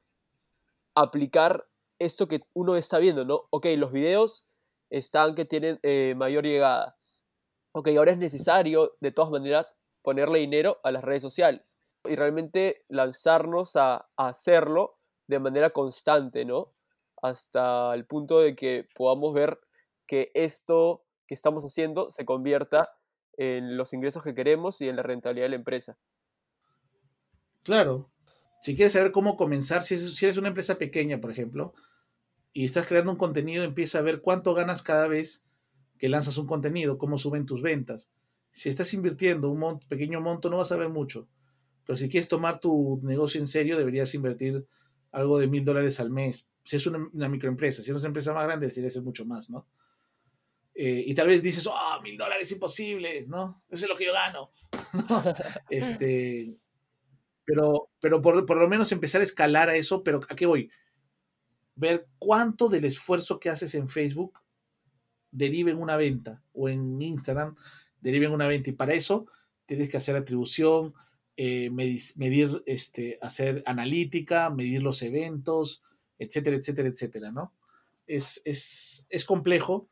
aplicar 0.95 1.65
esto 1.99 2.27
que 2.27 2.41
uno 2.53 2.75
está 2.75 2.97
viendo, 2.97 3.25
¿no? 3.25 3.43
Ok, 3.51 3.67
los 3.77 3.91
videos 3.91 4.45
están 4.89 5.35
que 5.35 5.45
tienen 5.45 5.79
eh, 5.83 6.15
mayor 6.17 6.45
llegada. 6.45 6.97
Ok, 7.73 7.89
ahora 7.89 8.11
es 8.11 8.17
necesario, 8.17 8.95
de 8.99 9.11
todas 9.11 9.31
maneras, 9.31 9.77
ponerle 10.01 10.39
dinero 10.39 10.79
a 10.83 10.91
las 10.91 11.03
redes 11.03 11.21
sociales 11.21 11.77
y 12.05 12.15
realmente 12.15 12.83
lanzarnos 12.87 13.75
a, 13.75 14.09
hacerlo 14.17 14.97
de 15.27 15.39
manera 15.39 15.69
constante, 15.69 16.45
¿no? 16.45 16.73
Hasta 17.21 17.93
el 17.93 18.05
punto 18.05 18.39
de 18.39 18.55
que 18.55 18.87
podamos 18.95 19.33
ver 19.33 19.59
que 20.07 20.31
esto 20.33 21.03
que 21.27 21.35
estamos 21.35 21.63
haciendo 21.63 22.09
se 22.09 22.25
convierta 22.25 22.93
en 23.37 23.77
los 23.77 23.93
ingresos 23.93 24.23
que 24.23 24.35
queremos 24.35 24.81
y 24.81 24.89
en 24.89 24.95
la 24.97 25.03
rentabilidad 25.03 25.45
de 25.45 25.49
la 25.49 25.55
empresa. 25.55 25.97
Claro. 27.63 28.09
Si 28.61 28.75
quieres 28.75 28.93
saber 28.93 29.11
cómo 29.11 29.37
comenzar, 29.37 29.83
si, 29.83 29.95
eres 29.95 30.37
una 30.37 30.49
empresa 30.49 30.77
pequeña, 30.77 31.19
por 31.19 31.31
ejemplo, 31.31 31.73
y 32.53 32.65
estás 32.65 32.87
creando 32.87 33.11
un 33.11 33.17
contenido, 33.17 33.63
empieza 33.63 33.99
a 33.99 34.03
ver 34.03 34.21
cuánto 34.21 34.53
ganas 34.53 34.83
cada 34.83 35.07
vez 35.07 35.45
que 35.97 36.09
lanzas 36.09 36.37
un 36.37 36.47
contenido, 36.47 36.97
cómo 36.97 37.17
suben 37.17 37.45
tus 37.45 37.61
ventas. 37.61 38.11
Si 38.51 38.69
estás 38.69 38.93
invirtiendo 38.93 39.49
un 39.49 39.79
pequeño 39.87 40.19
monto, 40.19 40.49
no 40.49 40.57
vas 40.57 40.71
a 40.71 40.77
ver 40.77 40.89
mucho. 40.89 41.27
Pero 41.85 41.97
si 41.97 42.09
quieres 42.09 42.27
tomar 42.27 42.59
tu 42.59 42.99
negocio 43.03 43.39
en 43.39 43.47
serio, 43.47 43.77
deberías 43.77 44.13
invertir 44.13 44.65
algo 45.11 45.39
de 45.39 45.47
mil 45.47 45.65
dólares 45.65 45.99
al 45.99 46.09
mes. 46.09 46.47
Si 46.63 46.75
es 46.75 46.87
una, 46.87 47.27
microempresa, 47.27 47.81
si 47.81 47.91
es 47.91 47.97
una 47.97 48.07
empresa 48.07 48.33
más 48.33 48.45
grande, 48.45 48.67
debería 48.67 48.89
ser 48.89 49.01
mucho 49.01 49.25
más, 49.25 49.49
¿no? 49.49 49.67
Eh, 50.73 51.03
y 51.07 51.13
tal 51.13 51.27
vez 51.27 51.43
dices, 51.43 51.67
oh, 51.67 52.01
mil 52.01 52.17
dólares 52.17 52.51
imposible, 52.51 53.25
¿no? 53.27 53.63
Eso 53.69 53.85
es 53.85 53.89
lo 53.89 53.95
que 53.95 54.05
yo 54.05 54.13
gano. 54.13 54.51
este, 55.69 56.55
pero 57.43 57.89
pero 57.99 58.21
por, 58.21 58.45
por, 58.45 58.57
lo 58.57 58.69
menos 58.69 58.91
empezar 58.91 59.21
a 59.21 59.25
escalar 59.25 59.69
a 59.69 59.75
eso, 59.75 60.03
pero 60.03 60.19
¿a 60.29 60.35
qué 60.35 60.45
voy? 60.45 60.69
Ver 61.75 62.07
cuánto 62.19 62.69
del 62.69 62.85
esfuerzo 62.85 63.39
que 63.39 63.49
haces 63.49 63.75
en 63.75 63.89
Facebook 63.89 64.39
deriva 65.31 65.71
en 65.71 65.77
una 65.77 65.97
venta 65.97 66.43
o 66.53 66.69
en 66.69 67.01
Instagram 67.01 67.55
deriva 68.01 68.25
en 68.25 68.33
una 68.33 68.47
venta. 68.47 68.69
Y 68.69 68.73
para 68.73 68.93
eso 68.93 69.25
tienes 69.65 69.89
que 69.89 69.97
hacer 69.97 70.15
atribución, 70.15 70.93
eh, 71.37 71.69
medir, 71.69 72.63
este, 72.65 73.17
hacer 73.21 73.63
analítica, 73.65 74.49
medir 74.49 74.83
los 74.83 75.01
eventos, 75.01 75.83
etcétera, 76.19 76.55
etcétera, 76.57 76.89
etcétera, 76.89 77.31
¿no? 77.31 77.53
Es, 78.07 78.41
es, 78.45 79.25
complejo, 79.25 79.87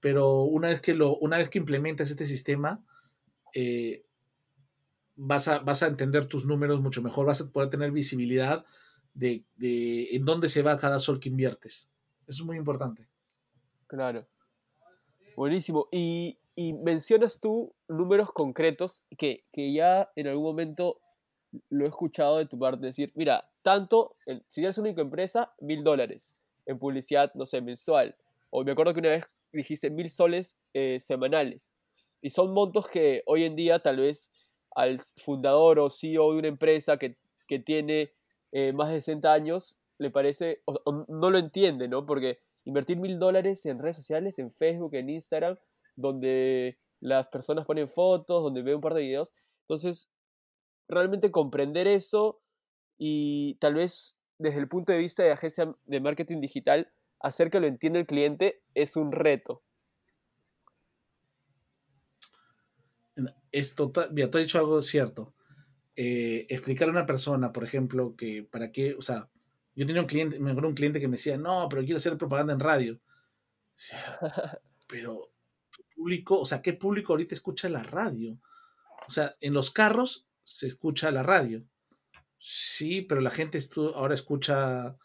pero 0.00 0.42
una 0.42 0.68
vez 0.68 0.80
que, 0.80 0.94
lo, 0.94 1.16
una 1.18 1.36
vez 1.36 1.48
que 1.48 1.58
implementas 1.58 2.10
este 2.10 2.26
sistema, 2.26 2.84
eh, 3.54 4.04
vas, 5.14 5.48
a, 5.48 5.60
vas 5.60 5.82
a 5.82 5.86
entender 5.86 6.26
tus 6.26 6.44
números 6.44 6.80
mucho 6.80 7.02
mejor, 7.02 7.26
vas 7.26 7.40
a 7.40 7.50
poder 7.50 7.70
tener 7.70 7.92
visibilidad 7.92 8.64
de, 9.14 9.44
de 9.56 10.08
en 10.16 10.24
dónde 10.24 10.48
se 10.48 10.62
va 10.62 10.76
cada 10.76 10.98
sol 10.98 11.20
que 11.20 11.28
inviertes. 11.28 11.88
Eso 12.26 12.42
es 12.42 12.46
muy 12.46 12.56
importante. 12.56 13.06
Claro. 13.86 14.26
Buenísimo. 15.36 15.88
Y 15.92 16.38
y 16.54 16.74
mencionas 16.74 17.40
tú 17.40 17.74
números 17.88 18.30
concretos 18.30 19.02
que, 19.16 19.44
ya 19.54 20.10
en 20.16 20.28
algún 20.28 20.44
momento 20.44 21.00
lo 21.68 21.84
he 21.84 21.88
escuchado 21.88 22.38
de 22.38 22.46
tu 22.46 22.58
parte 22.58 22.86
decir, 22.86 23.12
mira, 23.14 23.48
tanto, 23.62 24.16
si 24.48 24.62
eres 24.62 24.78
una 24.78 24.90
empresa, 24.90 25.52
mil 25.60 25.84
dólares 25.84 26.34
en 26.66 26.78
publicidad, 26.78 27.32
no 27.34 27.46
sé, 27.46 27.60
mensual. 27.60 28.16
O 28.50 28.64
me 28.64 28.72
acuerdo 28.72 28.94
que 28.94 29.00
una 29.00 29.10
vez 29.10 29.24
dijiste 29.52 29.90
mil 29.90 30.10
soles 30.10 30.56
eh, 30.74 30.98
semanales. 31.00 31.72
Y 32.20 32.30
son 32.30 32.54
montos 32.54 32.88
que 32.88 33.22
hoy 33.26 33.44
en 33.44 33.56
día 33.56 33.80
tal 33.80 33.98
vez 33.98 34.30
al 34.74 34.98
fundador 35.24 35.78
o 35.78 35.90
CEO 35.90 36.32
de 36.32 36.38
una 36.38 36.48
empresa 36.48 36.96
que, 36.96 37.16
tiene 37.66 38.10
eh, 38.52 38.72
más 38.72 38.88
de 38.88 39.02
60 39.02 39.30
años 39.30 39.76
le 39.98 40.10
parece, 40.10 40.62
o, 40.64 41.04
no 41.06 41.28
lo 41.28 41.36
entiende, 41.36 41.86
¿no? 41.86 42.06
Porque 42.06 42.38
invertir 42.64 42.96
mil 42.96 43.18
dólares 43.18 43.66
en 43.66 43.78
redes 43.78 43.98
sociales, 43.98 44.38
en 44.38 44.50
Facebook, 44.52 44.94
en 44.94 45.10
Instagram, 45.10 45.58
donde 45.96 46.78
las 47.00 47.26
personas 47.28 47.66
ponen 47.66 47.88
fotos, 47.88 48.42
donde 48.42 48.62
ven 48.62 48.76
un 48.76 48.80
par 48.80 48.94
de 48.94 49.02
videos. 49.02 49.32
Entonces, 49.62 50.10
realmente 50.88 51.30
comprender 51.30 51.86
eso 51.86 52.40
y 52.98 53.56
tal 53.56 53.74
vez 53.74 54.16
desde 54.38 54.60
el 54.60 54.68
punto 54.68 54.92
de 54.92 54.98
vista 54.98 55.22
de 55.22 55.32
agencia 55.32 55.74
de 55.84 56.00
marketing 56.00 56.40
digital, 56.40 56.92
hacer 57.22 57.50
que 57.50 57.60
lo 57.60 57.66
entienda 57.66 58.00
el 58.00 58.06
cliente 58.06 58.62
es 58.74 58.96
un 58.96 59.12
reto. 59.12 59.62
Es 63.52 63.74
total, 63.74 64.12
mira, 64.12 64.30
tú 64.30 64.38
has 64.38 64.44
dicho 64.44 64.58
algo 64.58 64.80
cierto. 64.82 65.34
Eh, 65.94 66.46
explicar 66.48 66.88
a 66.88 66.92
una 66.92 67.06
persona, 67.06 67.52
por 67.52 67.64
ejemplo, 67.64 68.16
que 68.16 68.42
para 68.42 68.72
qué, 68.72 68.94
o 68.94 69.02
sea, 69.02 69.28
yo 69.74 69.86
tenía 69.86 70.02
un 70.02 70.08
cliente, 70.08 70.40
me 70.40 70.50
acuerdo 70.50 70.68
un 70.68 70.74
cliente 70.74 71.00
que 71.00 71.08
me 71.08 71.16
decía, 71.16 71.36
no, 71.36 71.68
pero 71.68 71.82
quiero 71.82 71.98
hacer 71.98 72.16
propaganda 72.16 72.52
en 72.52 72.60
radio. 72.60 73.00
pero 74.88 75.31
público, 76.02 76.40
o 76.40 76.46
sea, 76.46 76.62
¿qué 76.62 76.72
público 76.72 77.12
ahorita 77.12 77.34
escucha 77.34 77.68
la 77.68 77.84
radio? 77.84 78.40
O 79.06 79.10
sea, 79.10 79.36
en 79.40 79.52
los 79.52 79.70
carros 79.70 80.26
se 80.42 80.66
escucha 80.66 81.12
la 81.12 81.22
radio. 81.22 81.64
Sí, 82.38 83.02
pero 83.02 83.20
la 83.20 83.30
gente 83.30 83.60
ahora 83.94 84.14
escucha, 84.14 84.96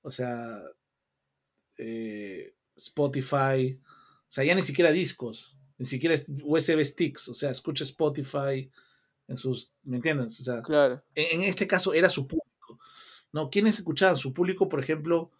o 0.00 0.10
sea, 0.10 0.58
eh, 1.76 2.54
Spotify, 2.74 3.78
o 3.78 4.30
sea, 4.30 4.42
ya 4.42 4.54
ni 4.54 4.62
siquiera 4.62 4.90
discos, 4.90 5.58
ni 5.76 5.84
siquiera 5.84 6.14
USB 6.42 6.82
sticks, 6.82 7.28
o 7.28 7.34
sea, 7.34 7.50
escucha 7.50 7.84
Spotify 7.84 8.70
en 9.28 9.36
sus, 9.36 9.74
¿me 9.82 9.96
entienden? 9.96 10.28
O 10.28 10.32
sea, 10.32 10.62
claro. 10.62 11.04
en, 11.14 11.42
este 11.42 11.66
caso 11.66 11.92
era 11.92 12.08
su 12.08 12.26
público. 12.26 12.80
¿No? 13.32 13.50
¿Quiénes 13.50 13.78
escuchaban? 13.78 14.16
Su 14.16 14.32
público, 14.32 14.68
por 14.68 14.80
ejemplo, 14.80 15.30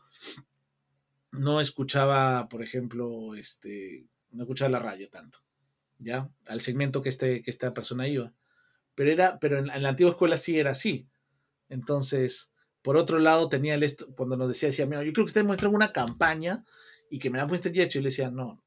no 1.30 1.62
escuchaba, 1.62 2.48
por 2.50 2.62
ejemplo, 2.62 3.34
este, 3.34 4.06
no 4.32 4.42
escuchaba 4.42 4.70
la 4.70 4.78
radio 4.78 5.08
tanto, 5.08 5.38
¿ya? 5.98 6.30
Al 6.46 6.60
segmento 6.60 7.02
que, 7.02 7.08
este, 7.08 7.42
que 7.42 7.50
esta 7.50 7.72
persona 7.74 8.08
iba. 8.08 8.32
Pero, 8.94 9.10
era, 9.10 9.38
pero 9.38 9.58
en, 9.58 9.66
la 9.66 9.88
antigua 9.88 10.12
escuela 10.12 10.36
sí 10.36 10.58
era 10.58 10.72
así. 10.72 11.08
Entonces, 11.68 12.52
por 12.82 12.96
otro 12.96 13.18
lado, 13.18 13.48
tenía 13.48 13.74
el 13.74 13.96
cuando 14.16 14.36
nos 14.36 14.48
decía, 14.48 14.68
decía, 14.68 14.84
yo 14.86 14.90
creo 14.90 15.12
que 15.12 15.22
ustedes 15.22 15.46
muestran 15.46 15.74
una 15.74 15.92
campaña 15.92 16.64
y 17.10 17.18
que 17.18 17.30
me 17.30 17.38
dan 17.38 17.48
puesto 17.48 17.68
hecho. 17.68 17.98
Y 17.98 18.02
le 18.02 18.08
decía, 18.08 18.30
no, 18.30 18.62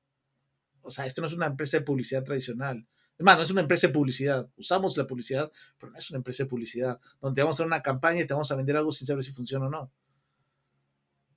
o 0.82 0.90
sea, 0.90 1.06
esto 1.06 1.22
no 1.22 1.28
es 1.28 1.34
una 1.34 1.48
empresa 1.48 1.78
de 1.78 1.84
publicidad 1.84 2.24
tradicional. 2.24 2.88
Es 3.18 3.24
más, 3.24 3.38
no 3.38 3.44
es 3.44 3.52
una 3.52 3.62
empresa 3.62 3.88
de 3.88 3.94
publicidad. 3.94 4.50
Usamos 4.56 4.98
la 4.98 5.08
publicidad, 5.08 5.52
pero 5.78 5.92
no 5.92 5.98
es 5.98 6.10
una 6.10 6.18
empresa 6.18 6.44
de 6.44 6.50
publicidad, 6.50 7.00
donde 7.22 7.42
vamos 7.42 7.56
a 7.56 7.58
hacer 7.58 7.68
una 7.68 7.82
campaña 7.82 8.22
y 8.22 8.28
te 8.28 8.34
vamos 8.34 8.52
a 8.52 8.56
vender 8.56 8.78
algo 8.78 8.92
sin 8.92 9.08
saber 9.08 9.24
si 9.24 9.32
funciona 9.32 9.68
o 9.68 9.70
no. 9.70 9.92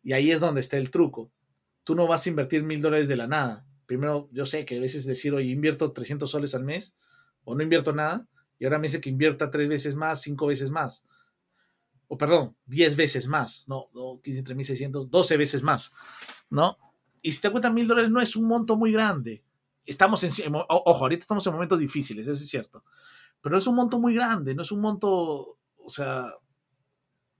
Y 0.02 0.12
ahí 0.12 0.30
es 0.30 0.40
donde 0.40 0.60
está 0.60 0.76
el 0.76 0.90
truco. 0.90 1.30
Tú 1.84 1.94
no 1.94 2.06
vas 2.06 2.26
a 2.26 2.28
invertir 2.28 2.62
mil 2.62 2.80
dólares 2.82 3.08
de 3.08 3.16
la 3.16 3.26
nada 3.26 3.67
primero 3.88 4.28
yo 4.32 4.44
sé 4.44 4.66
que 4.66 4.76
a 4.76 4.80
veces 4.80 5.06
decir, 5.06 5.32
oye, 5.32 5.48
invierto 5.48 5.90
300 5.90 6.30
soles 6.30 6.54
al 6.54 6.62
mes 6.62 6.94
o 7.44 7.54
no 7.54 7.62
invierto 7.62 7.94
nada, 7.94 8.28
y 8.58 8.64
ahora 8.64 8.78
me 8.78 8.86
dice 8.86 9.00
que 9.00 9.08
invierta 9.08 9.50
tres 9.50 9.66
veces 9.66 9.94
más, 9.94 10.20
cinco 10.20 10.46
veces 10.46 10.70
más. 10.70 11.06
O 12.06 12.18
perdón, 12.18 12.54
10 12.66 12.96
veces 12.96 13.26
más, 13.26 13.64
no, 13.66 13.88
no 13.94 14.20
15, 14.22 14.44
12 15.08 15.36
veces 15.36 15.62
más, 15.62 15.92
¿no? 16.50 16.76
Y 17.22 17.32
si 17.32 17.40
te 17.40 17.50
cuentan 17.50 17.74
mil 17.74 17.88
dólares, 17.88 18.10
no 18.10 18.20
es 18.20 18.36
un 18.36 18.46
monto 18.46 18.76
muy 18.76 18.92
grande. 18.92 19.42
Estamos 19.86 20.22
en, 20.22 20.54
ojo, 20.54 21.04
ahorita 21.04 21.22
estamos 21.22 21.46
en 21.46 21.52
momentos 21.54 21.80
difíciles, 21.80 22.28
eso 22.28 22.42
es 22.42 22.48
cierto. 22.48 22.84
Pero 23.40 23.56
es 23.56 23.66
un 23.66 23.76
monto 23.76 23.98
muy 23.98 24.14
grande, 24.14 24.54
no 24.54 24.62
es 24.62 24.70
un 24.70 24.80
monto, 24.80 25.58
o 25.76 25.88
sea, 25.88 26.26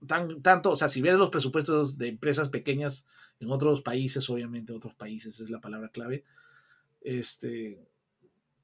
tan, 0.05 0.41
tanto, 0.41 0.71
o 0.71 0.75
sea, 0.75 0.89
si 0.89 1.01
ves 1.01 1.15
los 1.15 1.29
presupuestos 1.29 1.97
de 1.97 2.07
empresas 2.09 2.49
pequeñas 2.49 3.07
en 3.39 3.51
otros 3.51 3.81
países, 3.81 4.29
obviamente, 4.29 4.73
otros 4.73 4.93
países 4.95 5.39
es 5.39 5.49
la 5.49 5.59
palabra 5.59 5.89
clave, 5.89 6.23
este, 7.01 7.87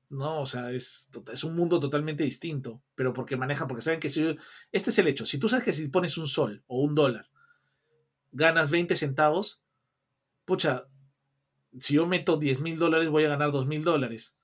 no, 0.10 0.42
o 0.42 0.46
sea, 0.46 0.72
es, 0.72 1.10
es 1.32 1.44
un 1.44 1.56
mundo 1.56 1.80
totalmente 1.80 2.24
distinto, 2.24 2.82
pero 2.96 3.14
porque 3.14 3.38
manejan, 3.38 3.68
porque 3.68 3.82
saben 3.82 4.00
que 4.00 4.09
si, 4.09 4.36
este 4.72 4.89
es 4.89 5.00
el 5.00 5.08
hecho, 5.08 5.26
si 5.26 5.38
tú 5.38 5.50
sabes 5.50 5.66
que 5.66 5.74
si 5.74 5.88
pones 5.89 6.18
un 6.18 6.28
sol 6.28 6.64
o 6.68 6.82
un 6.82 6.96
dólar, 6.96 7.30
ganas 8.32 8.70
20 8.70 8.96
centavos, 8.96 9.62
pucha, 10.46 10.88
si 11.80 11.96
yo 11.96 12.08
meto 12.08 12.38
10 12.38 12.62
mil 12.62 12.80
dólares 12.80 13.09
voy 13.09 13.26
a 13.26 13.30
ganar 13.30 13.51
2 13.51 13.68
mil 13.68 13.84
dólares, 13.84 14.38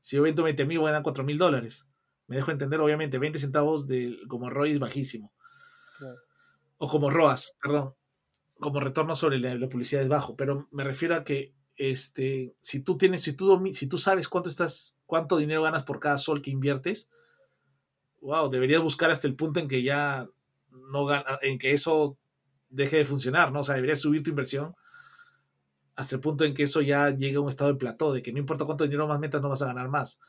si 0.00 0.16
yo 0.16 0.22
meto 0.22 0.42
20 0.42 0.64
mil 0.64 0.78
voy 0.78 0.88
a 0.88 0.92
ganar 0.92 1.02
4 1.02 1.24
mil 1.24 1.38
dólares, 1.38 1.86
me 2.26 2.36
dejo 2.36 2.50
entender, 2.50 2.80
obviamente, 2.80 3.18
20 3.18 3.38
centavos 3.38 3.88
de, 3.88 4.18
como 4.28 4.50
ROI 4.50 4.72
es 4.72 4.78
bajísimo 4.78 5.32
o 6.78 6.88
como 6.88 7.10
ROAS, 7.10 7.56
perdón, 7.62 7.94
como 8.58 8.80
retorno 8.80 9.14
sobre 9.14 9.38
la, 9.38 9.68
publicidad 9.68 10.02
es 10.02 10.08
bajo, 10.08 10.36
pero 10.36 10.68
me 10.70 10.84
refiero 10.84 11.14
a 11.14 11.24
que 11.24 11.54
este, 11.76 12.54
si 12.60 12.82
tú 12.82 12.96
tienes, 12.96 13.22
si 13.22 13.34
tú, 13.34 13.70
si 13.72 13.86
tú 13.86 13.98
sabes 13.98 14.28
cuánto 14.28 14.48
estás, 14.48 14.96
cuánto 15.06 15.36
dinero 15.36 15.62
ganas 15.62 15.84
por 15.84 16.00
cada 16.00 16.18
sol 16.18 16.42
que 16.42 16.50
inviertes, 16.50 17.10
wow, 18.20 18.48
deberías 18.50 18.82
buscar 18.82 19.10
hasta 19.10 19.28
el 19.28 19.36
punto 19.36 19.60
en 19.60 19.68
que 19.68 19.82
ya 19.82 20.28
no 20.70 21.06
en 21.42 21.58
que 21.58 21.72
eso 21.72 22.18
deje 22.68 22.98
de 22.98 23.04
funcionar, 23.04 23.52
¿no? 23.52 23.60
O 23.60 23.64
sea, 23.64 23.76
deberías 23.76 24.00
subir 24.00 24.22
tu 24.22 24.30
inversión 24.30 24.74
hasta 25.94 26.14
el 26.14 26.20
punto 26.20 26.44
en 26.44 26.54
que 26.54 26.62
eso 26.62 26.80
ya 26.80 27.10
llegue 27.10 27.36
a 27.36 27.40
un 27.40 27.48
estado 27.48 27.72
de 27.72 27.78
plató, 27.78 28.12
de 28.12 28.22
que 28.22 28.32
no 28.32 28.38
importa 28.38 28.64
cuánto 28.64 28.84
dinero 28.84 29.08
más 29.08 29.18
metas, 29.18 29.42
no 29.42 29.48
vas 29.48 29.62
a 29.62 29.66
ganar 29.66 29.88
más. 29.88 30.20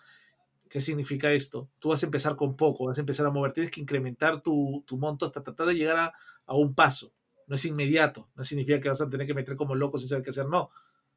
¿Qué 0.69 0.79
significa 0.81 1.31
esto? 1.31 1.67
Tú 1.79 1.89
vas 1.89 2.03
a 2.03 2.05
empezar 2.05 2.35
con 2.35 2.55
poco, 2.55 2.85
vas 2.85 2.97
a 2.99 3.01
empezar 3.01 3.25
a 3.25 3.31
mover, 3.31 3.51
tienes 3.53 3.71
que 3.71 3.81
incrementar 3.81 4.41
tu, 4.41 4.85
monto 4.91 5.25
hasta 5.25 5.41
tratar 5.41 5.67
de 5.67 5.73
llegar 5.73 6.13
a, 6.45 6.55
un 6.55 6.75
paso. 6.75 7.11
No 7.47 7.55
es 7.55 7.65
inmediato, 7.65 8.29
no 8.35 8.43
significa 8.43 8.79
que 8.79 8.87
vas 8.87 9.01
a 9.01 9.09
tener 9.09 9.25
que 9.25 9.33
meter 9.33 9.55
como 9.55 9.73
loco 9.73 9.97
sin 9.97 10.07
saber 10.07 10.23
qué 10.23 10.29
hacer, 10.29 10.47
no. 10.47 10.69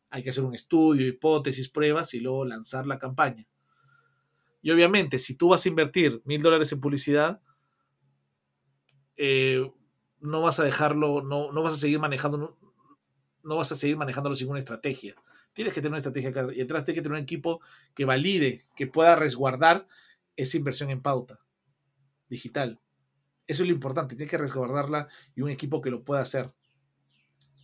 Hay 0.08 0.22
que 0.22 0.30
hacer 0.30 0.42
un 0.42 0.54
estudio, 0.54 1.06
hipótesis, 1.06 1.68
pruebas 1.68 2.14
y 2.14 2.20
luego 2.20 2.46
lanzar 2.46 2.86
la 2.86 2.98
campaña. 2.98 3.46
Y 4.62 4.70
obviamente, 4.70 5.18
si 5.18 5.36
tú 5.36 5.48
vas 5.48 5.66
a 5.66 5.68
invertir 5.68 6.22
mil 6.24 6.40
dólares 6.40 6.72
en 6.72 6.80
publicidad, 6.80 7.42
eh, 9.16 9.70
no 10.20 10.40
vas 10.40 10.60
a 10.60 10.64
dejarlo, 10.64 11.20
no, 11.22 11.52
no 11.52 11.62
vas 11.62 11.74
a 11.74 11.76
seguir 11.76 11.98
manejando, 11.98 12.56
no 13.42 13.56
vas 13.56 13.70
a 13.70 13.74
seguir 13.74 13.98
manejándolo 13.98 14.34
sin 14.34 14.48
una 14.48 14.60
estrategia 14.60 15.14
tienes 15.52 15.74
que 15.74 15.80
tener 15.80 15.90
una 15.92 15.98
estrategia 15.98 16.30
y 16.52 16.58
detrás 16.58 16.84
tienes 16.84 16.98
que 16.98 17.02
tener 17.02 17.18
un 17.18 17.22
equipo 17.22 17.60
que 17.94 18.04
valide, 18.04 18.66
que 18.76 18.86
pueda 18.86 19.16
resguardar 19.16 19.86
esa 20.36 20.56
inversión 20.56 20.90
en 20.90 21.02
pauta 21.02 21.40
digital. 22.28 22.80
Eso 23.46 23.62
es 23.62 23.68
lo 23.68 23.74
importante, 23.74 24.16
tienes 24.16 24.30
que 24.30 24.38
resguardarla 24.38 25.08
y 25.34 25.42
un 25.42 25.50
equipo 25.50 25.80
que 25.82 25.90
lo 25.90 26.04
pueda 26.04 26.22
hacer. 26.22 26.52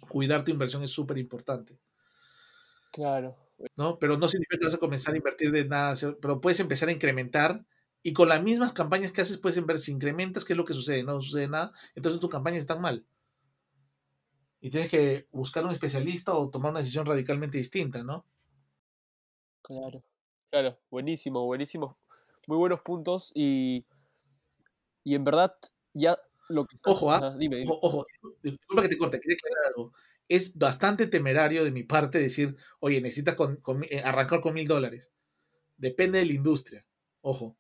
Cuidar 0.09 0.45
tu 0.45 0.51
inversión 0.51 0.83
es 0.83 0.91
súper 0.91 1.19
importante. 1.19 1.79
Claro. 2.93 3.37
¿no? 3.77 3.99
Pero 3.99 4.17
no 4.17 4.29
significa 4.29 4.59
que 4.59 4.65
vas 4.65 4.75
a 4.75 4.79
comenzar 4.79 5.15
a 5.15 5.17
invertir 5.17 5.51
de 5.51 5.65
nada, 5.65 5.95
pero 6.21 6.41
puedes 6.41 6.61
empezar 6.61 6.89
a 6.89 6.93
incrementar 6.93 7.65
y 8.03 8.13
con 8.13 8.29
las 8.29 8.43
mismas 8.43 8.73
campañas 8.73 9.13
que 9.13 9.21
haces 9.21 9.39
puedes 9.39 9.65
ver 9.65 9.79
si 9.79 9.93
incrementas 9.93 10.45
qué 10.45 10.53
es 10.53 10.57
lo 10.57 10.65
que 10.65 10.75
sucede, 10.75 11.03
no 11.03 11.21
sucede 11.21 11.49
nada, 11.49 11.73
entonces 11.95 12.21
tus 12.21 12.31
campañas 12.31 12.61
están 12.61 12.81
mal. 12.81 13.05
Y 14.61 14.71
tienes 14.71 14.91
que 14.91 15.27
buscar 15.31 15.65
un 15.65 15.71
especialista 15.71 16.35
o 16.35 16.51
tomar 16.51 16.71
una 16.71 16.81
decisión 16.81 17.07
radicalmente 17.07 17.59
distinta, 17.59 18.03
¿no? 18.03 18.27
Claro, 19.63 20.03
claro, 20.51 20.79
buenísimo, 20.91 21.45
buenísimo. 21.45 21.99
Muy 22.47 22.57
buenos 22.57 22.81
puntos 22.81 23.31
y, 23.35 23.85
y 25.05 25.15
en 25.15 25.25
verdad 25.25 25.55
ya 25.93 26.19
lo 26.49 26.67
que... 26.67 26.77
Ojo, 26.85 27.11
¿ah? 27.11 27.37
dime, 27.39 27.63
ojo, 27.69 27.79
ojo, 27.83 28.07
disculpa 28.43 28.83
que 28.83 28.89
te 28.89 28.99
corte, 28.99 29.21
quería 29.21 29.37
aclarar 29.37 29.73
algo. 29.75 29.93
Es 30.29 30.57
bastante 30.57 31.07
temerario 31.07 31.65
de 31.65 31.71
mi 31.71 31.85
parte 31.85 32.19
decir, 32.19 32.57
oye, 32.81 33.01
necesitas 33.01 33.37
eh, 33.91 34.01
arrancar 34.01 34.41
con 34.41 34.55
mil 34.55 34.67
dólares. 34.67 35.13
Depende 35.77 36.19
de 36.19 36.27
la 36.27 36.33
industria, 36.33 36.87
ojo. 37.21 37.57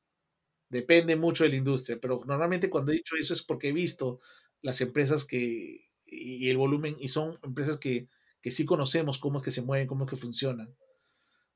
Depende 0.70 1.16
mucho 1.16 1.44
de 1.44 1.50
la 1.50 1.56
industria, 1.56 1.98
pero 2.00 2.22
normalmente 2.26 2.68
cuando 2.68 2.92
he 2.92 2.96
dicho 2.96 3.14
eso 3.18 3.32
es 3.32 3.42
porque 3.42 3.68
he 3.68 3.72
visto 3.72 4.20
las 4.60 4.80
empresas 4.80 5.24
que, 5.24 5.87
y 6.10 6.48
el 6.48 6.56
volumen, 6.56 6.96
y 6.98 7.08
son 7.08 7.38
empresas 7.42 7.78
que, 7.78 8.08
que 8.40 8.50
sí 8.50 8.64
conocemos 8.64 9.18
cómo 9.18 9.38
es 9.38 9.44
que 9.44 9.50
se 9.50 9.62
mueven, 9.62 9.86
cómo 9.86 10.04
es 10.04 10.10
que 10.10 10.16
funcionan. 10.16 10.74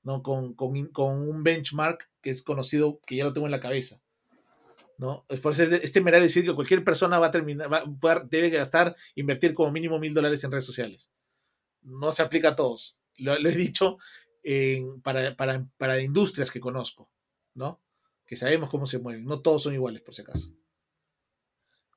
¿no? 0.02 0.22
Con, 0.22 0.54
con, 0.54 0.86
con, 0.86 1.28
un 1.28 1.42
benchmark 1.42 2.10
que 2.20 2.30
es 2.30 2.42
conocido, 2.42 3.00
que 3.06 3.16
ya 3.16 3.24
lo 3.24 3.32
tengo 3.32 3.46
en 3.46 3.52
la 3.52 3.60
cabeza. 3.60 4.00
¿no? 4.98 5.24
Es 5.28 5.40
por 5.40 5.52
eso 5.52 5.64
es 5.64 5.92
temerario 5.92 6.24
decir 6.24 6.44
que 6.44 6.54
cualquier 6.54 6.84
persona 6.84 7.18
va 7.18 7.26
a 7.26 7.30
terminar, 7.30 7.72
va, 7.72 8.22
debe 8.28 8.50
gastar, 8.50 8.94
invertir 9.14 9.54
como 9.54 9.72
mínimo 9.72 9.98
mil 9.98 10.14
dólares 10.14 10.44
en 10.44 10.52
redes 10.52 10.66
sociales. 10.66 11.10
No 11.82 12.12
se 12.12 12.22
aplica 12.22 12.50
a 12.50 12.56
todos. 12.56 12.98
Lo, 13.16 13.34
he 13.34 13.56
dicho 13.56 13.98
para, 15.02 15.36
para, 15.36 15.66
para, 15.76 16.00
industrias 16.00 16.50
que 16.50 16.60
conozco, 16.60 17.10
¿no? 17.54 17.80
Que 18.26 18.36
sabemos 18.36 18.68
cómo 18.70 18.86
se 18.86 18.98
mueven. 18.98 19.24
No 19.24 19.40
todos 19.40 19.64
son 19.64 19.74
iguales, 19.74 20.02
por 20.02 20.14
si 20.14 20.22
acaso. 20.22 20.52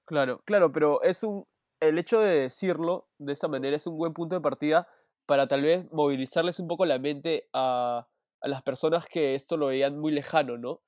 Claro, 0.06 0.42
claro, 0.46 0.72
pero 0.72 1.02
es 1.02 1.24
un. 1.24 1.46
El 1.88 2.00
hecho 2.00 2.20
de 2.20 2.42
decirlo 2.42 3.08
de 3.18 3.34
esta 3.34 3.48
manera 3.48 3.76
es 3.76 3.88
un 3.88 3.98
buen 3.98 4.14
punto 4.14 4.36
de 4.36 4.42
partida 4.42 4.88
para 5.26 5.48
tal 5.48 5.62
vez 5.64 5.92
movilizarles 5.92 6.60
un 6.60 6.68
poco 6.68 6.86
la 6.86 7.00
mente 7.00 7.50
a, 7.54 8.08
las 8.42 8.62
personas 8.64 9.08
que 9.08 9.36
esto 9.36 9.58
lo 9.58 9.68
veían 9.68 10.00
muy 10.00 10.12
lejano, 10.12 10.58
¿no? 10.58 10.82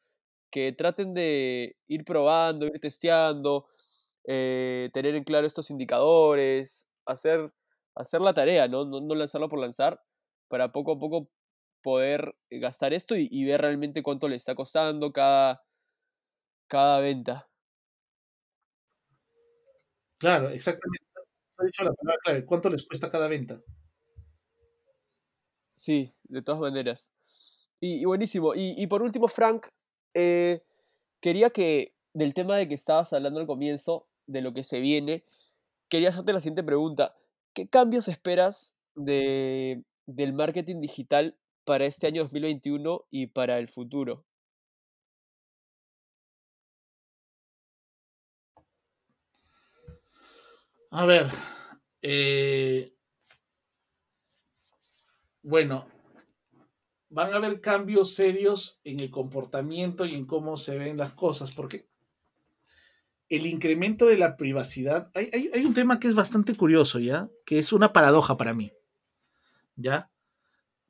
Que 0.51 0.73
traten 0.73 1.13
de 1.13 1.75
ir 1.87 2.05
probando, 2.05 2.67
ir 2.67 2.79
testeando, 2.79 3.67
eh, 4.25 4.89
tener 4.93 5.15
en 5.15 5.23
claro 5.23 5.47
estos 5.47 5.71
indicadores, 5.71 6.87
hacer, 7.05 7.51
hacer 7.95 8.21
la 8.21 8.33
tarea, 8.33 8.67
¿no? 8.67 8.85
¿no? 8.85 9.15
lanzarlo 9.15 9.49
por 9.49 9.59
lanzar, 9.59 10.01
para 10.49 10.71
poco 10.71 10.93
a 10.93 10.99
poco 10.99 11.29
poder 11.81 12.35
gastar 12.51 12.93
esto 12.93 13.15
y, 13.17 13.45
ver 13.45 13.61
realmente 13.61 14.03
cuánto 14.03 14.27
le 14.27 14.35
está 14.35 14.55
costando 14.55 15.11
cada, 15.11 15.63
cada 16.67 16.99
venta. 16.99 17.46
Claro, 20.17 20.49
exactamente. 20.49 21.05
¿Cuánto 22.45 22.69
les 22.69 22.85
cuesta 22.85 23.09
cada 23.09 23.27
venta? 23.27 23.61
Sí, 25.75 26.13
de 26.23 26.41
todas 26.41 26.61
maneras. 26.61 27.05
Y, 27.79 28.05
buenísimo. 28.05 28.53
Y, 28.55 28.87
por 28.87 29.03
último, 29.03 29.27
Frank, 29.27 29.67
eh, 30.13 30.63
quería 31.21 31.51
que, 31.51 31.93
del 32.13 32.33
tema 32.33 32.57
de 32.57 32.67
que 32.67 32.73
estabas 32.73 33.13
hablando 33.13 33.39
al 33.39 33.47
comienzo, 33.47 34.07
de 34.25 34.41
lo 34.41 34.53
que 34.53 34.63
se 34.63 34.79
viene, 34.79 35.23
quería 35.89 36.09
hacerte 36.09 36.33
la 36.33 36.41
siguiente 36.41 36.63
pregunta. 36.63 37.15
¿Qué 37.53 37.67
cambios 37.67 38.07
esperas 38.07 38.73
de, 38.95 39.83
del 40.05 40.33
marketing 40.33 40.81
digital 40.81 41.37
para 41.65 41.85
este 41.85 42.07
año 42.07 42.23
2021 42.23 43.05
y 43.11 43.27
para 43.27 43.59
el 43.59 43.69
futuro? 43.69 44.25
A 50.97 51.05
ver, 51.05 51.27
eh, 52.01 52.91
bueno, 55.43 55.87
van 57.09 57.31
a 57.31 57.35
haber 57.35 57.61
cambios 57.61 58.15
serios 58.15 58.81
en 58.83 59.01
el 59.01 59.11
comportamiento 59.11 60.07
y 60.07 60.15
en 60.15 60.25
cómo 60.25 60.57
se 60.57 60.75
ven 60.75 60.97
las 60.97 61.11
cosas, 61.11 61.53
porque 61.53 61.87
el 63.29 63.45
incremento 63.45 64.07
de 64.07 64.17
la 64.17 64.35
privacidad, 64.37 65.11
hay, 65.13 65.63
un 65.63 65.75
tema 65.75 65.99
que 65.99 66.07
es 66.07 66.15
bastante 66.15 66.55
curioso, 66.55 66.97
¿ya? 66.97 67.29
Que 67.45 67.59
es 67.59 67.73
una 67.73 67.93
paradoja 67.93 68.35
para 68.35 68.55
mí, 68.55 68.71
¿ya? 69.75 70.09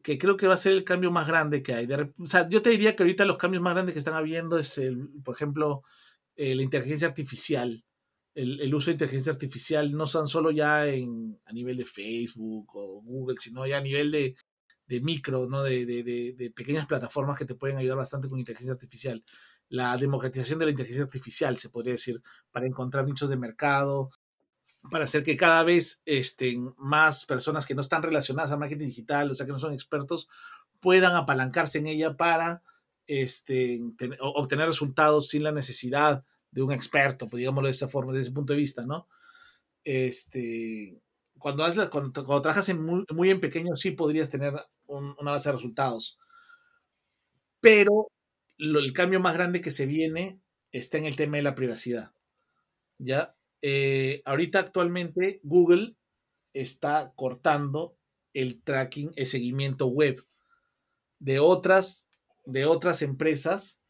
Que 0.03 0.17
creo 0.17 0.37
que 0.37 0.47
va 0.47 0.53
a 0.53 0.57
ser 0.57 0.71
el 0.71 0.85
cambio 0.85 1.11
más 1.11 1.27
grande 1.27 1.61
que 1.61 1.73
hay. 1.73 1.85
o 2.17 2.27
sea, 2.27 2.47
yo 2.47 2.61
te 2.61 2.69
diría 2.69 2.95
que 2.95 3.03
ahorita 3.03 3.25
los 3.25 3.35
cambios 3.35 3.61
más 3.61 3.73
grandes 3.73 3.91
que 3.91 3.99
están 3.99 4.15
habiendo 4.15 4.57
es, 4.57 4.77
el, 4.77 5.09
por 5.25 5.35
ejemplo, 5.35 5.83
eh, 6.37 6.55
la 6.55 6.63
inteligencia 6.63 7.09
artificial. 7.09 7.83
El, 8.39 8.75
uso 8.75 8.91
de 8.91 8.93
inteligencia 8.93 9.31
artificial 9.31 9.91
no 9.93 10.05
son 10.05 10.27
solo 10.27 10.51
ya 10.51 10.85
en, 10.85 11.39
a 11.45 11.51
nivel 11.51 11.75
de 11.77 11.85
Facebook 11.85 12.69
o 12.75 13.01
Google, 13.01 13.37
sino 13.39 13.65
ya 13.65 13.77
a 13.77 13.81
nivel 13.81 14.11
de, 14.11 14.35
de 14.85 15.01
micro, 15.01 15.47
¿no? 15.47 15.63
De, 15.63 15.87
de, 15.87 16.03
de, 16.03 16.51
pequeñas 16.51 16.85
plataformas 16.85 17.37
que 17.37 17.45
te 17.45 17.55
pueden 17.55 17.77
ayudar 17.77 17.97
bastante 17.97 18.27
con 18.27 18.37
inteligencia 18.37 18.73
artificial. 18.73 19.23
La 19.69 19.97
democratización 19.97 20.59
de 20.59 20.65
la 20.65 20.71
inteligencia 20.71 21.03
artificial, 21.03 21.57
se 21.57 21.69
podría 21.69 21.93
decir, 21.93 22.21
para 22.51 22.67
encontrar 22.67 23.05
nichos 23.05 23.27
de 23.27 23.37
mercado, 23.37 24.11
para 24.91 25.05
hacer 25.05 25.23
que 25.23 25.35
cada 25.35 25.63
vez 25.63 26.03
estén 26.05 26.73
más 26.77 27.25
personas 27.25 27.65
que 27.65 27.73
no 27.73 27.81
están 27.81 28.03
relacionadas 28.03 28.51
al 28.51 28.59
marketing 28.59 28.85
digital, 28.85 29.31
o 29.31 29.33
sea, 29.33 29.47
que 29.47 29.51
no 29.51 29.59
son 29.59 29.73
expertos, 29.73 30.29
puedan 30.79 31.15
apalancarse 31.15 31.79
en 31.79 31.87
ella 31.87 32.15
para 32.15 32.61
este, 33.07 33.81
obtener 34.19 34.67
resultados 34.67 35.29
sin 35.29 35.43
la 35.43 35.51
necesidad 35.51 36.23
de 36.51 36.61
un 36.61 36.71
experto, 36.71 37.27
pues, 37.27 37.39
digámoslo 37.39 37.67
de 37.67 37.71
esa 37.71 37.87
forma, 37.87 38.11
desde 38.11 38.23
ese 38.23 38.35
punto 38.35 38.53
de 38.53 38.59
vista, 38.59 38.85
¿no? 38.85 39.07
Este, 39.83 41.01
cuando, 41.37 41.63
cuando, 41.89 42.41
trabajas 42.41 42.69
en 42.69 42.83
muy, 42.83 43.29
en 43.29 43.39
pequeño, 43.39 43.75
sí 43.75 43.91
podrías 43.91 44.29
tener 44.29 44.53
una 44.87 45.31
base 45.31 45.49
de 45.49 45.55
resultados. 45.55 46.19
Pero 47.59 48.11
el 48.57 48.93
cambio 48.93 49.19
más 49.19 49.33
grande 49.33 49.61
que 49.61 49.71
se 49.71 49.85
viene 49.85 50.39
está 50.71 50.97
en 50.97 51.05
el 51.05 51.15
tema 51.15 51.37
de 51.37 51.43
la 51.43 51.55
privacidad. 51.55 52.13
¿Ya? 52.97 53.35
Eh, 53.61 54.21
ahorita 54.25 54.59
actualmente 54.59 55.39
Google 55.43 55.95
está 56.53 57.13
cortando 57.15 57.97
el 58.33 58.61
tracking, 58.61 59.11
el 59.15 59.25
seguimiento 59.25 59.87
web 59.87 60.25
de 61.19 61.39
otras, 61.39 62.09
de 62.45 62.65
otras 62.65 63.01
empresas, 63.01 63.81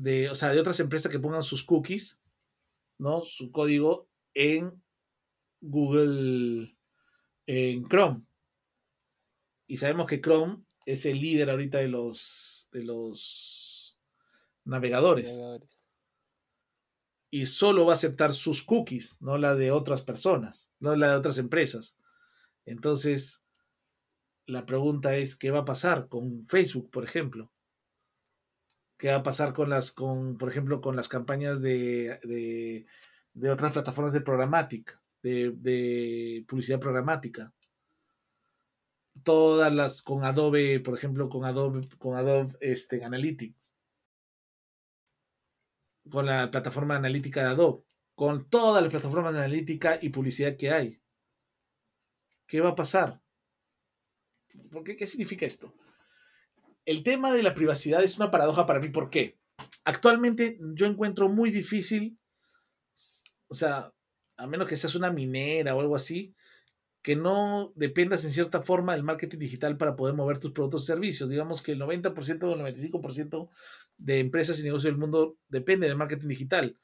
de, 0.00 0.30
o 0.30 0.34
sea, 0.34 0.50
de 0.50 0.60
otras 0.60 0.80
empresas 0.80 1.12
que 1.12 1.18
pongan 1.18 1.42
sus 1.42 1.62
cookies, 1.62 2.22
¿no? 2.98 3.22
Su 3.22 3.52
código 3.52 4.08
en 4.34 4.82
Google 5.60 6.74
en 7.46 7.86
Chrome. 7.88 8.22
Y 9.66 9.76
sabemos 9.76 10.06
que 10.06 10.20
Chrome 10.20 10.64
es 10.86 11.04
el 11.04 11.20
líder 11.20 11.50
ahorita 11.50 11.78
de 11.78 11.88
los, 11.88 12.68
de 12.72 12.84
los 12.84 14.00
navegadores. 14.64 15.40
Y 17.30 17.46
solo 17.46 17.84
va 17.84 17.92
a 17.92 17.94
aceptar 17.94 18.32
sus 18.32 18.62
cookies, 18.62 19.18
no 19.20 19.36
la 19.38 19.54
de 19.54 19.70
otras 19.70 20.02
personas, 20.02 20.70
no 20.80 20.96
la 20.96 21.10
de 21.10 21.16
otras 21.16 21.38
empresas. 21.38 21.96
Entonces, 22.64 23.44
la 24.46 24.64
pregunta 24.64 25.16
es, 25.16 25.36
¿qué 25.36 25.50
va 25.50 25.60
a 25.60 25.64
pasar 25.64 26.08
con 26.08 26.44
Facebook, 26.46 26.90
por 26.90 27.04
ejemplo? 27.04 27.52
¿Qué 29.00 29.08
va 29.08 29.16
a 29.16 29.22
pasar 29.24 29.52
con 29.52 29.70
las, 29.70 29.90
con, 29.90 30.38
por 30.38 30.48
ejemplo, 30.48 30.80
con 30.80 30.94
las 30.94 31.08
campañas 31.08 31.60
de, 31.60 32.20
de, 32.22 32.86
de 33.34 33.50
otras 33.50 33.72
plataformas 33.72 34.12
de 34.12 34.20
programática? 34.20 35.00
de, 35.22 36.44
publicidad 36.48 36.80
programática. 36.80 37.52
Todas 39.22 39.74
las 39.74 40.02
con 40.02 40.24
Adobe, 40.24 40.80
por 40.80 40.94
ejemplo, 40.94 41.28
con 41.28 41.44
Adobe, 41.44 41.86
con 41.98 42.16
Adobe 42.16 42.56
este, 42.60 43.04
Analytics. 43.04 43.70
Con 46.10 46.26
la 46.26 46.50
plataforma 46.50 46.96
analítica 46.96 47.42
de 47.42 47.48
Adobe. 47.48 47.84
Con 48.14 48.48
todas 48.48 48.82
las 48.82 48.90
plataformas 48.90 49.34
de 49.34 49.40
analítica 49.40 49.98
y 50.00 50.08
publicidad 50.08 50.56
que 50.56 50.70
hay. 50.70 51.00
¿Qué 52.46 52.60
va 52.60 52.70
a 52.70 52.74
pasar? 52.74 53.20
¿Por 54.70 54.82
qué? 54.82 54.96
¿Qué 54.96 55.06
significa 55.06 55.46
esto? 55.46 55.72
El 56.84 57.02
tema 57.02 57.32
de 57.32 57.42
la 57.42 57.54
privacidad 57.54 58.02
es 58.02 58.16
una 58.16 58.30
paradoja 58.30 58.66
para 58.66 58.80
mí. 58.80 58.88
¿Por 58.88 59.10
qué? 59.10 59.38
Actualmente 59.84 60.58
yo 60.74 60.86
encuentro 60.86 61.28
muy 61.28 61.50
difícil, 61.50 62.18
o 63.48 63.54
sea, 63.54 63.92
a 64.36 64.46
menos 64.46 64.68
que 64.68 64.76
seas 64.76 64.94
una 64.94 65.10
minera 65.10 65.74
o 65.74 65.80
algo 65.80 65.96
así, 65.96 66.34
que 67.02 67.16
no 67.16 67.72
dependas 67.76 68.24
en 68.24 68.32
cierta 68.32 68.60
forma 68.62 68.94
del 68.94 69.02
marketing 69.02 69.38
digital 69.38 69.76
para 69.76 69.96
poder 69.96 70.14
mover 70.14 70.38
tus 70.38 70.52
productos 70.52 70.84
y 70.84 70.86
servicios. 70.86 71.30
Digamos 71.30 71.62
que 71.62 71.72
el 71.72 71.80
90% 71.80 72.42
o 72.44 72.54
el 72.54 72.60
95% 72.60 73.48
de 73.96 74.18
empresas 74.18 74.60
y 74.60 74.64
negocios 74.64 74.92
del 74.92 74.98
mundo 74.98 75.38
depende 75.48 75.86
del 75.86 75.96
marketing 75.96 76.28
digital 76.28 76.78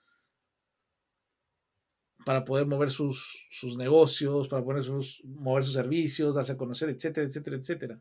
para 2.25 2.45
poder 2.45 2.67
mover 2.67 2.91
sus, 2.91 3.49
negocios, 3.77 4.49
para 4.49 4.65
poder 4.65 4.83
mover 5.25 5.65
sus 5.65 5.75
servicios, 5.75 6.35
darse 6.35 6.53
a 6.53 6.57
conocer, 6.57 6.89
etcétera, 6.89 7.27
etcétera, 7.27 7.57
etcétera. 7.57 8.01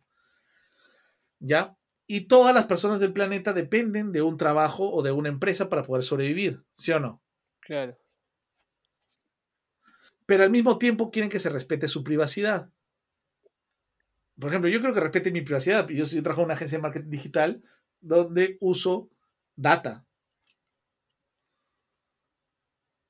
¿Ya? 1.40 1.78
Y 2.08 2.28
todas 2.28 2.54
las 2.54 2.66
personas 2.66 3.00
del 3.00 3.14
planeta 3.14 3.52
dependen 3.54 4.12
de 4.12 4.22
un 4.22 4.38
trabajo 4.38 4.92
o 4.92 5.02
de 5.02 5.12
una 5.12 5.30
empresa 5.30 5.70
para 5.70 5.84
poder 5.84 6.04
sobrevivir, 6.04 6.64
¿sí 6.74 6.92
o 6.92 7.00
no? 7.00 7.22
Claro. 7.60 7.98
pero 10.26 10.44
al 10.44 10.50
mismo 10.50 10.78
tiempo 10.78 11.12
quieren 11.12 11.30
que 11.30 11.40
se 11.40 11.50
respete 11.50 11.88
su 11.88 12.04
privacidad. 12.04 12.70
Por 14.40 14.50
ejemplo, 14.50 14.70
yo 14.70 14.82
creo 14.82 14.94
que 14.94 15.00
respete 15.00 15.32
mi 15.32 15.42
privacidad. 15.42 15.88
Yo, 15.88 16.04
yo 16.04 16.24
trabajo 16.24 16.42
en 16.42 16.46
una 16.46 16.54
agencia 16.56 16.78
de 16.78 16.82
marketing 16.82 17.10
digital 17.10 17.64
donde 18.02 18.58
uso 18.60 19.10
data. 19.56 20.06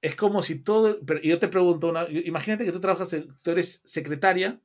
Es 0.01 0.15
como 0.15 0.41
si 0.41 0.61
todo. 0.61 0.99
Pero 1.05 1.19
yo 1.21 1.39
te 1.39 1.47
pregunto, 1.47 1.89
una, 1.89 2.07
imagínate 2.09 2.65
que 2.65 2.71
tú 2.71 2.79
trabajas, 2.79 3.15
tú 3.41 3.51
eres 3.51 3.81
secretaria, 3.85 4.61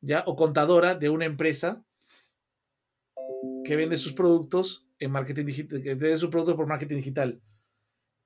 ¿ya? 0.00 0.22
O 0.26 0.36
contadora 0.36 0.94
de 0.94 1.08
una 1.08 1.24
empresa 1.24 1.84
que 3.64 3.76
vende 3.76 3.96
sus 3.96 4.12
productos 4.12 4.86
en 4.98 5.10
marketing 5.10 5.46
digital, 5.46 5.82
que 5.82 5.94
vende 5.94 6.18
sus 6.18 6.30
productos 6.30 6.56
por 6.56 6.66
marketing 6.66 6.96
digital. 6.96 7.42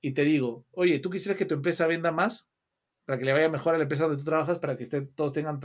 Y 0.01 0.13
te 0.13 0.25
digo, 0.25 0.67
oye, 0.73 0.99
¿tú 0.99 1.11
quisieras 1.11 1.39
que 1.39 1.47
tu 1.47 1.55
empresa 1.55 1.87
venda 1.87 2.13
más? 2.13 2.51
Para 3.05 3.19
que 3.19 3.25
le 3.25 3.33
vaya 3.33 3.49
mejor 3.49 3.75
a 3.75 3.79
la 3.79 3.85
empresa 3.85 4.05
donde 4.05 4.19
tú 4.19 4.25
trabajas, 4.25 4.59
para 4.59 4.77
que 4.77 4.85
estén, 4.85 5.13
todos 5.15 5.33
tengan 5.33 5.61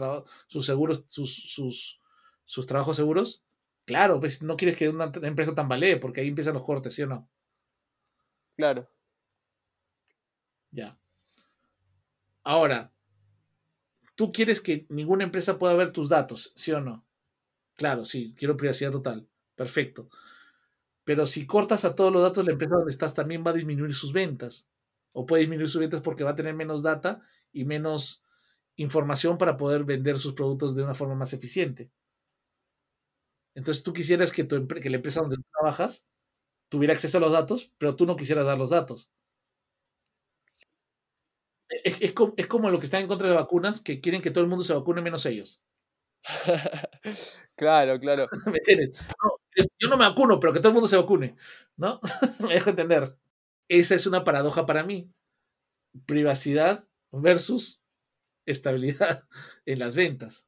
sus 0.48 0.66
seguros, 0.66 1.06
sus, 1.08 1.52
sus, 1.54 2.02
sus 2.46 2.68
trabajos 2.68 2.96
seguros. 2.96 3.46
Claro, 3.86 4.20
pues 4.20 4.44
no 4.44 4.56
quieres 4.56 4.78
que 4.78 4.90
una 4.90 5.12
empresa 5.24 5.56
tambalee, 5.56 5.98
porque 5.98 6.22
ahí 6.22 6.28
empiezan 6.28 6.54
los 6.54 6.64
cortes, 6.64 6.94
¿sí 6.94 7.02
o 7.02 7.08
no? 7.08 7.30
Claro. 8.56 8.90
Ya. 10.72 10.98
Ahora, 12.44 12.94
tú 14.16 14.32
quieres 14.32 14.62
que 14.62 14.86
ninguna 14.90 15.24
empresa 15.24 15.60
pueda 15.60 15.74
ver 15.74 15.92
tus 15.92 16.10
datos, 16.10 16.54
¿sí 16.56 16.72
o 16.72 16.80
no? 16.80 17.06
Claro, 17.76 18.06
sí, 18.06 18.34
quiero 18.38 18.56
privacidad 18.56 18.92
total. 18.92 19.28
Perfecto. 19.62 20.10
Pero 21.04 21.28
si 21.28 21.46
cortas 21.46 21.86
a 21.86 21.94
todos 21.94 22.12
los 22.12 22.24
datos, 22.24 22.44
la 22.44 22.54
empresa 22.54 22.78
donde 22.78 22.90
estás 22.90 23.14
también 23.14 23.44
va 23.46 23.52
a 23.52 23.54
disminuir 23.54 23.94
sus 23.94 24.12
ventas. 24.12 24.68
O 25.14 25.28
puede 25.28 25.42
disminuir 25.42 25.70
sus 25.70 25.82
ventas 25.82 26.02
porque 26.02 26.24
va 26.24 26.32
a 26.32 26.36
tener 26.36 26.56
menos 26.56 26.82
data 26.82 27.22
y 27.54 27.64
menos 27.64 28.26
información 28.76 29.38
para 29.38 29.58
poder 29.58 29.84
vender 29.84 30.18
sus 30.18 30.34
productos 30.34 30.76
de 30.76 30.82
una 30.82 30.96
forma 30.96 31.14
más 31.14 31.34
eficiente. 31.34 31.92
Entonces 33.54 33.84
tú 33.84 33.94
quisieras 33.94 34.32
que, 34.32 34.46
tu, 34.46 34.68
que 34.68 34.90
la 34.90 34.96
empresa 34.96 35.22
donde 35.22 35.38
trabajas 35.54 36.10
tuviera 36.70 36.96
acceso 36.96 37.20
a 37.20 37.22
los 37.22 37.34
datos, 37.34 37.72
pero 37.78 37.96
tú 37.96 38.08
no 38.08 38.16
quisieras 38.16 38.48
dar 38.48 38.58
los 38.58 38.72
datos. 38.72 39.12
Es, 41.84 42.14
como, 42.14 42.70
lo 42.72 42.80
que 42.80 42.86
están 42.86 43.02
en 43.04 43.08
contra 43.08 43.30
de 43.30 43.36
vacunas, 43.36 43.80
que 43.80 44.02
quieren 44.02 44.24
que 44.24 44.32
todo 44.32 44.44
el 44.44 44.50
mundo 44.50 44.64
se 44.64 44.74
vacune 44.74 45.04
menos 45.04 45.28
ellos. 45.28 45.62
claro, 47.56 48.00
claro. 48.00 48.28
¿Me 48.48 48.58
entiendes? 48.58 48.98
Yo 49.80 49.90
no 49.90 49.98
me 49.98 50.08
vacuno, 50.08 50.40
pero 50.40 50.54
que 50.54 50.60
todo 50.60 50.70
el 50.70 50.74
mundo 50.74 50.88
se 50.88 50.98
vacune, 50.98 51.36
¿no? 51.78 52.00
me 52.48 52.54
dejo 52.54 52.70
entender. 52.70 53.18
Esa 53.68 53.96
es 53.96 54.08
una 54.08 54.24
paradoja 54.24 54.66
para 54.66 54.84
mí. 54.84 55.12
Privacidad 56.06 56.88
versus 57.12 57.82
estabilidad 58.46 59.28
en 59.66 59.80
las 59.80 59.96
ventas. 59.96 60.48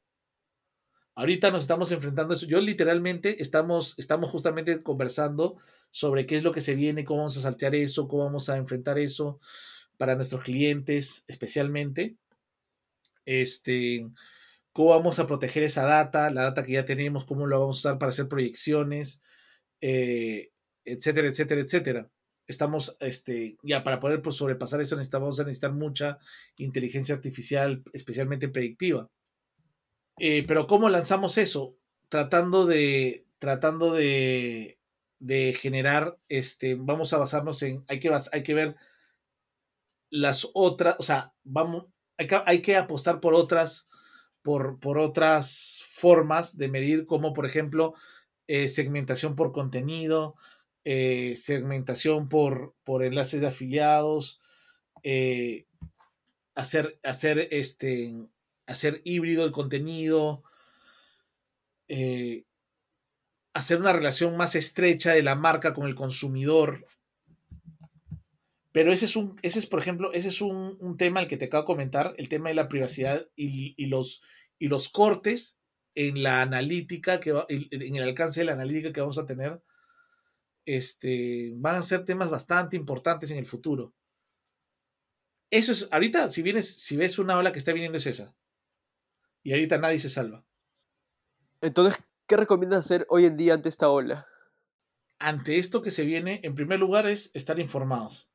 Ahorita 1.16 1.52
nos 1.52 1.64
estamos 1.64 1.92
enfrentando 1.92 2.34
a 2.34 2.38
eso. 2.38 2.48
Yo 2.48 2.60
literalmente 2.60 3.42
estamos, 3.42 3.94
estamos 3.98 4.30
justamente 4.30 4.82
conversando 4.82 5.58
sobre 5.92 6.26
qué 6.26 6.38
es 6.38 6.44
lo 6.44 6.52
que 6.52 6.62
se 6.62 6.76
viene, 6.76 7.06
cómo 7.06 7.20
vamos 7.20 7.38
a 7.38 7.42
saltear 7.42 7.76
eso, 7.76 8.08
cómo 8.08 8.24
vamos 8.24 8.50
a 8.50 8.58
enfrentar 8.58 8.98
eso 8.98 9.40
para 9.98 10.16
nuestros 10.16 10.42
clientes 10.42 11.24
especialmente. 11.28 12.18
Este, 13.26 14.10
cómo 14.74 14.90
vamos 14.90 15.20
a 15.20 15.28
proteger 15.28 15.64
esa 15.64 15.86
data, 15.86 16.30
la 16.32 16.44
data 16.44 16.66
que 16.66 16.74
ya 16.74 16.86
tenemos, 16.86 17.26
cómo 17.26 17.46
lo 17.46 17.60
vamos 17.60 17.78
a 17.78 17.80
usar 17.80 18.00
para 18.00 18.10
hacer 18.10 18.28
proyecciones, 18.28 19.22
eh, 19.82 20.52
etcétera, 20.84 21.28
etcétera, 21.28 21.62
etcétera. 21.62 22.10
Estamos, 22.48 22.98
este, 23.00 23.58
ya 23.64 23.84
para 23.84 24.00
poder 24.00 24.22
pues, 24.22 24.36
sobrepasar 24.36 24.82
eso 24.82 24.96
necesitamos 24.96 25.40
necesitar 25.40 25.72
mucha 25.72 26.18
inteligencia 26.58 27.16
artificial, 27.16 27.84
especialmente 27.94 28.50
predictiva. 28.50 29.10
Eh, 30.20 30.44
pero 30.48 30.68
¿cómo 30.68 30.90
lanzamos 30.90 31.38
eso? 31.38 31.78
Tratando 32.10 32.66
de, 32.66 33.26
tratando 33.40 33.94
de, 33.94 34.80
de 35.20 35.54
generar, 35.54 36.18
este, 36.28 36.76
vamos 36.76 37.14
a 37.14 37.18
basarnos 37.18 37.62
en, 37.64 37.84
hay 37.88 38.00
que, 38.00 38.12
hay 38.32 38.44
que 38.44 38.54
ver 38.54 38.76
las 40.10 40.50
otras, 40.54 40.96
o 41.00 41.04
sea, 41.04 41.34
vamos, 41.44 41.86
hay 42.18 42.62
que 42.62 42.76
apostar 42.76 43.20
por 43.20 43.34
otras, 43.34 43.90
por, 44.44 44.80
por, 44.80 45.00
otras 45.00 45.82
formas 45.90 46.58
de 46.58 46.68
medir, 46.68 47.06
como 47.08 47.34
por 47.34 47.46
ejemplo 47.46 47.96
eh, 48.48 48.68
segmentación 48.68 49.36
por 49.36 49.52
contenido, 49.52 50.36
eh, 50.84 51.36
segmentación 51.36 52.30
por, 52.30 52.76
por 52.84 53.04
enlaces 53.04 53.42
de 53.42 53.48
afiliados, 53.48 54.40
hacer, 56.56 57.00
hacer 57.04 57.48
este, 57.52 58.14
hacer 58.66 59.02
híbrido 59.04 59.46
el 59.46 59.52
contenido, 59.52 60.44
eh, 61.88 62.46
hacer 63.54 63.80
una 63.80 63.94
relación 63.94 64.36
más 64.38 64.56
estrecha 64.56 65.14
de 65.14 65.24
la 65.24 65.36
marca 65.36 65.74
con 65.74 65.88
el 65.88 65.96
consumidor. 65.96 66.86
Pero 68.74 68.92
ese 68.92 69.06
es 69.06 69.16
un, 69.16 69.38
ese 69.44 69.60
es, 69.60 69.68
por 69.68 69.80
ejemplo, 69.80 70.12
ese 70.14 70.30
es 70.30 70.42
un, 70.42 70.98
tema 70.98 71.20
al 71.20 71.28
que 71.28 71.38
te 71.38 71.46
acabo 71.46 71.62
de 71.62 71.68
comentar, 71.68 72.16
el 72.18 72.28
tema 72.28 72.50
de 72.50 72.56
la 72.56 72.68
privacidad 72.68 73.30
y, 73.36 73.86
los, 73.86 74.24
y 74.58 74.68
los 74.68 74.90
cortes 74.90 75.60
en 75.94 76.24
la 76.24 76.42
analítica, 76.42 77.20
que 77.20 77.36
en 77.50 77.96
el 77.96 78.04
alcance 78.04 78.40
de 78.40 78.48
la 78.48 78.54
analítica 78.54 78.92
que 78.92 79.00
vamos 79.00 79.20
a 79.20 79.28
tener, 79.28 79.62
este, 80.66 81.54
van 81.56 81.76
a 81.76 81.84
ser 81.84 82.04
temas 82.04 82.32
bastante 82.32 82.76
importantes 82.76 83.30
en 83.30 83.38
el 83.38 83.46
futuro. 83.46 83.94
Eso 85.52 85.72
es, 85.72 85.88
ahorita, 85.92 86.32
si 86.32 86.42
vienes, 86.42 86.68
si 86.68 86.98
ves 86.98 87.20
una 87.20 87.38
ola 87.38 87.52
que 87.52 87.60
está 87.60 87.74
viniendo, 87.74 88.00
es 88.00 88.08
esa. 88.08 88.36
Y 89.44 89.54
ahorita 89.54 89.78
nadie 89.78 90.00
se 90.00 90.10
salva. 90.10 90.44
Entonces, 91.62 92.02
¿qué 92.26 92.38
recomiendas 92.38 92.86
hacer 92.86 93.06
hoy 93.08 93.28
en 93.28 93.38
día 93.38 93.54
ante 93.54 93.70
esta 93.70 93.92
ola? 93.92 94.26
Ante 95.20 95.60
esto 95.60 95.84
que 95.84 95.92
se 95.92 96.06
viene, 96.06 96.40
en 96.42 96.56
primer 96.56 96.80
lugar 96.80 97.08
es 97.08 97.30
estar 97.36 97.60
informados. 97.60 98.33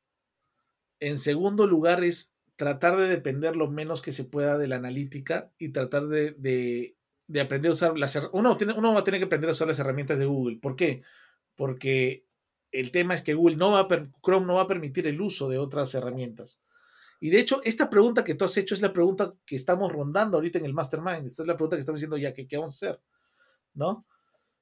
En 0.99 1.17
segundo 1.17 1.67
lugar 1.67 2.03
es 2.03 2.35
tratar 2.55 2.97
de 2.97 3.07
depender 3.07 3.55
lo 3.55 3.69
menos 3.69 4.01
que 4.01 4.11
se 4.11 4.25
pueda 4.25 4.57
de 4.57 4.67
la 4.67 4.75
analítica 4.75 5.51
y 5.57 5.69
tratar 5.69 6.07
de, 6.07 6.95
aprender 7.39 7.69
a 7.69 7.73
usar 7.73 7.97
las 7.97 8.19
uno, 8.33 8.57
uno 8.75 8.93
va 8.93 8.99
a 8.99 9.03
tener 9.03 9.19
que 9.19 9.25
aprender 9.25 9.49
a 9.49 9.53
usar 9.53 9.67
las 9.67 9.79
herramientas 9.79 10.19
de 10.19 10.25
Google. 10.25 10.57
¿Por 10.57 10.75
qué? 10.75 11.01
Porque 11.55 12.25
el 12.71 12.91
tema 12.91 13.13
es 13.13 13.21
que 13.21 13.33
Google 13.33 13.55
no 13.55 13.71
va 13.71 13.81
a 13.81 13.87
Chrome 14.21 14.45
no 14.45 14.55
va 14.55 14.63
a 14.63 14.67
permitir 14.67 15.07
el 15.07 15.21
uso 15.21 15.47
de 15.49 15.57
otras 15.57 15.93
herramientas. 15.95 16.61
Y 17.21 17.29
de 17.29 17.39
hecho, 17.39 17.61
esta 17.63 17.89
pregunta 17.89 18.23
que 18.23 18.35
tú 18.35 18.45
has 18.45 18.57
hecho 18.57 18.75
es 18.75 18.81
la 18.81 18.93
pregunta 18.93 19.33
que 19.45 19.55
estamos 19.55 19.91
rondando 19.91 20.37
ahorita 20.37 20.59
en 20.59 20.65
el 20.65 20.73
Mastermind. 20.73 21.25
Esta 21.25 21.43
es 21.43 21.47
la 21.47 21.55
pregunta 21.55 21.75
que 21.75 21.81
estamos 21.81 21.99
diciendo 21.99 22.17
ya, 22.17 22.33
¿qué, 22.33 22.47
qué 22.47 22.57
vamos 22.57 22.81
a 22.81 22.87
hacer? 22.87 23.01
¿No? 23.73 24.05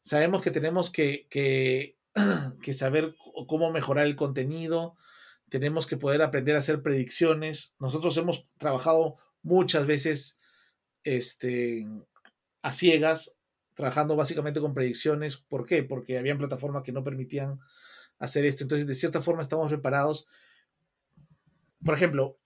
Sabemos 0.02 0.42
que 0.42 0.52
tenemos 0.52 0.90
que, 0.90 1.28
que 1.30 1.98
saber 2.74 3.16
cómo 3.48 3.72
mejorar 3.72 4.08
el 4.08 4.16
contenido, 4.16 4.96
tenemos 5.50 5.88
que 5.88 5.98
poder 5.98 6.22
aprender 6.22 6.56
a 6.56 6.60
hacer 6.60 6.82
predicciones. 6.82 7.76
Nosotros 7.80 8.16
hemos 8.18 8.52
trabajado 8.58 9.18
muchas 9.42 9.88
veces 9.88 10.40
este, 11.04 11.88
a 12.62 12.72
ciegas, 12.72 13.36
trabajando 13.74 14.16
básicamente 14.16 14.60
con 14.60 14.74
predicciones. 14.74 15.38
¿Por 15.38 15.66
qué? 15.66 15.84
Porque 15.84 16.18
habían 16.18 16.38
plataformas 16.38 16.84
que 16.84 16.92
no 16.92 17.04
permitían 17.04 17.60
hacer 18.20 18.46
esto. 18.46 18.64
Entonces, 18.64 18.88
de 18.88 18.96
cierta 18.96 19.22
forma, 19.22 19.42
estamos 19.42 19.70
preparados. 19.70 20.28
Por 21.84 21.94
ejemplo, 21.94 22.40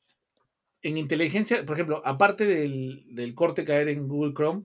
en 0.82 0.98
inteligencia, 0.98 1.64
por 1.66 1.76
ejemplo, 1.76 2.02
aparte 2.06 2.46
del, 2.46 3.34
corte 3.36 3.66
caer 3.66 3.90
en 3.90 4.08
Google 4.08 4.34
Chrome, 4.34 4.64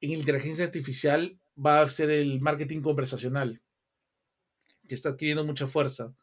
en 0.00 0.10
inteligencia 0.10 0.64
artificial 0.64 1.38
va 1.56 1.80
a 1.80 1.86
ser 1.86 2.10
el 2.10 2.40
marketing 2.40 2.80
conversacional, 2.80 3.62
que 4.88 4.94
está 4.94 5.10
adquiriendo 5.10 5.44
mucha 5.44 5.66
fuerza. 5.66 6.14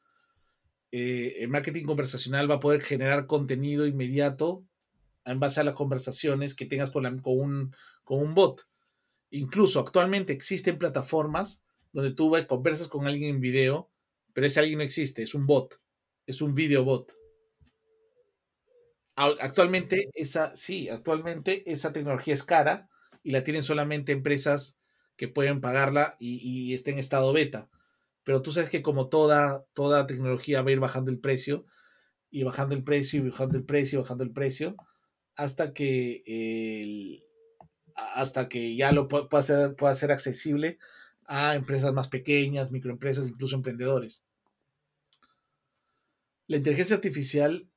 Eh, 0.91 1.37
el 1.39 1.49
marketing 1.49 1.85
conversacional 1.85 2.49
va 2.49 2.55
a 2.55 2.59
poder 2.59 2.81
generar 2.81 3.27
contenido 3.27 3.85
inmediato 3.85 4.65
en 5.25 5.39
base 5.39 5.59
a 5.59 5.63
las 5.63 5.75
conversaciones 5.75 6.55
que 6.55 6.65
tengas 6.65 6.89
con, 6.91 7.05
un, 7.05 7.75
con 8.03 8.19
un 8.19 8.33
bot. 8.33 8.67
Incluso 9.29 9.79
actualmente 9.79 10.33
existen 10.33 10.79
plataformas 10.79 11.63
donde 11.91 12.11
tú 12.11 12.35
conversas 12.47 12.87
con 12.87 13.05
alguien 13.05 13.35
en 13.35 13.41
video, 13.41 13.89
pero 14.33 14.47
ese 14.47 14.59
alguien 14.59 14.79
no 14.79 14.83
existe, 14.83 15.21
es 15.21 15.35
un 15.35 15.45
bot, 15.45 15.79
es 16.25 16.41
un 16.41 16.53
video 16.53 16.83
bot. 16.83 17.13
Actualmente 19.15 20.09
esa, 20.13 20.55
sí, 20.55 20.87
actualmente 20.87 21.69
esa 21.69 21.91
tecnología 21.91 22.33
es 22.33 22.43
cara 22.43 22.87
y 23.21 23.31
la 23.31 23.43
tienen 23.43 23.63
solamente 23.63 24.13
empresas 24.13 24.79
que 25.17 25.27
pueden 25.27 25.59
pagarla 25.59 26.15
y, 26.19 26.37
y 26.37 26.73
está 26.73 26.91
en 26.91 26.99
estado 26.99 27.33
beta. 27.33 27.69
Pero 28.29 28.43
tú 28.43 28.51
sabes 28.51 28.69
que 28.69 28.83
como 28.83 29.09
toda, 29.09 29.65
toda 29.73 30.05
tecnología 30.05 30.61
va 30.61 30.69
a 30.69 30.71
ir 30.71 30.79
bajando 30.79 31.09
el 31.09 31.17
precio 31.17 31.65
y 32.29 32.43
bajando 32.43 32.75
el 32.75 32.83
precio 32.83 33.25
y 33.25 33.29
bajando 33.31 33.57
el 33.57 33.65
precio 33.65 33.97
y 33.97 34.01
bajando 34.03 34.23
el 34.23 34.29
precio 34.29 34.75
hasta 35.35 35.73
que 35.73 37.23
hasta 37.95 38.47
que 38.47 38.75
ya 38.75 38.91
lo 38.91 39.07
pueda 39.07 39.41
ser, 39.41 39.75
pueda 39.75 39.95
ser 39.95 40.11
accesible 40.11 40.77
a 41.25 41.55
empresas 41.55 41.91
más 41.91 42.07
pequeñas, 42.07 42.71
microempresas, 42.71 43.27
incluso 43.27 43.55
emprendedores. 43.55 44.23
La 46.45 46.57
inteligencia 46.57 46.97
artificial 46.97 47.67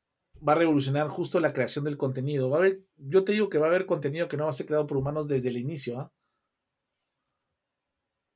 va 0.47 0.53
a 0.53 0.57
revolucionar 0.57 1.09
justo 1.09 1.41
la 1.41 1.55
creación 1.55 1.87
del 1.87 1.97
contenido. 1.97 2.51
Va 2.51 2.59
a 2.59 2.61
haber, 2.61 2.83
yo 2.99 3.24
te 3.24 3.33
digo 3.33 3.49
que 3.49 3.57
va 3.57 3.69
a 3.69 3.70
haber 3.70 3.87
contenido 3.87 4.29
que 4.29 4.37
no 4.37 4.45
va 4.45 4.51
a 4.51 4.53
ser 4.53 4.66
creado 4.66 4.87
por 4.87 4.99
humanos 4.99 5.29
desde 5.29 5.49
el 5.49 5.57
inicio. 5.57 5.99
¿ah? 5.99 6.12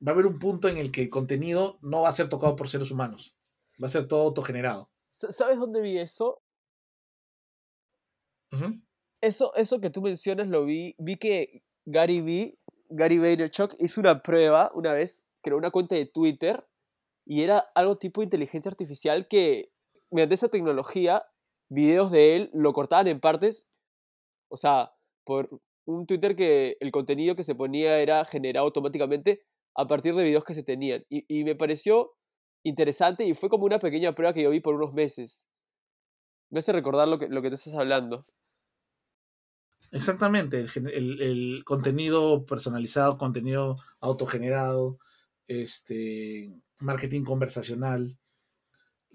Va 0.05 0.11
a 0.11 0.13
haber 0.13 0.25
un 0.27 0.39
punto 0.39 0.67
en 0.67 0.77
el 0.77 0.91
que 0.91 1.01
el 1.01 1.09
contenido 1.09 1.79
no 1.81 2.01
va 2.01 2.09
a 2.09 2.13
ser 2.13 2.29
tocado 2.29 2.55
por 2.55 2.69
seres 2.69 2.91
humanos. 2.91 3.35
Va 3.81 3.87
a 3.87 3.89
ser 3.89 4.07
todo 4.07 4.21
autogenerado. 4.21 4.89
¿Sabes 5.09 5.57
dónde 5.57 5.81
vi 5.81 5.97
eso? 5.97 6.41
Eso, 9.21 9.53
eso 9.55 9.79
que 9.79 9.89
tú 9.89 10.01
mencionas 10.01 10.47
lo 10.47 10.65
vi. 10.65 10.95
Vi 10.99 11.17
que 11.17 11.63
Gary 11.85 12.21
V, 12.21 12.57
Gary 12.89 13.17
Vaynerchuk, 13.17 13.75
hizo 13.79 14.01
una 14.01 14.21
prueba 14.21 14.71
una 14.73 14.93
vez, 14.93 15.25
creó 15.41 15.57
una 15.57 15.71
cuenta 15.71 15.95
de 15.95 16.05
Twitter 16.05 16.67
y 17.25 17.43
era 17.43 17.59
algo 17.75 17.97
tipo 17.97 18.21
de 18.21 18.25
inteligencia 18.25 18.69
artificial 18.69 19.27
que 19.27 19.71
mediante 20.11 20.35
esa 20.35 20.49
tecnología, 20.49 21.25
videos 21.69 22.11
de 22.11 22.35
él 22.35 22.49
lo 22.53 22.73
cortaban 22.73 23.07
en 23.07 23.19
partes. 23.19 23.67
O 24.49 24.57
sea, 24.57 24.93
por 25.25 25.61
un 25.85 26.05
Twitter 26.05 26.35
que 26.35 26.77
el 26.79 26.91
contenido 26.91 27.35
que 27.35 27.43
se 27.43 27.55
ponía 27.55 27.99
era 27.99 28.23
generado 28.25 28.65
automáticamente 28.65 29.45
a 29.77 29.87
partir 29.87 30.15
de 30.15 30.23
videos 30.23 30.43
que 30.43 30.55
se 30.55 30.63
tenían. 30.63 31.05
Y, 31.07 31.43
me 31.43 31.55
pareció 31.55 32.15
interesante 32.63 33.23
y 33.25 33.33
fue 33.35 33.47
como 33.47 33.65
una 33.65 33.79
pequeña 33.79 34.13
prueba 34.13 34.33
que 34.33 34.41
yo 34.41 34.49
vi 34.49 34.59
por 34.59 34.75
unos 34.75 34.93
meses. 34.93 35.45
Me 36.49 36.59
hace 36.59 36.71
recordar 36.73 37.07
lo 37.07 37.19
que, 37.19 37.29
lo 37.29 37.41
que 37.41 37.49
tú 37.49 37.55
estás 37.55 37.75
hablando. 37.75 38.25
Exactamente, 39.91 40.59
el, 40.59 41.21
el, 41.21 41.63
contenido 41.63 42.45
personalizado, 42.45 43.17
contenido 43.17 43.77
autogenerado, 44.01 44.99
este, 45.47 46.61
marketing 46.79 47.23
conversacional. 47.23 48.17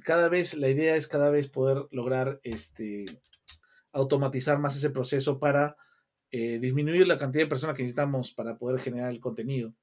Cada 0.04 0.28
vez, 0.28 0.54
la 0.54 0.68
idea 0.68 0.96
es 0.96 1.08
cada 1.08 1.30
vez 1.30 1.48
poder 1.48 1.88
lograr 1.90 2.40
este, 2.42 3.04
automatizar 3.92 4.58
más 4.60 4.76
ese 4.76 4.90
proceso 4.90 5.38
para 5.38 5.76
eh, 6.30 6.58
disminuir 6.58 7.06
la 7.06 7.18
cantidad 7.18 7.44
de 7.44 7.50
personas 7.50 7.76
que 7.76 7.82
necesitamos 7.82 8.32
para 8.32 8.56
poder 8.56 8.80
generar 8.80 9.10
el 9.10 9.20
contenido. 9.20 9.74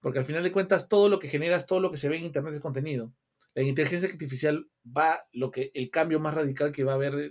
Porque 0.00 0.20
al 0.20 0.24
final 0.24 0.42
de 0.42 0.52
cuentas, 0.52 0.88
todo 0.88 1.08
lo 1.08 1.18
que 1.18 1.28
generas, 1.28 1.66
todo 1.66 1.80
lo 1.80 1.90
que 1.90 1.96
se 1.96 2.08
ve 2.08 2.16
en 2.16 2.24
Internet 2.24 2.54
es 2.54 2.60
contenido. 2.60 3.12
La 3.54 3.62
inteligencia 3.62 4.08
artificial 4.08 4.68
va, 4.84 5.26
lo 5.32 5.50
que 5.50 5.70
el 5.74 5.90
cambio 5.90 6.20
más 6.20 6.34
radical 6.34 6.70
que 6.70 6.84
va 6.84 6.92
a 6.92 6.96
haber 6.96 7.30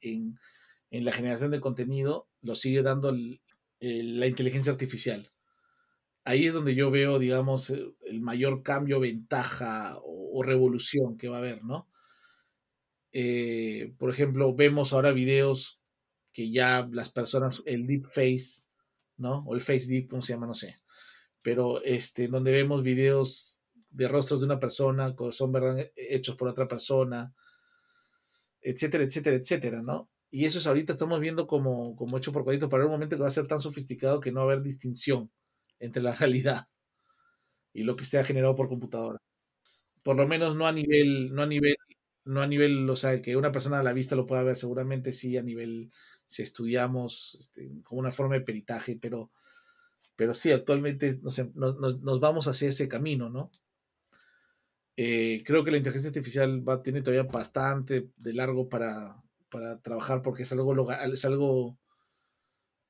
en, 0.00 0.38
en 0.90 1.04
la 1.04 1.12
generación 1.12 1.50
de 1.52 1.60
contenido, 1.60 2.28
lo 2.42 2.54
sigue 2.56 2.82
dando 2.82 3.12
la 3.12 4.26
inteligencia 4.26 4.72
artificial. 4.72 5.30
Ahí 6.24 6.46
es 6.46 6.52
donde 6.52 6.74
yo 6.74 6.90
veo, 6.90 7.18
digamos, 7.18 7.70
el 7.70 8.20
mayor 8.20 8.62
cambio, 8.62 9.00
ventaja 9.00 9.98
o, 10.02 10.42
revolución 10.42 11.18
que 11.18 11.28
va 11.28 11.36
a 11.36 11.40
haber, 11.40 11.64
¿no? 11.64 11.88
Eh, 13.12 13.92
por 13.98 14.10
ejemplo, 14.10 14.54
vemos 14.54 14.92
ahora 14.92 15.12
videos 15.12 15.80
que 16.32 16.50
ya 16.50 16.88
las 16.92 17.10
personas, 17.10 17.62
el 17.66 17.86
deep 17.86 18.06
face, 18.06 18.62
¿no? 19.16 19.44
O 19.46 19.54
el 19.54 19.60
face 19.60 19.86
deep, 19.86 20.08
¿cómo 20.08 20.22
se 20.22 20.32
llama? 20.32 20.46
No 20.46 20.54
sé 20.54 20.76
pero 21.42 21.82
este, 21.82 22.28
donde 22.28 22.52
vemos 22.52 22.82
videos 22.82 23.60
de 23.90 24.08
rostros 24.08 24.40
de 24.40 24.46
una 24.46 24.60
persona, 24.60 25.14
son 25.30 25.52
¿verdad? 25.52 25.90
hechos 25.96 26.36
por 26.36 26.48
otra 26.48 26.68
persona, 26.68 27.34
etcétera, 28.60 29.04
etcétera, 29.04 29.36
etcétera, 29.36 29.82
¿no? 29.82 30.10
Y 30.30 30.44
eso 30.44 30.58
es 30.58 30.66
ahorita 30.66 30.92
estamos 30.92 31.18
viendo 31.20 31.46
como, 31.46 31.96
como 31.96 32.16
hecho 32.18 32.32
por 32.32 32.44
cuadritos 32.44 32.70
para 32.70 32.84
un 32.84 32.92
momento 32.92 33.16
que 33.16 33.22
va 33.22 33.28
a 33.28 33.32
ser 33.32 33.48
tan 33.48 33.58
sofisticado 33.58 34.20
que 34.20 34.30
no 34.30 34.40
va 34.40 34.52
a 34.52 34.54
haber 34.54 34.62
distinción 34.64 35.30
entre 35.80 36.02
la 36.02 36.14
realidad 36.14 36.68
y 37.72 37.82
lo 37.84 37.96
que 37.96 38.04
esté 38.04 38.22
generado 38.24 38.54
por 38.54 38.68
computadora. 38.68 39.18
Por 40.04 40.16
lo 40.16 40.26
menos 40.26 40.56
no 40.56 40.66
a 40.66 40.72
nivel, 40.72 41.34
no 41.34 41.42
a 41.42 41.46
nivel, 41.46 41.76
no 42.24 42.42
a 42.42 42.46
nivel, 42.46 42.88
o 42.88 42.96
sea, 42.96 43.20
que 43.20 43.36
una 43.36 43.52
persona 43.52 43.80
a 43.80 43.82
la 43.82 43.92
vista 43.92 44.16
lo 44.16 44.26
pueda 44.26 44.42
ver, 44.42 44.56
seguramente 44.56 45.12
sí 45.12 45.36
a 45.36 45.42
nivel, 45.42 45.90
si 46.26 46.42
estudiamos 46.42 47.36
este, 47.38 47.70
como 47.82 48.00
una 48.00 48.10
forma 48.10 48.34
de 48.36 48.42
peritaje, 48.42 48.98
pero 49.00 49.30
pero 50.20 50.34
sí, 50.34 50.52
actualmente 50.52 51.18
nos, 51.22 52.20
vamos 52.20 52.46
hacia 52.46 52.68
ese 52.68 52.86
camino, 52.86 53.30
¿no? 53.30 53.50
Eh, 54.94 55.42
creo 55.46 55.64
que 55.64 55.70
la 55.70 55.78
inteligencia 55.78 56.10
artificial 56.10 56.68
va, 56.68 56.82
tiene 56.82 57.00
todavía 57.00 57.22
bastante 57.22 58.10
de 58.18 58.34
largo 58.34 58.68
para, 58.68 59.16
trabajar 59.80 60.20
porque 60.20 60.42
es 60.42 60.52
algo, 60.52 60.92
es 60.92 61.24
algo 61.24 61.78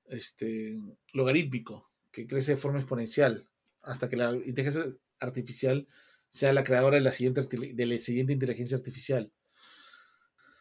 este, 0.09 0.77
logarítmico, 1.13 1.93
que 2.11 2.27
crece 2.27 2.57
de 2.57 2.61
forma 2.61 2.81
exponencial, 2.81 3.49
hasta 3.81 4.09
que 4.09 4.17
la 4.17 4.35
inteligencia 4.35 4.93
artificial 5.21 5.87
sea 6.29 6.53
la 6.53 6.65
creadora 6.65 6.97
de 6.97 7.05
la 7.05 7.13
siguiente, 7.13 7.43
de 7.43 7.87
la 7.87 7.99
siguiente 8.01 8.33
inteligencia 8.33 8.77
artificial. 8.77 9.33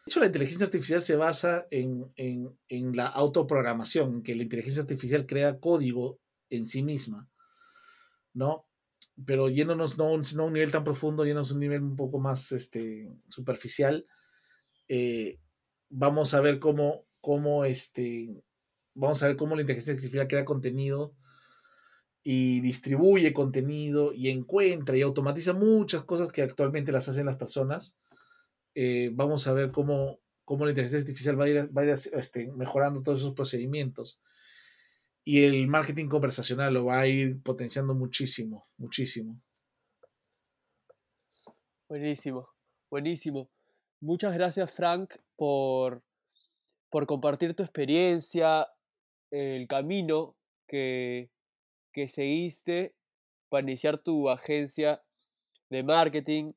De 0.06 0.10
hecho, 0.12 0.20
la 0.20 0.26
inteligencia 0.26 0.66
artificial 0.66 1.02
se 1.02 1.16
basa 1.16 1.66
en, 1.72 2.12
en, 2.14 2.56
en 2.68 2.94
la 2.94 3.08
autoprogramación, 3.08 4.22
que 4.22 4.36
la 4.36 4.44
inteligencia 4.44 4.82
artificial 4.82 5.26
crea 5.26 5.58
código 5.58 6.20
en 6.50 6.64
sí 6.64 6.82
misma, 6.82 7.28
¿no? 8.34 8.66
Pero 9.24 9.48
yéndonos 9.48 9.98
no, 9.98 10.16
no 10.16 10.42
a 10.42 10.46
un 10.46 10.52
nivel 10.52 10.70
tan 10.70 10.84
profundo, 10.84 11.24
yéndonos 11.24 11.50
a 11.50 11.54
un 11.54 11.60
nivel 11.60 11.82
un 11.82 11.96
poco 11.96 12.18
más 12.18 12.52
este, 12.52 13.10
superficial, 13.28 14.06
eh, 14.88 15.38
vamos 15.88 16.34
a 16.34 16.40
ver 16.40 16.58
cómo, 16.58 17.06
cómo, 17.20 17.64
este, 17.64 18.42
vamos 18.94 19.22
a 19.22 19.28
ver 19.28 19.36
cómo 19.36 19.54
la 19.54 19.62
inteligencia 19.62 19.94
artificial 19.94 20.28
crea 20.28 20.44
contenido 20.44 21.14
y 22.22 22.60
distribuye 22.60 23.32
contenido 23.32 24.12
y 24.12 24.28
encuentra 24.28 24.96
y 24.96 25.02
automatiza 25.02 25.52
muchas 25.52 26.04
cosas 26.04 26.30
que 26.30 26.42
actualmente 26.42 26.92
las 26.92 27.08
hacen 27.08 27.26
las 27.26 27.36
personas. 27.36 27.96
Eh, 28.74 29.10
vamos 29.12 29.46
a 29.46 29.52
ver 29.52 29.70
cómo, 29.70 30.20
cómo, 30.44 30.64
la 30.64 30.70
inteligencia 30.70 31.00
artificial 31.00 31.40
va 31.40 31.44
a 31.44 31.48
ir, 31.48 31.76
va 31.76 31.82
a 31.82 31.84
ir 31.86 31.90
este, 31.90 32.52
mejorando 32.52 33.02
todos 33.02 33.20
esos 33.20 33.34
procedimientos 33.34 34.20
y 35.24 35.44
el 35.44 35.66
marketing 35.66 36.08
conversacional 36.08 36.74
lo 36.74 36.86
va 36.86 37.00
a 37.00 37.06
ir 37.06 37.42
potenciando 37.42 37.94
muchísimo, 37.94 38.68
muchísimo. 38.78 39.40
Buenísimo, 41.88 42.48
buenísimo. 42.90 43.50
Muchas 44.00 44.32
gracias 44.32 44.72
Frank 44.72 45.14
por, 45.36 46.02
por 46.88 47.06
compartir 47.06 47.54
tu 47.54 47.62
experiencia, 47.62 48.68
el 49.30 49.66
camino 49.68 50.36
que, 50.66 51.30
que 51.92 52.08
seguiste 52.08 52.94
para 53.48 53.62
iniciar 53.62 53.98
tu 53.98 54.30
agencia 54.30 55.02
de 55.68 55.82
marketing, 55.82 56.50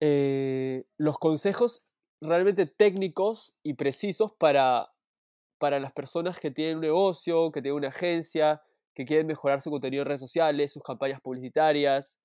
eh, 0.00 0.84
los 0.96 1.18
consejos 1.18 1.82
realmente 2.20 2.66
técnicos 2.66 3.54
y 3.62 3.74
precisos 3.74 4.32
para 4.38 4.92
para 5.60 5.78
las 5.78 5.92
personas 5.92 6.40
que 6.40 6.50
tienen 6.50 6.76
un 6.76 6.80
negocio, 6.80 7.52
que 7.52 7.60
tienen 7.60 7.76
una 7.76 7.88
agencia, 7.88 8.62
que 8.94 9.04
quieren 9.04 9.26
mejorar 9.26 9.60
su 9.60 9.70
contenido 9.70 10.02
en 10.02 10.08
redes 10.08 10.22
sociales, 10.22 10.72
sus 10.72 10.82
campañas 10.82 11.20
publicitarias 11.20 12.16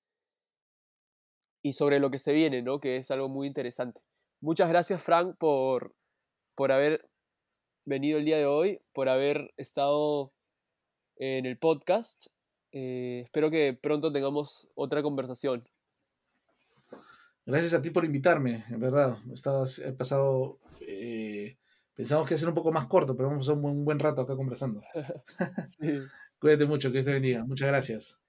y 1.62 1.74
sobre 1.74 2.00
lo 2.00 2.10
que 2.10 2.18
se 2.18 2.32
viene, 2.32 2.62
¿no? 2.62 2.80
Que 2.80 2.96
es 2.96 3.10
algo 3.10 3.28
muy 3.28 3.46
interesante. 3.46 4.00
Muchas 4.40 4.70
gracias, 4.70 5.02
Frank, 5.02 5.36
por, 5.36 5.94
por 6.54 6.72
haber 6.72 7.06
venido 7.84 8.18
el 8.18 8.24
día 8.24 8.38
de 8.38 8.46
hoy, 8.46 8.80
por 8.94 9.10
haber 9.10 9.52
estado 9.58 10.32
en 11.16 11.44
el 11.44 11.58
podcast. 11.58 12.28
Eh, 12.72 13.20
espero 13.26 13.50
que 13.50 13.78
pronto 13.80 14.10
tengamos 14.10 14.70
otra 14.74 15.02
conversación. 15.02 15.68
Gracias 17.44 17.74
a 17.74 17.82
ti 17.82 17.90
por 17.90 18.04
invitarme, 18.04 18.64
en 18.70 18.80
verdad. 18.80 19.18
he 19.84 19.92
pasado 19.92 20.58
eh, 20.80 21.35
Pensamos 21.96 22.28
que 22.28 22.34
iba 22.34 22.36
a 22.36 22.40
ser 22.40 22.48
un 22.50 22.54
poco 22.54 22.70
más 22.70 22.86
corto, 22.86 23.16
pero 23.16 23.30
vamos 23.30 23.48
a 23.48 23.54
un 23.54 23.62
buen, 23.62 23.76
un 23.78 23.84
buen 23.84 23.98
rato 23.98 24.20
acá 24.20 24.36
conversando. 24.36 24.82
Cuídate 26.38 26.66
mucho, 26.66 26.88
que 26.88 26.98
Dios 26.98 27.06
te 27.06 27.12
bendiga. 27.12 27.44
Muchas 27.46 27.68
gracias. 27.68 28.22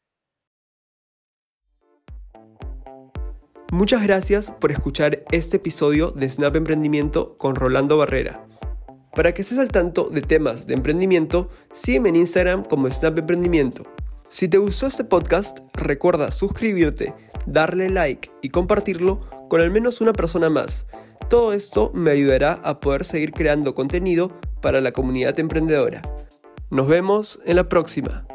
Muchas 3.69 4.01
gracias 4.01 4.51
por 4.51 4.71
escuchar 4.71 5.25
este 5.31 5.57
episodio 5.57 6.11
de 6.11 6.29
Snap 6.29 6.55
Emprendimiento 6.55 7.37
con 7.37 7.55
Rolando 7.55 7.97
Barrera. 7.97 8.47
Para 9.13 9.33
que 9.33 9.41
estés 9.41 9.59
al 9.59 9.67
tanto 9.67 10.09
de 10.09 10.21
temas 10.21 10.65
de 10.65 10.73
emprendimiento, 10.73 11.49
sígueme 11.73 12.09
en 12.09 12.15
Instagram 12.15 12.63
como 12.63 12.89
Snap 12.89 13.17
Emprendimiento. 13.17 13.85
Si 14.29 14.47
te 14.47 14.57
gustó 14.57 14.87
este 14.87 15.03
podcast, 15.03 15.59
recuerda 15.73 16.31
suscribirte, 16.31 17.13
darle 17.45 17.89
like 17.89 18.31
y 18.41 18.49
compartirlo 18.49 19.27
con 19.49 19.59
al 19.59 19.71
menos 19.71 19.99
una 19.99 20.13
persona 20.13 20.49
más 20.49 20.85
todo 21.29 21.53
esto 21.53 21.91
me 21.93 22.11
ayudará 22.11 22.53
a 22.63 22.79
poder 22.79 23.05
seguir 23.05 23.31
creando 23.31 23.75
contenido 23.75 24.31
para 24.61 24.81
la 24.81 24.91
comunidad 24.91 25.39
emprendedora. 25.39 26.01
Nos 26.69 26.87
vemos 26.87 27.39
en 27.45 27.55
la 27.57 27.69
próxima. 27.69 28.25